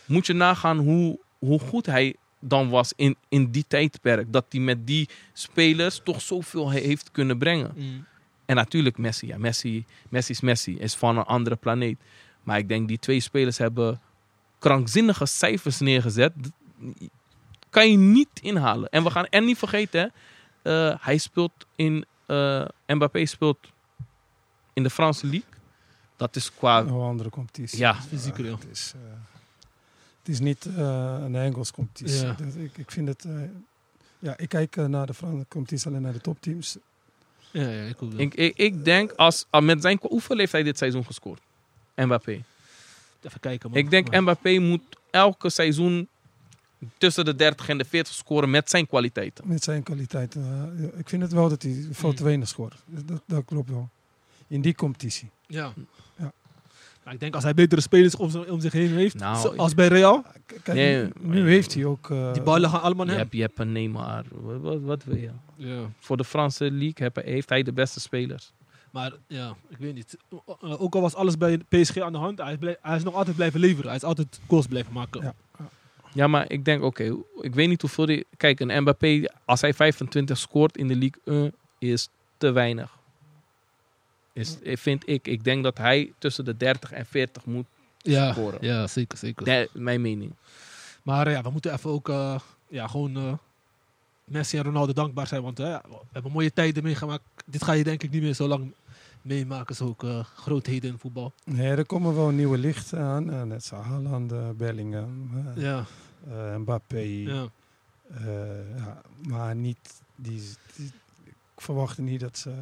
moet 0.05 0.25
je 0.25 0.34
nagaan 0.34 0.77
hoe, 0.77 1.19
hoe 1.39 1.59
goed 1.59 1.86
hij 1.86 2.15
dan 2.39 2.69
was 2.69 2.93
in, 2.95 3.15
in 3.30 3.51
die 3.51 3.65
tijdperk. 3.67 4.34
Dat 4.34 4.45
hij 4.49 4.59
met 4.61 4.88
die 4.88 5.09
spelers 5.34 6.01
toch 6.03 6.21
zoveel 6.21 6.69
he- 6.71 6.80
heeft 6.80 7.11
kunnen 7.11 7.38
brengen. 7.38 7.71
Mm. 7.75 8.05
En 8.50 8.56
natuurlijk 8.56 8.97
Messi. 8.97 9.28
Ja, 9.28 9.38
Messi, 9.38 9.86
Messi 10.10 10.32
is 10.32 10.41
Messi. 10.41 10.78
Is 10.80 10.95
van 10.95 11.18
een 11.18 11.24
andere 11.24 11.56
planeet. 11.56 11.97
Maar 12.43 12.58
ik 12.58 12.68
denk 12.68 12.88
die 12.88 13.00
twee 13.00 13.20
spelers 13.20 13.58
hebben 13.58 14.02
krankzinnige 14.60 15.26
cijfers 15.26 15.80
neergezet. 15.80 16.34
Dat 16.43 16.52
kan 17.70 17.91
je 17.91 17.97
niet 17.97 18.30
inhalen. 18.41 18.89
En 18.89 19.04
we 19.04 19.12
gaan 19.12 19.26
en 19.26 19.45
niet 19.45 19.58
vergeten, 19.58 20.12
hè, 20.62 20.89
eh, 20.89 20.97
hij 21.00 21.18
speelt 21.18 21.66
in. 21.76 22.06
eh 22.26 22.66
Mbappé 22.88 23.26
speelt 23.26 23.58
in 24.74 24.84
de 24.84 24.89
Franse 24.89 25.26
League. 25.28 25.50
Dat 26.16 26.36
is 26.36 26.54
qua. 26.54 26.80
Een 26.80 26.89
andere 26.89 27.30
competitie. 27.30 27.80
Ja. 27.80 27.93
Fysiek, 27.95 28.38
ja. 28.38 28.43
Het 28.43 28.68
is, 28.72 28.93
eh, 28.95 29.02
het 30.20 30.28
is 30.30 30.39
niet 30.39 30.66
een 30.66 31.36
Engels 31.36 31.72
competitie. 31.72 32.26
Ja. 32.26 32.34
Dat- 32.34 32.56
ik, 32.56 32.78
ik 32.78 32.91
vind 32.91 33.08
het... 33.08 33.26
ja, 34.20 34.38
ik 34.38 34.50
kijk 34.50 34.76
naar 34.76 35.06
de 35.06 35.14
Franse 35.14 35.45
competitie 35.50 35.88
alleen 35.88 36.02
naar 36.02 36.14
de 36.14 36.22
topteams. 36.22 36.78
Ja, 37.52 37.70
ja, 37.70 37.84
ik 37.84 38.02
ook 38.04 38.12
wel. 38.12 38.20
Ik, 38.20 38.34
ik, 38.36 38.58
ik 38.58 38.86
denk, 38.86 39.12
als, 39.12 39.45
ah, 39.50 39.64
met 39.64 39.82
zijn, 39.82 40.00
hoeveel 40.02 40.38
heeft 40.38 40.52
hij 40.52 40.64
dit 40.64 40.78
seizoen 40.78 41.06
gescoord? 41.06 41.41
Mbappé. 41.95 42.43
Even 43.22 43.39
kijken, 43.39 43.70
man. 43.70 43.80
Ik 43.80 43.89
denk 43.89 44.10
Maar- 44.12 44.22
Mbappé 44.22 44.60
moet 44.60 44.82
elke 45.12 45.50
seizoen 45.50 46.08
tussen 46.97 47.26
de 47.26 47.36
30 47.36 47.70
en 47.70 47.78
de 47.78 47.86
40 47.86 48.14
scoren 48.14 48.50
met 48.50 48.70
zijn 48.70 48.88
kwaliteiten. 48.88 49.47
Met 49.47 49.64
zijn 49.64 49.84
kwaliteit. 49.84 50.34
ja, 50.34 50.70
ik 50.97 51.10
vind 51.10 51.22
het 51.22 51.32
wel 51.32 51.50
dat 51.50 51.62
hij 51.62 51.88
veel 51.91 52.14
te 52.14 52.24
weinig 52.24 52.47
scoort. 52.47 52.76
Dat, 52.86 53.22
dat 53.26 53.45
klopt 53.45 53.70
wel. 53.70 53.89
In 54.47 54.62
die 54.62 54.76
competitie. 54.76 55.30
Ja. 55.47 55.74
Maar 57.10 57.18
ik 57.18 57.24
denk 57.24 57.36
als 57.36 57.43
hij 57.43 57.53
betere 57.53 57.82
spelers 57.82 58.16
om, 58.16 58.30
zich- 58.30 58.49
om 58.49 58.60
zich 58.60 58.72
heen 58.72 58.89
heeft, 58.93 59.16
Nou, 59.20 59.38
zoals 59.38 59.74
bij 59.76 59.88
Real, 59.88 60.22
K- 60.22 60.55
Kijk, 60.64 60.78
Nee, 60.78 61.03
nu, 61.03 61.12
nu 61.22 61.49
heeft 61.49 61.74
hij 61.74 61.86
ook... 61.86 62.10
eh, 62.10 62.34
die 62.34 62.41
ballen 62.41 62.70
gaan 62.70 62.82
allemaal 62.82 63.05
Je 63.05 63.12
naar 63.12 63.20
hem. 63.20 63.24
hebt, 63.24 63.34
je 63.36 63.41
hebt 63.41 63.60
een 63.60 63.72
Neymar. 63.72 64.24
Wat, 64.32 64.60
wat, 64.62 64.82
wat 64.82 65.03
wil 65.03 65.16
je? 65.16 65.30
Ja. 65.55 65.80
Voor 65.99 66.18
de 66.18 66.24
Franse 66.24 66.64
league 66.72 66.93
heb, 66.95 67.16
heeft 67.16 67.49
hij 67.49 67.64
de 67.64 67.74
beste 67.74 67.99
spelers. 67.99 68.51
Maar 68.91 69.12
ja, 69.28 69.55
ik 69.70 69.78
weet 69.78 69.93
niet. 69.93 70.18
Uh, 70.64 70.82
Ook 70.82 70.95
al 70.95 71.01
was 71.01 71.16
alles 71.16 71.38
bij 71.38 71.57
PSG 71.70 71.97
aan 71.97 72.12
de 72.12 72.18
hand, 72.18 72.38
hij 72.38 72.51
is, 72.51 72.57
blij- 72.60 72.78
hij 72.82 72.95
is 72.95 73.03
nog 73.03 73.14
altijd 73.16 73.36
blijven 73.36 73.60
leveren. 73.60 73.86
Hij 73.88 73.95
is 73.95 74.03
altijd 74.03 74.39
goals 74.47 74.68
blijven 74.68 74.93
maken. 74.93 75.22
Ja. 75.22 75.34
Ja, 76.14 76.28
maar 76.28 76.51
ik 76.51 76.66
denk, 76.66 76.84
oké, 76.84 77.16
ik 77.41 77.53
weet 77.55 77.68
niet 77.70 77.82
hoeveel... 77.82 78.05
Die, 78.05 78.26
kijk, 78.38 78.60
een 78.60 78.82
Mbappé, 78.82 79.24
als 79.45 79.62
hij 79.62 79.74
25 79.74 80.38
scoort 80.38 80.78
in 80.78 80.88
de 80.88 80.95
League 80.95 81.41
1, 81.43 81.53
is 81.80 82.10
te 82.38 82.51
weinig. 82.51 82.97
Is, 84.39 84.57
vind 84.63 85.09
ik. 85.09 85.27
Ik 85.27 85.43
denk 85.43 85.63
dat 85.63 85.77
hij 85.77 86.13
tussen 86.17 86.45
de 86.45 86.57
30 86.57 86.91
en 86.91 87.05
40 87.05 87.45
moet 87.45 87.65
ja, 87.97 88.31
scoren. 88.31 88.57
ja 88.61 88.87
zeker, 88.87 89.17
zeker. 89.17 89.45
De- 89.45 89.69
mijn 89.73 90.01
mening. 90.01 90.33
Maar 91.03 91.27
eh, 91.27 91.33
ja, 91.33 91.41
we 91.41 91.49
moeten 91.49 91.73
even 91.73 91.89
ook 91.89 92.09
uh, 92.09 92.39
ja, 92.67 92.87
gewoon 92.87 93.17
uh, 93.17 93.33
Messi 94.23 94.57
en 94.57 94.63
Ronaldo 94.63 94.93
dankbaar 94.93 95.27
zijn. 95.27 95.41
Want 95.41 95.59
uh, 95.59 95.77
we 95.89 95.95
hebben 96.11 96.31
mooie 96.31 96.53
tijden 96.53 96.83
meegemaakt. 96.83 97.23
Dit 97.45 97.63
ga 97.63 97.71
je 97.71 97.83
denk 97.83 98.03
ik 98.03 98.11
niet 98.11 98.21
meer 98.21 98.33
zo 98.33 98.47
lang 98.47 98.73
meemaken. 99.21 99.75
Zo 99.75 99.85
ook 99.85 100.03
uh, 100.03 100.23
grootheden 100.23 100.89
in 100.91 100.97
voetbal. 100.97 101.33
Nee, 101.45 101.71
er 101.71 101.85
komen 101.85 102.15
wel 102.15 102.29
nieuwe 102.29 102.57
lichten 102.57 102.99
aan. 102.99 103.29
Uh, 103.29 103.41
net 103.43 103.63
zoals 103.63 103.85
Haaland, 103.85 104.31
uh, 104.31 104.49
Bellingham, 104.49 105.29
uh, 105.57 105.63
ja. 105.63 105.85
Mbappé. 106.57 106.99
Ja. 106.99 107.47
ja, 108.77 109.01
maar 109.27 109.55
niet... 109.55 110.01
Die, 110.15 110.41
die, 110.75 110.91
ik 111.55 111.61
verwachtte 111.61 112.01
niet 112.01 112.19
dat 112.19 112.37
ze... 112.37 112.53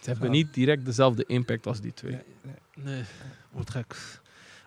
Ze 0.00 0.10
hebben 0.10 0.30
niet 0.30 0.54
direct 0.54 0.84
dezelfde 0.84 1.24
impact 1.26 1.66
als 1.66 1.80
die 1.80 1.94
twee. 1.94 2.12
Nee, 2.12 2.22
nee. 2.42 2.94
nee 2.94 3.04
wordt 3.50 3.70
gek. 3.70 3.96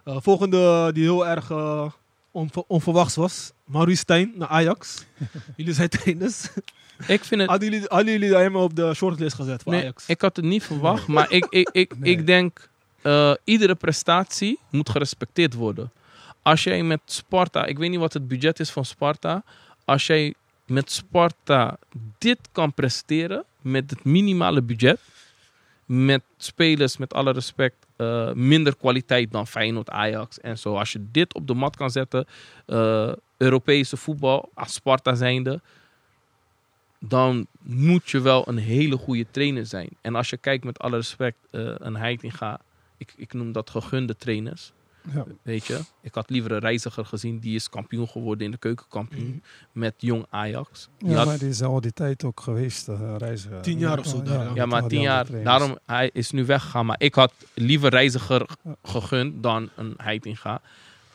Uh, 0.06 0.18
volgende 0.20 0.92
die 0.94 1.04
heel 1.04 1.28
erg 1.28 1.50
uh, 1.50 1.92
onver 2.32 2.64
onverwachts 2.68 3.16
was. 3.16 3.52
Maurice 3.66 4.00
Stijn 4.00 4.32
naar 4.36 4.48
Ajax. 4.48 5.06
jullie 5.58 5.74
zijn 5.74 5.90
trainers. 5.90 6.50
Ik 7.08 7.24
vind 7.24 7.42
het... 7.42 7.50
Hadden 7.50 7.70
jullie, 7.70 7.86
hadden 7.88 8.12
jullie 8.20 8.36
hem 8.36 8.56
op 8.56 8.76
de 8.76 8.94
shortlist 8.94 9.36
gezet 9.36 9.64
voor 9.64 9.72
nee, 9.72 9.82
Ajax? 9.82 10.06
ik 10.08 10.22
had 10.22 10.36
het 10.36 10.46
niet 10.46 10.64
verwacht. 10.64 11.08
Maar 11.08 11.32
ik, 11.32 11.46
ik, 11.50 11.70
ik, 11.72 11.94
Nee. 12.00 12.12
ik 12.12 12.26
denk... 12.26 12.70
Uh, 13.04 13.34
iedere 13.44 13.76
prestatie 13.76 14.60
moet 14.70 14.90
gerespecteerd 14.90 15.54
worden. 15.54 15.92
Als 16.42 16.64
jij 16.64 16.84
met 16.84 17.02
Sparta... 17.06 17.66
Ik 17.66 17.78
weet 17.78 17.90
niet 17.90 18.00
wat 18.00 18.14
het 18.14 18.28
budget 18.28 18.60
is 18.60 18.70
van 18.70 18.86
Sparta. 18.86 19.44
Als 19.86 20.08
jij 20.08 20.34
met 20.66 20.92
Sparta 20.92 21.78
dit 22.18 22.40
kan 22.52 22.74
presteren... 22.74 23.44
Met 23.62 23.90
het 23.90 24.04
minimale 24.04 24.62
budget... 24.62 25.00
Met 25.94 26.22
spelers, 26.38 26.98
met 26.98 27.14
alle 27.14 27.32
respect... 27.32 27.76
Uh, 27.98 28.34
minder 28.34 28.76
kwaliteit 28.76 29.32
dan 29.32 29.48
Feyenoord, 29.48 29.90
Ajax 29.90 30.40
en 30.40 30.58
zo. 30.58 30.76
Als 30.76 30.92
je 30.92 31.06
dit 31.12 31.34
op 31.34 31.48
de 31.48 31.54
mat 31.54 31.76
kan 31.76 31.92
zetten... 31.92 32.26
Uh, 32.68 33.14
Europese 33.38 33.98
voetbal, 33.98 34.50
als 34.54 34.74
Sparta 34.74 35.16
zijnde... 35.16 35.62
Dan 37.00 37.48
moet 37.62 38.10
je 38.10 38.22
wel 38.22 38.48
een 38.48 38.58
hele 38.58 38.98
goede 38.98 39.26
trainer 39.32 39.66
zijn. 39.66 39.90
En 40.02 40.16
als 40.16 40.30
je 40.30 40.38
kijkt 40.38 40.64
met 40.64 40.80
alle 40.80 40.96
respect... 40.96 41.38
Uh, 41.52 41.76
een 41.78 41.96
Heitinga... 41.96 42.60
Ik, 42.98 43.14
ik 43.18 43.34
noem 43.34 43.52
dat 43.52 43.70
gegunde 43.70 44.16
trainers. 44.16 44.72
Ja. 45.14 45.26
Weet 45.42 45.66
je, 45.66 45.80
ik 46.02 46.16
had 46.16 46.30
liever 46.30 46.52
een 46.52 46.60
reiziger 46.60 47.06
gezien. 47.06 47.40
Die 47.40 47.56
is 47.56 47.70
kampioen 47.70 48.08
geworden 48.08 48.46
in 48.46 48.52
de 48.52 48.58
keukenkampioen. 48.58 49.28
Mhm. 49.28 49.80
Met 49.80 49.94
jong 49.98 50.26
Ajax. 50.30 50.90
Die 50.98 51.10
Ja, 51.10 51.16
had- 51.16 51.26
maar 51.26 51.38
die 51.38 51.50
is 51.50 51.62
al 51.62 51.82
die 51.82 51.94
tijd 51.94 52.24
ook 52.24 52.40
geweest, 52.40 52.88
uh, 52.90 53.16
reizen. 53.18 53.62
Tien 53.62 53.80
jaar 53.80 54.00
of 54.00 54.06
zo 54.06 54.22
daar, 54.24 54.46
ja. 54.46 54.52
ja, 54.56 54.66
maar 54.66 54.88
tien 54.88 55.02
jaar. 55.02 55.44
Daarom, 55.44 55.78
hij 55.86 56.10
is 56.14 56.32
nu 56.32 56.46
weggegaan. 56.46 56.86
Maar 56.86 56.96
ik 57.00 57.16
had 57.16 57.34
liever 57.54 57.90
reiziger 57.90 58.46
Ja. 58.64 58.76
gegund 58.84 59.44
dan 59.44 59.70
een 59.76 59.94
Heitinga. 59.98 60.62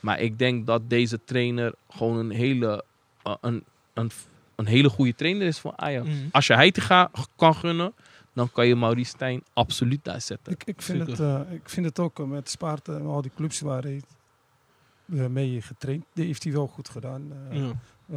Maar 0.00 0.20
ik 0.20 0.38
denk 0.38 0.66
dat 0.66 0.90
deze 0.90 1.20
trainer 1.24 1.72
gewoon 1.90 2.16
een 2.16 2.30
hele, 2.30 2.84
uh, 3.26 3.34
een, 3.40 3.64
een, 3.94 4.10
een 4.54 4.66
hele 4.66 4.88
goede 4.88 5.14
trainer 5.14 5.46
is 5.46 5.58
voor 5.58 5.72
Ajax. 5.76 6.06
Mhm. 6.08 6.16
Als 6.30 6.46
je 6.46 6.54
Heitinga 6.54 7.10
kan 7.36 7.54
gunnen, 7.54 7.92
dan 8.36 8.52
kan 8.52 8.66
je 8.66 8.76
Maurice 8.76 9.10
Stijn 9.10 9.42
absoluut 9.52 10.04
daar 10.04 10.20
zetten. 10.20 10.52
Ik, 10.52 10.64
ik, 10.64 10.82
vind 10.82 11.06
het, 11.06 11.20
uh, 11.20 11.40
ik 11.50 11.68
vind 11.68 11.86
het 11.86 11.98
ook 11.98 12.18
uh, 12.18 12.26
met 12.26 12.50
Sparta 12.50 12.94
en 12.94 13.06
al 13.06 13.22
die 13.22 13.30
clubs 13.36 13.60
waar 13.60 13.82
hij 13.82 14.02
mee 15.28 15.62
getraind, 15.62 16.04
die 16.12 16.26
heeft 16.26 16.42
hij 16.42 16.52
wel 16.52 16.66
goed 16.66 16.88
gedaan. 16.88 17.32
Uh, 17.50 17.56
Ja. 17.58 17.72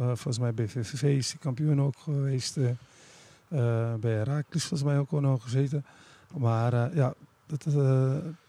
volgens 0.06 0.38
mij 0.38 0.54
bij 0.54 0.68
VVV 0.68 1.02
is 1.02 1.30
hij 1.30 1.40
kampioen 1.40 1.80
ook 1.80 1.98
geweest. 1.98 2.58
bij 4.00 4.12
Herakles 4.12 4.64
volgens 4.64 4.82
mij 4.90 4.98
ook 4.98 5.10
al 5.10 5.20
nog 5.20 5.42
gezeten. 5.42 5.84
Maar 6.36 6.94
ja, 6.94 7.14
het 7.46 7.66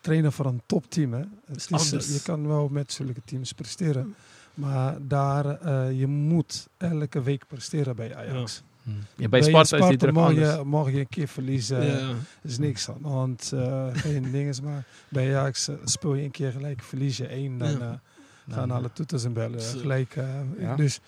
trainen 0.02 0.32
voor 0.32 0.46
een 0.46 0.62
topteam. 0.66 1.14
Hè. 1.14 1.24
Het 1.46 1.56
is, 1.56 1.72
anders. 1.72 2.14
je 2.14 2.22
kan 2.22 2.48
wel 2.48 2.68
met 2.68 2.92
zulke 2.92 3.22
teams 3.26 3.54
presteren. 3.54 4.16
Maar 4.54 4.98
daar, 5.08 5.74
je 5.94 6.08
moet 6.08 6.68
elke 6.78 7.22
week 7.22 7.48
presteren 7.48 7.96
bij 7.96 8.16
Ajax. 8.16 8.56
Ja. 8.56 8.71
Ja, 9.16 9.28
bij 9.30 9.42
Sparta, 9.42 9.78
is 9.78 9.88
die 9.88 9.98
druk 9.98 10.14
mag 10.14 10.34
je, 10.34 10.62
mag 10.66 10.92
je 10.92 11.00
een 11.00 11.10
keer 11.10 11.28
verliezen. 11.28 11.86
Ja. 11.86 12.14
is 12.42 12.58
niks 12.58 12.90
aan 12.90 13.02
de 13.02 13.08
hand. 13.08 13.52
Uh, 13.54 13.88
geen 13.92 14.32
ding 14.32 14.50
is 14.50 14.62
maar 14.62 14.84
bij 15.10 15.38
Ajax 15.38 15.70
uh, 15.70 15.76
speel 15.84 16.14
je 16.14 16.24
een 16.24 16.32
keer 16.32 16.52
gelijk, 16.52 16.84
verlies 16.84 17.18
je 17.18 17.28
één, 17.28 17.58
dan 17.58 17.70
uh, 17.72 17.78
Ja. 17.80 18.02
gaan 18.50 18.72
alle 18.72 18.90
toeters 18.94 19.24
en 19.24 19.34
bellen 19.34 19.62
gelijk. 19.62 20.16
Ja. 20.60 20.76
Dus 20.76 21.00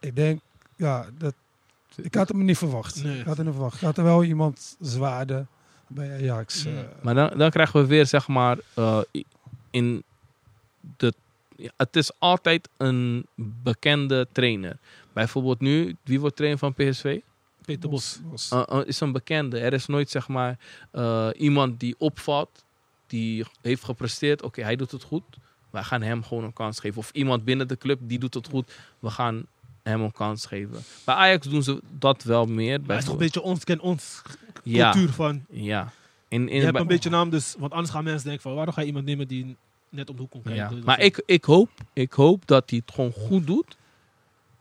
ik 0.00 0.16
denk, 0.16 0.40
ja, 0.76 1.06
dat, 1.18 1.34
ik 1.96 2.14
had 2.14 2.28
hem 2.28 2.44
niet 2.44 2.58
verwacht. 2.58 3.02
Nee. 3.04 3.18
Ik 3.18 3.26
had 3.26 3.36
hem 3.36 3.44
niet 3.46 3.54
verwacht. 3.54 3.74
Ik 3.76 3.80
had 3.80 3.98
er 3.98 4.04
wel 4.04 4.24
iemand 4.24 4.76
zwaarder 4.80 5.46
bij 5.86 6.12
Ajax. 6.14 6.62
Ja. 6.62 6.70
eh, 6.70 6.76
Maar 7.02 7.14
dan, 7.14 7.38
dan 7.38 7.50
krijgen 7.50 7.80
we 7.80 7.86
weer, 7.86 8.06
zeg 8.06 8.28
maar, 8.28 8.58
uh, 8.78 9.00
in 9.70 10.02
de. 10.96 11.12
Ja, 11.56 11.70
het 11.76 11.96
is 11.96 12.10
altijd 12.18 12.68
een 12.76 13.26
bekende 13.34 14.26
trainer. 14.32 14.76
Bijvoorbeeld 15.12 15.60
nu, 15.60 15.96
wie 16.04 16.20
wordt 16.20 16.36
trainer 16.36 16.58
van 16.58 16.74
PSV? 16.74 17.18
Peter 17.64 17.90
Bos. 17.90 18.18
Bos. 18.30 18.50
uh, 18.52 18.62
uh, 18.72 18.80
is 18.84 19.00
een 19.00 19.12
bekende. 19.12 19.58
Er 19.58 19.72
is 19.72 19.86
nooit 19.86 20.10
zeg 20.10 20.28
maar 20.28 20.58
uh, 20.92 21.28
iemand 21.36 21.80
die 21.80 21.94
opvalt, 21.98 22.64
die 23.06 23.44
heeft 23.62 23.84
gepresteerd. 23.84 24.42
Oké, 24.42 24.62
hij 24.62 24.76
doet 24.76 24.90
het 24.90 25.02
goed. 25.02 25.22
Wij 25.70 25.82
gaan 25.82 26.02
hem 26.02 26.22
gewoon 26.24 26.44
een 26.44 26.52
kans 26.52 26.80
geven. 26.80 26.98
Of 26.98 27.10
iemand 27.10 27.44
binnen 27.44 27.68
de 27.68 27.76
club 27.78 27.98
die 28.02 28.18
doet 28.18 28.34
het 28.34 28.48
goed. 28.48 28.72
We 28.98 29.10
gaan 29.10 29.46
hem 29.82 30.00
een 30.00 30.12
kans 30.12 30.46
geven. 30.46 30.82
Bij 31.04 31.14
Ajax 31.14 31.46
doen 31.46 31.62
ze 31.62 31.80
dat 31.98 32.22
wel 32.22 32.46
meer. 32.46 32.80
Maar 32.80 32.88
het 32.88 32.98
is 32.98 33.04
toch 33.04 33.12
een 33.14 33.18
beetje 33.20 33.42
ons, 33.42 33.64
ken 33.64 33.80
ons 33.80 34.22
ja, 34.64 34.90
cultuur 34.92 35.12
van. 35.12 35.44
ja. 35.50 35.92
In, 36.28 36.48
in, 36.48 36.56
Je 36.58 36.64
hebt 36.64 36.78
een 36.78 36.86
beetje 36.86 37.10
naam, 37.10 37.30
dus, 37.30 37.54
want 37.58 37.72
anders 37.72 37.90
gaan 37.90 38.04
mensen 38.04 38.24
denken 38.24 38.42
van 38.42 38.54
waarom 38.54 38.74
ga 38.74 38.80
je 38.80 38.86
iemand 38.86 39.04
nemen 39.04 39.28
die 39.28 39.56
net 39.88 40.08
om 40.10 40.14
de 40.16 40.20
hoek 40.22 40.30
komt 40.30 40.44
Ja. 40.48 40.50
kijken. 40.54 40.76
Dus 40.76 40.84
Maar 40.84 40.98
ja. 40.98 41.04
ik, 41.04 41.22
ik, 41.26 41.44
hoop, 41.44 41.70
ik 41.92 42.12
hoop 42.12 42.46
dat 42.46 42.70
hij 42.70 42.82
het 42.84 42.94
gewoon 42.94 43.12
goed 43.12 43.46
doet. 43.46 43.76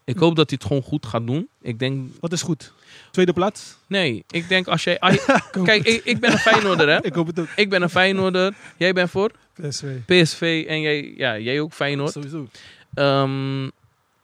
Ik 0.03 0.17
hoop 0.17 0.35
dat 0.35 0.49
hij 0.49 0.57
het 0.61 0.67
gewoon 0.67 0.83
goed 0.83 1.05
gaat 1.05 1.27
doen. 1.27 1.47
Ik 1.61 1.79
denk, 1.79 2.09
Wat 2.19 2.31
is 2.31 2.41
goed? 2.41 2.73
Tweede 3.11 3.33
plaats? 3.33 3.77
nee, 3.87 4.23
ik 4.29 4.47
denk 4.49 4.67
als 4.67 4.83
jij... 4.83 4.99
als 4.99 5.13
je- 5.13 5.41
kijk, 5.63 5.83
ik, 5.85 6.03
ik 6.05 6.19
ben 6.19 6.31
een 6.31 6.37
Feyenoorder, 6.37 6.89
hè. 6.89 7.03
Ik 7.05 7.13
hoop 7.13 7.27
het 7.27 7.39
ook. 7.39 7.47
Ik 7.55 7.69
ben 7.69 7.81
een 7.81 7.89
Feyenoorder. 7.89 8.53
Jij 8.77 8.93
bent 8.93 9.09
voor 9.09 9.31
PSV. 9.53 9.83
PSV 10.05 10.65
en 10.67 10.81
jij, 10.81 11.13
ja, 11.17 11.37
jij 11.39 11.59
ook 11.59 11.73
Feyenoord. 11.73 12.11
Sowieso. 12.11 12.47
Ehm, 12.93 13.63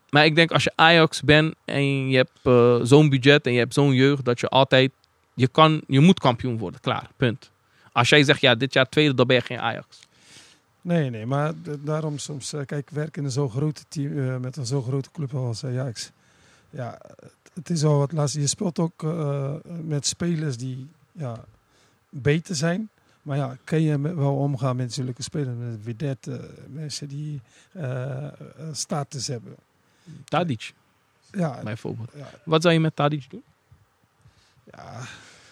maar 0.10 0.26
ik 0.26 0.36
denk 0.36 0.52
als 0.52 0.64
je 0.64 0.72
Ajax 0.76 1.22
bent 1.22 1.56
en 1.66 2.10
je 2.10 2.16
hebt 2.18 2.32
eh, 2.44 2.80
zo'n 2.84 3.10
budget 3.10 3.46
en 3.46 3.52
je 3.54 3.60
hebt 3.60 3.74
zo'n 3.74 3.94
jeugd, 3.94 4.26
dat 4.26 4.40
je 4.40 4.48
altijd, 4.48 4.92
je 5.34 5.48
kan, 5.48 5.82
je 5.88 6.00
moet 6.00 6.20
kampioen 6.20 6.58
worden. 6.58 6.80
Klaar, 6.82 7.08
punt. 7.18 7.50
Als 7.92 8.10
jij 8.10 8.24
zegt, 8.24 8.42
ja, 8.42 8.56
dit 8.56 8.74
jaar 8.74 8.90
tweede, 8.90 9.14
dan 9.14 9.28
ben 9.28 9.36
je 9.36 9.42
geen 9.42 9.60
Ajax. 9.60 10.00
Nee, 10.88 11.10
nee, 11.10 11.26
maar 11.26 11.54
daarom 11.80 12.18
soms, 12.18 12.54
eh, 12.54 12.66
kijk, 12.66 12.90
werken 12.90 13.20
in 13.22 13.26
een 13.26 13.32
zo 13.32 13.50
grote 13.50 13.84
team, 13.88 14.18
eh, 14.18 14.38
met 14.38 14.58
een 14.58 14.66
zo 14.66 14.82
grote 14.82 15.10
club 15.12 15.34
als 15.34 15.66
Ajax. 15.66 16.12
Ja, 16.70 17.02
het, 17.54 17.70
is 17.70 17.84
al 17.84 17.98
wat 17.98 18.12
lastig. 18.12 18.42
Je 18.42 18.48
speelt 18.48 18.80
ook 18.80 19.04
eh, 19.04 19.54
met 19.82 20.06
spelers 20.06 20.58
die 20.58 20.88
ja, 21.12 21.44
beter 22.10 22.56
zijn. 22.56 22.90
Maar 23.22 23.38
ja, 23.38 23.58
kan 23.64 23.82
je 23.82 24.16
wel 24.16 24.36
omgaan 24.36 24.76
met 24.76 24.94
zulke 24.94 25.24
spelers, 25.24 25.56
met 25.84 26.28
eh, 26.28 26.34
mensen 26.70 27.08
die 27.08 27.42
eh, 27.72 28.28
status 28.72 29.28
hebben. 29.28 29.56
Tadic, 30.24 30.74
Ja, 31.32 31.62
bijvoorbeeld. 31.64 32.12
ja, 32.16 32.30
Wat 32.44 32.62
zou 32.62 32.74
je 32.74 32.80
met 32.80 32.96
Tadic 32.96 33.30
doen? 33.30 33.44
ja, 34.64 35.02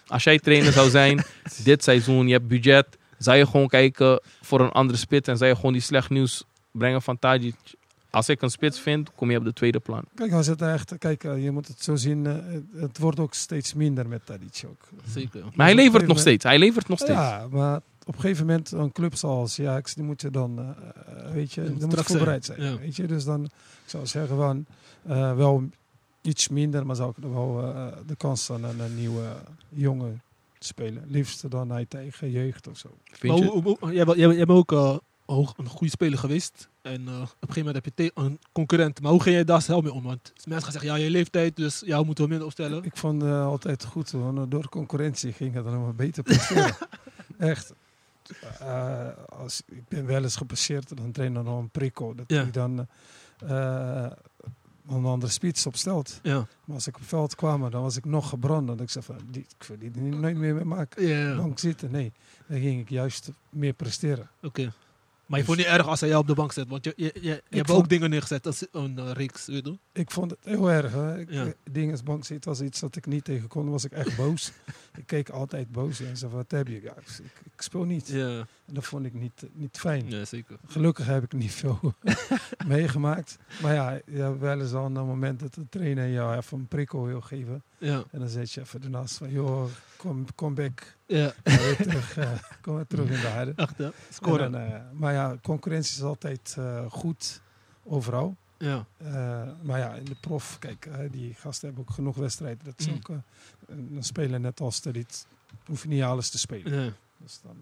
Als 0.08 0.24
jij 0.24 0.40
trainer 0.40 0.72
zou 0.72 0.90
zijn, 0.90 1.24
dit 1.64 1.84
seizoen, 1.84 2.28
je 2.28 2.34
hebt 2.34 2.48
budget, 2.48 2.98
zou 3.18 3.38
je 3.38 3.46
gewoon 3.46 3.68
kijken 3.68 4.22
voor 4.42 4.60
een 4.62 4.72
andere 4.72 4.98
spits 4.98 5.28
en 5.28 5.38
zou 5.38 5.50
je 5.50 5.56
gewoon 5.56 5.74
die 5.74 5.82
slecht 5.82 6.10
nieuws 6.10 6.44
brengen 6.72 7.02
van 7.02 7.20
Tadic. 7.20 7.56
Als 8.10 8.30
ik 8.30 8.42
een 8.42 8.52
spits 8.52 8.80
vind, 8.80 9.12
kom 9.16 9.32
je 9.32 9.38
op 9.38 9.44
de 9.44 9.54
tweede 9.54 9.80
plan. 9.80 10.04
Kijk, 10.16 10.32
als 10.32 10.48
het 10.48 10.62
echt, 10.62 10.98
kijk, 10.98 11.24
eh, 11.24 11.44
je 11.44 11.52
moet 11.52 11.68
het 11.68 11.84
zo 11.84 11.96
zien, 11.96 12.26
eh, 12.26 12.36
het, 12.82 12.98
wordt 12.98 13.20
ook 13.20 13.34
steeds 13.34 13.74
minder 13.74 14.08
met 14.08 14.26
Tadic 14.26 14.64
ook. 14.68 14.90
Zeker. 15.08 15.42
Maar 15.54 15.66
hij 15.66 15.76
Dus 15.76 15.84
levert 15.86 16.08
nog 16.08 16.20
steeds. 16.20 16.44
Hij 16.44 16.60
levert 16.60 16.88
nog 16.88 16.98
steeds. 17.00 17.20
Ja, 17.20 17.48
maar 17.52 17.82
op 18.06 18.16
een 18.16 18.20
gegeven 18.22 18.46
moment 18.46 18.72
een 18.72 18.92
club 18.92 19.16
zoals 19.16 19.60
Ajax, 19.60 19.94
die 19.94 20.04
moet 20.04 20.22
je 20.22 20.30
dan, 20.30 20.60
eh, 20.60 21.32
weet 21.32 21.54
je, 21.54 21.64
Je 21.64 21.70
moet 21.70 21.80
die 21.80 21.88
moet 21.88 22.02
voorbereid 22.06 22.46
zijn, 22.46 22.62
zijn. 22.62 22.74
ja. 22.74 22.80
Weet 22.80 22.96
je, 22.96 23.08
dus 23.08 23.24
dan, 23.24 23.44
ik 23.44 23.52
zou 23.86 24.06
zeggen 24.06 24.36
van, 24.36 24.66
eh, 25.08 25.36
wel 25.36 25.64
iets 26.22 26.48
minder, 26.48 26.86
maar 26.86 26.96
zou 26.96 27.14
ik 27.18 27.24
wel 27.32 27.62
eh, 27.64 27.88
de 28.06 28.16
kans 28.16 28.52
aan 28.52 28.64
een, 28.64 28.80
een 28.80 28.96
nieuwe 28.96 29.24
jongen 29.70 30.22
spelen. 30.68 31.04
Liefst 31.08 31.50
dan 31.52 31.74
uit 31.74 31.94
eigen 31.94 32.32
jeugd 32.32 32.68
of 32.68 32.78
zo. 32.78 32.90
Vind 33.04 33.34
Maar 33.34 33.44
je? 33.44 33.50
hoe, 33.52 33.62
hoe- 33.64 33.78
hoe- 33.80 33.94
jij, 33.94 34.06
bent- 34.06 34.18
jij, 34.18 34.26
bent- 34.28 34.38
jij 34.38 34.46
bent 34.46 34.60
ook 34.60 34.72
eh, 34.72 34.98
hoog, 35.26 35.54
een 35.58 35.68
goede 35.68 35.90
speler 35.90 36.20
geweest. 36.20 36.70
En 36.82 37.08
eh, 37.08 37.14
op 37.14 37.20
een 37.22 37.28
gegeven 37.28 37.56
moment 37.66 37.76
heb 37.76 37.86
je 37.86 37.94
te- 37.96 38.12
een 38.22 38.40
concurrent. 38.52 39.02
Maar 39.02 39.12
hoe 39.12 39.22
ging 39.22 39.36
jij 39.36 39.44
daar 39.44 39.62
zelf 39.62 39.84
mee 39.84 39.94
om? 39.94 40.04
Want 40.04 40.34
mensen 40.36 40.64
gaan 40.64 40.72
zeggen, 40.72 40.90
ja, 40.92 40.96
je 41.06 41.10
leeftijd, 41.10 41.56
dus 41.56 41.82
jou 41.86 42.06
moeten 42.06 42.24
we 42.24 42.30
minder 42.30 42.48
opstellen. 42.48 42.84
Ik 42.84 42.98
vond 42.98 43.22
het 43.22 43.32
altijd 43.32 43.86
goed, 43.86 44.12
want 44.12 44.52
door 44.52 44.70
concurrentie 44.70 45.32
ging 45.34 45.54
het 45.54 45.64
dan 45.64 45.82
maar 45.82 45.96
beter 45.96 46.24
presteren. 46.24 46.76
Echt. 47.38 47.74
Eh, 48.60 49.08
als, 49.30 49.62
ik 49.66 49.88
ben 49.88 50.06
wel 50.06 50.24
eens 50.24 50.36
gepasseerd, 50.36 50.98
dan 50.98 51.12
trainde 51.12 51.42
nog 51.42 51.60
een 51.60 51.70
prikkel. 51.70 52.16
Dat 52.16 52.26
Ja. 52.28 52.42
hij 52.42 52.52
dan 52.52 52.88
een 54.90 55.06
andere 55.06 55.32
spits 55.32 55.66
opstelt. 55.66 56.20
Ja. 56.24 56.48
Maar 56.66 56.76
als 56.76 56.88
ik 56.88 56.94
op 56.96 57.00
het 57.00 57.10
veld 57.10 57.36
kwam, 57.36 57.70
dan 57.70 57.82
was 57.82 57.98
ik 57.98 58.06
nog 58.06 58.30
gebrand. 58.30 58.68
Dan 58.68 58.80
ik 58.80 58.90
zei 58.90 59.04
van, 59.06 59.18
die, 59.32 59.46
ik 59.60 59.68
wil 59.68 59.78
die 59.80 59.92
er 59.96 60.02
nooit 60.02 60.38
meer 60.38 60.56
mee 60.56 60.64
maken. 60.66 61.08
Ja, 61.08 61.18
ja. 61.30 61.36
Bank 61.36 61.60
zitten, 61.60 61.92
nee. 61.92 62.14
Dan 62.48 62.60
ging 62.60 62.82
ik 62.82 62.90
juist 62.90 63.30
meer 63.50 63.74
presteren. 63.74 64.30
Oké. 64.42 64.74
Maar 65.26 65.40
je 65.40 65.46
vond 65.46 65.58
het 65.58 65.68
niet 65.68 65.76
erg 65.78 65.88
als 65.88 66.00
hij 66.00 66.10
jou 66.10 66.22
op 66.22 66.28
de 66.28 66.34
bank 66.34 66.52
zet. 66.52 66.68
Want 66.68 66.84
je, 66.84 66.94
je, 66.96 67.12
je, 67.14 67.22
je 67.22 67.42
hebt 67.50 67.68
vond- 67.70 67.80
ook 67.80 67.90
dingen 67.90 68.10
neergezet 68.10 68.46
als 68.46 68.66
een 68.72 69.00
eh, 69.00 69.12
reeks, 69.12 69.46
weet 69.46 69.66
je. 69.66 69.78
Ik 69.94 70.12
vond 70.12 70.32
het 70.32 70.40
heel 70.44 70.72
erg. 70.72 70.92
Hè. 70.92 71.20
Ik, 71.20 71.32
Ja. 71.32 71.46
eh, 71.46 71.52
Dinges 71.72 72.04
bank 72.04 72.26
zitten 72.26 72.50
was 72.52 72.62
iets 72.62 72.80
dat 72.80 72.96
ik 72.96 73.06
niet 73.06 73.24
tegen 73.24 73.48
kon. 73.48 73.70
Was 73.70 73.84
ik 73.86 73.92
echt 73.92 74.16
boos. 74.18 74.52
ik 74.98 75.06
keek 75.06 75.30
altijd 75.30 75.72
boos 75.72 76.00
en 76.00 76.18
zei 76.18 76.32
van, 76.32 76.40
wat 76.40 76.52
heb 76.52 76.68
je? 76.68 76.82
Ja, 76.82 76.94
ik, 76.98 77.22
ik 77.54 77.62
speel 77.62 77.84
niet. 77.84 78.08
Ja, 78.08 78.46
En 78.68 78.74
dat 78.74 78.86
vond 78.86 79.06
ik 79.06 79.14
niet, 79.14 79.46
niet 79.54 79.78
fijn. 79.78 80.10
ja 80.10 80.26
zeker. 80.26 80.58
Gelukkig 80.68 81.06
heb 81.06 81.24
ik 81.24 81.34
niet 81.34 81.52
veel 81.64 81.80
meegemaakt. 82.68 83.38
Maar 83.62 83.74
ja, 83.74 83.92
je 84.06 84.18
hebt 84.22 84.40
wel 84.40 84.62
eens 84.62 84.74
al 84.74 84.86
een 84.86 84.92
moment 84.92 85.40
dat 85.40 85.54
de 85.54 85.66
trainer 85.70 86.10
jou 86.10 86.36
even 86.38 86.58
een 86.60 86.68
prikkel 86.68 87.06
wil 87.06 87.22
geven. 87.22 87.64
Ja, 87.78 88.04
En 88.12 88.20
dan 88.20 88.30
zet 88.30 88.52
je 88.52 88.62
even 88.62 88.84
ernaast 88.84 89.18
van, 89.18 89.32
joh, 89.32 89.66
kom, 89.98 90.26
kom 90.36 90.54
back. 90.54 90.96
ja. 91.06 91.34
Weer 91.44 91.76
terug, 91.76 92.18
eh, 92.18 92.32
kom 92.62 92.76
weer 92.76 92.88
terug 92.88 93.10
in 93.10 93.22
de 93.22 93.28
aarde. 93.28 93.54
echt 93.56 93.78
hè. 93.78 93.84
En 93.86 93.94
Scoren. 94.10 94.52
dan, 94.52 94.62
eh, 94.62 94.80
maar 94.94 95.14
ja, 95.14 95.38
concurrentie 95.42 95.96
is 95.96 96.04
altijd 96.04 96.56
eh, 96.58 96.86
goed 96.92 97.42
overal. 97.84 98.36
Ja, 98.58 98.86
Eh, 98.98 99.44
maar 99.62 99.80
ja, 99.80 99.94
in 99.94 100.06
de 100.06 100.16
prof, 100.22 100.60
kijk, 100.60 100.86
eh, 100.86 100.98
die 101.12 101.34
gasten 101.34 101.68
hebben 101.68 101.86
ook 101.88 101.94
genoeg 101.94 102.16
wedstrijden. 102.16 102.66
Dat 102.66 102.74
is 102.80 102.88
Mm. 102.88 102.94
ook 102.96 103.10
eh, 103.10 103.16
een 103.68 103.98
speler 104.04 104.40
net 104.40 104.60
als 104.60 104.82
de 104.82 104.92
dit 104.92 105.28
hoef 105.66 105.82
je 105.84 105.88
niet 105.90 106.04
alles 106.04 106.30
te 106.30 106.38
spelen. 106.38 106.84
ja. 106.84 106.92
Dus 107.18 107.40
dan 107.44 107.56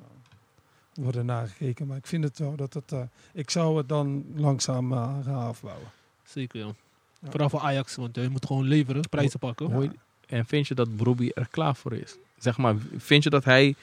uh, 0.98 1.04
wordt 1.04 1.18
er 1.18 1.26
naar 1.26 1.48
gekeken. 1.48 1.88
Maar 1.88 1.98
ik 1.98 2.08
vind 2.08 2.24
het 2.24 2.40
wel 2.40 2.56
dat 2.56 2.74
het. 2.74 2.92
eh, 2.92 3.02
ik 3.34 3.50
zou 3.50 3.78
het 3.78 3.90
dan 3.90 4.26
langzaam 4.36 4.92
eh, 4.94 5.18
gaan 5.26 5.48
afbouwen. 5.48 5.88
zeker 6.26 6.60
ja. 6.60 6.74
Ja. 7.20 7.30
Vooral 7.30 7.50
voor 7.50 7.60
Ajax, 7.60 7.96
want 7.96 8.16
je 8.16 8.30
moet 8.30 8.46
gewoon 8.46 8.64
leveren, 8.68 9.10
prijzen 9.10 9.40
pakken. 9.40 9.94
En 10.28 10.46
vind 10.46 10.68
je 10.68 10.76
dat 10.76 10.96
Brobbey 10.96 11.32
er 11.36 11.48
klaar 11.52 11.76
voor 11.76 11.94
is? 11.94 12.16
Zeg 12.38 12.58
maar, 12.58 12.76
vind 12.98 13.24
je 13.24 13.30
dat 13.30 13.44
hij 13.44 13.76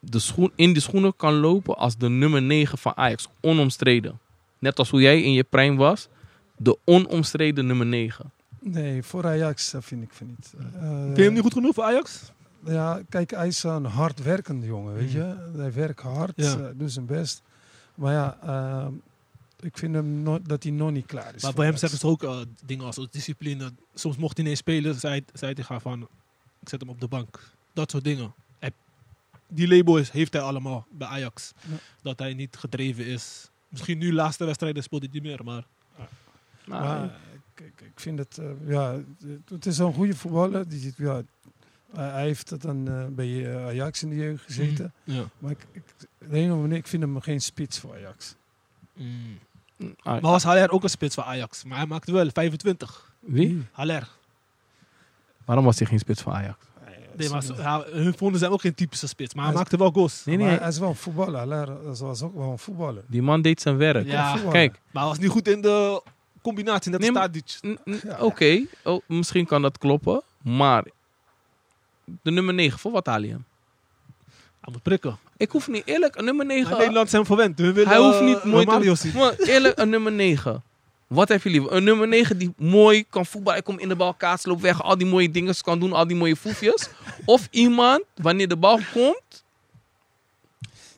de 0.00 0.18
schoen, 0.18 0.52
in 0.54 0.72
de 0.72 0.80
schoenen 0.80 1.16
kan 1.16 1.34
lopen 1.34 1.76
als 1.76 1.96
de 1.96 2.08
nummer 2.08 2.42
9 2.42 2.78
van 2.78 2.92
Ajax? 2.96 3.28
Onomstreden. 3.40 4.18
Net 4.58 4.78
als 4.78 4.90
hoe 4.90 5.00
jij 5.00 5.22
in 5.22 5.32
je 5.32 5.42
prime 5.42 5.76
was. 5.76 6.08
De 6.56 6.78
onomstreden 6.84 7.66
nummer 7.66 7.86
9. 7.86 8.30
Nee, 8.60 9.02
voor 9.02 9.26
Ajax 9.26 9.72
eh, 9.72 9.80
vind 9.82 10.02
ik 10.02 10.12
van 10.12 10.26
niet. 10.26 10.54
Eh, 10.58 11.02
Vind 11.04 11.16
je 11.16 11.22
hem 11.22 11.32
niet 11.32 11.42
goed 11.42 11.52
genoeg 11.52 11.74
voor 11.74 11.84
Ajax? 11.84 12.32
Ja, 12.66 13.02
kijk, 13.08 13.30
hij 13.30 13.46
is 13.46 13.62
een 13.62 13.84
hardwerkende 13.84 14.66
jongen, 14.66 14.94
weet 14.94 15.12
je. 15.12 15.50
Hij 15.56 15.72
werkt 15.72 16.00
hard, 16.00 16.32
Ja. 16.36 16.56
eh, 16.58 16.66
doet 16.74 16.92
zijn 16.92 17.06
best. 17.06 17.42
Maar 17.94 18.12
ja, 18.12 18.38
eh, 18.42 18.86
ik 19.60 19.78
vind 19.78 19.94
hem 19.94 20.22
no- 20.22 20.42
dat 20.42 20.62
hij 20.62 20.72
nog 20.72 20.90
niet 20.90 21.06
klaar 21.06 21.34
is. 21.34 21.42
Maar 21.42 21.54
bij 21.54 21.66
hem 21.66 21.76
zeggen 21.76 21.98
ze 21.98 22.06
ook 22.06 22.22
eh, 22.22 22.40
dingen 22.64 22.84
als 22.84 23.08
discipline. 23.10 23.72
Soms 23.94 24.16
mocht 24.16 24.36
hij 24.36 24.46
niet 24.46 24.56
spelen, 24.56 24.94
zei, 24.94 25.24
zei 25.32 25.52
hij 25.54 25.64
gaan 25.64 25.80
van, 25.80 26.02
ik 26.60 26.68
zet 26.68 26.80
hem 26.80 26.88
op 26.90 27.00
de 27.00 27.08
bank. 27.08 27.40
Dat 27.72 27.90
soort 27.90 28.04
dingen. 28.04 28.34
Hij- 28.58 28.72
die 29.48 29.68
label 29.68 29.98
is, 29.98 30.10
heeft 30.10 30.32
hij 30.32 30.42
allemaal 30.42 30.86
bij 30.90 31.08
Ajax. 31.08 31.52
Ja. 31.68 31.74
Dat 32.02 32.18
hij 32.18 32.34
niet 32.34 32.56
gedreven 32.56 33.06
is. 33.06 33.50
Misschien 33.68 33.98
nu 33.98 34.12
laatste 34.12 34.44
wedstrijden 34.44 34.82
speelt 34.82 35.02
hij 35.02 35.10
niet 35.12 35.22
meer, 35.22 35.44
maar 35.44 35.66
Maar, 36.66 36.80
Maar 36.82 37.16
ik, 37.54 37.92
vind 37.94 38.18
het, 38.18 38.38
eh, 38.38 38.46
ja, 38.66 38.92
het- 38.92 39.48
het 39.48 39.66
is 39.66 39.78
een 39.78 39.92
goede 39.94 40.14
voetballer. 40.16 40.68
Die, 40.68 40.80
zit- 40.80 40.96
ja, 40.96 41.22
hij 41.96 42.08
hij 42.10 42.22
heeft 42.24 42.50
het 42.50 42.62
dan 42.62 42.88
eh, 42.88 43.04
bij 43.10 43.54
eh, 43.54 43.66
Ajax 43.66 44.02
in 44.02 44.08
de 44.08 44.16
jeugd 44.16 44.44
gezeten. 44.44 44.92
ja. 45.04 45.24
Maar 45.38 45.50
ik, 45.50 45.66
ik, 45.72 45.82
de 46.18 46.36
ene 46.36 46.54
manier, 46.54 46.76
ik 46.76 46.86
vind 46.86 47.02
hem 47.02 47.20
geen 47.20 47.40
spits 47.40 47.78
voor 47.78 47.94
Ajax. 47.94 48.34
Ah, 48.98 49.04
Maar 50.02 50.20
was 50.20 50.42
Haller 50.42 50.70
ook 50.70 50.82
een 50.82 50.88
spits 50.90 51.14
voor 51.14 51.24
Ajax? 51.24 51.64
Maar 51.64 51.78
hij 51.78 51.86
maakte 51.86 52.12
wel 52.12 52.28
25. 52.32 53.12
wie? 53.20 53.62
Haller. 53.72 54.08
Waarom 55.44 55.64
was 55.64 55.78
hij 55.78 55.86
geen 55.88 55.98
spits 55.98 56.22
van 56.22 56.32
Ajax? 56.32 56.64
Nee, 57.16 57.28
maar 57.30 57.42
zo- 57.42 57.54
ja, 57.56 57.84
hun 57.90 58.14
vonden 58.16 58.38
zijn 58.38 58.50
ook 58.52 58.60
geen 58.60 58.74
typische 58.74 59.08
spits. 59.08 59.34
Maar 59.34 59.42
hij 59.44 59.52
Hij 59.52 59.62
maakte 59.62 59.76
wel 59.76 59.90
goals. 59.90 60.24
Nee, 60.24 60.38
Maar 60.38 60.46
nee, 60.48 60.58
hij 60.58 60.68
is 60.68 60.78
wel 60.78 60.88
een 60.88 60.94
voetballer. 60.94 61.40
Alain 61.40 61.82
was 61.98 62.22
ook 62.22 62.34
wel 62.34 62.50
een 62.50 62.58
voetballer. 62.58 63.04
die 63.06 63.22
man 63.22 63.42
deed 63.42 63.60
zijn 63.60 63.76
werk. 63.76 64.06
Ja. 64.06 64.36
Kijk, 64.50 64.72
Maar 64.90 65.02
hij 65.02 65.10
was 65.10 65.18
niet 65.18 65.30
goed 65.30 65.48
in 65.48 65.60
de 65.60 66.02
combinatie, 66.42 66.90
net 66.90 67.00
Nee, 67.00 67.08
als 67.08 67.18
maar- 67.18 67.26
Tadic. 67.26 67.58
n- 67.66 67.90
n- 67.90 68.00
Ja. 68.08 68.18
oké, 68.20 68.64
oh, 68.84 69.00
misschien 69.06 69.46
kan 69.46 69.62
dat 69.62 69.78
kloppen. 69.78 70.22
Maar 70.42 70.84
de 72.22 72.30
nummer 72.30 72.54
9, 72.54 72.78
voor 72.78 72.90
wat 72.92 73.06
haal 73.06 73.22
je 73.22 73.28
hem? 73.28 73.44
Hij 74.60 74.72
moet 74.72 74.82
prikken. 74.82 75.18
Ik 75.36 75.50
hoef 75.50 75.68
niet 75.68 75.82
eerlijk, 75.86 76.16
een 76.16 76.24
nummer 76.24 76.46
9. 76.46 76.70
Maar 76.70 76.78
Nederland 76.78 77.10
zijn 77.10 77.24
verwend. 77.24 77.58
Hun 77.58 77.72
willen 77.72 77.88
Hij 77.88 77.98
hoeft 77.98 78.18
eh, 78.18 78.24
niet 78.24 78.44
mooi 78.44 78.64
Romario 78.64 78.94
te... 78.94 79.00
zien. 79.00 79.12
Maar 79.12 79.34
eerlijk, 79.36 79.78
een 79.78 79.88
nummer 79.88 80.12
9. 80.12 80.62
Wat 81.06 81.28
heb 81.28 81.42
je 81.42 81.50
liever? 81.50 81.72
Een 81.72 81.84
nummer 81.84 82.08
9 82.08 82.38
die 82.38 82.52
mooi 82.56 83.04
kan 83.08 83.26
voetballen. 83.26 83.52
Hij 83.52 83.62
komt 83.62 83.80
in 83.80 83.88
de 83.88 83.96
bal, 83.96 84.14
kaats, 84.14 84.44
loopt 84.44 84.60
weg. 84.60 84.82
Al 84.82 84.98
die 84.98 85.06
mooie 85.06 85.30
dingen 85.30 85.54
kan 85.62 85.80
doen. 85.80 85.92
Al 85.92 86.06
die 86.06 86.16
mooie 86.16 86.36
foefjes. 86.36 86.88
of 87.24 87.48
iemand, 87.50 88.02
wanneer 88.14 88.48
de 88.48 88.56
bal 88.56 88.80
komt. 88.92 89.44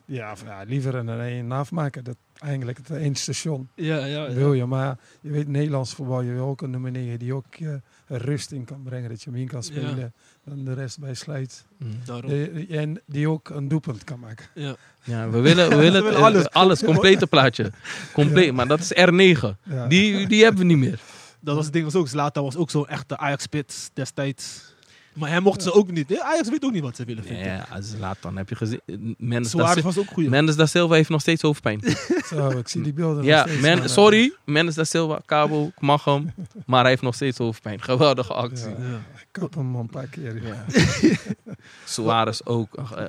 Ja, 0.05 0.35
ja 0.45 0.63
liever 0.63 0.95
een, 0.95 1.07
een 1.07 1.51
afmaken. 1.51 2.03
Dat 2.03 2.15
eigenlijk 2.39 2.77
het 2.77 2.91
één 2.91 3.15
station 3.15 3.69
Ja, 3.75 3.97
ja, 3.97 4.05
ja. 4.05 4.33
wil 4.33 4.53
je. 4.53 4.65
Maar 4.65 4.97
je 5.21 5.31
weet, 5.31 5.47
Nederlands 5.47 5.93
voetbal, 5.93 6.21
je 6.21 6.31
wil 6.31 6.45
ook 6.45 6.61
een 6.61 6.69
nummer 6.69 6.91
9 6.91 7.19
die 7.19 7.33
ook 7.33 7.55
eh, 7.55 7.73
rust 8.07 8.51
in 8.51 8.65
kan 8.65 8.83
brengen. 8.83 9.09
Dat 9.09 9.23
je 9.23 9.29
hem 9.29 9.39
in 9.39 9.47
kan 9.47 9.63
spelen. 9.63 10.13
Dan 10.45 10.63
de 10.65 10.73
rest 10.73 10.99
bij 10.99 11.13
slijt. 11.13 11.65
Mm. 11.77 11.89
Daarom. 12.05 12.31
Eh, 12.31 12.79
En 12.79 13.01
die 13.05 13.29
ook 13.29 13.49
een 13.49 13.67
doelpunt 13.67 14.03
kan 14.03 14.19
maken. 14.19 14.45
Ja. 14.53 14.75
Ja, 15.03 15.29
we 15.29 15.39
willen, 15.39 15.69
we 15.69 15.75
willen, 15.85 16.03
willen 16.03 16.17
eh, 16.19 16.25
alles. 16.25 16.49
alles. 16.49 16.83
complete 16.83 17.27
plaatje. 17.27 17.71
Compleet, 18.13 18.53
maar 18.53 18.67
dat 18.67 18.79
is 18.79 18.93
R9. 18.93 19.39
Ja. 19.63 19.87
Die, 19.87 20.27
die 20.27 20.43
hebben 20.43 20.61
we 20.61 20.67
niet 20.67 20.77
meer. 20.77 20.99
Dat 21.39 21.55
was 21.55 21.63
het 21.63 21.73
ding 21.73 21.85
was 21.85 21.95
ook. 21.95 22.07
Zlatan 22.07 22.43
was 22.43 22.55
ook 22.55 22.69
zo'n 22.69 22.87
echte 22.87 23.17
Ajax-spits 23.17 23.89
destijds. 23.93 24.75
Maar 25.17 25.29
hij 25.29 25.39
mocht 25.39 25.61
ze 25.63 25.73
ook 25.73 25.91
niet. 25.91 26.19
Ajax 26.19 26.49
weet 26.49 26.65
ook 26.65 26.71
niet 26.71 26.81
wat 26.81 26.95
ze 26.95 27.03
willen 27.05 27.23
vinden. 27.23 27.45
Ja, 27.45 27.65
als 27.71 27.93
laat 27.99 28.17
dan 28.21 28.37
heb 28.37 28.49
je 28.49 28.55
gezien. 28.55 28.81
Mendes 29.17 29.51
da, 29.51 29.81
was 29.81 29.97
ook 29.97 30.07
goed. 30.07 30.29
Mendes 30.29 30.55
da 30.55 30.65
Silva 30.65 30.93
heeft 30.95 31.09
nog 31.09 31.21
steeds 31.21 31.41
hoofdpijn. 31.41 31.81
Zo, 32.29 32.49
ik 32.49 32.67
zie 32.67 32.81
die 32.81 32.93
beelden 32.93 33.15
nog 33.17 33.25
Ja, 33.25 33.41
steeds, 33.41 33.61
Men- 33.61 33.75
maar, 33.77 33.85
eh, 33.85 33.91
sorry, 33.91 34.33
Mendes 34.45 34.75
da 34.75 34.83
Silva, 34.83 35.21
Cabo, 35.25 35.65
ik 35.67 35.81
mag 35.81 36.03
hem. 36.03 36.33
Maar 36.65 36.81
hij 36.81 36.89
heeft 36.89 37.01
nog 37.01 37.15
steeds 37.15 37.37
hoofdpijn. 37.37 37.81
Geweldige 37.81 38.33
actie. 38.33 38.69
Ja. 38.69 38.75
Ja. 38.77 38.95
Ik 39.19 39.27
kap 39.31 39.53
hem 39.55 39.75
een 39.75 39.89
paar 39.89 40.07
keer. 40.07 40.43
Ja. 40.43 40.65
Suarez 41.85 42.39
ook. 42.43 42.75
eh, 42.75 43.05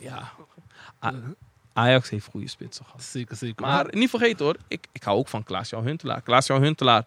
ja. 0.00 0.32
A- 1.04 1.14
Ajax 1.72 2.10
heeft 2.10 2.26
goede 2.30 2.48
spitsen 2.48 2.84
gehad. 2.84 3.02
Zeker, 3.02 3.36
zeker. 3.36 3.66
Maar 3.66 3.86
niet 3.90 4.10
vergeten 4.10 4.44
hoor, 4.44 4.56
ik, 4.68 4.86
ik 4.92 5.02
hou 5.02 5.18
ook 5.18 5.28
van 5.28 5.42
Klaas-Jan 5.44 5.84
Huntelaar. 5.84 6.20
Klaas-Jan 6.20 6.62
Huntelaar, 6.62 7.04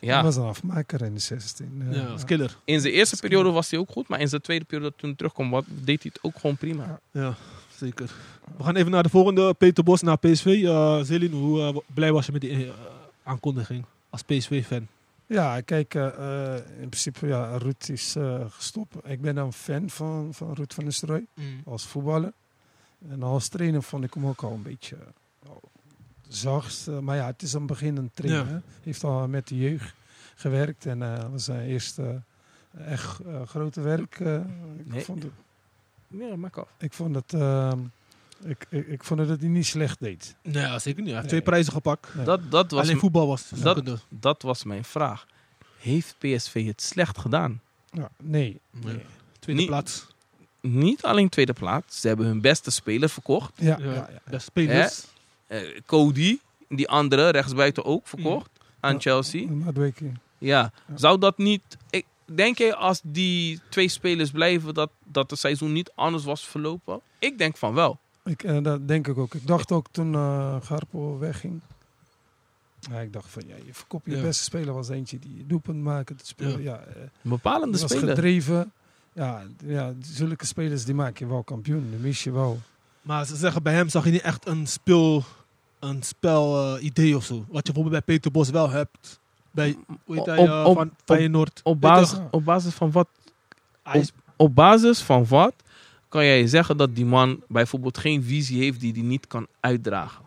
Hij 0.00 0.08
ja, 0.08 0.22
was 0.22 0.36
een 0.36 0.42
afmaker 0.42 1.02
in 1.02 1.14
de 1.14 1.20
16. 1.20 1.82
eh, 1.90 1.96
ja, 1.96 2.06
als 2.06 2.24
killer. 2.24 2.56
in 2.64 2.80
zijn 2.80 2.92
eerste 2.92 3.16
periode 3.16 3.50
was 3.50 3.70
hij 3.70 3.78
ook 3.80 3.90
goed. 3.90 4.08
Maar 4.08 4.20
in 4.20 4.28
zijn 4.28 4.40
tweede 4.42 4.64
periode 4.64 4.94
toen 4.96 5.08
hij 5.08 5.16
terugkwam, 5.18 5.50
wat, 5.50 5.64
deed 5.68 6.02
hij 6.02 6.10
het 6.14 6.24
ook 6.24 6.38
gewoon 6.40 6.56
prima. 6.56 7.00
Ja, 7.10 7.34
zeker. 7.76 8.10
We 8.56 8.64
gaan 8.64 8.76
even 8.76 8.90
naar 8.90 9.02
de 9.02 9.08
volgende. 9.08 9.54
Peter 9.54 9.84
Bos 9.84 10.02
naar 10.02 10.16
PSV. 10.18 10.46
Uh, 10.46 11.00
Zelin, 11.02 11.32
hoe 11.32 11.60
eh, 11.60 11.76
blij 11.94 12.12
was 12.12 12.26
je 12.26 12.32
met 12.32 12.40
die 12.40 12.64
eh, 12.66 12.70
aankondiging 13.22 13.84
als 14.10 14.22
PSV-fan? 14.22 14.86
Ja, 15.26 15.60
kijk, 15.60 15.94
eh, 15.94 16.06
eh, 16.06 16.54
in 16.80 16.88
principe, 16.88 17.26
ja, 17.26 17.56
Ruud 17.56 17.88
is 17.88 18.16
eh, 18.16 18.40
gestopt. 18.48 18.94
Ik 19.04 19.20
ben 19.20 19.36
een 19.36 19.52
fan 19.52 19.90
van, 19.90 20.28
van 20.34 20.52
Ruud 20.54 20.72
van 20.74 20.84
Nistelrooy 20.84 21.26
als 21.64 21.86
voetballer. 21.86 22.32
En 23.10 23.22
als 23.22 23.48
trainer 23.48 23.82
vond 23.82 24.04
ik 24.04 24.14
hem 24.14 24.26
ook 24.26 24.42
al 24.42 24.52
een 24.52 24.62
beetje 24.62 24.96
eh, 24.96 25.02
zacht. 26.28 26.86
eh, 26.88 26.98
maar 26.98 27.16
ja, 27.16 27.26
het 27.26 27.42
is 27.42 27.52
een 27.52 27.66
beginnend 27.66 28.16
trainer. 28.16 28.48
Ja. 28.52 28.62
Heeft 28.82 29.04
al 29.04 29.28
met 29.28 29.48
de 29.48 29.58
jeugd 29.58 29.94
gewerkt. 30.34 30.86
En 30.86 31.02
eh, 31.02 31.20
dat 31.20 31.30
was 31.30 31.44
zijn 31.44 31.66
eerste 31.68 32.22
eh, 32.70 32.92
echt 32.92 33.20
eh, 33.20 33.42
grote 33.46 33.80
werk. 33.80 34.20
eh. 34.20 34.34
ik, 34.34 34.42
Nee. 34.92 35.04
vond 35.04 35.22
het, 35.22 35.32
Ja, 36.08 36.36
maak 36.36 36.56
af. 36.56 36.68
ik 36.78 36.92
vond 36.92 37.14
het... 37.14 37.32
ehm, 37.34 37.78
ik, 38.44 38.66
ik, 38.70 38.86
ik 38.86 39.04
vond 39.04 39.26
dat 39.28 39.40
hij 39.40 39.48
niet 39.48 39.66
slecht 39.66 39.98
deed. 40.00 40.36
Nee, 40.42 40.78
zeker 40.78 40.82
niet. 40.82 40.84
Hij 40.86 40.96
heeft 40.96 41.12
Nee. 41.14 41.26
twee 41.26 41.42
prijzen 41.42 41.72
gepakt. 41.72 42.14
Nee. 42.14 42.24
Dat, 42.24 42.50
dat, 42.50 42.70
was, 42.70 42.80
Alleen 42.82 42.98
voetbal 42.98 43.26
was 43.26 43.48
dat- 43.48 43.58
zoekende. 43.58 43.98
dat 44.08 44.42
was 44.42 44.64
mijn 44.64 44.84
vraag. 44.84 45.26
Heeft 45.78 46.14
PSV 46.18 46.66
het 46.66 46.82
slecht 46.82 47.18
gedaan? 47.18 47.60
Ja, 47.90 48.08
nee. 48.22 48.60
Nee. 48.70 49.00
Tweede 49.38 49.60
Niet- 49.60 49.70
plaats. 49.70 50.06
Niet 50.60 51.02
alleen 51.02 51.28
tweede 51.28 51.52
plaats. 51.52 52.00
Ze 52.00 52.08
hebben 52.08 52.26
hun 52.26 52.40
beste 52.40 52.70
speler 52.70 53.08
verkocht. 53.08 53.52
Ja, 53.56 53.78
Ja, 53.78 53.84
ja, 53.84 53.92
ja. 53.92 54.08
Beste 54.24 54.38
spelers. 54.50 55.04
Eh, 55.46 55.60
Cody, 55.86 56.38
die 56.68 56.88
andere 56.88 57.28
rechtsbuiten 57.28 57.84
ook 57.84 58.06
verkocht 58.06 58.50
aan 58.80 58.92
Ja. 58.92 59.00
Chelsea. 59.00 59.48
Madueke. 59.50 60.04
Ja. 60.04 60.12
Ja. 60.38 60.72
Zou 60.94 61.18
dat 61.18 61.38
niet... 61.38 61.62
Ik, 61.90 62.04
denk 62.24 62.58
je 62.58 62.74
als 62.76 63.00
die 63.04 63.60
twee 63.68 63.88
spelers 63.88 64.30
blijven 64.30 64.74
dat, 64.74 64.90
dat 65.04 65.30
het 65.30 65.38
seizoen 65.38 65.72
niet 65.72 65.90
anders 65.94 66.24
was 66.24 66.46
verlopen? 66.46 67.00
Ik 67.18 67.38
denk 67.38 67.56
van 67.56 67.74
wel. 67.74 67.98
Ik, 68.24 68.42
eh, 68.42 68.62
dat 68.62 68.88
denk 68.88 69.06
ik 69.08 69.18
ook. 69.18 69.34
Ik 69.34 69.46
dacht 69.46 69.72
ook 69.72 69.86
toen 69.90 70.14
eh 70.14 70.56
Garpo 70.62 71.18
wegging. 71.18 71.60
Ja, 72.90 73.00
ik 73.00 73.12
dacht 73.12 73.30
van, 73.30 73.42
ja, 73.46 73.54
je 73.66 73.74
verkoopt 73.74 74.04
je 74.06 74.16
Ja. 74.16 74.22
beste 74.22 74.44
speler 74.44 74.74
was 74.74 74.88
eentje 74.88 75.18
die 75.18 75.44
doelpunt 75.46 75.82
maken. 75.82 76.16
Het 76.16 76.26
spelen, 76.26 76.62
ja. 76.62 76.78
eh, 76.78 77.02
Een 77.02 77.10
bepalende 77.22 77.78
was 77.78 77.90
speler. 77.90 78.08
gedreven. 78.14 78.72
Ja, 79.12 79.42
ja, 79.64 79.94
zulke 80.00 80.46
spelers 80.46 80.84
die 80.84 80.94
maak 80.94 81.18
je 81.18 81.26
wel 81.26 81.42
kampioen. 81.42 81.90
Die 81.90 81.98
mis 81.98 82.24
je 82.24 82.30
wel. 82.32 82.58
Maar 83.06 83.26
ze 83.26 83.36
zeggen 83.36 83.62
bij 83.62 83.72
hem 83.74 83.88
zag 83.88 84.04
je 84.04 84.10
niet 84.10 84.20
echt 84.22 84.46
een 84.46 84.66
speel, 84.66 85.24
een 85.80 86.02
spel 86.02 86.76
eh, 86.76 86.84
idee 86.84 87.16
of 87.16 87.24
zo. 87.24 87.34
Wat 87.48 87.66
je 87.66 87.72
bijvoorbeeld 87.72 88.04
bij 88.06 88.14
Peter 88.14 88.30
Bos 88.30 88.50
wel 88.50 88.70
hebt. 88.70 89.20
Bij, 89.50 89.76
hoe 90.04 90.16
heet 90.16 90.26
hij, 90.26 90.38
Op- 90.38 90.48
eh, 90.48 90.64
op- 90.66 90.76
van 90.76 90.86
op- 90.88 90.94
Feyenoord. 91.04 91.60
Op 91.64 91.80
basis, 91.80 92.18
op 92.30 92.44
basis 92.44 92.74
van 92.74 92.90
wat? 92.90 93.08
Is- 93.92 94.12
Op 94.36 94.54
basis 94.54 95.00
van 95.00 95.26
wat 95.26 95.54
kan 96.08 96.24
jij 96.24 96.46
zeggen 96.46 96.76
dat 96.76 96.94
die 96.94 97.04
man 97.06 97.42
bijvoorbeeld 97.48 97.98
geen 97.98 98.22
visie 98.22 98.62
heeft 98.62 98.80
die 98.80 98.92
hij 98.92 99.02
niet 99.02 99.26
kan 99.26 99.46
uitdragen? 99.60 100.24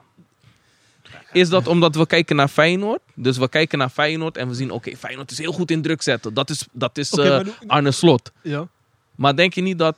Is 1.32 1.50
dat 1.50 1.68
omdat 1.68 1.96
we 1.96 2.06
kijken 2.06 2.36
naar 2.36 2.48
Feyenoord? 2.48 3.00
Dus 3.16 3.38
we 3.38 3.50
kijken 3.50 3.78
naar 3.78 3.90
Feyenoord 3.90 4.38
en 4.38 4.48
we 4.48 4.54
zien, 4.54 4.72
oké, 4.72 4.96
Feyenoord 4.96 5.32
is 5.32 5.38
heel 5.38 5.52
goed 5.52 5.72
in 5.72 5.82
druk 5.82 6.02
zetten. 6.02 6.34
Dat 6.34 6.50
is, 6.50 6.68
dat 6.72 6.98
is 6.98 7.12
eh, 7.12 7.40
Arne 7.68 7.92
Slot. 7.92 8.32
ja, 8.44 8.68
Maar 9.16 9.36
denk 9.36 9.54
je 9.54 9.62
niet 9.62 9.78
dat 9.80 9.98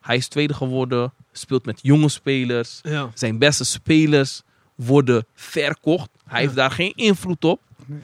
hij 0.00 0.16
is 0.16 0.28
tweede 0.28 0.54
geworden, 0.54 1.12
speelt 1.38 1.64
met 1.64 1.78
jonge 1.82 2.08
spelers, 2.08 2.80
ja. 2.82 3.10
zijn 3.14 3.38
beste 3.38 3.64
spelers 3.64 4.42
worden 4.74 5.26
verkocht. 5.34 6.10
Hij 6.26 6.40
Ja. 6.40 6.44
heeft 6.46 6.56
daar 6.56 6.70
geen 6.70 6.92
invloed 6.94 7.44
op. 7.44 7.60
Nee. 7.86 8.00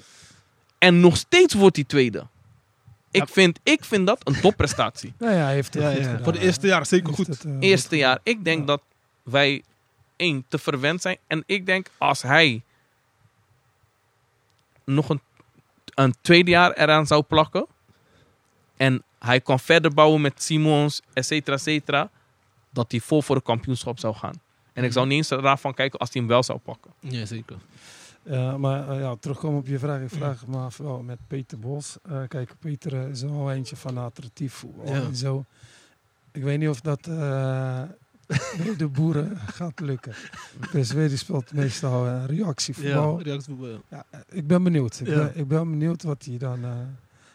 En 0.79 1.01
nog 1.01 1.17
steeds 1.17 1.55
wordt 1.55 1.77
hij 1.77 1.85
tweede. 1.85 2.27
Ik, 3.11 3.21
Ja. 3.27 3.33
vind, 3.33 3.61
ik 3.63 3.85
vind 3.85 4.07
dat 4.07 4.21
een 4.29 4.41
topprestatie. 4.41 5.13
Nou 5.19 5.33
ja, 5.35 5.45
hij 5.45 5.55
heeft 5.55 5.75
het 5.75 5.83
Ja, 5.83 5.89
goed 5.91 5.99
ja. 5.99 6.05
gedaan. 6.05 6.23
Voor 6.25 6.33
de 6.33 6.39
eerste 6.41 6.67
jaar 6.67 6.87
zeker 6.87 7.07
Heeft 7.07 7.19
goed. 7.19 7.27
het, 7.27 7.45
eh, 7.45 7.57
Eerste 7.61 7.97
jaar. 7.97 8.19
Ik 8.23 8.45
denk 8.45 8.59
Ja. 8.61 8.67
dat 8.67 8.83
wij 9.23 9.63
één 10.17 10.45
te 10.49 10.59
verwend 10.59 11.03
zijn. 11.03 11.17
En 11.27 11.43
ik 11.47 11.67
denk 11.67 11.87
als 11.99 12.23
hij 12.23 12.63
nog 14.85 15.09
een, 15.09 15.21
een 15.95 16.15
tweede 16.21 16.51
jaar 16.51 16.73
eraan 16.73 17.07
zou 17.07 17.23
plakken. 17.23 17.67
En 18.77 19.03
hij 19.19 19.41
kan 19.41 19.61
verder 19.61 19.95
bouwen 19.95 20.21
met 20.21 20.43
Simons, 20.43 21.01
et 21.13 21.27
cetera, 21.27 21.57
et 21.57 21.63
cetera. 21.63 22.11
Dat 22.73 22.91
hij 22.91 23.01
vol 23.01 23.23
voor 23.23 23.37
het 23.37 23.45
kampioenschap 23.45 23.99
zou 23.99 24.15
gaan. 24.15 24.35
En 24.73 24.85
ik 24.85 24.93
zou 24.93 25.07
niet 25.07 25.17
eens 25.17 25.31
er 25.31 25.41
raar 25.41 25.59
van 25.59 25.75
kijken 25.75 25.99
als 25.99 26.09
hij 26.13 26.21
hem 26.23 26.31
wel 26.31 26.43
zou 26.43 26.59
pakken. 26.59 26.91
Ja, 27.01 27.25
zeker. 27.27 27.57
Ja, 28.23 28.59
maar 28.59 28.89
eh, 28.89 29.01
ja, 29.01 29.15
terugkomen 29.17 29.59
op 29.59 29.67
je 29.67 29.79
vraag. 29.79 30.01
Ik 30.01 30.09
vraag 30.11 30.47
me 30.47 30.57
af 30.57 30.77
wel 30.77 31.03
met 31.03 31.19
Peter 31.27 31.59
Bos. 31.59 31.97
Eh, 32.03 32.21
kijk, 32.29 32.55
Peter 32.59 32.95
eh, 33.03 33.09
is 33.09 33.23
wel 33.23 33.53
eentje 33.53 33.77
van 33.77 33.99
attractief 33.99 34.53
voetbal 34.55 34.87
Ja. 34.87 35.01
en 35.03 35.17
zo. 35.17 35.45
Ik 36.33 36.43
weet 36.43 36.59
niet 36.59 36.69
of 36.69 36.81
dat 36.81 37.07
eh, 37.07 37.83
bij 38.57 38.77
de 38.77 38.89
boeren 38.89 39.37
gaat 39.37 39.81
lukken. 39.81 40.13
PSV 40.61 41.09
die 41.09 41.17
speelt 41.17 41.53
meestal 41.53 42.07
uh, 42.07 42.25
reactievoetbal. 42.27 43.19
Ja, 43.19 43.25
reactievoetbal, 43.25 43.69
ja. 43.69 43.79
Ja, 43.89 44.05
eh, 44.11 44.21
ik 44.31 44.47
ben 44.47 44.63
benieuwd. 44.63 45.01
Ik, 45.01 45.07
Ja. 45.07 45.15
ben, 45.15 45.33
ik 45.39 45.49
ben 45.49 45.71
benieuwd 45.71 46.03
wat 46.03 46.25
hij 46.25 46.39
dan 46.39 46.65
eh, 46.65 46.71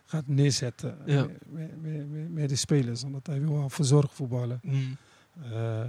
gaat 0.06 0.28
neerzetten 0.28 0.98
Ja. 1.06 1.22
met, 1.22 1.32
met, 1.52 1.82
met, 1.82 2.10
met- 2.12 2.32
met 2.34 2.50
de 2.50 2.56
spelers. 2.56 3.04
Omdat 3.04 3.28
hij 3.28 3.42
wil 3.42 3.54
wel 3.54 3.70
verzorgd 3.70 4.14
voetballen. 4.14 4.60
Mm. 4.64 4.98
Eh, 5.52 5.82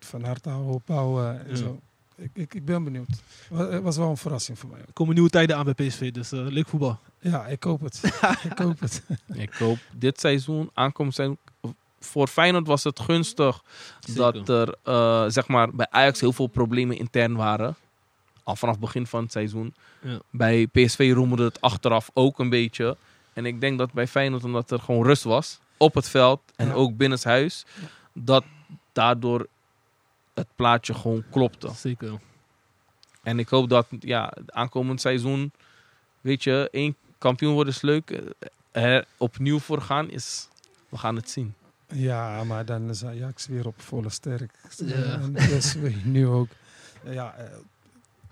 van 0.00 0.24
harte 0.24 0.48
houden, 0.48 0.74
opbouwen 0.74 1.40
en 1.44 1.48
Ja. 1.50 1.56
zo. 1.56 1.80
Ik, 2.16 2.30
ik, 2.34 2.54
ik 2.54 2.64
ben 2.64 2.84
benieuwd. 2.84 3.08
Het 3.54 3.82
was 3.82 3.96
wel 3.96 4.10
een 4.10 4.16
verrassing 4.16 4.58
voor 4.58 4.70
mij. 4.70 4.80
Er 4.80 4.92
komen 4.92 5.14
nieuwe 5.14 5.30
tijden 5.30 5.56
aan 5.56 5.64
bij 5.64 5.86
PSV, 5.86 6.12
dus 6.12 6.32
eh, 6.32 6.40
leuk 6.46 6.68
voetbal. 6.68 6.98
Ja, 7.20 7.46
ik 7.46 7.62
hoop 7.62 7.80
het. 7.88 8.00
ik 8.50 8.58
hoop 8.58 8.80
het. 8.80 9.02
Ik 9.32 9.52
hoop 9.54 9.78
dit 9.92 10.20
seizoen, 10.20 10.70
aankomend 10.74 11.14
seizoen. 11.14 11.38
Voor 12.00 12.26
Feyenoord 12.28 12.66
was 12.66 12.84
het 12.84 13.00
gunstig 13.00 13.62
Zeker. 14.00 14.32
dat 14.44 14.48
er 14.48 14.74
eh, 14.82 15.24
zeg 15.28 15.48
maar, 15.48 15.70
bij 15.74 15.86
Ajax 15.90 16.20
heel 16.20 16.32
veel 16.32 16.46
problemen 16.46 16.98
intern 16.98 17.34
waren. 17.36 17.74
Al 18.42 18.56
vanaf 18.56 18.74
het 18.74 18.84
begin 18.84 19.06
van 19.06 19.22
het 19.22 19.32
seizoen. 19.32 19.74
Ja. 20.02 20.18
Bij 20.30 20.66
PSV 20.66 21.10
roemerde 21.14 21.44
het 21.44 21.60
achteraf 21.60 22.10
ook 22.12 22.38
een 22.38 22.48
beetje. 22.48 22.96
En 23.32 23.46
ik 23.46 23.60
denk 23.60 23.78
dat 23.78 23.92
bij 23.92 24.06
Feyenoord, 24.06 24.44
omdat 24.44 24.70
er 24.70 24.80
gewoon 24.80 25.04
rust 25.04 25.22
was 25.22 25.58
op 25.76 25.94
het 25.94 26.08
veld 26.08 26.40
en 26.56 26.66
Ja. 26.66 26.72
ook 26.72 26.96
binnenshuis, 26.96 27.64
dat 28.12 28.44
daardoor 28.94 29.46
het 30.34 30.46
plaatje 30.54 30.94
gewoon 30.94 31.24
klopte. 31.30 31.70
Zeker. 31.74 32.20
En 33.22 33.38
ik 33.38 33.48
hoop 33.48 33.68
dat 33.68 33.86
ja, 34.00 34.32
het 34.34 34.52
aankomend 34.52 35.00
seizoen, 35.00 35.52
weet 36.20 36.42
je, 36.42 36.68
één 36.72 36.96
kampioen 37.18 37.52
worden 37.54 37.72
is 37.72 37.80
leuk. 37.80 38.10
Eh, 38.10 38.20
Er 38.96 39.06
opnieuw 39.16 39.58
voor 39.58 39.80
gaan 39.80 40.10
is, 40.10 40.48
we 40.88 40.98
gaan 40.98 41.16
het 41.16 41.30
zien. 41.30 41.54
Ja, 41.88 42.44
maar 42.44 42.64
dan 42.64 42.88
is 42.88 43.04
Ajax 43.04 43.46
weer 43.46 43.66
op 43.66 43.80
volle 43.82 44.10
sterk. 44.10 44.52
Ja. 44.76 44.94
En 44.94 45.32
PSV 45.32 45.92
nu 46.04 46.26
ook. 46.26 46.48
Ja, 47.04 47.34
eh, 47.34 47.44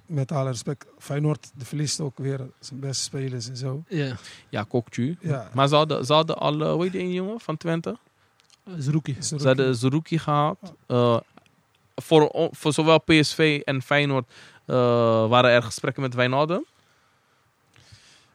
met 0.06 0.32
alle 0.32 0.51
respect. 0.51 0.86
Feyenoord 0.98 1.51
de 1.55 1.64
verliest 1.64 2.01
ook 2.01 2.18
weer 2.18 2.40
zijn 2.60 2.80
beste 2.80 3.02
spelers 3.02 3.48
en 3.48 3.56
zo. 3.56 3.84
Ja, 3.89 4.16
Ja, 4.48 4.62
Kokju. 4.62 5.16
Ja, 5.20 5.51
Maar 5.55 5.68
ze 5.68 5.74
hadden, 5.74 6.06
ze 6.06 6.12
hadden 6.12 6.36
al, 6.39 6.62
hoe 6.72 6.82
heet 6.82 6.93
die 6.93 7.01
ene 7.01 7.12
jongen 7.12 7.40
van 7.40 7.56
Twente? 7.56 7.97
Is 8.64 9.28
Ze 9.28 9.47
hadden 9.47 9.76
Zerouki 9.76 10.18
gehaald. 10.18 10.72
Eh, 10.86 11.20
voor, 11.97 12.48
voor 12.51 12.72
zowel 12.72 12.98
PSV 12.98 13.60
en 13.64 13.82
Feyenoord 13.82 14.28
eh, 14.64 14.76
waren 15.28 15.51
er 15.51 15.62
gesprekken 15.62 16.02
met 16.02 16.14
Wijnaldum. 16.14 16.64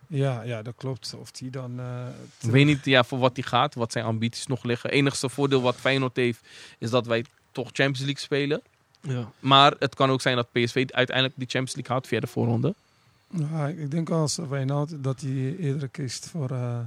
ja, 0.07 0.41
ja, 0.41 0.61
dat 0.61 0.73
klopt. 0.77 1.15
Of 1.19 1.31
die 1.31 1.49
dan... 1.49 1.79
eh, 1.79 2.07
Ik 2.41 2.51
weet 2.51 2.65
niet 2.65 2.85
ja, 2.85 3.03
voor 3.03 3.19
wat 3.19 3.35
hij 3.35 3.43
gaat, 3.45 3.75
wat 3.75 3.91
zijn 3.91 4.05
ambities 4.05 4.47
nog 4.47 4.63
liggen. 4.63 4.89
enigste 4.89 5.29
voordeel 5.29 5.61
wat 5.61 5.75
Feyenoord 5.75 6.15
heeft, 6.15 6.41
is 6.77 6.89
dat 6.89 7.05
wij 7.05 7.25
toch 7.51 7.65
Champions 7.67 7.99
League 7.99 8.19
spelen. 8.19 8.61
Ja. 9.01 9.31
Maar 9.39 9.73
het 9.79 9.95
kan 9.95 10.09
ook 10.09 10.21
zijn 10.21 10.35
dat 10.35 10.51
PSV 10.51 10.85
uiteindelijk 10.91 11.35
die 11.37 11.47
Champions 11.47 11.75
League 11.75 11.91
haalt 11.93 12.07
via 12.07 12.19
de 12.19 12.27
voorronde. 12.27 12.75
Nou, 13.29 13.69
ik 13.69 13.91
denk 13.91 14.09
als 14.09 14.35
Wijnald 14.35 15.03
dat 15.03 15.21
hij 15.21 15.55
eerder 15.57 15.87
kiest 15.87 16.29
voor, 16.29 16.51
eh, 16.51 16.79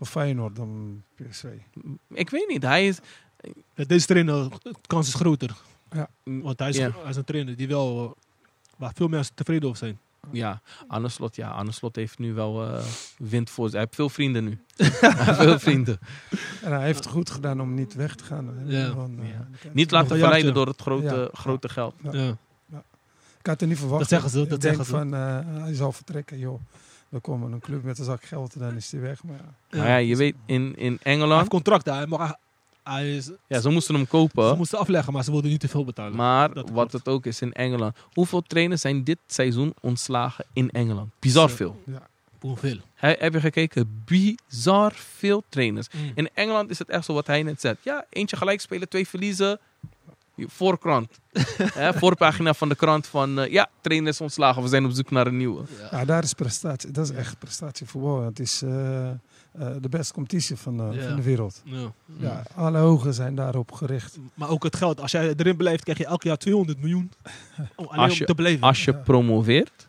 voor 0.00 0.06
Feyenoord 0.06 0.56
dan 0.56 1.02
PSV. 1.14 1.44
Ik 2.08 2.30
weet 2.30 2.48
niet. 2.48 2.62
Hij 2.62 2.86
is... 2.86 2.98
Ja, 3.74 3.84
Deze 3.84 4.06
trainer, 4.06 4.48
de 4.62 4.74
kans 4.86 5.08
is 5.08 5.14
groter. 5.14 5.56
Ja. 5.90 6.08
Want 6.24 6.58
hij 6.58 6.68
is, 6.68 6.76
Ja. 6.76 6.90
hij 7.00 7.10
is 7.10 7.16
een 7.16 7.24
trainer 7.24 7.56
die 7.56 7.68
wel, 7.68 8.16
waar 8.76 8.92
veel 8.94 9.08
mensen 9.08 9.34
tevreden 9.34 9.64
over 9.68 9.78
zijn. 9.78 9.98
Ja, 10.32 10.60
Arne 10.88 11.08
Slot, 11.08 11.36
ja, 11.36 11.48
Arne 11.50 11.72
Slot 11.72 11.96
heeft 11.96 12.18
nu 12.18 12.32
wel 12.34 12.66
eh, 12.66 12.84
wind 13.18 13.50
voor 13.50 13.64
zich. 13.64 13.72
Hij 13.72 13.80
heeft 13.82 13.94
veel 13.94 14.08
vrienden 14.08 14.44
nu. 14.44 14.58
hij 14.76 15.24
heeft 15.24 15.36
veel 15.40 15.58
vrienden. 15.58 15.98
En 16.62 16.72
hij 16.72 16.84
heeft 16.84 16.98
het 17.04 17.12
goed 17.12 17.30
gedaan 17.30 17.60
om 17.60 17.74
niet 17.74 17.94
weg 17.94 18.14
te 18.14 18.24
gaan. 18.24 18.54
Ja. 18.66 18.86
Gewoon, 18.88 19.18
eh, 19.20 19.28
Ja. 19.28 19.46
Niet 19.72 19.90
laten 19.90 20.08
verleiden 20.08 20.38
jaartje. 20.40 20.52
door 20.52 20.66
het 20.66 20.80
grote, 20.80 21.30
Ja. 21.32 21.38
grote 21.40 21.68
geld. 21.68 21.94
Ja. 22.02 22.12
Ja. 22.66 22.82
Ik 23.38 23.46
had 23.46 23.60
er 23.60 23.66
niet 23.66 23.78
verwacht. 23.78 24.00
Dat 24.00 24.08
zeggen 24.08 24.30
ze, 24.30 24.40
Ik 24.40 24.48
dat 24.48 24.60
denk 24.60 24.74
zeggen 24.76 24.94
ze. 24.94 25.00
van, 25.00 25.14
eh, 25.14 25.62
hij 25.62 25.74
zal 25.74 25.92
vertrekken, 25.92 26.38
joh. 26.38 26.60
Dan 27.10 27.20
komt 27.20 27.52
een 27.52 27.60
club 27.60 27.82
met 27.82 27.98
een 27.98 28.04
zak 28.04 28.22
geld 28.24 28.54
en 28.54 28.60
dan 28.60 28.76
is 28.76 28.92
hij 28.92 29.00
weg. 29.00 29.22
Maar 29.24 29.40
ja. 29.70 29.96
Je 29.96 30.16
weet, 30.16 30.34
in, 30.46 30.62
in 30.62 30.72
Hij 30.76 30.88
heeft 30.88 31.02
Engeland... 31.02 31.48
contract 31.48 31.84
daar, 31.84 32.08
maar 32.08 32.18
hij, 32.18 32.36
hij 32.82 33.16
is, 33.16 33.30
Ja, 33.46 33.60
ze 33.60 33.68
moesten 33.70 33.94
hem 33.94 34.04
ze 34.04 34.10
kopen. 34.10 34.56
moesten 34.56 34.78
afleggen, 34.78 35.12
maar 35.12 35.24
ze 35.24 35.30
wilden 35.30 35.50
niet 35.50 35.60
te 35.60 35.68
veel 35.68 35.84
betalen. 35.84 36.16
Maar 36.16 36.48
Dat 36.54 36.64
wat 36.64 36.72
klopt. 36.72 36.92
het 36.92 37.08
ook 37.08 37.26
is 37.26 37.40
in 37.40 37.52
Engeland. 37.52 37.96
Hoeveel 38.12 38.42
trainers 38.42 38.80
zijn 38.80 39.04
dit 39.04 39.18
seizoen 39.26 39.74
ontslagen 39.80 40.44
in 40.52 40.70
Engeland? 40.70 41.10
Bizar 41.18 41.50
veel. 41.50 41.82
Ja. 41.86 42.08
Hoeveel? 42.40 42.76
He- 42.94 43.16
heb 43.18 43.32
je 43.32 43.40
gekeken? 43.40 44.02
Bizar 44.04 44.92
veel 44.92 45.42
trainers. 45.48 45.86
Mm. 45.96 46.12
In 46.14 46.28
Engeland 46.34 46.70
is 46.70 46.78
het 46.78 46.88
echt 46.88 47.04
zo 47.04 47.14
wat 47.14 47.26
hij 47.26 47.42
net 47.42 47.60
zegt. 47.60 47.76
Ja, 47.82 48.04
eentje 48.10 48.36
gelijk 48.36 48.60
spelen, 48.60 48.88
twee 48.88 49.08
verliezen. 49.08 49.58
Voorkrant. 50.48 51.18
Hè, 51.74 51.92
voorpagina 51.94 52.54
van 52.54 52.68
de 52.68 52.74
krant 52.74 53.06
van... 53.06 53.38
eh, 53.40 53.52
ja, 53.52 53.68
trainers 53.80 54.20
ontslagen, 54.20 54.62
we 54.62 54.68
zijn 54.68 54.84
op 54.84 54.90
zoek 54.90 55.10
naar 55.10 55.26
een 55.26 55.36
nieuwe. 55.36 55.62
Ja, 55.90 56.04
daar 56.04 56.22
is 56.22 56.32
prestatie. 56.32 56.90
Dat 56.90 57.04
is 57.10 57.16
echt 57.16 57.38
prestatievoetbal. 57.38 58.24
Het 58.24 58.40
is 58.40 58.62
eh, 58.62 59.08
eh, 59.10 59.16
de 59.80 59.88
beste 59.90 60.12
competitie 60.12 60.56
van 60.56 60.74
Ja. 60.92 61.06
van 61.06 61.16
de 61.16 61.22
wereld. 61.22 61.62
Ja. 61.64 61.92
Ja, 62.18 62.42
alle 62.54 62.78
ogen 62.78 63.14
zijn 63.14 63.34
daarop 63.34 63.72
gericht. 63.72 64.18
Maar 64.34 64.48
ook 64.48 64.62
het 64.62 64.76
geld. 64.76 65.00
Als 65.00 65.10
jij 65.12 65.34
erin 65.36 65.56
blijft, 65.56 65.82
krijg 65.82 65.98
je 65.98 66.06
elk 66.06 66.22
jaar 66.22 66.36
200 66.36 66.78
miljoen. 66.78 67.12
Om, 67.76 67.86
alleen 67.86 67.98
Als 68.00 68.12
om 68.12 68.18
je- 68.18 68.24
te 68.24 68.34
blijven. 68.34 68.62
Als 68.62 68.84
je 68.84 68.92
Ja. 68.92 68.98
promoveert... 68.98 69.88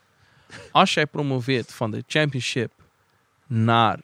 Als 0.71 0.93
jij 0.93 1.05
promoveert 1.05 1.73
van 1.73 1.91
de 1.91 2.03
championship 2.07 2.71
naar 3.47 3.99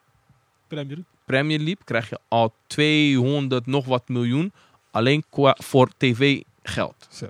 Premier 0.67 0.87
League. 0.95 1.05
Premier 1.25 1.57
League... 1.57 1.83
krijg 1.83 2.09
je 2.09 2.19
al 2.27 2.53
200 2.67 3.65
nog 3.65 3.85
wat 3.85 4.07
miljoen... 4.07 4.51
alleen 4.97 5.23
qua, 5.29 5.57
voor 5.59 5.89
tv 5.97 6.41
geld. 6.63 7.07
Zo. 7.09 7.27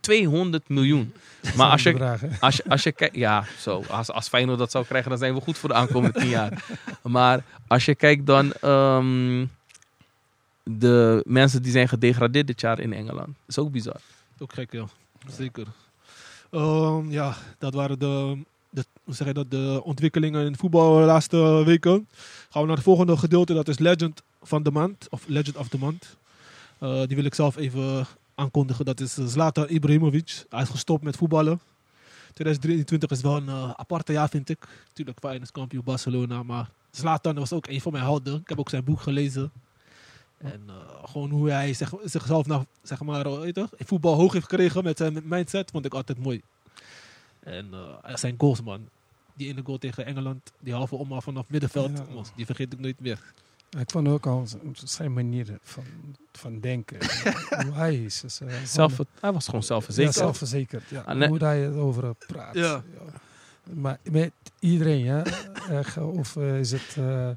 200 0.00 0.68
miljoen. 0.68 1.12
Maar 1.56 1.70
als 1.70 1.82
je. 1.82 2.18
Als 2.40 2.56
je, 2.56 2.64
als 2.68 2.82
je 2.82 2.92
kijkt, 2.92 3.16
ja, 3.16 3.44
zo. 3.58 3.82
Als, 3.88 4.10
als 4.10 4.28
Feyenoord 4.28 4.58
dat 4.58 4.70
zou 4.70 4.84
krijgen, 4.84 5.10
dan 5.10 5.18
zijn 5.18 5.34
we 5.34 5.40
goed 5.40 5.58
voor 5.58 5.68
de 5.68 5.74
aankomende 5.74 6.18
tien 6.20 6.28
jaar. 6.28 6.64
Maar 7.02 7.44
als 7.66 7.84
je 7.84 7.94
kijkt 7.94 8.26
dan 8.26 8.52
ehm, 8.52 9.46
de 10.62 11.22
mensen 11.26 11.62
die 11.62 11.72
zijn 11.72 11.88
gedegradeerd 11.88 12.46
dit 12.46 12.60
jaar 12.60 12.78
in 12.80 12.92
Engeland. 12.92 13.36
is 13.46 13.58
ook 13.58 13.70
bizar. 13.72 14.00
Ook 14.38 14.52
gek, 14.52 14.72
ja. 14.72 14.84
Zeker. 15.30 15.66
Ehm, 16.50 17.10
ja, 17.10 17.36
dat 17.58 17.74
waren 17.74 17.98
de, 17.98 18.38
de, 18.70 18.84
hoe 19.04 19.14
zeg 19.14 19.26
je 19.26 19.32
dat, 19.32 19.50
de 19.50 19.80
ontwikkelingen 19.84 20.46
in 20.46 20.56
voetbal 20.56 20.98
de 20.98 21.04
laatste 21.04 21.62
weken. 21.64 22.08
Gaan 22.50 22.60
we 22.62 22.66
naar 22.68 22.76
het 22.76 22.84
volgende 22.84 23.16
gedeelte. 23.16 23.54
Dat 23.54 23.68
is 23.68 23.78
Legend 23.78 24.22
van 24.42 24.62
de 24.62 24.70
Maand. 24.70 25.06
Of 25.10 25.24
Legend 25.26 25.56
of 25.56 25.68
the 25.68 25.78
Month. 25.78 26.16
Eh, 26.78 27.02
die 27.06 27.16
wil 27.16 27.24
ik 27.24 27.34
zelf 27.34 27.56
even 27.56 28.06
aankondigen. 28.34 28.84
Dat 28.84 29.00
is 29.00 29.14
Zlatan 29.14 29.68
Ibrahimovic. 29.68 30.44
Hij 30.48 30.62
is 30.62 30.68
gestopt 30.68 31.02
met 31.04 31.16
voetballen. 31.16 31.60
2023 32.34 33.10
is 33.10 33.20
wel 33.20 33.36
een 33.36 33.48
eh, 33.48 33.70
aparte 33.76 34.12
jaar, 34.12 34.28
vind 34.28 34.48
ik. 34.48 34.68
Tuurlijk, 34.92 35.18
Feyenoord 35.18 35.44
is 35.44 35.50
kampioen 35.52 35.84
Barcelona. 35.84 36.42
Maar 36.42 36.70
Zlatan 36.90 37.34
was 37.34 37.52
ook 37.52 37.66
een 37.66 37.80
van 37.80 37.92
mijn 37.92 38.04
helden. 38.04 38.40
Ik 38.40 38.48
heb 38.48 38.58
ook 38.58 38.68
zijn 38.68 38.84
boek 38.84 39.00
gelezen. 39.00 39.52
En 40.38 40.62
eh, 40.66 40.74
gewoon 41.04 41.30
hoe 41.30 41.50
hij 41.50 41.72
zich, 41.72 41.92
zichzelf 42.04 42.46
nou, 42.46 42.64
zeg 42.82 43.02
maar, 43.02 43.26
eh, 43.26 43.52
toch, 43.52 43.70
in 43.76 43.86
voetbal 43.86 44.14
hoog 44.14 44.32
heeft 44.32 44.48
gekregen 44.48 44.84
met 44.84 44.96
zijn 44.96 45.22
mindset, 45.24 45.70
vond 45.70 45.84
ik 45.84 45.94
altijd 45.94 46.18
mooi. 46.18 46.40
En 47.40 47.68
eh, 48.02 48.14
zijn 48.16 48.34
goals, 48.38 48.62
man. 48.62 48.88
Die 49.34 49.48
ene 49.48 49.60
goal 49.64 49.78
tegen 49.78 50.06
Engeland, 50.06 50.52
die 50.60 50.72
halve 50.74 50.94
omhaal 50.94 51.20
vanaf 51.20 51.48
middenveld, 51.50 51.98
Ja. 51.98 52.22
die 52.36 52.46
vergeet 52.46 52.72
ik 52.72 52.78
nooit 52.78 53.00
meer. 53.00 53.20
Ik 53.78 53.90
vond 53.90 54.08
ook 54.08 54.26
al 54.26 54.46
zijn 54.84 55.12
manier 55.12 55.58
van, 55.62 55.84
van 56.32 56.60
denken. 56.60 56.98
hoe 57.64 57.72
hij 57.72 57.96
is. 58.04 58.20
Dus, 58.20 58.40
Zelf, 58.64 58.90
gewoon- 58.90 59.06
hij 59.20 59.32
was 59.32 59.44
gewoon 59.44 59.60
ja, 59.60 59.66
zelfverzekerd. 59.66 60.14
zelfverzekerd. 60.14 60.88
Ja. 60.88 61.00
Ah, 61.00 61.16
nee. 61.16 61.28
Hoe 61.28 61.38
hij 61.38 61.60
het 61.60 61.74
over 61.76 62.04
eh, 62.04 62.10
praat. 62.26 62.54
Ja. 62.54 62.82
Maar 63.74 63.98
met 64.10 64.32
iedereen, 64.58 64.98
ja. 65.04 65.22
Of 66.00 66.36
eh, 66.36 66.58
is 66.58 66.70
het 66.70 66.96
eh, 66.98 67.28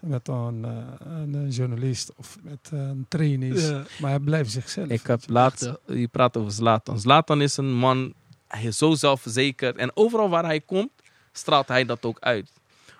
met 0.00 0.28
een, 0.28 0.64
eh, 0.64 1.06
een 1.06 1.48
journalist 1.50 2.12
of 2.16 2.38
met 2.42 2.68
een 2.72 3.06
trainer. 3.08 3.58
Ja. 3.60 3.84
Maar 4.00 4.10
hij 4.10 4.18
blijft 4.20 4.50
zichzelf. 4.50 4.88
Ik 4.88 5.06
heb 5.06 5.20
laatst, 5.26 5.72
je 5.86 6.08
praat 6.08 6.36
over 6.36 6.52
Zlatan. 6.52 7.00
Zlatan 7.00 7.40
is 7.42 7.56
een 7.56 7.74
man, 7.74 8.14
hij 8.46 8.62
is 8.62 8.78
zo 8.78 8.94
zelfverzekerd. 8.94 9.76
En 9.76 9.90
overal 9.96 10.28
waar 10.28 10.44
hij 10.44 10.60
komt, 10.60 10.90
straalt 11.32 11.68
hij 11.68 11.84
dat 11.84 12.04
ook 12.04 12.18
uit. 12.20 12.50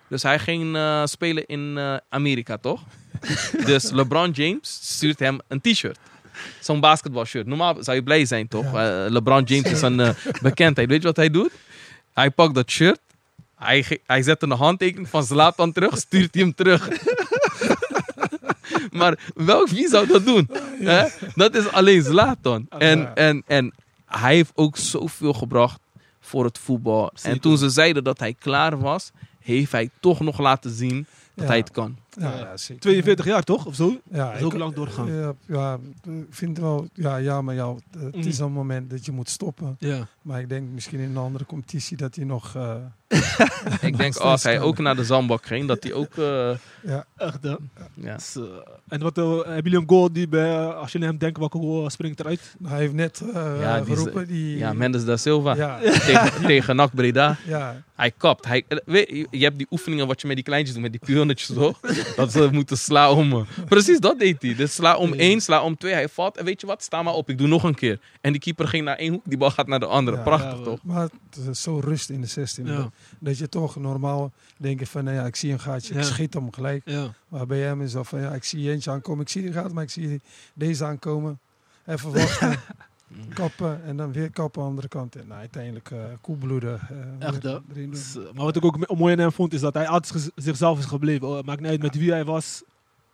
Dus 0.08 0.22
hij 0.22 0.38
ging 0.38 0.76
eh, 0.76 1.02
spelen 1.04 1.46
in 1.46 1.74
eh, 1.78 1.96
Amerika, 2.08 2.56
toch? 2.56 2.82
dus 3.66 3.90
LeBron 3.90 4.30
James 4.30 4.78
stuurt 4.82 5.18
hem 5.18 5.38
een 5.48 5.60
t-shirt. 5.60 5.98
Zo'n 6.60 6.80
basketbalshirt. 6.80 7.46
Normaal 7.46 7.76
zou 7.80 7.96
je 7.96 8.02
blij 8.02 8.24
zijn, 8.24 8.48
toch? 8.48 8.72
Ja. 8.72 9.04
Eh, 9.04 9.10
LeBron 9.10 9.42
James 9.42 9.70
is 9.70 9.82
een 9.82 9.96
bekendheid. 10.42 10.88
Weet 10.88 11.00
je 11.00 11.06
wat 11.06 11.16
hij 11.16 11.30
doet? 11.30 11.50
Hij 12.14 12.30
pakt 12.30 12.54
dat 12.54 12.70
shirt. 12.70 13.00
Hij, 13.56 14.00
hij 14.06 14.22
zet 14.22 14.42
een 14.42 14.50
handtekening 14.50 15.08
van 15.08 15.24
Zlatan 15.24 15.72
terug, 15.72 15.98
stuurt 15.98 16.34
hij 16.34 16.42
hem 16.42 16.54
terug. 16.54 16.88
maar 18.98 19.18
welk 19.34 19.68
wie 19.68 19.88
zou 19.88 20.06
dat 20.06 20.24
doen? 20.26 20.50
Dat 21.34 21.54
is 21.54 21.68
alleen 21.68 22.02
Zlatan. 22.02 22.66
En, 22.68 22.98
Ja. 22.98 23.14
en, 23.14 23.42
en 23.46 23.74
hij 24.06 24.34
heeft 24.34 24.52
ook 24.54 24.76
zoveel 24.76 25.32
gebracht 25.32 25.80
voor 26.20 26.44
het 26.44 26.58
voetbal. 26.58 27.12
En 27.22 27.40
toen 27.40 27.58
ze 27.58 27.68
zeiden 27.68 28.04
dat 28.04 28.18
hij 28.18 28.34
klaar 28.38 28.78
was, 28.78 29.10
heeft 29.56 29.72
hij 29.72 29.90
toch 30.00 30.20
nog 30.20 30.38
laten 30.38 30.70
zien 30.70 31.06
dat 31.34 31.44
Ja. 31.44 31.50
hij 31.50 31.56
het 31.58 31.70
kan. 31.70 31.96
Ja, 32.10 32.36
ja, 32.38 32.56
zeker. 32.56 32.82
42 32.82 33.24
jaar 33.26 33.42
toch, 33.42 33.66
of 33.66 33.74
zo? 33.74 34.00
Ja, 34.10 34.26
Dat 34.30 34.36
is 34.38 34.42
ook 34.42 34.52
ik- 34.52 34.58
lang 34.58 34.74
doorgegaan. 34.74 35.12
Ja, 35.14 35.32
ja, 35.46 35.78
ik 36.04 36.26
vind 36.30 36.58
wel, 36.58 36.88
ja, 36.92 37.16
ja, 37.16 37.42
maar 37.42 37.54
ja, 37.54 37.74
het 37.98 38.16
Mm. 38.16 38.22
is 38.22 38.38
een 38.38 38.52
moment 38.52 38.90
dat 38.90 39.04
je 39.04 39.12
moet 39.12 39.28
stoppen. 39.28 39.76
Ja. 39.78 40.06
Maar 40.22 40.40
ik 40.40 40.48
denk 40.48 40.68
misschien 40.70 40.98
in 41.00 41.10
een 41.10 41.16
andere 41.16 41.44
competitie 41.46 41.96
dat 41.96 42.14
hij 42.14 42.24
nog. 42.24 42.54
eh, 42.56 42.74
Ik 43.80 43.80
denk 43.80 43.94
steeds 43.94 44.18
als 44.32 44.42
hij 44.42 44.56
kan. 44.56 44.64
ook 44.64 44.78
naar 44.78 44.96
de 44.96 45.04
zandbak 45.04 45.46
ging, 45.46 45.68
dat 45.68 45.82
hij 45.82 45.92
ook... 45.92 46.16
eh, 46.16 46.50
ja, 46.82 47.04
Echt, 47.16 47.42
hè? 47.42 47.54
ja. 47.94 48.14
Dus, 48.14 48.36
eh, 48.36 48.42
en 48.88 49.00
wat, 49.00 49.16
hebben 49.16 49.62
jullie 49.62 49.78
een 49.78 49.88
goal 49.88 50.12
die 50.12 50.28
bij, 50.28 50.56
als 50.64 50.92
je 50.92 50.98
naar 50.98 51.08
hem 51.08 51.18
denkt, 51.18 51.38
welke 51.38 51.58
goal 51.58 51.90
springt 51.90 52.20
eruit? 52.20 52.54
hij 52.64 52.78
heeft 52.78 52.92
net 52.92 53.22
eh, 53.34 53.60
Ja, 53.60 53.80
die 53.80 53.92
is- 53.92 53.98
geroepen. 53.98 54.26
Die, 54.26 54.56
ja, 54.58 54.72
Mendes 54.72 55.04
da 55.04 55.16
Silva 55.16 55.54
Ja, 55.54 55.78
tegen, 56.06 56.46
tegen 56.46 56.76
NAC 56.76 56.94
Breda. 56.94 57.36
ja, 57.46 57.82
Hij 57.94 58.10
kapt. 58.16 58.46
Hij, 58.46 58.64
weet, 58.84 59.08
je, 59.08 59.26
je 59.30 59.44
hebt 59.44 59.58
die 59.58 59.66
oefeningen 59.70 60.06
wat 60.06 60.20
je 60.20 60.26
met 60.26 60.36
die 60.36 60.44
kleintjes 60.44 60.72
doet, 60.74 60.82
met 60.82 60.92
die 60.92 61.00
pionnetjes 61.04 61.46
toch? 61.56 61.80
Dat 62.16 62.32
ze 62.32 62.48
moeten 62.52 62.78
slaan 62.78 63.16
om. 63.16 63.32
eh. 63.32 63.40
Precies 63.68 63.98
dat 64.00 64.18
deed 64.18 64.42
hij. 64.42 64.54
Dus 64.54 64.74
sla 64.74 64.96
om 64.96 65.12
één, 65.12 65.40
sla 65.40 65.62
om 65.62 65.76
twee. 65.76 65.92
Hij 65.92 66.08
valt 66.08 66.36
en 66.36 66.44
weet 66.44 66.60
je 66.60 66.66
wat, 66.66 66.82
sta 66.82 67.02
maar 67.02 67.14
op, 67.14 67.28
ik 67.28 67.38
doe 67.38 67.46
nog 67.48 67.62
een 67.62 67.74
keer. 67.74 68.00
En 68.20 68.32
die 68.32 68.40
keeper 68.40 68.68
ging 68.68 68.84
naar 68.84 68.96
één 68.96 69.12
hoek, 69.12 69.22
die 69.24 69.38
bal 69.38 69.50
gaat 69.50 69.66
naar 69.66 69.80
de 69.80 69.86
andere. 69.86 70.16
Ja, 70.16 70.22
Prachtig 70.22 70.58
ja, 70.58 70.64
toch? 70.64 70.78
maar 70.82 71.02
het 71.30 71.48
is 71.50 71.62
zo 71.62 71.78
rust 71.78 72.10
in 72.10 72.20
de 72.20 72.26
16. 72.26 72.66
Ja. 72.66 72.90
Dat 73.18 73.38
je 73.38 73.48
toch 73.48 73.76
normaal 73.76 74.32
denkt 74.56 74.88
van, 74.88 75.04
nou 75.04 75.16
ja, 75.16 75.24
ik 75.26 75.36
zie 75.36 75.52
een 75.52 75.60
gaatje, 75.60 75.94
ik 75.94 76.02
schiet 76.02 76.34
hem 76.34 76.52
gelijk. 76.52 76.84
Maar 77.28 77.46
bij 77.46 77.58
hem 77.60 77.82
is 77.82 77.92
dat 77.92 78.08
van, 78.08 78.20
ja, 78.20 78.30
ik 78.32 78.44
zie 78.44 78.70
eentje 78.70 78.90
aankomen, 78.90 79.22
ik 79.22 79.28
zie 79.28 79.42
die 79.42 79.52
gaat, 79.52 79.72
maar 79.72 79.82
ik 79.82 79.90
zie 79.90 80.20
deze 80.54 80.84
aankomen. 80.84 81.38
Even 81.86 82.12
wachten, 82.12 82.50
kappen 83.34 83.82
en 83.84 83.96
dan 83.96 84.12
weer 84.12 84.30
kappen 84.30 84.58
aan 84.60 84.64
de 84.64 84.70
andere 84.70 84.88
kant. 84.88 85.16
En 85.16 85.26
nou, 85.26 85.40
uiteindelijk 85.40 85.90
eh 85.90 85.98
koelbloeden. 86.20 86.80
eh, 87.20 87.26
Echt, 87.28 87.42
hè? 87.42 87.58
maar 88.34 88.44
wat 88.44 88.56
ik 88.56 88.64
ook 88.64 88.96
mooi 88.96 89.12
aan 89.12 89.18
hem 89.18 89.32
vond, 89.32 89.52
is 89.52 89.60
dat 89.60 89.74
hij 89.74 89.88
altijd 89.88 90.30
zichzelf 90.34 90.78
is 90.78 90.84
gebleven. 90.84 91.28
Oh, 91.28 91.42
maakt 91.44 91.60
niet 91.60 91.70
uit 91.70 91.82
met 91.82 91.94
wie 91.96 92.10
hij 92.10 92.24
was, 92.24 92.62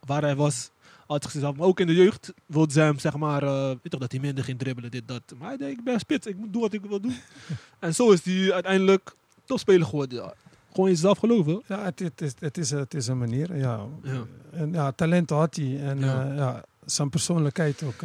waar 0.01 0.23
hij 0.23 0.37
was. 0.37 0.71
Altijd 1.07 1.33
zichzelf. 1.33 1.57
Maar 1.57 1.67
ook 1.67 1.81
in 1.81 1.87
de 1.87 1.95
jeugd 1.95 2.33
wilde 2.47 2.73
ze 2.73 2.81
hem, 2.81 2.99
zeg 2.99 3.17
maar, 3.17 3.41
weet 3.67 3.91
toch, 3.91 4.01
dat 4.01 4.11
hij 4.13 4.21
minder 4.21 4.45
ging 4.45 4.59
dribbelen, 4.59 4.91
dit, 4.91 5.09
dat. 5.09 5.23
Maar 5.39 5.49
hij 5.49 5.57
denkt, 5.57 5.79
ik 5.79 5.85
ben 5.85 5.99
spits, 5.99 6.27
ik 6.27 6.37
moet 6.37 6.53
doen 6.53 6.63
wat 6.63 6.73
ik 6.73 6.85
wil 6.85 7.01
doen. 7.01 7.15
en 7.79 7.95
zo 7.95 8.11
is 8.11 8.25
hij 8.25 8.53
uiteindelijk 8.53 9.15
topspeler 9.45 9.87
geworden. 9.87 10.23
Ja. 10.23 10.35
Gewoon 10.71 10.89
in 10.89 10.95
jezelf 10.95 11.19
geloven. 11.19 11.63
Ja, 11.67 11.85
het, 11.85 11.99
het, 11.99 12.21
is, 12.21 12.33
het, 12.39 12.59
is, 12.59 12.71
het 12.71 12.95
is 12.95 13.07
een 13.07 13.19
manier, 13.19 13.57
ja. 13.57 13.87
Ja. 14.03 14.23
En 14.51 14.73
ja, 14.73 14.93
talent 14.93 15.31
had 15.31 15.57
hij. 15.57 15.81
En 15.81 15.99
Ja. 15.99 16.65
zijn 16.85 17.11
persoonlijkheid 17.11 17.83
ook. 17.83 18.01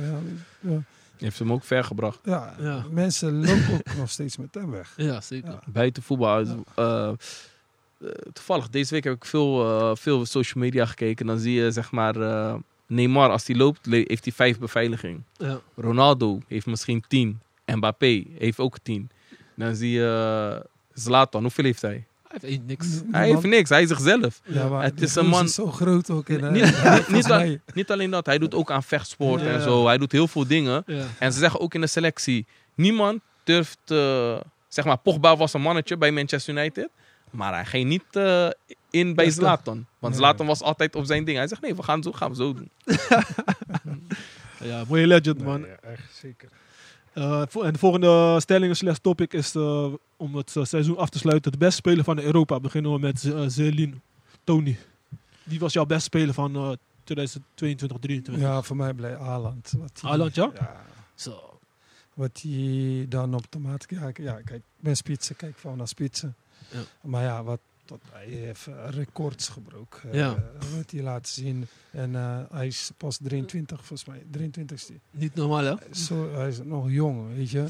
Ja, 0.61 0.81
heeft 1.19 1.39
hem 1.39 1.51
ook 1.51 1.63
ver 1.63 1.83
gebracht. 1.83 2.19
ja, 2.23 2.55
Ja. 2.59 2.85
mensen 2.91 3.45
lopen 3.45 3.73
ook 3.73 3.95
nog 3.97 4.09
steeds 4.09 4.37
met 4.37 4.53
hem 4.53 4.71
weg. 4.71 4.93
Ja, 4.97 5.21
zeker. 5.21 5.49
Ja. 5.51 5.59
Buiten 5.67 6.03
voetbal. 6.03 6.45
eh, 6.75 7.07
eh, 7.07 7.09
toevallig, 8.33 8.69
deze 8.69 8.93
week 8.93 9.03
heb 9.03 9.13
ik 9.13 9.25
veel, 9.25 9.79
eh, 9.79 9.95
veel 9.95 10.25
social 10.25 10.63
media 10.63 10.85
gekeken. 10.85 11.25
Dan 11.25 11.39
zie 11.39 11.53
je, 11.53 11.71
zeg 11.71 11.91
maar, 11.91 12.15
eh, 12.15 12.55
Neymar, 12.87 13.29
als 13.29 13.47
hij 13.47 13.55
loopt, 13.55 13.85
heeft 13.85 14.23
hij 14.23 14.33
vijf 14.33 14.59
beveiliging. 14.59 15.21
Ja. 15.37 15.59
Ronaldo 15.75 16.39
heeft 16.47 16.65
misschien 16.65 17.03
tien. 17.07 17.39
Mbappé 17.65 18.23
heeft 18.37 18.59
ook 18.59 18.77
tien. 18.83 19.09
Dan 19.55 19.75
zie 19.75 19.91
je 19.91 20.65
Zlatan, 20.93 21.41
hoeveel 21.41 21.63
heeft 21.65 21.81
hij? 21.81 22.05
Hij 22.29 22.39
heeft 22.49 22.65
niks. 22.65 22.87
Hij 23.11 23.27
heeft 23.27 23.43
niks, 23.43 23.69
hij 23.69 23.81
is 23.81 23.87
zichzelf. 23.87 24.41
Ja, 24.43 24.67
maar 24.67 24.83
Het 24.83 25.01
is 25.01 25.15
een 25.15 25.25
man- 25.27 25.45
is 25.45 25.53
zo 25.53 25.71
groot 25.71 26.09
ook. 26.09 26.29
In, 26.29 26.43
eh, 26.43 26.51
Niet- 26.51 26.67
volgens 27.05 27.43
niet. 27.43 27.59
Niet 27.73 27.91
alleen 27.91 28.09
dat, 28.11 28.25
hij 28.25 28.37
doet 28.37 28.53
ook 28.53 28.71
aan 28.71 28.83
vechtsport 28.83 29.41
Ja. 29.41 29.47
en 29.47 29.61
zo. 29.61 29.85
Hij 29.85 29.97
doet 29.97 30.11
heel 30.11 30.27
veel 30.27 30.47
dingen. 30.47 30.83
Ja. 30.85 31.03
En 31.19 31.33
ze 31.33 31.39
zeggen 31.39 31.59
ook 31.59 31.73
in 31.73 31.81
de 31.81 31.87
selectie, 31.87 32.45
niemand 32.75 33.21
durft, 33.43 33.77
eh, 33.85 34.37
zeg 34.67 34.85
maar, 34.85 34.97
Pogba 34.97 35.37
was 35.37 35.53
een 35.53 35.61
mannetje 35.61 35.97
bij 35.97 36.11
Manchester 36.11 36.57
United. 36.57 36.89
Maar 37.31 37.53
hij 37.53 37.65
ging 37.65 37.87
niet 37.89 38.03
eh, 38.11 38.47
in 38.89 39.15
bij. 39.15 39.29
Zlatan. 39.29 39.85
Want 39.99 40.13
Nee. 40.13 40.21
Zlatan 40.23 40.45
was 40.45 40.61
altijd 40.61 40.95
op 40.95 41.05
zijn 41.05 41.23
ding. 41.23 41.37
Hij 41.37 41.47
zegt, 41.47 41.61
nee, 41.61 41.75
we 41.75 41.83
gaan 41.83 42.03
zo, 42.03 42.11
gaan 42.11 42.29
we 42.29 42.35
zo 42.35 42.53
doen. 42.53 42.69
ja, 44.69 44.83
mooie 44.87 45.07
legend, 45.07 45.43
man. 45.43 45.61
Nee, 45.61 45.69
ja, 45.69 45.89
echt 45.89 46.15
zeker. 46.21 46.49
Eh, 47.19 47.65
en 47.65 47.73
de 47.73 47.79
volgende 47.79 48.39
stelling 48.39 48.75
slash 48.75 48.97
topic 48.97 49.33
is 49.33 49.55
eh, 49.55 49.93
om 50.17 50.35
het 50.35 50.55
eh, 50.55 50.63
seizoen 50.63 50.97
af 50.97 51.09
te 51.09 51.17
sluiten. 51.17 51.51
De 51.51 51.57
beste 51.57 51.75
speler 51.75 52.03
van 52.03 52.19
Europa. 52.19 52.59
Beginnen 52.59 52.93
we 52.93 52.99
met 52.99 53.23
uh, 53.23 53.43
Zelin 53.47 54.01
Tony. 54.43 54.77
Die 55.43 55.59
was 55.59 55.73
jouw 55.73 55.85
beste 55.85 56.03
speler 56.03 56.33
van 56.33 56.55
eh 56.55 56.71
2022, 57.03 57.97
2023. 57.97 58.43
Ja, 58.43 58.61
voor 58.61 58.75
mij 58.75 58.93
blijft 58.93 59.19
Haaland. 59.19 59.73
Haaland, 60.01 60.35
ja? 60.35 60.51
Ja, 60.53 60.81
Zo. 61.15 61.59
wat 62.13 62.39
hij 62.41 63.05
dan 63.09 63.33
op 63.33 63.45
de 63.49 63.59
maat... 63.59 63.85
Ja, 63.87 64.11
ja, 64.13 64.33
kijk, 64.33 64.49
ik 64.49 64.61
ben 64.79 64.95
spitsen, 64.95 65.35
kijk 65.35 65.57
van 65.57 65.77
naar 65.77 65.87
spitsen. 65.87 66.35
Ja. 66.71 66.79
Maar 67.01 67.23
ja, 67.23 67.43
wat, 67.43 67.59
tot, 67.89 68.01
hij 68.11 68.25
heeft 68.25 68.67
eh, 68.67 68.89
records 68.89 69.47
gebroken. 69.49 70.13
Ja. 70.13 70.35
eh, 70.35 70.75
wat 70.77 70.91
hij 70.91 71.01
laat 71.01 71.27
zien. 71.27 71.67
En 71.91 72.15
eh, 72.15 72.39
hij 72.51 72.67
is 72.67 72.91
pas 72.97 73.17
23, 73.21 73.85
volgens 73.85 74.05
mij. 74.09 74.23
23ste. 74.49 74.93
Niet 75.11 75.35
normaal, 75.35 75.63
hè? 75.63 75.75
Zo, 75.91 76.31
hij 76.33 76.47
is 76.47 76.59
nog 76.63 76.89
jong, 76.91 77.35
weet 77.35 77.49
je. 77.49 77.65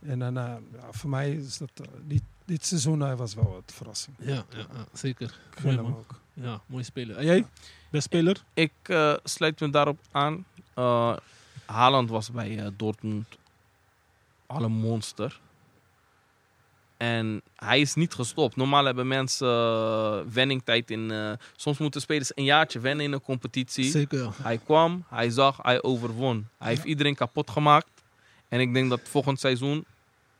En 0.00 0.18
dan, 0.18 0.38
eh, 0.38 0.54
ja, 0.72 0.92
voor 0.92 1.10
mij 1.10 1.32
is 1.32 1.58
dat... 1.58 1.70
eh, 1.74 1.86
dit, 2.06 2.22
dit 2.44 2.66
seizoen 2.66 3.00
hij 3.00 3.16
was 3.16 3.34
wel 3.34 3.50
wat 3.50 3.72
verrassing. 3.74 4.16
Ja, 4.20 4.34
ja, 4.34 4.44
ja 4.58 4.86
zeker. 4.92 5.38
Ik 5.56 5.62
Mooi, 5.64 5.76
man. 5.76 5.96
ook. 5.96 6.20
Ja, 6.32 6.60
mooie 6.66 6.84
speler. 6.84 7.16
En 7.16 7.24
jij? 7.24 7.46
Best 7.90 8.04
speler? 8.04 8.44
Ik 8.54 8.72
eh, 8.82 9.14
sluit 9.24 9.60
me 9.60 9.70
daarop 9.70 9.98
aan. 10.12 10.44
Eh 10.74 11.16
Haaland 11.66 12.10
was 12.10 12.30
bij 12.30 12.58
eh, 12.58 12.66
Dortmund 12.76 13.26
al 14.46 14.62
een 14.62 14.72
monster. 14.72 15.40
En 16.96 17.42
hij 17.54 17.80
is 17.80 17.94
niet 17.94 18.14
gestopt. 18.14 18.56
Normaal 18.56 18.84
hebben 18.84 19.06
mensen 19.08 19.48
eh, 19.48 20.18
wenningtijd 20.32 20.90
in... 20.90 21.10
eh, 21.10 21.32
soms 21.56 21.78
moeten 21.78 22.00
spelers 22.00 22.32
een 22.34 22.44
jaartje 22.44 22.78
wennen 22.80 23.04
in 23.04 23.12
een 23.12 23.22
competitie. 23.22 23.84
Zeker, 23.90 24.18
ja. 24.22 24.30
Hij 24.42 24.58
kwam, 24.58 25.04
hij 25.08 25.30
zag, 25.30 25.58
hij 25.62 25.82
overwon. 25.82 26.46
Hij 26.58 26.68
heeft 26.68 26.84
iedereen 26.84 27.14
kapot 27.14 27.50
gemaakt. 27.50 27.88
En 28.48 28.60
ik 28.60 28.74
denk 28.74 28.90
dat 28.90 29.00
volgend 29.02 29.40
seizoen 29.40 29.84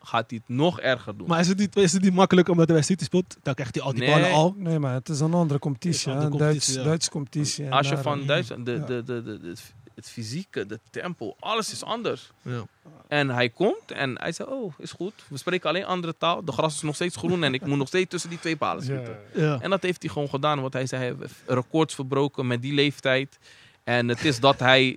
gaat 0.03 0.31
hij 0.31 0.41
het 0.47 0.57
nog 0.57 0.81
erger 0.81 1.16
doen. 1.16 1.28
Maar 1.28 1.41
is 1.41 1.49
het, 1.49 1.59
niet, 1.59 1.77
is 1.77 1.93
het 1.93 2.03
niet 2.03 2.15
makkelijk 2.15 2.49
omdat 2.49 2.66
hij 2.66 2.77
bij 2.77 2.85
City 2.85 3.05
speelt? 3.05 3.37
Dan 3.43 3.55
krijgt 3.55 3.74
hij 3.74 3.85
al 3.85 3.93
die 3.93 4.01
Nee. 4.03 4.11
ballen 4.11 4.33
al. 4.33 4.55
Nee, 4.57 4.78
maar 4.78 4.95
het 4.95 5.09
is 5.09 5.20
een 5.20 5.35
andere 5.35 5.59
competitie. 5.61 6.07
Een 6.11 6.12
andere 6.19 6.31
competitie, 6.31 6.61
Duits, 6.65 6.83
ja. 6.83 6.89
Duitse 6.89 7.11
competitie. 7.11 7.65
En 7.65 7.73
Als 7.73 7.89
je 7.89 7.99
van 7.99 8.27
Duitsland, 8.27 8.66
de, 8.66 8.73
Ja. 8.73 8.78
de, 8.78 9.03
de, 9.05 9.23
de, 9.23 9.41
de- 9.41 9.55
het 9.97 10.09
fysieke, 10.09 10.66
de 10.66 10.81
tempo, 10.90 11.36
alles 11.40 11.73
is 11.73 11.82
anders. 11.85 12.31
Ja. 12.43 12.66
En 13.09 13.28
hij 13.28 13.48
komt 13.48 13.90
en 13.90 14.18
hij 14.20 14.32
zei, 14.32 14.48
oh, 14.48 14.73
is 14.78 14.93
goed. 14.93 15.12
We 15.28 15.36
spreken 15.39 15.68
alleen 15.68 15.85
andere 15.85 16.14
taal. 16.18 16.44
De 16.44 16.52
gras 16.52 16.74
is 16.74 16.82
nog 16.82 16.94
steeds 16.94 17.16
groen 17.16 17.44
en 17.44 17.55
ik 17.55 17.66
moet 17.66 17.78
nog 17.78 17.89
steeds 17.89 18.10
tussen 18.10 18.31
die 18.31 18.39
twee 18.39 18.56
palen 18.56 18.82
schieten. 18.82 19.18
Ja. 19.35 19.43
Ja. 19.43 19.60
En 19.60 19.70
dat 19.70 19.82
heeft 19.82 20.02
hij 20.02 20.10
gewoon 20.12 20.28
gedaan. 20.28 20.60
Want 20.60 20.73
hij 20.73 20.86
zei, 20.86 21.02
hij 21.05 21.14
heeft 21.20 21.35
records 21.47 21.94
verbroken 21.94 22.47
met 22.47 22.62
die 22.62 22.73
leeftijd. 22.74 23.39
En 23.85 24.09
het 24.09 24.24
is 24.24 24.40
dat 24.40 24.59
hij... 24.59 24.97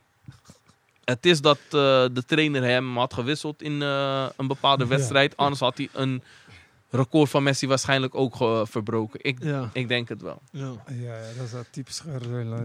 Het 1.03 1.26
is 1.26 1.41
dat 1.41 1.57
eh, 1.57 1.71
de 2.11 2.23
trainer 2.26 2.63
hem 2.63 2.97
had 2.97 3.13
gewisseld 3.13 3.61
in 3.61 3.81
eh, 3.81 4.26
een 4.38 4.47
bepaalde 4.47 4.84
Ja. 4.84 4.89
wedstrijd. 4.89 5.38
Anders 5.38 5.59
had 5.59 5.77
hij 5.77 5.89
een 5.93 6.23
record 6.89 7.29
van 7.29 7.43
Messi 7.43 7.67
waarschijnlijk 7.67 8.15
ook 8.15 8.41
eh, 8.41 8.61
verbroken. 8.65 9.19
Ik, 9.23 9.43
Ja. 9.43 9.69
ik 9.73 9.87
denk 9.87 10.09
het 10.09 10.21
wel. 10.21 10.41
Ja. 10.51 10.71
Ja, 10.87 10.95
ja, 10.95 11.19
dat 11.37 11.45
is 11.45 11.51
dat 11.51 11.65
typisch. 11.71 12.01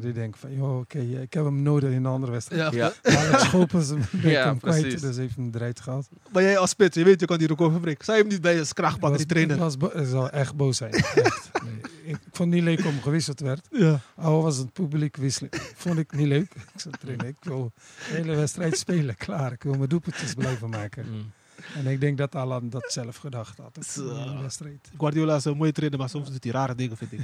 Die 0.01 0.13
denkt 0.13 0.39
van, 0.39 0.55
joh, 0.55 0.79
oké, 0.79 0.99
ik 0.99 1.33
heb 1.33 1.45
hem 1.45 1.63
nodig 1.63 1.91
in 1.91 1.97
een 1.97 2.07
andere 2.07 2.33
wedstrijd. 2.33 2.73
Ja. 2.73 2.93
Ja. 3.03 3.13
Maar 3.15 3.17
Alex 3.27 3.43
schopen 3.45 3.83
ze 3.83 3.95
hem 3.95 4.21
Ja, 4.31 4.45
hem 4.45 4.59
kwijt, 4.61 5.01
dus 5.01 5.17
heeft 5.17 5.37
hem 5.37 5.51
eruit 5.55 5.81
gehaald. 5.81 6.09
Maar 6.33 6.43
jij 6.43 6.59
als 6.59 6.71
spits, 6.71 6.97
je 6.97 7.05
weet, 7.05 7.21
je 7.21 7.27
kan 7.27 7.39
die 7.39 7.47
record 7.47 7.71
verbreken. 7.71 8.05
Zou 8.05 8.17
je 8.17 8.23
hem 8.23 8.33
niet 8.33 8.43
bij 8.43 8.55
je 8.55 8.67
kracht 8.73 8.99
pakken, 8.99 9.19
die 9.19 9.27
trainer? 9.27 9.57
Was 9.59 9.75
ik 9.75 10.07
zou 10.07 10.29
echt 10.31 10.55
boos 10.57 10.77
zijn. 10.77 10.93
Echt. 11.25 11.51
Nee, 11.65 11.81
ik 12.05 12.19
vond 12.33 12.55
het 12.55 12.63
niet 12.63 12.63
leuk 12.63 12.85
om 12.87 13.01
gewisseld 13.03 13.41
werd. 13.41 13.67
Ja. 13.71 14.01
Al 14.17 14.43
was 14.43 14.57
het 14.57 14.73
publiek 14.73 15.17
wisselen. 15.17 15.51
Vond 15.75 15.99
ik 15.99 16.13
niet 16.13 16.27
leuk. 16.27 16.55
Ik 16.55 16.81
zei, 16.81 16.95
trainer, 17.01 17.27
ik 17.27 17.37
wil 17.41 17.73
de 17.77 18.15
hele 18.17 18.35
wedstrijd 18.35 18.79
spelen. 18.79 19.17
Klaar, 19.17 19.53
ik 19.53 19.63
wil 19.63 19.75
mijn 19.75 19.89
doelpuntjes 19.89 20.35
blijven 20.35 20.71
maken. 20.71 21.07
Mm. 21.11 21.33
En 21.75 21.87
ik 21.87 22.01
denk 22.01 22.19
dat 22.19 22.35
Alan 22.35 22.69
dat 22.71 22.93
zelf 22.93 23.17
gedacht 23.17 23.59
had. 23.59 23.77
op 23.77 23.85
Zo. 23.85 24.25
de 24.25 24.39
wedstrijd. 24.41 24.91
Guardiola 24.99 25.37
is 25.37 25.45
een 25.45 25.57
mooie 25.57 25.73
trainer, 25.73 25.99
maar 25.99 26.09
soms 26.09 26.31
doet 26.31 26.45
hij 26.45 26.53
rare 26.53 26.75
dingen, 26.75 26.97
vind 26.97 27.13
ik. 27.13 27.21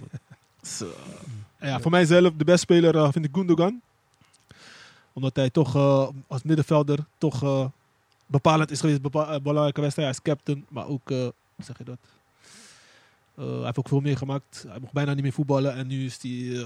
Zo. 0.77 0.93
Ja, 1.61 1.81
voor 1.81 1.91
mijzelf, 1.91 2.33
de 2.37 2.45
beste 2.45 2.61
speler 2.61 2.97
eh, 2.97 3.12
vind 3.12 3.25
ik 3.25 3.35
Gundogan. 3.35 3.81
Omdat 5.12 5.37
hij 5.37 5.51
toch 5.51 5.75
eh, 5.77 6.09
als 6.27 6.43
middenvelder 6.43 6.99
toch 7.19 7.43
eh, 7.43 7.65
bepalend 8.27 8.71
is 8.71 8.81
geweest. 8.81 9.03
Bepa 9.03 9.41
belangrijke 9.41 9.81
wedstrijd. 9.81 10.09
Hij 10.09 10.19
is 10.19 10.35
captain, 10.35 10.67
maar 10.69 10.87
ook, 10.87 11.11
eh, 11.11 11.19
hoe 11.19 11.65
zeg 11.65 11.79
je 11.79 11.85
dat? 11.85 11.99
Eh, 13.35 13.45
hij 13.55 13.65
heeft 13.65 13.79
ook 13.79 13.89
veel 13.89 14.01
meegemaakt. 14.01 14.65
Hij 14.69 14.79
mocht 14.81 14.93
bijna 14.93 15.15
niet 15.15 15.23
meer 15.23 15.33
voetballen. 15.33 15.75
En 15.75 15.87
nu 15.87 16.05
is 16.05 16.19
hij, 16.23 16.31
eh, 16.31 16.59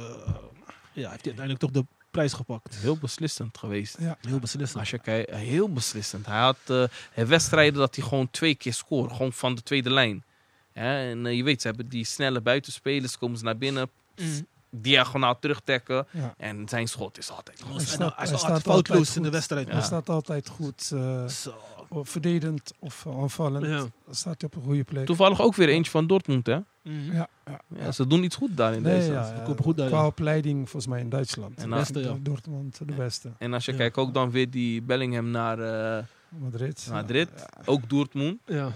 ja, 0.93 1.11
heeft 1.11 1.25
hij 1.25 1.35
uiteindelijk 1.35 1.59
toch 1.59 1.71
de 1.71 1.85
prijs 2.15 2.33
gepakt. 2.33 2.75
Heel 2.75 2.97
beslissend 2.97 3.59
geweest. 3.59 3.97
Ja. 3.99 4.17
Heel 4.21 4.39
beslissend. 4.39 4.81
Als 4.81 4.91
je 4.91 4.99
kijkt, 4.99 5.31
heel 5.31 5.73
beslissend. 5.73 6.27
Hij 6.27 6.39
had 6.41 6.57
eh, 6.67 6.85
wedstrijden 7.27 7.79
dat 7.79 7.95
hij 7.97 8.05
gewoon 8.05 8.31
twee 8.31 8.55
keer 8.55 8.73
scoort. 8.75 9.13
Gewoon 9.13 9.33
van 9.33 9.55
de 9.55 9.63
tweede 9.63 9.91
lijn. 9.91 10.25
Ja, 10.73 10.99
en 10.99 11.27
eh, 11.27 11.37
je 11.37 11.43
weet, 11.45 11.61
ze 11.61 11.67
hebben 11.67 11.89
die 11.89 12.05
snelle 12.05 12.41
buitenspelers. 12.41 13.19
Komen 13.19 13.39
ze 13.39 13.45
naar 13.45 13.57
binnen. 13.59 13.91
Mm. 14.17 14.47
Diagonaal 14.71 15.39
terugtekken. 15.39 16.07
Ja. 16.11 16.35
En 16.39 16.69
zijn 16.69 16.89
schot 16.89 17.19
is 17.19 17.31
altijd 17.31 17.61
goed. 17.63 17.71
Hij 17.77 17.85
Hij 18.17 18.27
staat, 18.27 18.43
hij 18.43 18.51
hij 18.53 18.61
foutloos 18.61 19.17
in 19.17 19.23
de 19.23 19.31
wedstrijd. 19.31 19.67
Hij 19.67 19.77
Ja. 19.77 19.83
staat 19.83 20.09
altijd 20.09 20.49
goed. 20.49 20.91
eh, 20.95 21.27
Zo. 21.27 21.55
Of 21.89 22.09
verdedigend 22.09 22.73
of 22.79 23.07
aanvallend. 23.07 23.67
Ja. 23.67 23.79
Dan 23.79 24.15
staat 24.15 24.41
hij 24.41 24.51
op 24.53 24.57
een 24.57 24.63
goede 24.63 24.85
plek. 24.85 25.07
Toevallig 25.07 25.41
ook 25.41 25.55
weer 25.55 25.69
eentje 25.69 25.91
van 25.91 26.07
Dortmund, 26.07 26.47
hè? 26.47 26.59
Mm. 26.83 27.13
Ja, 27.13 27.29
ja, 27.47 27.61
Ja, 27.77 27.93
ze 27.93 28.07
doen 28.07 28.23
iets 28.23 28.37
goed 28.37 28.57
daar 28.57 28.75
in 28.75 28.83
Nee, 28.83 28.99
deze. 28.99 29.13
ja, 29.13 29.25
Ze 29.47 29.55
goed 29.63 29.77
daar, 29.77 29.89
Qua 29.89 30.07
opleiding 30.07 30.57
volgens 30.71 30.87
mij 30.93 31.01
in 31.01 31.09
Duitsland. 31.09 31.59
En 31.59 31.71
De 31.71 31.77
beste, 31.77 32.01
ja. 32.01 32.17
Dortmund 32.23 32.79
de 32.87 32.95
beste. 32.95 33.31
En 33.39 33.53
als 33.53 33.65
je 33.65 33.73
Ja. 33.73 33.79
kijkt 33.79 33.97
ook 33.97 34.15
dan 34.15 34.31
weer 34.31 34.51
die 34.51 34.83
Bellingham 34.83 35.31
naar 35.31 35.59
eh, 35.99 36.05
Madrid. 36.29 36.89
Madrid. 36.91 37.29
Ja, 37.37 37.49
Ook 37.65 37.89
Dortmund. 37.89 38.41
Ja. 38.47 38.73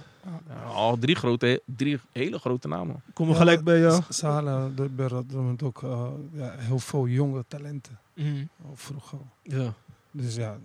Ja, 0.48 0.62
al 0.62 0.98
drie, 0.98 1.14
grote, 1.16 1.62
drie 1.64 1.98
hele 2.12 2.39
grote 2.39 2.68
namen. 2.68 3.02
Komen 3.12 3.32
we 3.35 3.39
Ja, 3.39 3.44
gelijk 3.44 3.64
bij... 3.64 3.86
eh, 3.86 4.01
Ze 4.10 4.26
halen 4.26 4.74
bij 4.97 5.09
Dortmund 5.09 5.62
ook 5.62 5.82
eh, 5.82 6.06
ja, 6.32 6.55
heel 6.59 6.78
veel 6.78 7.06
jonge 7.06 7.44
talenten. 7.48 7.98
mm. 8.14 8.48
Al 8.64 8.72
vroeg 8.74 9.12
al. 9.12 9.26
Ja. 9.43 9.74
Dus 10.10 10.35
ja, 10.36 10.56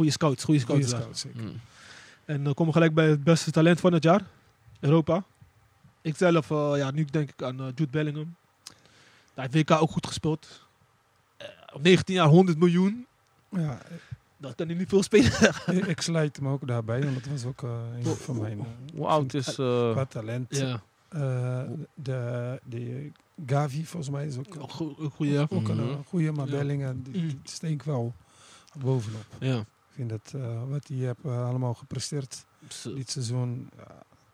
Goede 0.00 0.14
scouts, 0.14 0.44
goede 0.44 0.60
goede 0.60 0.82
scouts. 0.82 0.92
ja. 0.92 0.98
scouts. 1.00 1.20
zeker. 1.20 1.42
Mm. 1.42 1.60
En 2.24 2.44
dan 2.44 2.54
komen 2.54 2.66
we 2.72 2.78
gelijk 2.78 2.94
bij 2.94 3.08
het 3.08 3.24
beste 3.24 3.50
talent 3.50 3.80
van 3.80 3.92
het 3.92 4.02
jaar. 4.02 4.22
Europa. 4.80 5.24
Ik 6.00 6.16
zelf, 6.16 6.50
eh, 6.50 6.72
ja, 6.76 6.90
nu 6.90 7.04
denk 7.04 7.30
ik 7.30 7.42
aan 7.42 7.58
eh, 7.60 7.66
Jude 7.66 7.86
Bellingham. 7.90 8.34
Hij 9.34 9.48
heeft 9.50 9.68
WK 9.70 9.80
ook 9.82 9.90
goed 9.90 10.06
gespeeld. 10.06 10.66
Eh, 11.36 11.46
op 11.72 11.82
19 11.82 12.14
jaar 12.14 12.26
100 12.28 12.58
miljoen. 12.58 13.06
Ja, 13.50 13.78
Dat 14.36 14.54
kan 14.54 14.66
hij 14.66 14.76
niet 14.76 14.88
veel 14.88 15.02
spelen. 15.02 15.32
ik, 15.78 15.86
ik 15.86 16.00
sluit 16.00 16.36
hem 16.36 16.48
ook 16.48 16.66
daarbij, 16.66 17.02
want 17.04 17.14
dat 17.14 17.26
was 17.32 17.44
ook 17.44 17.62
eh, 17.62 17.70
een 18.04 18.16
van 18.16 18.40
mijn 18.40 18.58
eh, 18.58 18.66
Hoe 18.94 19.06
oud 19.06 19.34
is... 19.34 19.46
eh, 19.48 19.90
qua 19.92 20.04
talent. 20.04 20.56
ja, 20.56 20.82
Eh, 21.08 21.62
de, 21.94 22.60
de 22.64 23.10
Gavi 23.46 23.84
volgens 23.84 24.12
mij 24.12 24.26
is 24.26 24.36
ook, 24.38 24.54
een 24.54 24.60
Mhm. 25.60 25.80
eh, 25.80 25.96
goede, 26.08 26.32
maar 26.32 26.46
Ja. 26.46 26.52
Bellingham 26.52 27.02
die, 27.02 27.12
die 27.12 27.40
steekt 27.42 27.84
wel 27.84 28.14
bovenop. 28.78 29.24
ja. 29.40 29.64
Ik 29.90 29.96
vind 29.96 30.10
het, 30.10 30.34
eh, 30.34 30.62
wat 30.68 30.88
hij 30.88 30.96
heeft 30.96 31.18
eh, 31.24 31.44
allemaal 31.48 31.74
gepresteerd 31.74 32.44
dit 32.84 33.10
seizoen, 33.10 33.68
ja, 33.76 33.84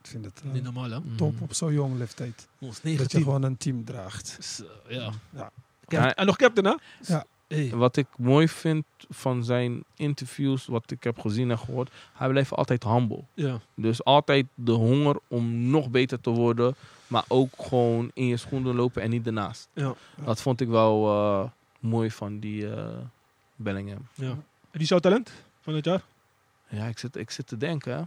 ik 0.03 0.07
vind 0.07 0.25
het 0.25 0.41
eh, 0.45 0.53
Niet 0.53 0.63
normaal, 0.63 0.91
hè? 0.91 0.99
mm. 1.01 1.17
top 1.17 1.41
op 1.41 1.55
zo'n 1.55 1.73
jonge 1.73 1.97
leeftijd. 1.97 2.49
Ons 2.59 2.75
Dat 2.75 2.83
je 2.83 2.89
19. 2.89 3.23
gewoon 3.23 3.43
een 3.43 3.57
team 3.57 3.85
draagt. 3.85 4.63
Ja. 4.89 5.11
Ja. 5.31 5.51
Cap- 5.87 6.11
En 6.17 6.27
nog 6.27 6.37
captain, 6.37 6.67
hè? 6.67 6.75
Ja. 7.15 7.25
Hey. 7.47 7.71
Wat 7.75 7.97
ik 7.97 8.07
mooi 8.17 8.49
vind 8.49 8.85
van 9.09 9.45
zijn 9.45 9.85
interviews, 9.97 10.67
wat 10.67 10.91
ik 10.91 11.05
heb 11.05 11.19
gezien 11.19 11.51
en 11.51 11.59
gehoord, 11.59 11.91
hij 12.13 12.29
blijft 12.29 12.53
altijd 12.53 12.85
humble. 12.85 13.25
Ja. 13.35 13.61
Dus 13.75 14.05
altijd 14.05 14.47
de 14.55 14.73
honger 14.73 15.17
om 15.29 15.69
nog 15.71 15.91
beter 15.91 16.21
te 16.21 16.31
worden, 16.31 16.75
maar 17.07 17.25
ook 17.29 17.53
gewoon 17.59 18.11
in 18.15 18.27
je 18.27 18.37
schoenen 18.37 18.75
lopen 18.75 19.03
en 19.03 19.11
niet 19.11 19.27
ernaast. 19.27 19.69
Ja. 19.73 19.95
Dat 20.25 20.41
vond 20.41 20.61
ik 20.61 20.69
wel 20.69 21.07
eh, 21.09 21.49
mooi 21.81 22.11
van 22.11 22.39
die 22.39 22.71
eh, 22.75 22.89
Bellingham. 23.57 24.07
ja. 24.15 24.37
En 24.71 24.81
is 24.83 24.89
jouw 24.89 24.99
talent 24.99 25.31
van 25.67 25.75
het 25.75 25.85
jaar? 25.85 26.03
Ja, 26.69 26.87
ik 26.87 26.99
zit, 26.99 27.17
ik 27.17 27.31
zit 27.31 27.47
te 27.47 27.57
denken. 27.57 27.97
hè. 27.97 28.03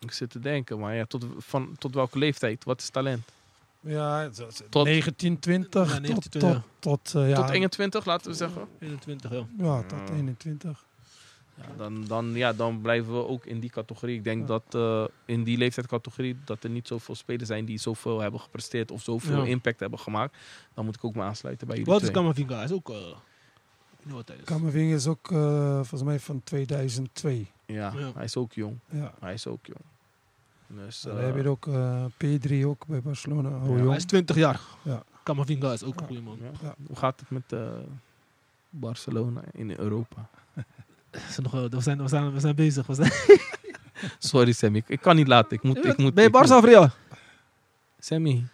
Ik 0.00 0.12
zit 0.12 0.30
te 0.30 0.38
denken, 0.40 0.78
maar 0.78 0.94
ja, 0.94 1.04
tot, 1.04 1.26
van, 1.38 1.74
tot 1.78 1.94
welke 1.94 2.18
leeftijd? 2.18 2.64
Wat 2.64 2.80
is 2.80 2.88
talent? 2.90 3.28
Ja, 3.80 4.28
Tot- 4.70 4.84
19, 4.84 5.38
20, 5.38 5.92
Ja, 5.92 5.98
19, 5.98 6.14
tot, 6.14 6.30
20, 6.30 6.62
tot, 6.78 7.04
tot, 7.04 7.22
eh, 7.22 7.28
ja, 7.30 7.36
Tot 7.36 7.50
21, 7.50 8.04
laten 8.04 8.30
we 8.30 8.36
zeggen. 8.36 8.68
21, 8.78 9.30
ja. 9.30 9.46
ja, 9.58 9.82
tot 9.82 10.10
21. 10.10 10.84
Ja, 11.54 11.64
dan, 11.76 12.04
dan, 12.04 12.34
ja, 12.34 12.52
dan 12.52 12.80
blijven 12.80 13.12
we 13.12 13.26
ook 13.26 13.46
in 13.46 13.60
die 13.60 13.70
categorie. 13.70 14.16
Ik 14.16 14.24
denk 14.24 14.46
dat 14.46 14.62
eh, 14.74 15.04
in 15.24 15.44
die 15.44 15.58
leeftijdscategorie 15.58 16.36
dat 16.44 16.64
er 16.64 16.70
niet 16.70 16.86
zoveel 16.86 17.14
spelers 17.14 17.48
zijn 17.48 17.64
die 17.64 17.78
zoveel 17.78 18.20
hebben 18.20 18.40
gepresteerd 18.40 18.90
of 18.90 19.02
zoveel 19.02 19.42
Ja. 19.42 19.46
impact 19.50 19.80
hebben 19.80 19.98
gemaakt. 19.98 20.36
Dan 20.74 20.84
moet 20.84 20.94
ik 20.94 21.04
ook 21.04 21.14
me 21.14 21.22
aansluiten 21.22 21.66
bij 21.66 21.76
jullie 21.76 21.92
Wat 21.92 22.02
is. 22.02 22.10
Kamavinga? 22.10 22.54
Hij 22.54 22.64
is 22.64 22.72
ook... 22.72 22.90
eh, 22.90 22.96
wat 24.14 24.28
hij 24.72 24.88
is. 24.90 25.06
Ook 25.06 25.30
eh, 25.30 25.74
volgens 25.74 26.02
mij 26.02 26.18
van 26.20 26.40
2002. 26.44 27.50
Ja, 27.66 27.92
Ja. 27.96 28.12
hij 28.14 28.24
is 28.24 28.36
ook 28.36 28.52
jong. 28.52 28.78
Ja. 28.90 29.12
Hij 29.20 29.32
is 29.34 29.46
ook 29.46 29.66
jong. 29.66 29.80
Dus, 30.66 31.06
eh, 31.06 31.18
heb 31.18 31.36
je 31.36 31.48
ook 31.48 31.66
eh, 31.66 32.04
P3 32.04 32.66
ook 32.66 32.86
bij 32.86 33.02
Barcelona. 33.02 33.48
Oh, 33.48 33.78
Ja. 33.78 33.86
Hij 33.86 33.96
is 33.96 34.04
20 34.04 34.36
jaar. 34.36 34.60
Ja. 34.82 35.02
Kamavinga 35.22 35.72
is 35.72 35.82
ook 35.82 36.00
een 36.00 36.06
goede 36.06 36.22
man. 36.22 36.38
ja. 36.40 36.50
Ja. 36.62 36.74
Hoe 36.86 36.96
gaat 36.96 37.20
het 37.20 37.30
met 37.30 37.52
eh, 37.52 37.68
Barcelona 38.70 39.40
in 39.52 39.70
Europa? 39.70 40.28
Nog, 41.42 41.52
we, 41.52 41.80
zijn, 41.80 42.02
we, 42.02 42.08
zijn, 42.08 42.32
we 42.32 42.40
zijn 42.40 42.54
bezig. 42.54 42.86
We 42.86 42.94
zijn, 42.94 43.12
Sorry 44.18 44.52
Sammy, 44.52 44.78
ik, 44.78 44.88
ik 44.88 45.00
kan 45.00 45.16
niet 45.16 45.28
laten. 45.28 45.56
Ik 45.56 45.62
moet, 45.62 45.84
ik 45.84 45.96
moet, 45.96 46.14
ben 46.14 46.24
je 46.24 46.54
of 46.56 46.64
Real? 46.64 46.90
Sammy, 47.98 48.44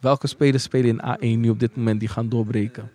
welke 0.00 0.26
spelers 0.26 0.62
spelen 0.62 1.00
in 1.18 1.36
A1 1.36 1.38
nu 1.40 1.50
op 1.50 1.58
dit 1.60 1.76
moment 1.76 2.00
die 2.00 2.08
gaan 2.08 2.28
doorbreken? 2.28 2.92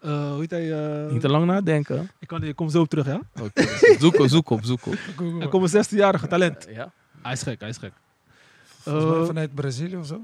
Eh, 0.00 0.30
hoe 0.30 0.40
heet 0.40 0.50
hij? 0.50 0.72
eh, 1.06 1.12
Niet 1.12 1.20
te 1.20 1.28
lang 1.28 1.46
nadenken. 1.46 2.10
ik, 2.18 2.28
kan, 2.28 2.42
ik 2.42 2.56
kom 2.56 2.68
zo 2.70 2.80
op 2.80 2.88
terug, 2.88 3.06
ja? 3.06 3.20
Oké, 3.42 3.66
zoek, 3.98 4.18
op, 4.18 4.26
zoek 4.28 4.50
op, 4.50 4.64
zoek 4.64 4.86
op. 4.86 4.94
Er 5.40 5.48
komt 5.48 5.72
een 5.74 5.84
16-jarige 5.84 6.26
talent. 6.26 6.66
Ja? 6.68 6.92
Hij 7.22 7.32
is 7.32 7.42
gek, 7.42 7.60
hij 7.60 7.68
is 7.68 7.76
gek. 7.76 7.92
Eh, 8.84 9.24
vanuit 9.24 9.54
Brazilië 9.54 9.96
of 9.96 10.06
zo. 10.06 10.20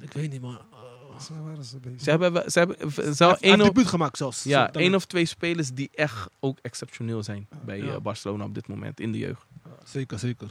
Ik 0.00 0.12
weet 0.12 0.30
niet. 0.30 0.42
Uh, 0.42 0.48
waren 1.44 1.64
ze 1.64 1.72
hebben, 1.74 2.04
ze 2.04 2.10
hebben 2.10 2.50
ze 2.50 2.60
hij 2.60 2.68
hebben 3.16 3.28
heeft 3.28 3.40
één 3.42 3.60
of, 3.60 3.66
debuut 3.66 3.86
gemaakt 3.86 4.16
zelfs. 4.16 4.42
ja, 4.42 4.72
één 4.72 4.94
of 4.94 5.04
twee 5.04 5.24
spelers 5.24 5.70
die 5.74 5.90
echt 5.94 6.28
ook 6.40 6.58
exceptioneel 6.62 7.22
zijn 7.22 7.46
bij 7.64 7.82
Ja. 7.82 8.00
Barcelona 8.00 8.44
op 8.44 8.54
dit 8.54 8.68
moment 8.68 9.00
in 9.00 9.12
de 9.12 9.18
jeugd. 9.18 9.44
Zeker, 9.84 10.18
zeker. 10.18 10.46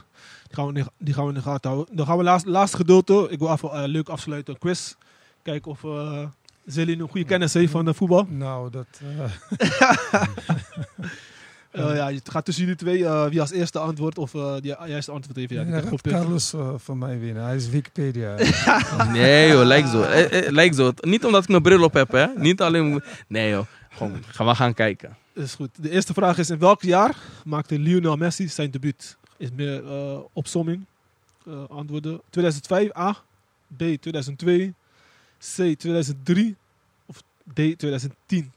Die 0.46 0.54
gaan 0.56 0.72
we, 0.72 0.78
in- 0.78 0.86
die 0.98 1.14
gaan 1.14 1.22
we 1.24 1.28
in 1.28 1.34
de 1.36 1.42
gaten 1.42 1.70
houden. 1.70 1.96
Dan 1.96 2.06
gaan 2.06 2.16
we 2.18 2.22
laatst, 2.22 2.46
laatste 2.46 2.76
gedeelte. 2.76 3.26
Ik 3.30 3.38
wil 3.38 3.52
even 3.52 3.70
eh, 3.70 3.82
leuk 3.88 4.08
afsluiten. 4.08 4.58
Quiz. 4.58 4.94
Kijken 5.42 5.70
of 5.70 5.82
uh, 5.82 6.24
Zeline 6.68 7.02
een 7.02 7.08
goede 7.08 7.26
kennis 7.26 7.52
heeft 7.54 7.70
van 7.72 7.84
de 7.84 7.94
voetbal. 7.94 8.26
Nou, 8.30 8.70
dat... 8.70 8.86
eh, 9.16 10.22
Eh, 11.70 11.94
ja, 12.00 12.12
het 12.12 12.30
gaat 12.30 12.44
tussen 12.44 12.62
jullie 12.64 12.78
twee. 12.78 13.04
eh, 13.04 13.26
wie 13.28 13.40
als 13.40 13.50
eerste 13.50 13.78
antwoord 13.78 14.18
of 14.18 14.34
eh 14.34 14.54
die 14.60 14.74
juiste 14.86 15.10
antwoord 15.10 15.36
heeft. 15.36 15.50
Ja, 15.50 15.62
ja, 15.62 15.80
gaat. 15.80 16.00
Carlos 16.00 16.54
van 16.76 16.98
mij 16.98 17.18
winnen. 17.18 17.42
Hij 17.44 17.56
is 17.56 17.68
Wikipedia. 17.68 18.34
Nee 19.12 19.48
joh, 19.50 19.64
lijkt 19.64 19.88
zo. 19.88 20.02
Eh, 20.02 20.46
eh, 20.46 20.52
lijkt 20.52 20.76
zo. 20.76 20.92
Niet 21.00 21.24
omdat 21.24 21.42
ik 21.42 21.48
mijn 21.48 21.62
bril 21.62 21.82
op 21.82 21.92
heb, 21.94 22.10
hè. 22.12 22.26
Niet 22.36 22.60
alleen... 22.60 23.02
Nee 23.26 23.50
joh, 23.50 23.66
gewoon, 23.90 24.22
gaan 24.26 24.46
we 24.46 24.54
gaan 24.54 24.74
kijken. 24.74 25.16
is 25.34 25.54
goed. 25.54 25.70
De 25.76 25.90
eerste 25.90 26.12
vraag 26.12 26.38
is: 26.38 26.50
in 26.50 26.58
welk 26.58 26.82
jaar 26.82 27.16
maakte 27.44 27.78
Lionel 27.78 28.16
Messi 28.16 28.48
zijn 28.48 28.70
debuut? 28.70 29.16
Is 29.36 29.48
meer 29.56 29.84
eh 29.86 30.18
opsomming. 30.32 30.84
Eh, 31.46 31.52
antwoorden: 31.68 32.20
2005 32.30 32.96
A, 32.96 33.16
B 33.76 33.78
2002, 34.00 34.74
C 35.38 35.54
2003 35.78 36.56
of 37.06 37.22
D 37.52 37.54
2010. 37.54 38.52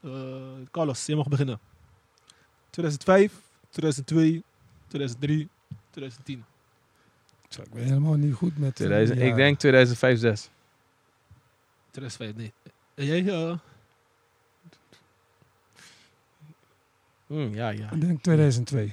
Eh, 0.00 0.10
Carlos, 0.70 1.06
je 1.06 1.16
mag 1.16 1.28
beginnen. 1.28 1.58
2005, 2.70 3.32
2002, 3.70 4.42
2003, 4.86 5.48
2010. 5.90 6.44
Zo, 7.48 7.62
ik 7.62 7.70
ben 7.70 7.84
helemaal 7.84 8.14
niet 8.14 8.34
goed 8.34 8.58
met... 8.58 8.68
eh, 8.70 8.74
2000, 8.76 9.18
ja. 9.18 9.24
Ik 9.24 9.34
denk 9.34 9.58
2005, 9.58 10.18
6. 10.18 10.50
2005, 11.90 12.34
nee. 12.36 12.52
En 12.94 13.04
jij? 13.04 13.26
eh, 13.28 13.58
Hm, 17.26 17.54
ja, 17.54 17.68
ja. 17.68 17.90
Ik 17.90 18.00
denk 18.00 18.22
2002. 18.22 18.92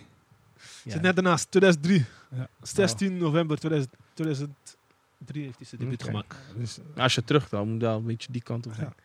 ja. 0.84 0.92
zit 0.92 1.02
net 1.02 1.16
daarnaast, 1.16 1.52
2003. 1.52 2.06
Ja. 2.36 2.48
16 2.62 3.18
november 3.18 3.58
2000, 3.60 3.94
2003 4.22 5.44
heeft 5.44 5.58
hij 5.58 5.66
zijn 5.68 5.82
debuut 5.82 6.04
gemaakt. 6.04 6.36
Dus, 6.58 6.78
eh, 6.96 7.04
Als 7.04 7.16
je 7.16 7.24
terug 7.24 7.50
dan 7.50 7.70
moet 7.70 7.82
je 7.82 7.88
wel 7.88 7.98
een 7.98 8.06
beetje 8.06 8.32
die 8.32 8.44
kant 8.44 8.68
op 8.68 8.74
zijn. 8.74 8.94
Ja. 8.98 9.04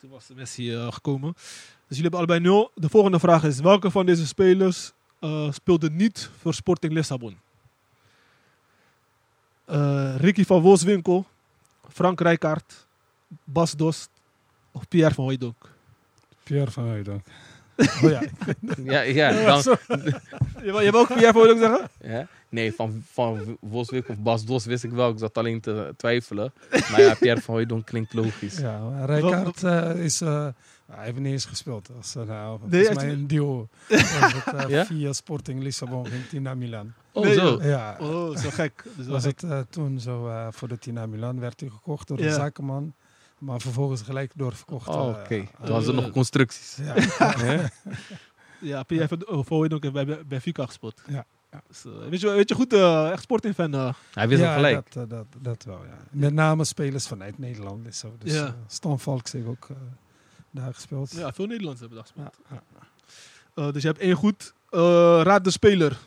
Toen 0.00 0.10
was 0.10 0.28
Messi 0.34 0.74
eh, 0.74 0.92
gekomen. 0.92 1.32
Dus 1.34 1.96
jullie 1.96 2.02
hebben 2.02 2.18
allebei 2.18 2.40
nul. 2.40 2.70
De 2.74 2.88
volgende 2.88 3.18
vraag 3.18 3.44
is: 3.44 3.60
welke 3.60 3.90
van 3.90 4.06
deze 4.06 4.26
spelers 4.26 4.92
eh, 5.20 5.52
speelde 5.52 5.90
niet 5.90 6.30
voor 6.40 6.54
Sporting 6.54 6.92
Lissabon? 6.92 7.36
Eh, 9.64 10.14
Ricky 10.16 10.44
van 10.44 10.60
Wolfswinkel, 10.60 11.26
Frank 11.88 12.20
Rijkaard, 12.20 12.86
Bas 13.44 13.72
Dost 13.72 14.10
of 14.72 14.88
Pierre 14.88 15.14
van 15.14 15.24
Hooijdonk? 15.24 15.70
Pierre 16.42 16.70
van 16.70 16.84
Hooydonk. 16.84 17.26
Oh 17.78 18.10
ja. 18.10 18.22
Ja, 18.84 19.00
ja, 19.00 19.30
dan, 19.62 19.62
Je 20.62 20.72
wil, 20.72 20.80
je 20.80 20.90
wil 20.90 21.00
ook 21.00 21.06
Pierre 21.06 21.32
van 21.32 21.42
Hooijdonk 21.42 21.60
zeggen? 21.60 21.90
ja. 22.00 22.28
Nee, 22.48 22.72
van, 22.74 23.02
van 23.10 23.58
Voswijk 23.70 24.08
of 24.08 24.18
Bas 24.18 24.44
Dos 24.44 24.64
wist 24.64 24.84
ik 24.84 24.90
wel. 24.90 25.10
Ik 25.10 25.18
zat 25.18 25.38
alleen 25.38 25.60
te 25.60 25.94
twijfelen. 25.96 26.52
Maar 26.90 27.00
ja, 27.00 27.14
Pierre 27.14 27.40
van 27.40 27.54
Hooijdonk 27.54 27.86
klinkt 27.86 28.12
logisch. 28.14 28.58
ja 28.58 29.04
Rijkaard 29.04 29.62
eh, 29.62 30.04
is... 30.04 30.20
eh, 30.20 30.46
hij 30.92 31.04
heeft 31.04 31.18
niet 31.18 31.32
eens 31.32 31.44
gespeeld. 31.44 31.88
Als, 31.96 32.16
uh, 32.16 32.22
nou, 32.22 32.60
Nee, 32.64 32.94
mij 32.94 33.10
een 33.12 33.26
duo. 33.26 33.68
Was 33.88 34.32
het, 34.44 34.68
Ja? 34.68 34.84
Via 34.86 35.12
Sporting 35.12 35.62
Lissabon 35.62 36.06
ging 36.06 36.30
hij 36.30 36.40
naar 36.40 36.56
Milan. 36.56 36.92
Oh, 37.12 37.24
Nee, 37.24 37.34
zo. 37.34 37.58
Ja, 37.62 37.96
Oh, 38.00 38.36
zo 38.36 38.50
gek. 38.50 38.84
Was 38.96 39.22
gek. 39.22 39.40
het 39.40 39.50
eh, 39.50 39.60
toen 39.70 40.00
zo, 40.00 40.28
eh 40.28 40.46
voordat 40.50 40.84
hij 40.84 40.92
naar 40.92 41.08
Milan 41.08 41.40
werd 41.40 41.60
hij 41.60 41.68
gekocht 41.68 42.08
door 42.08 42.18
Ja. 42.20 42.26
een 42.26 42.32
zakenman. 42.32 42.94
Maar 43.38 43.60
vervolgens 43.60 44.02
gelijk 44.02 44.32
doorverkocht. 44.34 44.88
Oh, 44.88 45.08
Oké, 45.08 45.46
toen 45.64 45.72
was 45.74 45.86
er 45.86 45.94
nog 45.94 46.10
constructies. 46.10 46.76
Ja, 46.82 46.94
Hè? 47.46 47.66
Ja, 48.60 48.82
Pierre 48.82 49.08
van 49.08 49.26
oh, 49.26 49.46
Hooijdonk 49.46 49.82
heeft 49.82 49.94
bij, 49.94 50.06
bij 50.06 50.22
Benfica 50.26 50.66
gespeeld. 50.66 51.02
Ja, 51.08 51.26
ja. 51.50 51.62
Dus, 51.68 51.84
eh, 51.84 52.08
weet, 52.08 52.20
je, 52.20 52.30
weet 52.30 52.48
je 52.48 52.54
goed, 52.54 52.72
eh, 52.72 53.10
echt 53.10 53.22
Sporting-fan. 53.22 53.74
eh. 53.74 53.94
Hij 54.12 54.28
wist 54.28 54.40
ja, 54.40 54.46
hem 54.46 54.54
gelijk. 54.54 54.92
Dat, 54.92 55.10
dat, 55.10 55.26
dat 55.38 55.64
wel, 55.64 55.84
ja. 55.84 55.96
Met 56.10 56.32
name 56.32 56.64
spelers 56.64 57.06
vanuit 57.06 57.38
Nederland. 57.38 57.86
is 57.86 57.98
Zo. 57.98 58.16
Dus 58.18 58.32
Ja. 58.32 58.56
Stan 58.66 59.00
Valks 59.00 59.32
heeft 59.32 59.46
ook 59.46 59.68
daar 60.50 60.74
gespeeld. 60.74 61.10
ja, 61.12 61.32
veel 61.32 61.46
Nederlanders 61.46 61.80
hebben 61.80 61.98
dat 61.98 62.06
gespeeld. 62.14 62.38
Ja, 62.50 62.62
ja. 62.80 62.86
Eh, 63.66 63.72
dus 63.72 63.82
je 63.82 63.88
hebt 63.88 64.00
één 64.00 64.14
goed. 64.16 64.54
Eh, 64.70 64.80
raad 65.22 65.44
de 65.44 65.50
speler. 65.50 65.98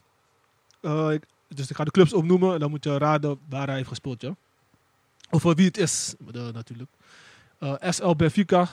Eh, 0.82 1.12
ik, 1.12 1.24
dus 1.48 1.70
ik 1.70 1.76
ga 1.76 1.84
de 1.84 1.92
clubs 1.92 2.14
opnoemen 2.14 2.54
en 2.54 2.60
dan 2.60 2.70
moet 2.70 2.84
je 2.84 2.98
raden 2.98 3.40
waar 3.50 3.68
hij 3.68 3.76
heeft 3.76 3.88
gespeeld, 3.88 4.22
ja? 4.22 4.36
Of 5.30 5.44
wie 5.44 5.66
het 5.66 5.78
is, 5.78 6.16
natuurlijk. 6.54 6.90
Eh, 7.58 7.74
SL 7.90 8.12
Benfica, 8.16 8.68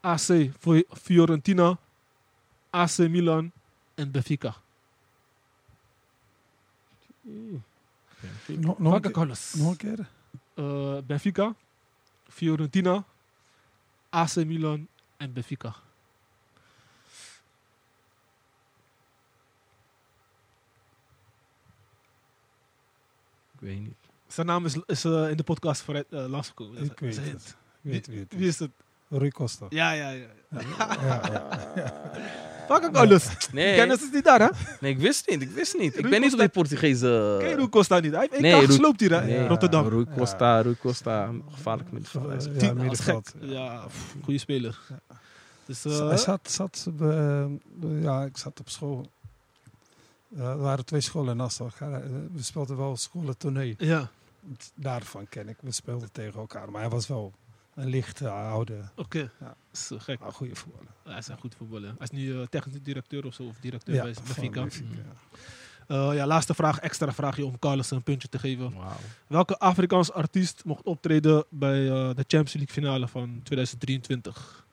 AC 0.00 0.50
Fi- 0.60 0.84
Fiorentina, 1.02 1.78
AC 2.70 2.98
Milan 2.98 3.52
en 3.94 4.10
Benfica. 4.10 4.54
Welke 8.78 9.26
nog 9.56 9.70
een 9.70 9.76
keer? 9.76 10.08
Eh, 10.54 10.98
Benfica, 11.06 11.54
Fiorentina, 12.28 13.04
AC 14.08 14.34
Milan 14.34 14.88
en 15.16 15.32
Benfica. 15.32 15.74
Ik 23.54 23.62
weet 23.62 23.80
niet. 23.80 23.94
Zijn 24.26 24.46
naam 24.46 24.64
is, 24.64 24.76
is 24.86 25.04
eh, 25.04 25.30
in 25.30 25.36
de 25.36 25.42
podcast 25.42 25.82
vooruit 25.82 26.06
uh, 26.10 26.26
langsgekomen. 26.26 26.82
Ik 26.82 26.98
weet 26.98 27.16
dat 27.16 27.24
is 27.24 27.30
het. 27.30 27.56
weet 27.80 28.06
wie 28.06 28.26
Wie 28.28 28.48
is 28.48 28.58
het? 28.58 28.70
Rui 29.08 29.30
Costa. 29.30 29.66
Ja, 29.68 29.92
ja, 29.92 30.10
ja. 30.10 30.28
Ja, 30.50 31.20
ja. 31.74 32.54
Fuck 32.68 32.96
alles. 32.96 33.26
Nee, 33.52 33.74
Kennis 33.76 34.02
is 34.02 34.10
niet 34.12 34.24
daar, 34.24 34.40
hè? 34.40 34.48
nee, 34.80 34.92
ik 34.92 34.98
wist 34.98 35.28
niet. 35.28 35.42
Ik 35.42 35.50
wist 35.50 35.78
niet. 35.78 35.94
Ik 35.94 36.00
Rui 36.00 36.10
ben 36.10 36.20
niet 36.20 36.32
op 36.32 36.38
die 36.38 36.48
Costa- 36.50 36.60
Portugese... 36.60 37.36
Ken 37.38 37.48
je 37.48 37.54
Rui 37.54 37.68
Costa 37.68 37.98
niet? 38.00 38.10
Hij 38.12 38.20
heeft 38.20 38.32
één 38.32 38.42
Nee, 38.42 38.52
Rui- 38.52 38.66
gesloopt 38.66 39.00
hier, 39.00 39.10
hè? 39.10 39.26
In 39.28 39.46
Rotterdam. 39.46 39.88
Rui 39.88 40.06
Costa, 40.16 40.60
Rui 40.60 40.76
Costa. 40.80 41.30
Gevaarlijk 41.50 41.92
middenveld. 41.92 42.44
Hij 42.44 42.68
Ja, 42.68 42.72
middenveld. 42.74 43.34
gek. 43.40 43.50
Ja, 43.50 43.84
pff, 43.86 44.14
goede 44.24 44.38
speler. 44.38 44.78
Dus, 45.66 45.80
Z- 45.80 45.84
eh, 45.86 46.08
Hij 46.08 46.16
zat, 46.16 46.50
zat 46.50 46.86
eh, 47.00 47.44
ja, 48.02 48.22
ik 48.24 48.36
zat 48.36 48.60
op 48.60 48.68
school. 48.68 49.06
Eh, 50.36 50.48
er 50.48 50.58
waren 50.58 50.84
twee 50.84 51.00
scholen 51.00 51.30
in 51.30 51.36
Nassau. 51.36 51.70
We 52.32 52.42
speelden 52.42 52.76
wel 52.76 52.96
scholentournee. 52.96 53.74
ja, 53.78 54.08
Daarvan 54.74 55.26
ken 55.28 55.48
ik. 55.48 55.56
We 55.60 55.72
speelden 55.72 56.08
tegen 56.12 56.40
elkaar. 56.40 56.70
Maar 56.70 56.80
hij 56.80 56.90
was 56.90 57.06
wel 57.06 57.32
een 57.74 57.86
lichte, 57.88 58.28
oude, 58.28 58.74
oké. 58.96 59.30
Is 59.76 59.90
eh, 59.90 60.00
gek. 60.00 60.20
maar 60.20 60.32
goede 60.32 60.54
voetballer. 60.54 60.90
Hij 61.02 61.18
is 61.18 61.28
een 61.28 61.38
goed 61.38 61.54
voetballer. 61.54 61.88
Hij 61.88 61.96
is 61.98 62.10
nu 62.10 62.40
eh, 62.40 62.46
technisch 62.46 62.82
directeur 62.82 63.26
of 63.26 63.34
zo, 63.34 63.42
of 63.42 63.56
directeur 63.60 63.94
Ja, 63.94 64.02
bij 64.02 64.14
Benfica. 64.24 64.60
Ja. 64.60 66.10
Eh, 66.10 66.16
ja, 66.16 66.26
laatste 66.26 66.54
vraag, 66.54 66.78
extra 66.78 67.12
vraagje 67.12 67.44
om 67.46 67.58
Carlos 67.58 67.90
een 67.90 68.02
puntje 68.02 68.28
te 68.28 68.38
geven. 68.38 68.74
Welke 69.26 69.58
Afrikaans 69.58 70.12
artiest 70.12 70.64
mocht 70.64 70.84
optreden 70.84 71.44
bij 71.48 71.84
de 71.84 72.24
Champions 72.26 72.52
League 72.52 72.74
finale 72.74 73.08
van 73.08 73.40
2023? 73.42 74.66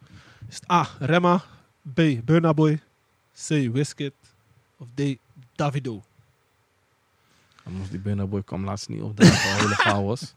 Is 0.47 0.55
het 0.55 0.71
A. 0.71 0.87
Rema, 0.99 1.43
B. 1.93 2.01
Burna 2.23 2.53
Boy, 2.53 2.81
C. 3.47 3.47
Wizkid 3.47 4.13
of 4.77 4.87
D. 4.93 5.01
Davido? 5.55 6.03
Moest 7.69 7.91
die 7.91 7.99
Burna 7.99 8.25
Boy 8.25 8.41
kwam 8.43 8.63
laatst 8.65 8.89
niet 8.89 9.01
opdragen. 9.01 9.51
Al 9.51 9.57
hele 9.59 9.75
chaos. 9.75 10.33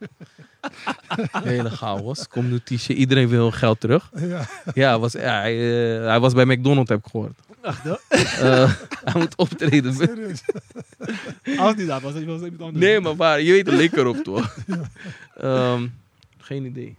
Hele 1.43 1.69
chaos. 1.69 2.27
Komt 2.27 2.49
nu. 2.49 2.77
Iedereen 2.87 3.27
wil 3.27 3.51
geld 3.51 3.79
terug. 3.79 4.11
Ja, 4.15 4.47
Ja, 4.73 4.99
was, 4.99 5.11
ja 5.11 5.39
hij, 5.39 5.55
eh, 5.97 6.05
hij 6.05 6.19
was 6.19 6.33
bij 6.33 6.45
McDonald's, 6.45 6.89
heb 6.89 6.99
ik 6.99 7.11
gehoord. 7.11 7.39
Ach, 7.61 7.81
dat? 7.81 8.01
Eh, 8.09 8.73
hij 9.03 9.21
moet 9.21 9.35
optreden. 9.35 9.93
serieus. 9.93 10.41
Als 11.57 11.75
niet 11.75 11.87
dat 11.87 12.01
was, 12.01 12.13
was 12.13 12.13
het 12.13 12.23
iemand 12.23 12.61
anders. 12.61 12.85
Nee, 12.85 12.99
maar 12.99 13.15
waar, 13.15 13.41
je 13.41 13.51
weet, 13.51 13.65
het 13.65 13.75
leek 13.75 13.95
erop, 13.95 14.23
toch? 14.23 14.57
Ehm, 15.37 15.87
geen 16.37 16.65
idee. 16.65 16.95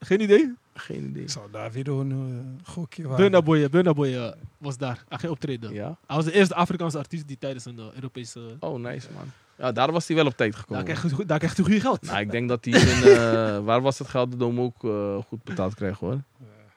Geen 0.00 0.20
idee? 0.20 0.54
Geen 0.78 1.04
idee. 1.08 1.22
Ik 1.22 1.30
zou 1.30 1.50
daar 1.50 1.72
weer 1.72 1.84
doen 1.84 2.10
een 2.10 2.60
gokje 2.64 3.02
wagen. 3.02 3.16
Burna 3.16 3.42
Boy, 3.42 3.68
Burna 3.70 3.92
Boy 3.94 4.14
eh, 4.14 4.32
was 4.58 4.76
daar. 4.78 5.04
Hij 5.08 5.18
ging 5.18 5.32
optreden. 5.32 5.72
Ja? 5.72 5.96
Hij 6.06 6.16
was 6.16 6.24
de 6.24 6.32
eerste 6.32 6.54
Afrikaanse 6.54 6.98
artiest 6.98 7.28
die 7.28 7.38
tijdens 7.38 7.64
een 7.64 7.78
eh, 7.78 7.84
Europese... 7.94 8.56
Oh, 8.60 8.80
nice, 8.80 9.08
man. 9.14 9.24
Ja, 9.58 9.72
daar 9.72 9.92
was 9.92 10.06
hij 10.06 10.16
wel 10.16 10.26
op 10.26 10.36
tijd 10.36 10.52
Daar 10.52 10.60
gekomen. 10.60 10.84
krijgt 10.84 11.02
hij 11.02 11.24
daar 11.26 11.38
krijgt 11.38 11.56
hij 11.56 11.64
goede 11.66 11.80
geld. 11.80 12.02
Nou, 12.02 12.20
ik 12.20 12.30
denk 12.30 12.48
dat 12.48 12.64
hij 12.64 12.80
in... 12.80 13.02
eh, 13.02 13.64
waar 13.64 13.80
was 13.80 13.98
het 13.98 14.08
geld? 14.08 14.30
De 14.30 14.36
Dome 14.36 14.60
ook 14.60 14.84
eh, 14.84 15.16
goed 15.28 15.44
betaald 15.44 15.74
kreeg, 15.74 15.98
hoor. 15.98 16.20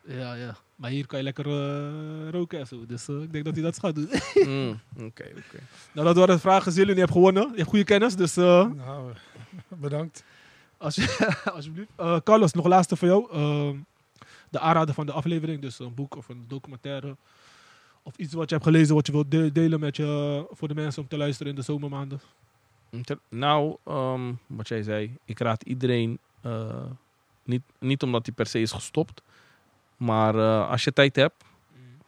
Ja, 0.07 0.33
ja. 0.33 0.55
Maar 0.75 0.89
hier 0.89 1.05
kan 1.05 1.17
je 1.17 1.23
lekker 1.23 1.45
eh, 1.45 2.29
roken 2.29 2.59
en 2.59 2.67
zo. 2.67 2.85
Dus 2.85 3.07
eh, 3.07 3.21
ik 3.21 3.31
denk 3.31 3.45
dat 3.45 3.53
hij 3.53 3.63
dat 3.63 3.79
gaat 3.79 3.95
doen. 3.95 4.09
Mm, 4.45 4.79
Oké, 4.95 5.23
oké. 5.23 5.59
nou, 5.93 6.07
dat 6.07 6.15
waren 6.15 6.35
de 6.35 6.41
vragen. 6.41 6.71
Zillion, 6.71 6.93
je 6.93 6.99
hebt 7.01 7.11
gewonnen. 7.11 7.47
Je 7.49 7.55
hebt 7.57 7.69
goede 7.69 7.85
kennis. 7.85 8.15
Dus 8.15 8.37
eh, 8.37 8.43
Nou, 8.71 9.11
bedankt. 9.67 10.23
als 10.77 10.95
je, 10.95 11.27
alsjeblieft. 11.55 11.89
Eh, 11.95 12.17
Carlos, 12.23 12.53
nog 12.53 12.65
laatste 12.67 12.95
voor 12.95 13.07
jou. 13.07 13.27
De 14.51 14.59
aanrader 14.59 14.93
van 14.93 15.05
de 15.05 15.11
aflevering. 15.11 15.61
Dus 15.61 15.79
een 15.79 15.93
boek 15.93 16.15
of 16.15 16.29
een 16.29 16.45
documentaire. 16.47 17.15
Of 18.03 18.15
iets 18.17 18.33
wat 18.33 18.49
je 18.49 18.55
hebt 18.55 18.67
gelezen 18.67 18.95
wat 18.95 19.05
je 19.05 19.11
wilt 19.11 19.31
de- 19.31 19.51
delen 19.51 19.79
met 19.79 19.95
je, 19.95 20.45
voor 20.51 20.67
de 20.67 20.73
mensen 20.75 21.01
om 21.01 21.07
te 21.07 21.17
luisteren 21.17 21.51
in 21.51 21.57
de 21.57 21.65
zomermaanden. 21.65 22.21
Nou, 23.29 23.75
ehm, 23.85 24.33
wat 24.47 24.67
jij 24.67 24.83
zei, 24.83 25.17
ik 25.25 25.39
raad 25.39 25.63
iedereen, 25.63 26.19
eh, 26.41 26.83
niet, 27.43 27.61
niet 27.79 28.03
omdat 28.03 28.25
hij 28.25 28.35
per 28.35 28.45
se 28.45 28.59
is 28.61 28.71
gestopt, 28.71 29.21
maar 29.97 30.35
eh, 30.35 30.69
als 30.69 30.83
je 30.83 30.93
tijd 30.93 31.15
hebt, 31.15 31.43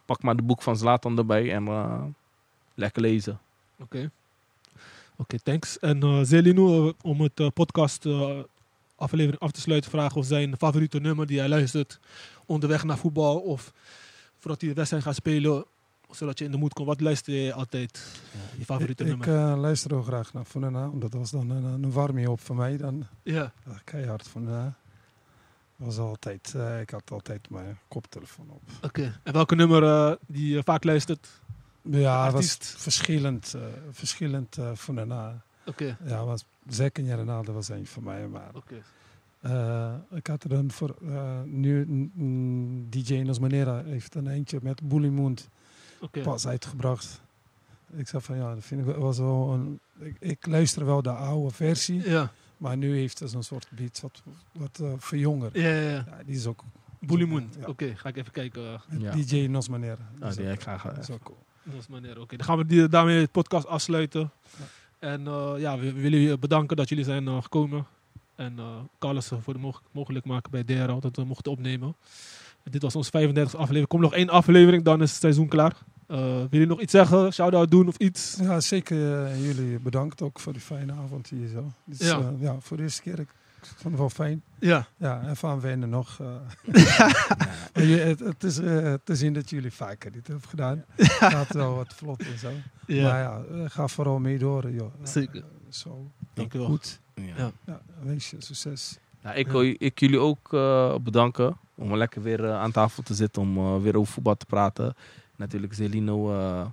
pak 0.05 0.23
maar 0.23 0.35
de 0.35 0.43
boek 0.43 0.61
van 0.61 0.77
Zlatan 0.77 1.17
erbij 1.17 1.53
en 1.53 1.67
eh, 1.67 2.03
lekker 2.75 3.01
lezen. 3.01 3.39
Oké. 3.79 4.11
Oké, 5.15 5.39
thanks. 5.39 5.79
En 5.79 6.03
eh 6.03 6.19
Zelino, 6.23 6.93
om 7.01 7.21
het 7.21 7.53
podcast 7.53 8.05
aflevering 8.95 9.41
af 9.41 9.51
te 9.51 9.61
sluiten, 9.61 9.91
vragen 9.91 10.17
of 10.17 10.25
zijn 10.25 10.57
favoriete 10.57 10.99
nummer 10.99 11.27
die 11.27 11.39
hij 11.39 11.47
luistert 11.49 11.99
onderweg 12.53 12.83
naar 12.83 12.97
voetbal 12.97 13.39
of 13.39 13.73
voordat 14.39 14.61
hij 14.61 14.69
de 14.69 14.75
wedstrijd 14.75 15.03
gaat 15.03 15.15
spelen, 15.15 15.65
zodat 16.11 16.39
je 16.39 16.45
in 16.45 16.51
de 16.51 16.57
moed 16.57 16.73
komt. 16.73 16.87
Wat 16.87 17.01
luister 17.01 17.33
je 17.33 17.53
altijd? 17.53 18.05
je 18.57 18.65
favoriete 18.65 19.03
ik 19.03 19.09
ik 19.09 19.25
nummer? 19.25 19.51
eh, 19.51 19.59
luister 19.59 19.95
ook 19.95 20.05
graag 20.05 20.33
naar 20.33 20.45
Fonena, 20.45 20.89
omdat 20.89 21.11
dat 21.11 21.19
was 21.19 21.31
dan 21.31 21.49
een, 21.49 21.63
een 21.63 21.91
warming 21.91 22.27
op 22.27 22.39
voor 22.39 22.55
mij. 22.55 22.77
Dan 22.77 23.07
ja. 23.23 23.53
ja, 23.65 23.81
keihard 23.83 24.27
Fonena. 24.27 24.75
Was 25.75 25.97
altijd, 25.97 26.53
eh, 26.55 26.81
ik 26.81 26.89
had 26.89 27.11
altijd 27.11 27.49
mijn 27.49 27.79
koptelefoon 27.87 28.49
op. 28.49 28.61
Oké. 28.81 29.19
En 29.23 29.33
welke 29.33 29.55
nummer 29.55 30.17
die 30.27 30.53
je 30.53 30.63
vaak 30.63 30.83
luistert? 30.83 31.27
Ja, 31.81 32.23
het 32.23 32.33
was 32.33 32.57
verschillend, 32.59 33.55
verschillend 33.91 34.57
Fonena. 34.75 35.43
Oké. 35.65 35.97
Ja, 36.05 36.25
was, 36.25 36.45
zeker 36.67 37.15
Ronaldo 37.15 37.53
was 37.53 37.69
een 37.69 37.87
van 37.87 38.03
mij, 38.03 38.27
maar 38.27 38.49
Oké. 38.53 38.81
Eh, 39.43 39.93
ik 40.11 40.27
had 40.27 40.43
er 40.43 40.51
een 40.51 40.71
voor, 40.71 40.95
eh, 41.07 41.41
nu 41.45 41.85
mm, 42.13 42.89
DJ 42.89 43.15
Nos 43.15 43.39
Manera 43.39 43.83
heeft 43.83 44.15
een 44.15 44.27
eentje 44.27 44.59
met 44.61 44.87
Bully 44.87 45.07
Moon 45.09 45.37
Oké. 46.01 46.21
pas 46.21 46.47
uitgebracht. 46.47 47.21
Ik 47.95 48.07
zei 48.07 48.21
van 48.21 48.37
ja, 48.37 48.53
dat 48.53 48.63
vind 48.63 48.79
ik 48.81 48.85
wel- 48.87 48.99
was 48.99 49.17
wel 49.17 49.53
een. 49.53 49.79
Ik, 49.99 50.15
ik 50.19 50.45
luister 50.45 50.85
wel 50.85 51.01
de 51.01 51.09
oude 51.11 51.53
versie, 51.53 52.09
Ja. 52.09 52.31
maar 52.57 52.77
nu 52.77 52.95
heeft 52.97 53.19
het 53.19 53.29
zo'n 53.29 53.43
soort 53.43 53.67
beat 53.75 53.99
wat, 54.01 54.23
wat 54.51 54.79
eh 54.81 54.91
verjongerd. 54.97 55.53
Ja, 55.55 55.67
ja, 55.67 55.79
ja. 55.89 55.89
Ja, 55.89 56.23
die 56.25 56.35
is 56.35 56.45
ook. 56.47 56.63
Bully 56.99 57.25
Moon. 57.25 57.49
Ja. 57.59 57.67
Oké, 57.67 57.95
ga 57.95 58.09
ik 58.09 58.17
even 58.17 58.31
kijken. 58.31 58.81
Ja. 58.97 59.11
DJ 59.11 59.47
Nos 59.47 59.69
Manera. 59.69 59.97
Ah, 60.19 60.33
die 60.35 60.45
ik 60.51 60.61
graag, 60.61 60.83
dat 60.83 60.97
is 60.97 61.09
ook 61.09 61.23
cool. 61.23 61.37
Manier. 61.89 62.19
Oké, 62.21 62.35
dan 62.37 62.45
gaan 62.45 62.57
we 62.57 62.65
die, 62.65 62.87
daarmee 62.87 63.21
het 63.21 63.31
podcast 63.31 63.67
afsluiten. 63.67 64.31
En 64.99 65.27
eh, 65.27 65.53
ja, 65.57 65.77
we, 65.79 65.93
we 65.93 66.01
willen 66.01 66.19
jullie 66.21 66.37
bedanken 66.37 66.77
dat 66.77 66.89
jullie 66.89 67.03
zijn 67.03 67.27
eh, 67.27 67.41
gekomen. 67.41 67.85
En 68.43 68.59
eh 68.59 68.65
Carlos 68.99 69.31
eh, 69.31 69.37
voor 69.41 69.53
de 69.53 69.59
mog- 69.59 69.81
mogelijk 69.91 70.25
maken 70.25 70.51
bij 70.51 70.63
DRL 70.63 70.99
dat 70.99 71.15
we 71.15 71.23
mochten 71.23 71.51
opnemen. 71.51 71.95
En 72.63 72.71
dit 72.71 72.81
was 72.81 72.95
onze 72.95 73.11
35e 73.11 73.55
aflevering. 73.55 73.87
Komt 73.87 74.01
nog 74.01 74.13
één 74.13 74.29
aflevering, 74.29 74.83
dan 74.83 75.01
is 75.01 75.11
het 75.11 75.19
seizoen 75.19 75.47
klaar. 75.47 75.75
Eh 76.07 76.17
wil 76.49 76.59
je 76.59 76.65
nog 76.65 76.81
iets 76.81 76.91
zeggen? 76.91 77.33
Shout-out 77.33 77.71
doen 77.71 77.87
of 77.87 77.97
iets? 77.97 78.37
Ja, 78.41 78.59
zeker 78.59 79.23
eh, 79.25 79.45
jullie 79.45 79.79
bedankt 79.79 80.21
ook 80.21 80.39
voor 80.39 80.53
die 80.53 80.61
fijne 80.61 80.93
avond 80.93 81.27
hier 81.29 81.47
zo. 81.47 81.71
Dus, 81.85 81.99
Ja. 81.99 82.17
ja. 82.17 82.33
ja, 82.39 82.55
voor 82.59 82.77
de 82.77 82.83
eerste 82.83 83.01
keer. 83.01 83.19
Ik 83.19 83.29
vond 83.69 83.83
het 83.83 83.97
wel 83.97 84.09
fijn. 84.09 84.43
Ja. 84.59 84.87
Ja, 84.97 85.21
en 85.21 85.35
van 85.35 85.59
wennen 85.61 85.89
nog. 85.89 86.19
eh. 86.21 86.27
Je- 87.89 87.97
het, 87.97 88.19
het 88.19 88.43
is 88.43 88.57
eh, 88.57 88.93
te 89.03 89.15
zien 89.15 89.33
dat 89.33 89.49
jullie 89.49 89.73
vaker 89.73 90.11
dit 90.11 90.27
hebben 90.27 90.49
gedaan. 90.49 90.83
Het 90.95 91.11
gaat 91.11 91.53
wel 91.53 91.75
wat 91.75 91.93
vlot 91.93 92.19
en 92.25 92.37
zo. 92.39 92.51
ja. 92.87 93.03
Maar 93.03 93.19
ja, 93.19 93.41
eh, 93.51 93.69
ga 93.69 93.87
vooral 93.87 94.19
mee 94.19 94.37
door, 94.37 94.71
joh. 94.71 94.93
Zeker. 95.03 95.35
Eh, 95.41 95.43
zo. 95.69 96.11
Dankjewel. 96.33 96.67
Goed. 96.67 96.99
Ja. 97.13 97.51
Ja. 97.65 97.81
Je 98.05 98.19
succes. 98.19 98.97
Nou, 99.21 99.35
ik 99.35 99.47
wil 99.47 99.75
ik 99.77 99.99
jullie 99.99 100.19
ook 100.19 100.53
eh, 100.53 100.95
bedanken 100.95 101.57
om 101.75 101.95
lekker 101.95 102.21
weer 102.21 102.45
eh, 102.45 102.59
aan 102.59 102.71
tafel 102.71 103.03
te 103.03 103.13
zitten 103.13 103.41
om 103.41 103.57
eh, 103.57 103.81
weer 103.81 103.97
over 103.97 104.13
voetbal 104.13 104.35
te 104.35 104.45
praten. 104.45 104.95
Natuurlijk 105.35 105.73
Zelino, 105.73 106.33
eh, 106.39 106.65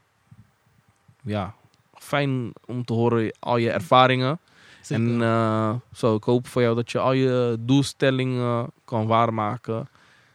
ja, 1.23 1.55
fijn 1.95 2.53
om 2.67 2.85
te 2.85 2.93
horen 2.93 3.37
al 3.39 3.57
je 3.57 3.71
ervaringen. 3.71 4.39
Zeker. 4.81 5.05
En 5.05 5.23
eh, 5.23 5.75
zo, 5.93 6.15
ik 6.15 6.25
hoop 6.25 6.47
voor 6.47 6.63
jou 6.63 6.75
dat 6.75 6.91
je 6.91 6.99
al 6.99 7.13
je 7.13 7.57
doelstellingen 7.61 8.71
kan 8.85 9.07
waarmaken. 9.07 9.89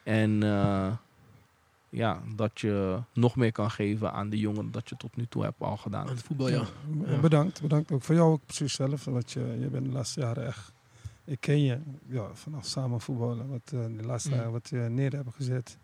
En 0.04 0.44
eh, 0.44 0.88
ja, 1.96 2.22
dat 2.36 2.60
je 2.60 3.00
nog 3.14 3.36
meer 3.36 3.52
kan 3.52 3.72
geven 3.72 4.12
aan 4.12 4.30
de 4.30 4.40
jongen 4.40 4.72
dat 4.72 4.90
je 4.90 4.98
tot 4.98 5.16
nu 5.16 5.26
toe 5.30 5.44
hebt 5.44 5.62
al 5.62 5.78
gedaan. 5.78 6.08
Aan 6.08 6.16
het 6.16 6.24
voetbal, 6.24 6.50
ja. 6.50 6.56
Ja, 7.06 7.12
Ja. 7.12 7.20
Bedankt, 7.20 7.62
bedankt 7.62 7.92
ook 7.92 8.04
voor 8.04 8.16
jou 8.16 8.32
ook 8.32 8.46
precies 8.46 8.74
zelf. 8.74 9.06
Want 9.06 9.32
je, 9.32 9.58
je 9.60 9.68
bent 9.68 9.86
de 9.86 9.92
laatste 9.92 10.20
jaren 10.20 10.46
echt... 10.46 10.72
Ik 11.26 11.40
ken 11.42 11.64
je 11.64 11.80
ja, 12.08 12.28
vanaf 12.34 12.66
samen 12.66 13.02
voetballen. 13.02 13.50
Wat 13.50 13.72
eh, 13.74 13.80
de 13.98 14.06
laatste 14.06 14.30
Mm. 14.30 14.36
jaren 14.36 14.52
wat 14.52 14.70
je 14.70 14.78
neer 14.78 15.12
hebt 15.12 15.36
gezet. 15.36 15.78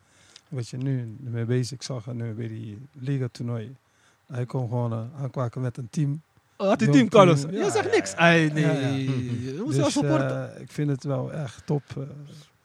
Wat 0.50 0.70
je 0.70 0.78
nu 0.78 1.16
mee 1.20 1.46
bezig 1.46 1.84
zag. 1.84 2.08
En 2.08 2.16
nu 2.16 2.34
bij 2.34 2.48
die 2.48 2.78
Liga 2.94 3.28
toernooi. 3.32 3.76
Hij 4.28 4.46
kon 4.46 4.70
gewoon 4.70 4.94
uh, 4.94 5.22
aankwaken 5.22 5.62
met 5.62 5.78
een 5.78 5.88
team. 5.90 6.22
Oh, 6.58 6.68
had 6.68 6.80
hij 6.80 6.92
team, 6.92 7.10
Carlos? 7.10 7.40
team- 7.42 7.52
Je 7.54 7.58
ja, 7.58 7.70
zegt 7.72 7.86
ja, 7.86 7.92
niks. 7.92 8.12
ja. 8.12 8.18
Ai, 8.18 8.50
nee. 8.52 8.64
Ja, 8.64 8.72
ja. 8.72 8.88
Je 8.88 9.62
moet 9.66 9.74
Dus 9.76 9.96
eh, 9.98 10.48
ik 10.60 10.72
vind 10.72 10.90
het 10.90 11.04
wel 11.04 11.32
echt 11.34 11.66
top 11.66 11.84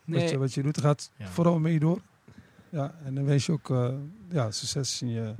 wat, 0.04 0.30
je, 0.30 0.38
wat 0.38 0.54
je 0.54 0.62
doet. 0.62 0.78
Gaat 0.80 1.10
Ja. 1.16 1.26
vooral 1.28 1.58
mee 1.58 1.78
door. 1.78 2.00
Ja, 2.76 2.94
en 3.04 3.14
dan 3.14 3.24
wens 3.24 3.46
je 3.46 3.52
ook 3.52 3.70
eh, 3.70 3.88
ja, 4.30 4.50
succes 4.50 5.02
in 5.02 5.08
je 5.08 5.34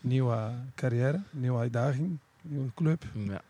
nieuwe 0.00 0.50
carrière. 0.74 1.20
Nieuwe 1.30 1.58
uitdaging. 1.58 2.18
Nieuwe 2.42 2.70
club. 2.74 3.04
ja, 3.14 3.40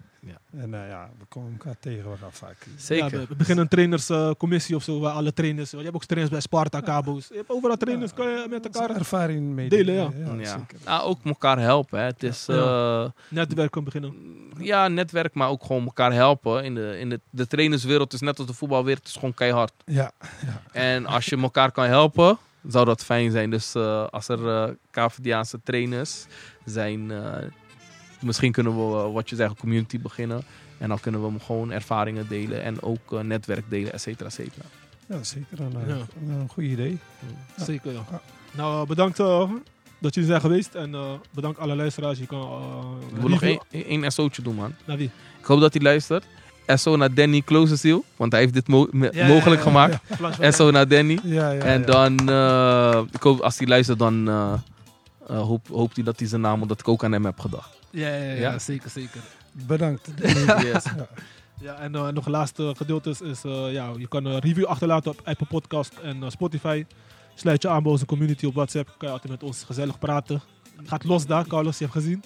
En 0.52 0.74
eh, 0.74 0.89
ja, 0.89 1.11
we 1.19 1.24
komen 1.28 1.52
elkaar 1.52 1.77
tegen, 1.81 2.11
we 2.11 2.16
gaan 2.16 2.32
vaak. 2.32 2.57
zeker. 2.77 3.05
Ja, 3.12 3.19
we, 3.19 3.27
we 3.28 3.36
beginnen 3.36 3.65
een 3.65 3.70
trainerscommissie 3.70 4.77
of 4.77 4.82
zo, 4.82 5.01
waar 5.01 5.12
alle 5.12 5.32
trainers... 5.32 5.70
Je 5.70 5.77
hebt 5.77 5.94
ook 5.94 6.05
trainers 6.05 6.32
bij 6.32 6.40
Sparta, 6.43 6.81
Cabo's. 6.81 7.28
Je 7.28 7.35
hebt 7.36 7.51
overal 7.51 7.77
trainers, 7.77 8.15
kan 8.15 8.28
je 8.28 8.47
met 8.51 8.65
elkaar 8.65 8.97
ervaring 8.97 9.55
mee 9.55 9.69
delen, 9.69 9.94
ja. 9.94 10.11
Ja. 10.39 10.44
zeker. 10.59 10.78
Ah, 10.85 11.07
ook 11.07 11.19
elkaar 11.24 11.59
helpen. 11.59 11.98
Hè. 11.98 12.05
Het 12.05 12.23
is 12.23 12.47
Ja. 12.47 13.02
eh, 13.05 13.11
netwerken 13.28 13.85
beginnen. 13.85 14.15
ja, 14.59 14.89
netwerk, 14.89 15.35
maar 15.35 15.48
ook 15.48 15.65
gewoon 15.65 15.85
elkaar 15.85 16.12
helpen. 16.12 16.65
In 16.65 16.74
de, 16.74 16.98
in 16.98 17.09
de, 17.09 17.20
de 17.31 17.47
trainerswereld 17.47 18.12
is 18.12 18.20
net 18.20 18.39
als 18.39 18.47
de 18.47 18.55
voetbalwereld, 18.55 18.98
het 19.02 19.09
is 19.09 19.15
gewoon 19.15 19.35
keihard. 19.35 19.73
Ja, 19.86 20.12
En 20.73 21.07
als 21.07 21.27
je 21.27 21.36
elkaar 21.36 21.73
kan 21.73 21.85
helpen, 21.86 22.39
zou 22.69 22.85
dat 22.85 23.05
fijn 23.05 23.31
zijn. 23.31 23.51
Dus 23.51 23.74
eh, 23.74 24.07
als 24.07 24.28
er 24.28 24.49
eh 24.49 24.74
KVDaanse 24.91 25.61
trainers 25.65 26.27
zijn, 26.65 27.11
eh, 27.11 27.37
misschien 28.20 28.53
kunnen 28.53 28.73
we, 28.77 29.11
wat 29.11 29.31
je 29.31 29.37
zegt, 29.37 29.51
een 29.51 29.57
community 29.57 30.01
beginnen. 30.01 30.43
En 30.78 30.89
dan 30.89 31.01
kunnen 31.01 31.32
we 31.35 31.41
gewoon 31.41 31.70
ervaringen 31.70 32.28
delen 32.28 32.62
en 32.62 32.82
ook 32.82 33.23
netwerk 33.23 33.65
delen, 33.70 33.93
et 33.93 34.01
cetera, 34.01 34.27
et 34.28 34.35
cetera. 34.35 34.65
ja, 35.07 35.23
zeker 35.23 35.61
een, 35.61 35.73
Ja. 35.87 35.95
een, 35.95 36.31
een 36.31 36.49
goed 36.49 36.65
idee. 36.65 36.99
Ja. 37.57 37.65
Zeker, 37.65 37.93
ja. 37.93 38.05
Ja. 38.11 38.20
Nou, 38.53 38.87
bedankt 38.87 39.16
dat 39.99 40.15
jullie 40.15 40.28
zijn 40.31 40.41
geweest. 40.41 40.74
En 40.74 40.95
eh, 40.95 41.12
bedankt 41.31 41.59
alle 41.59 41.77
luisteraars. 41.77 42.19
Je 42.19 42.27
kan, 42.27 42.62
Ik 43.15 43.16
wil 43.20 43.28
nog 43.28 43.43
één 43.70 44.12
SO'tje 44.12 44.43
doen, 44.43 44.55
man. 44.55 44.74
Naar 44.85 44.97
wie? 44.97 45.11
Ik 45.39 45.45
hoop 45.45 45.61
dat 45.61 45.73
hij 45.73 45.82
luistert. 45.82 46.24
SO 46.79 46.97
naar 46.97 47.15
Danny 47.15 47.41
Closeziel, 47.43 48.05
want 48.17 48.33
hij 48.33 48.41
heeft 48.41 48.53
dit 48.55 48.69
mo- 48.69 48.89
Ja, 49.13 49.27
mogelijk 49.27 49.61
ja, 49.63 49.67
gemaakt. 49.67 49.99
Van- 50.09 50.53
SO 50.53 50.71
naar 50.71 50.89
Danny. 50.89 51.19
Ja, 51.25 51.51
ja, 51.51 51.61
en 51.63 51.81
ja. 51.81 51.87
dan, 51.87 52.29
eh, 52.29 53.01
ik 53.13 53.23
hoop, 53.23 53.41
als 53.41 53.59
hij 53.59 53.67
luistert, 53.67 53.99
dan 53.99 54.29
eh, 54.29 54.53
eh, 55.29 55.41
hoop, 55.41 55.69
hoopt 55.69 55.95
hij 55.97 56.05
dat 56.05 56.19
hij 56.19 56.29
zijn 56.29 56.41
naam, 56.41 56.63
omdat 56.63 56.81
ik 56.81 56.89
ook 56.89 57.05
aan 57.05 57.13
hem 57.13 57.25
heb 57.25 57.39
gedacht. 57.41 57.79
Ja, 57.91 58.09
ja, 58.09 58.15
ja, 58.25 58.33
Ja. 58.33 58.59
zeker, 58.59 58.91
zeker. 58.91 59.21
Bedankt. 59.53 60.09
Yes. 60.73 60.85
Ja. 60.85 61.07
Ja, 61.63 61.75
en 61.79 61.91
nog 61.91 62.05
het 62.15 62.27
laatste 62.27 62.73
gedeelte 62.77 63.11
is, 63.11 63.21
is 63.21 63.45
eh, 63.45 63.73
ja, 63.73 63.91
je 63.99 64.09
kan 64.09 64.25
een 64.25 64.39
review 64.39 64.65
achterlaten 64.65 65.11
op 65.11 65.21
Apple 65.25 65.47
Podcast 65.47 65.93
en 66.03 66.23
Spotify. 66.31 66.85
Sluit 67.35 67.63
je 67.63 67.69
aan 67.69 67.83
bij 67.83 67.93
onze 67.93 68.07
community 68.07 68.47
op 68.47 68.55
WhatsApp. 68.55 68.95
Kan 68.99 69.09
je 69.09 69.15
altijd 69.15 69.33
met 69.33 69.43
ons 69.43 69.63
gezellig 69.67 69.99
praten. 69.99 70.41
Gaat 70.87 71.05
los 71.05 71.27
daar, 71.27 71.47
Carlos, 71.47 71.79
je 71.79 71.85
hebt 71.85 71.97
gezien. 71.97 72.23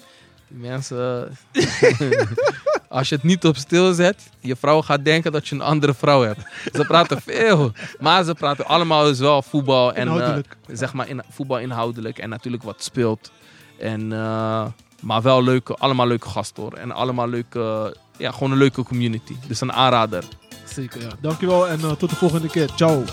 Die 0.47 0.57
mensen. 0.59 1.29
Als 2.95 3.09
je 3.09 3.15
het 3.15 3.23
niet 3.23 3.45
op 3.45 3.55
stil 3.55 3.93
zet, 3.93 4.29
je 4.39 4.55
vrouw 4.55 4.81
gaat 4.81 5.05
denken 5.05 5.31
dat 5.31 5.47
je 5.47 5.55
een 5.55 5.61
andere 5.61 5.93
vrouw 5.93 6.21
hebt. 6.21 6.39
Ze 6.73 6.85
praten 6.85 7.21
veel, 7.21 7.71
maar 7.99 8.23
ze 8.23 8.33
praten 8.33 8.65
allemaal 8.65 9.03
dus 9.03 9.19
wel 9.19 9.41
voetbal 9.41 9.93
en 9.93 10.07
eh, 10.07 10.13
Inhoudelijk. 10.13 10.57
zeg 10.67 10.93
maar 10.93 11.09
in, 11.09 11.21
voetbal 11.29 11.59
inhoudelijk 11.59 12.17
en 12.17 12.29
natuurlijk 12.29 12.63
wat 12.63 12.83
speelt. 12.83 13.31
En, 13.79 14.13
eh, 14.13 14.65
maar 15.01 15.21
wel 15.21 15.43
leuke, 15.43 15.73
allemaal 15.73 16.07
leuke 16.07 16.29
gasten 16.29 16.63
hoor. 16.63 16.73
En 16.73 16.91
allemaal 16.91 17.29
leuke, 17.29 17.95
ja, 18.17 18.31
gewoon 18.31 18.51
een 18.51 18.57
leuke 18.57 18.83
community. 18.83 19.35
Dus 19.47 19.61
een 19.61 19.73
aanrader. 19.73 20.23
Zeker, 20.65 21.01
ja. 21.01 21.09
Dankjewel 21.21 21.67
en 21.67 21.79
eh, 21.79 21.91
tot 21.91 22.09
de 22.09 22.15
volgende 22.15 22.47
keer. 22.47 22.69
Ciao. 22.75 23.03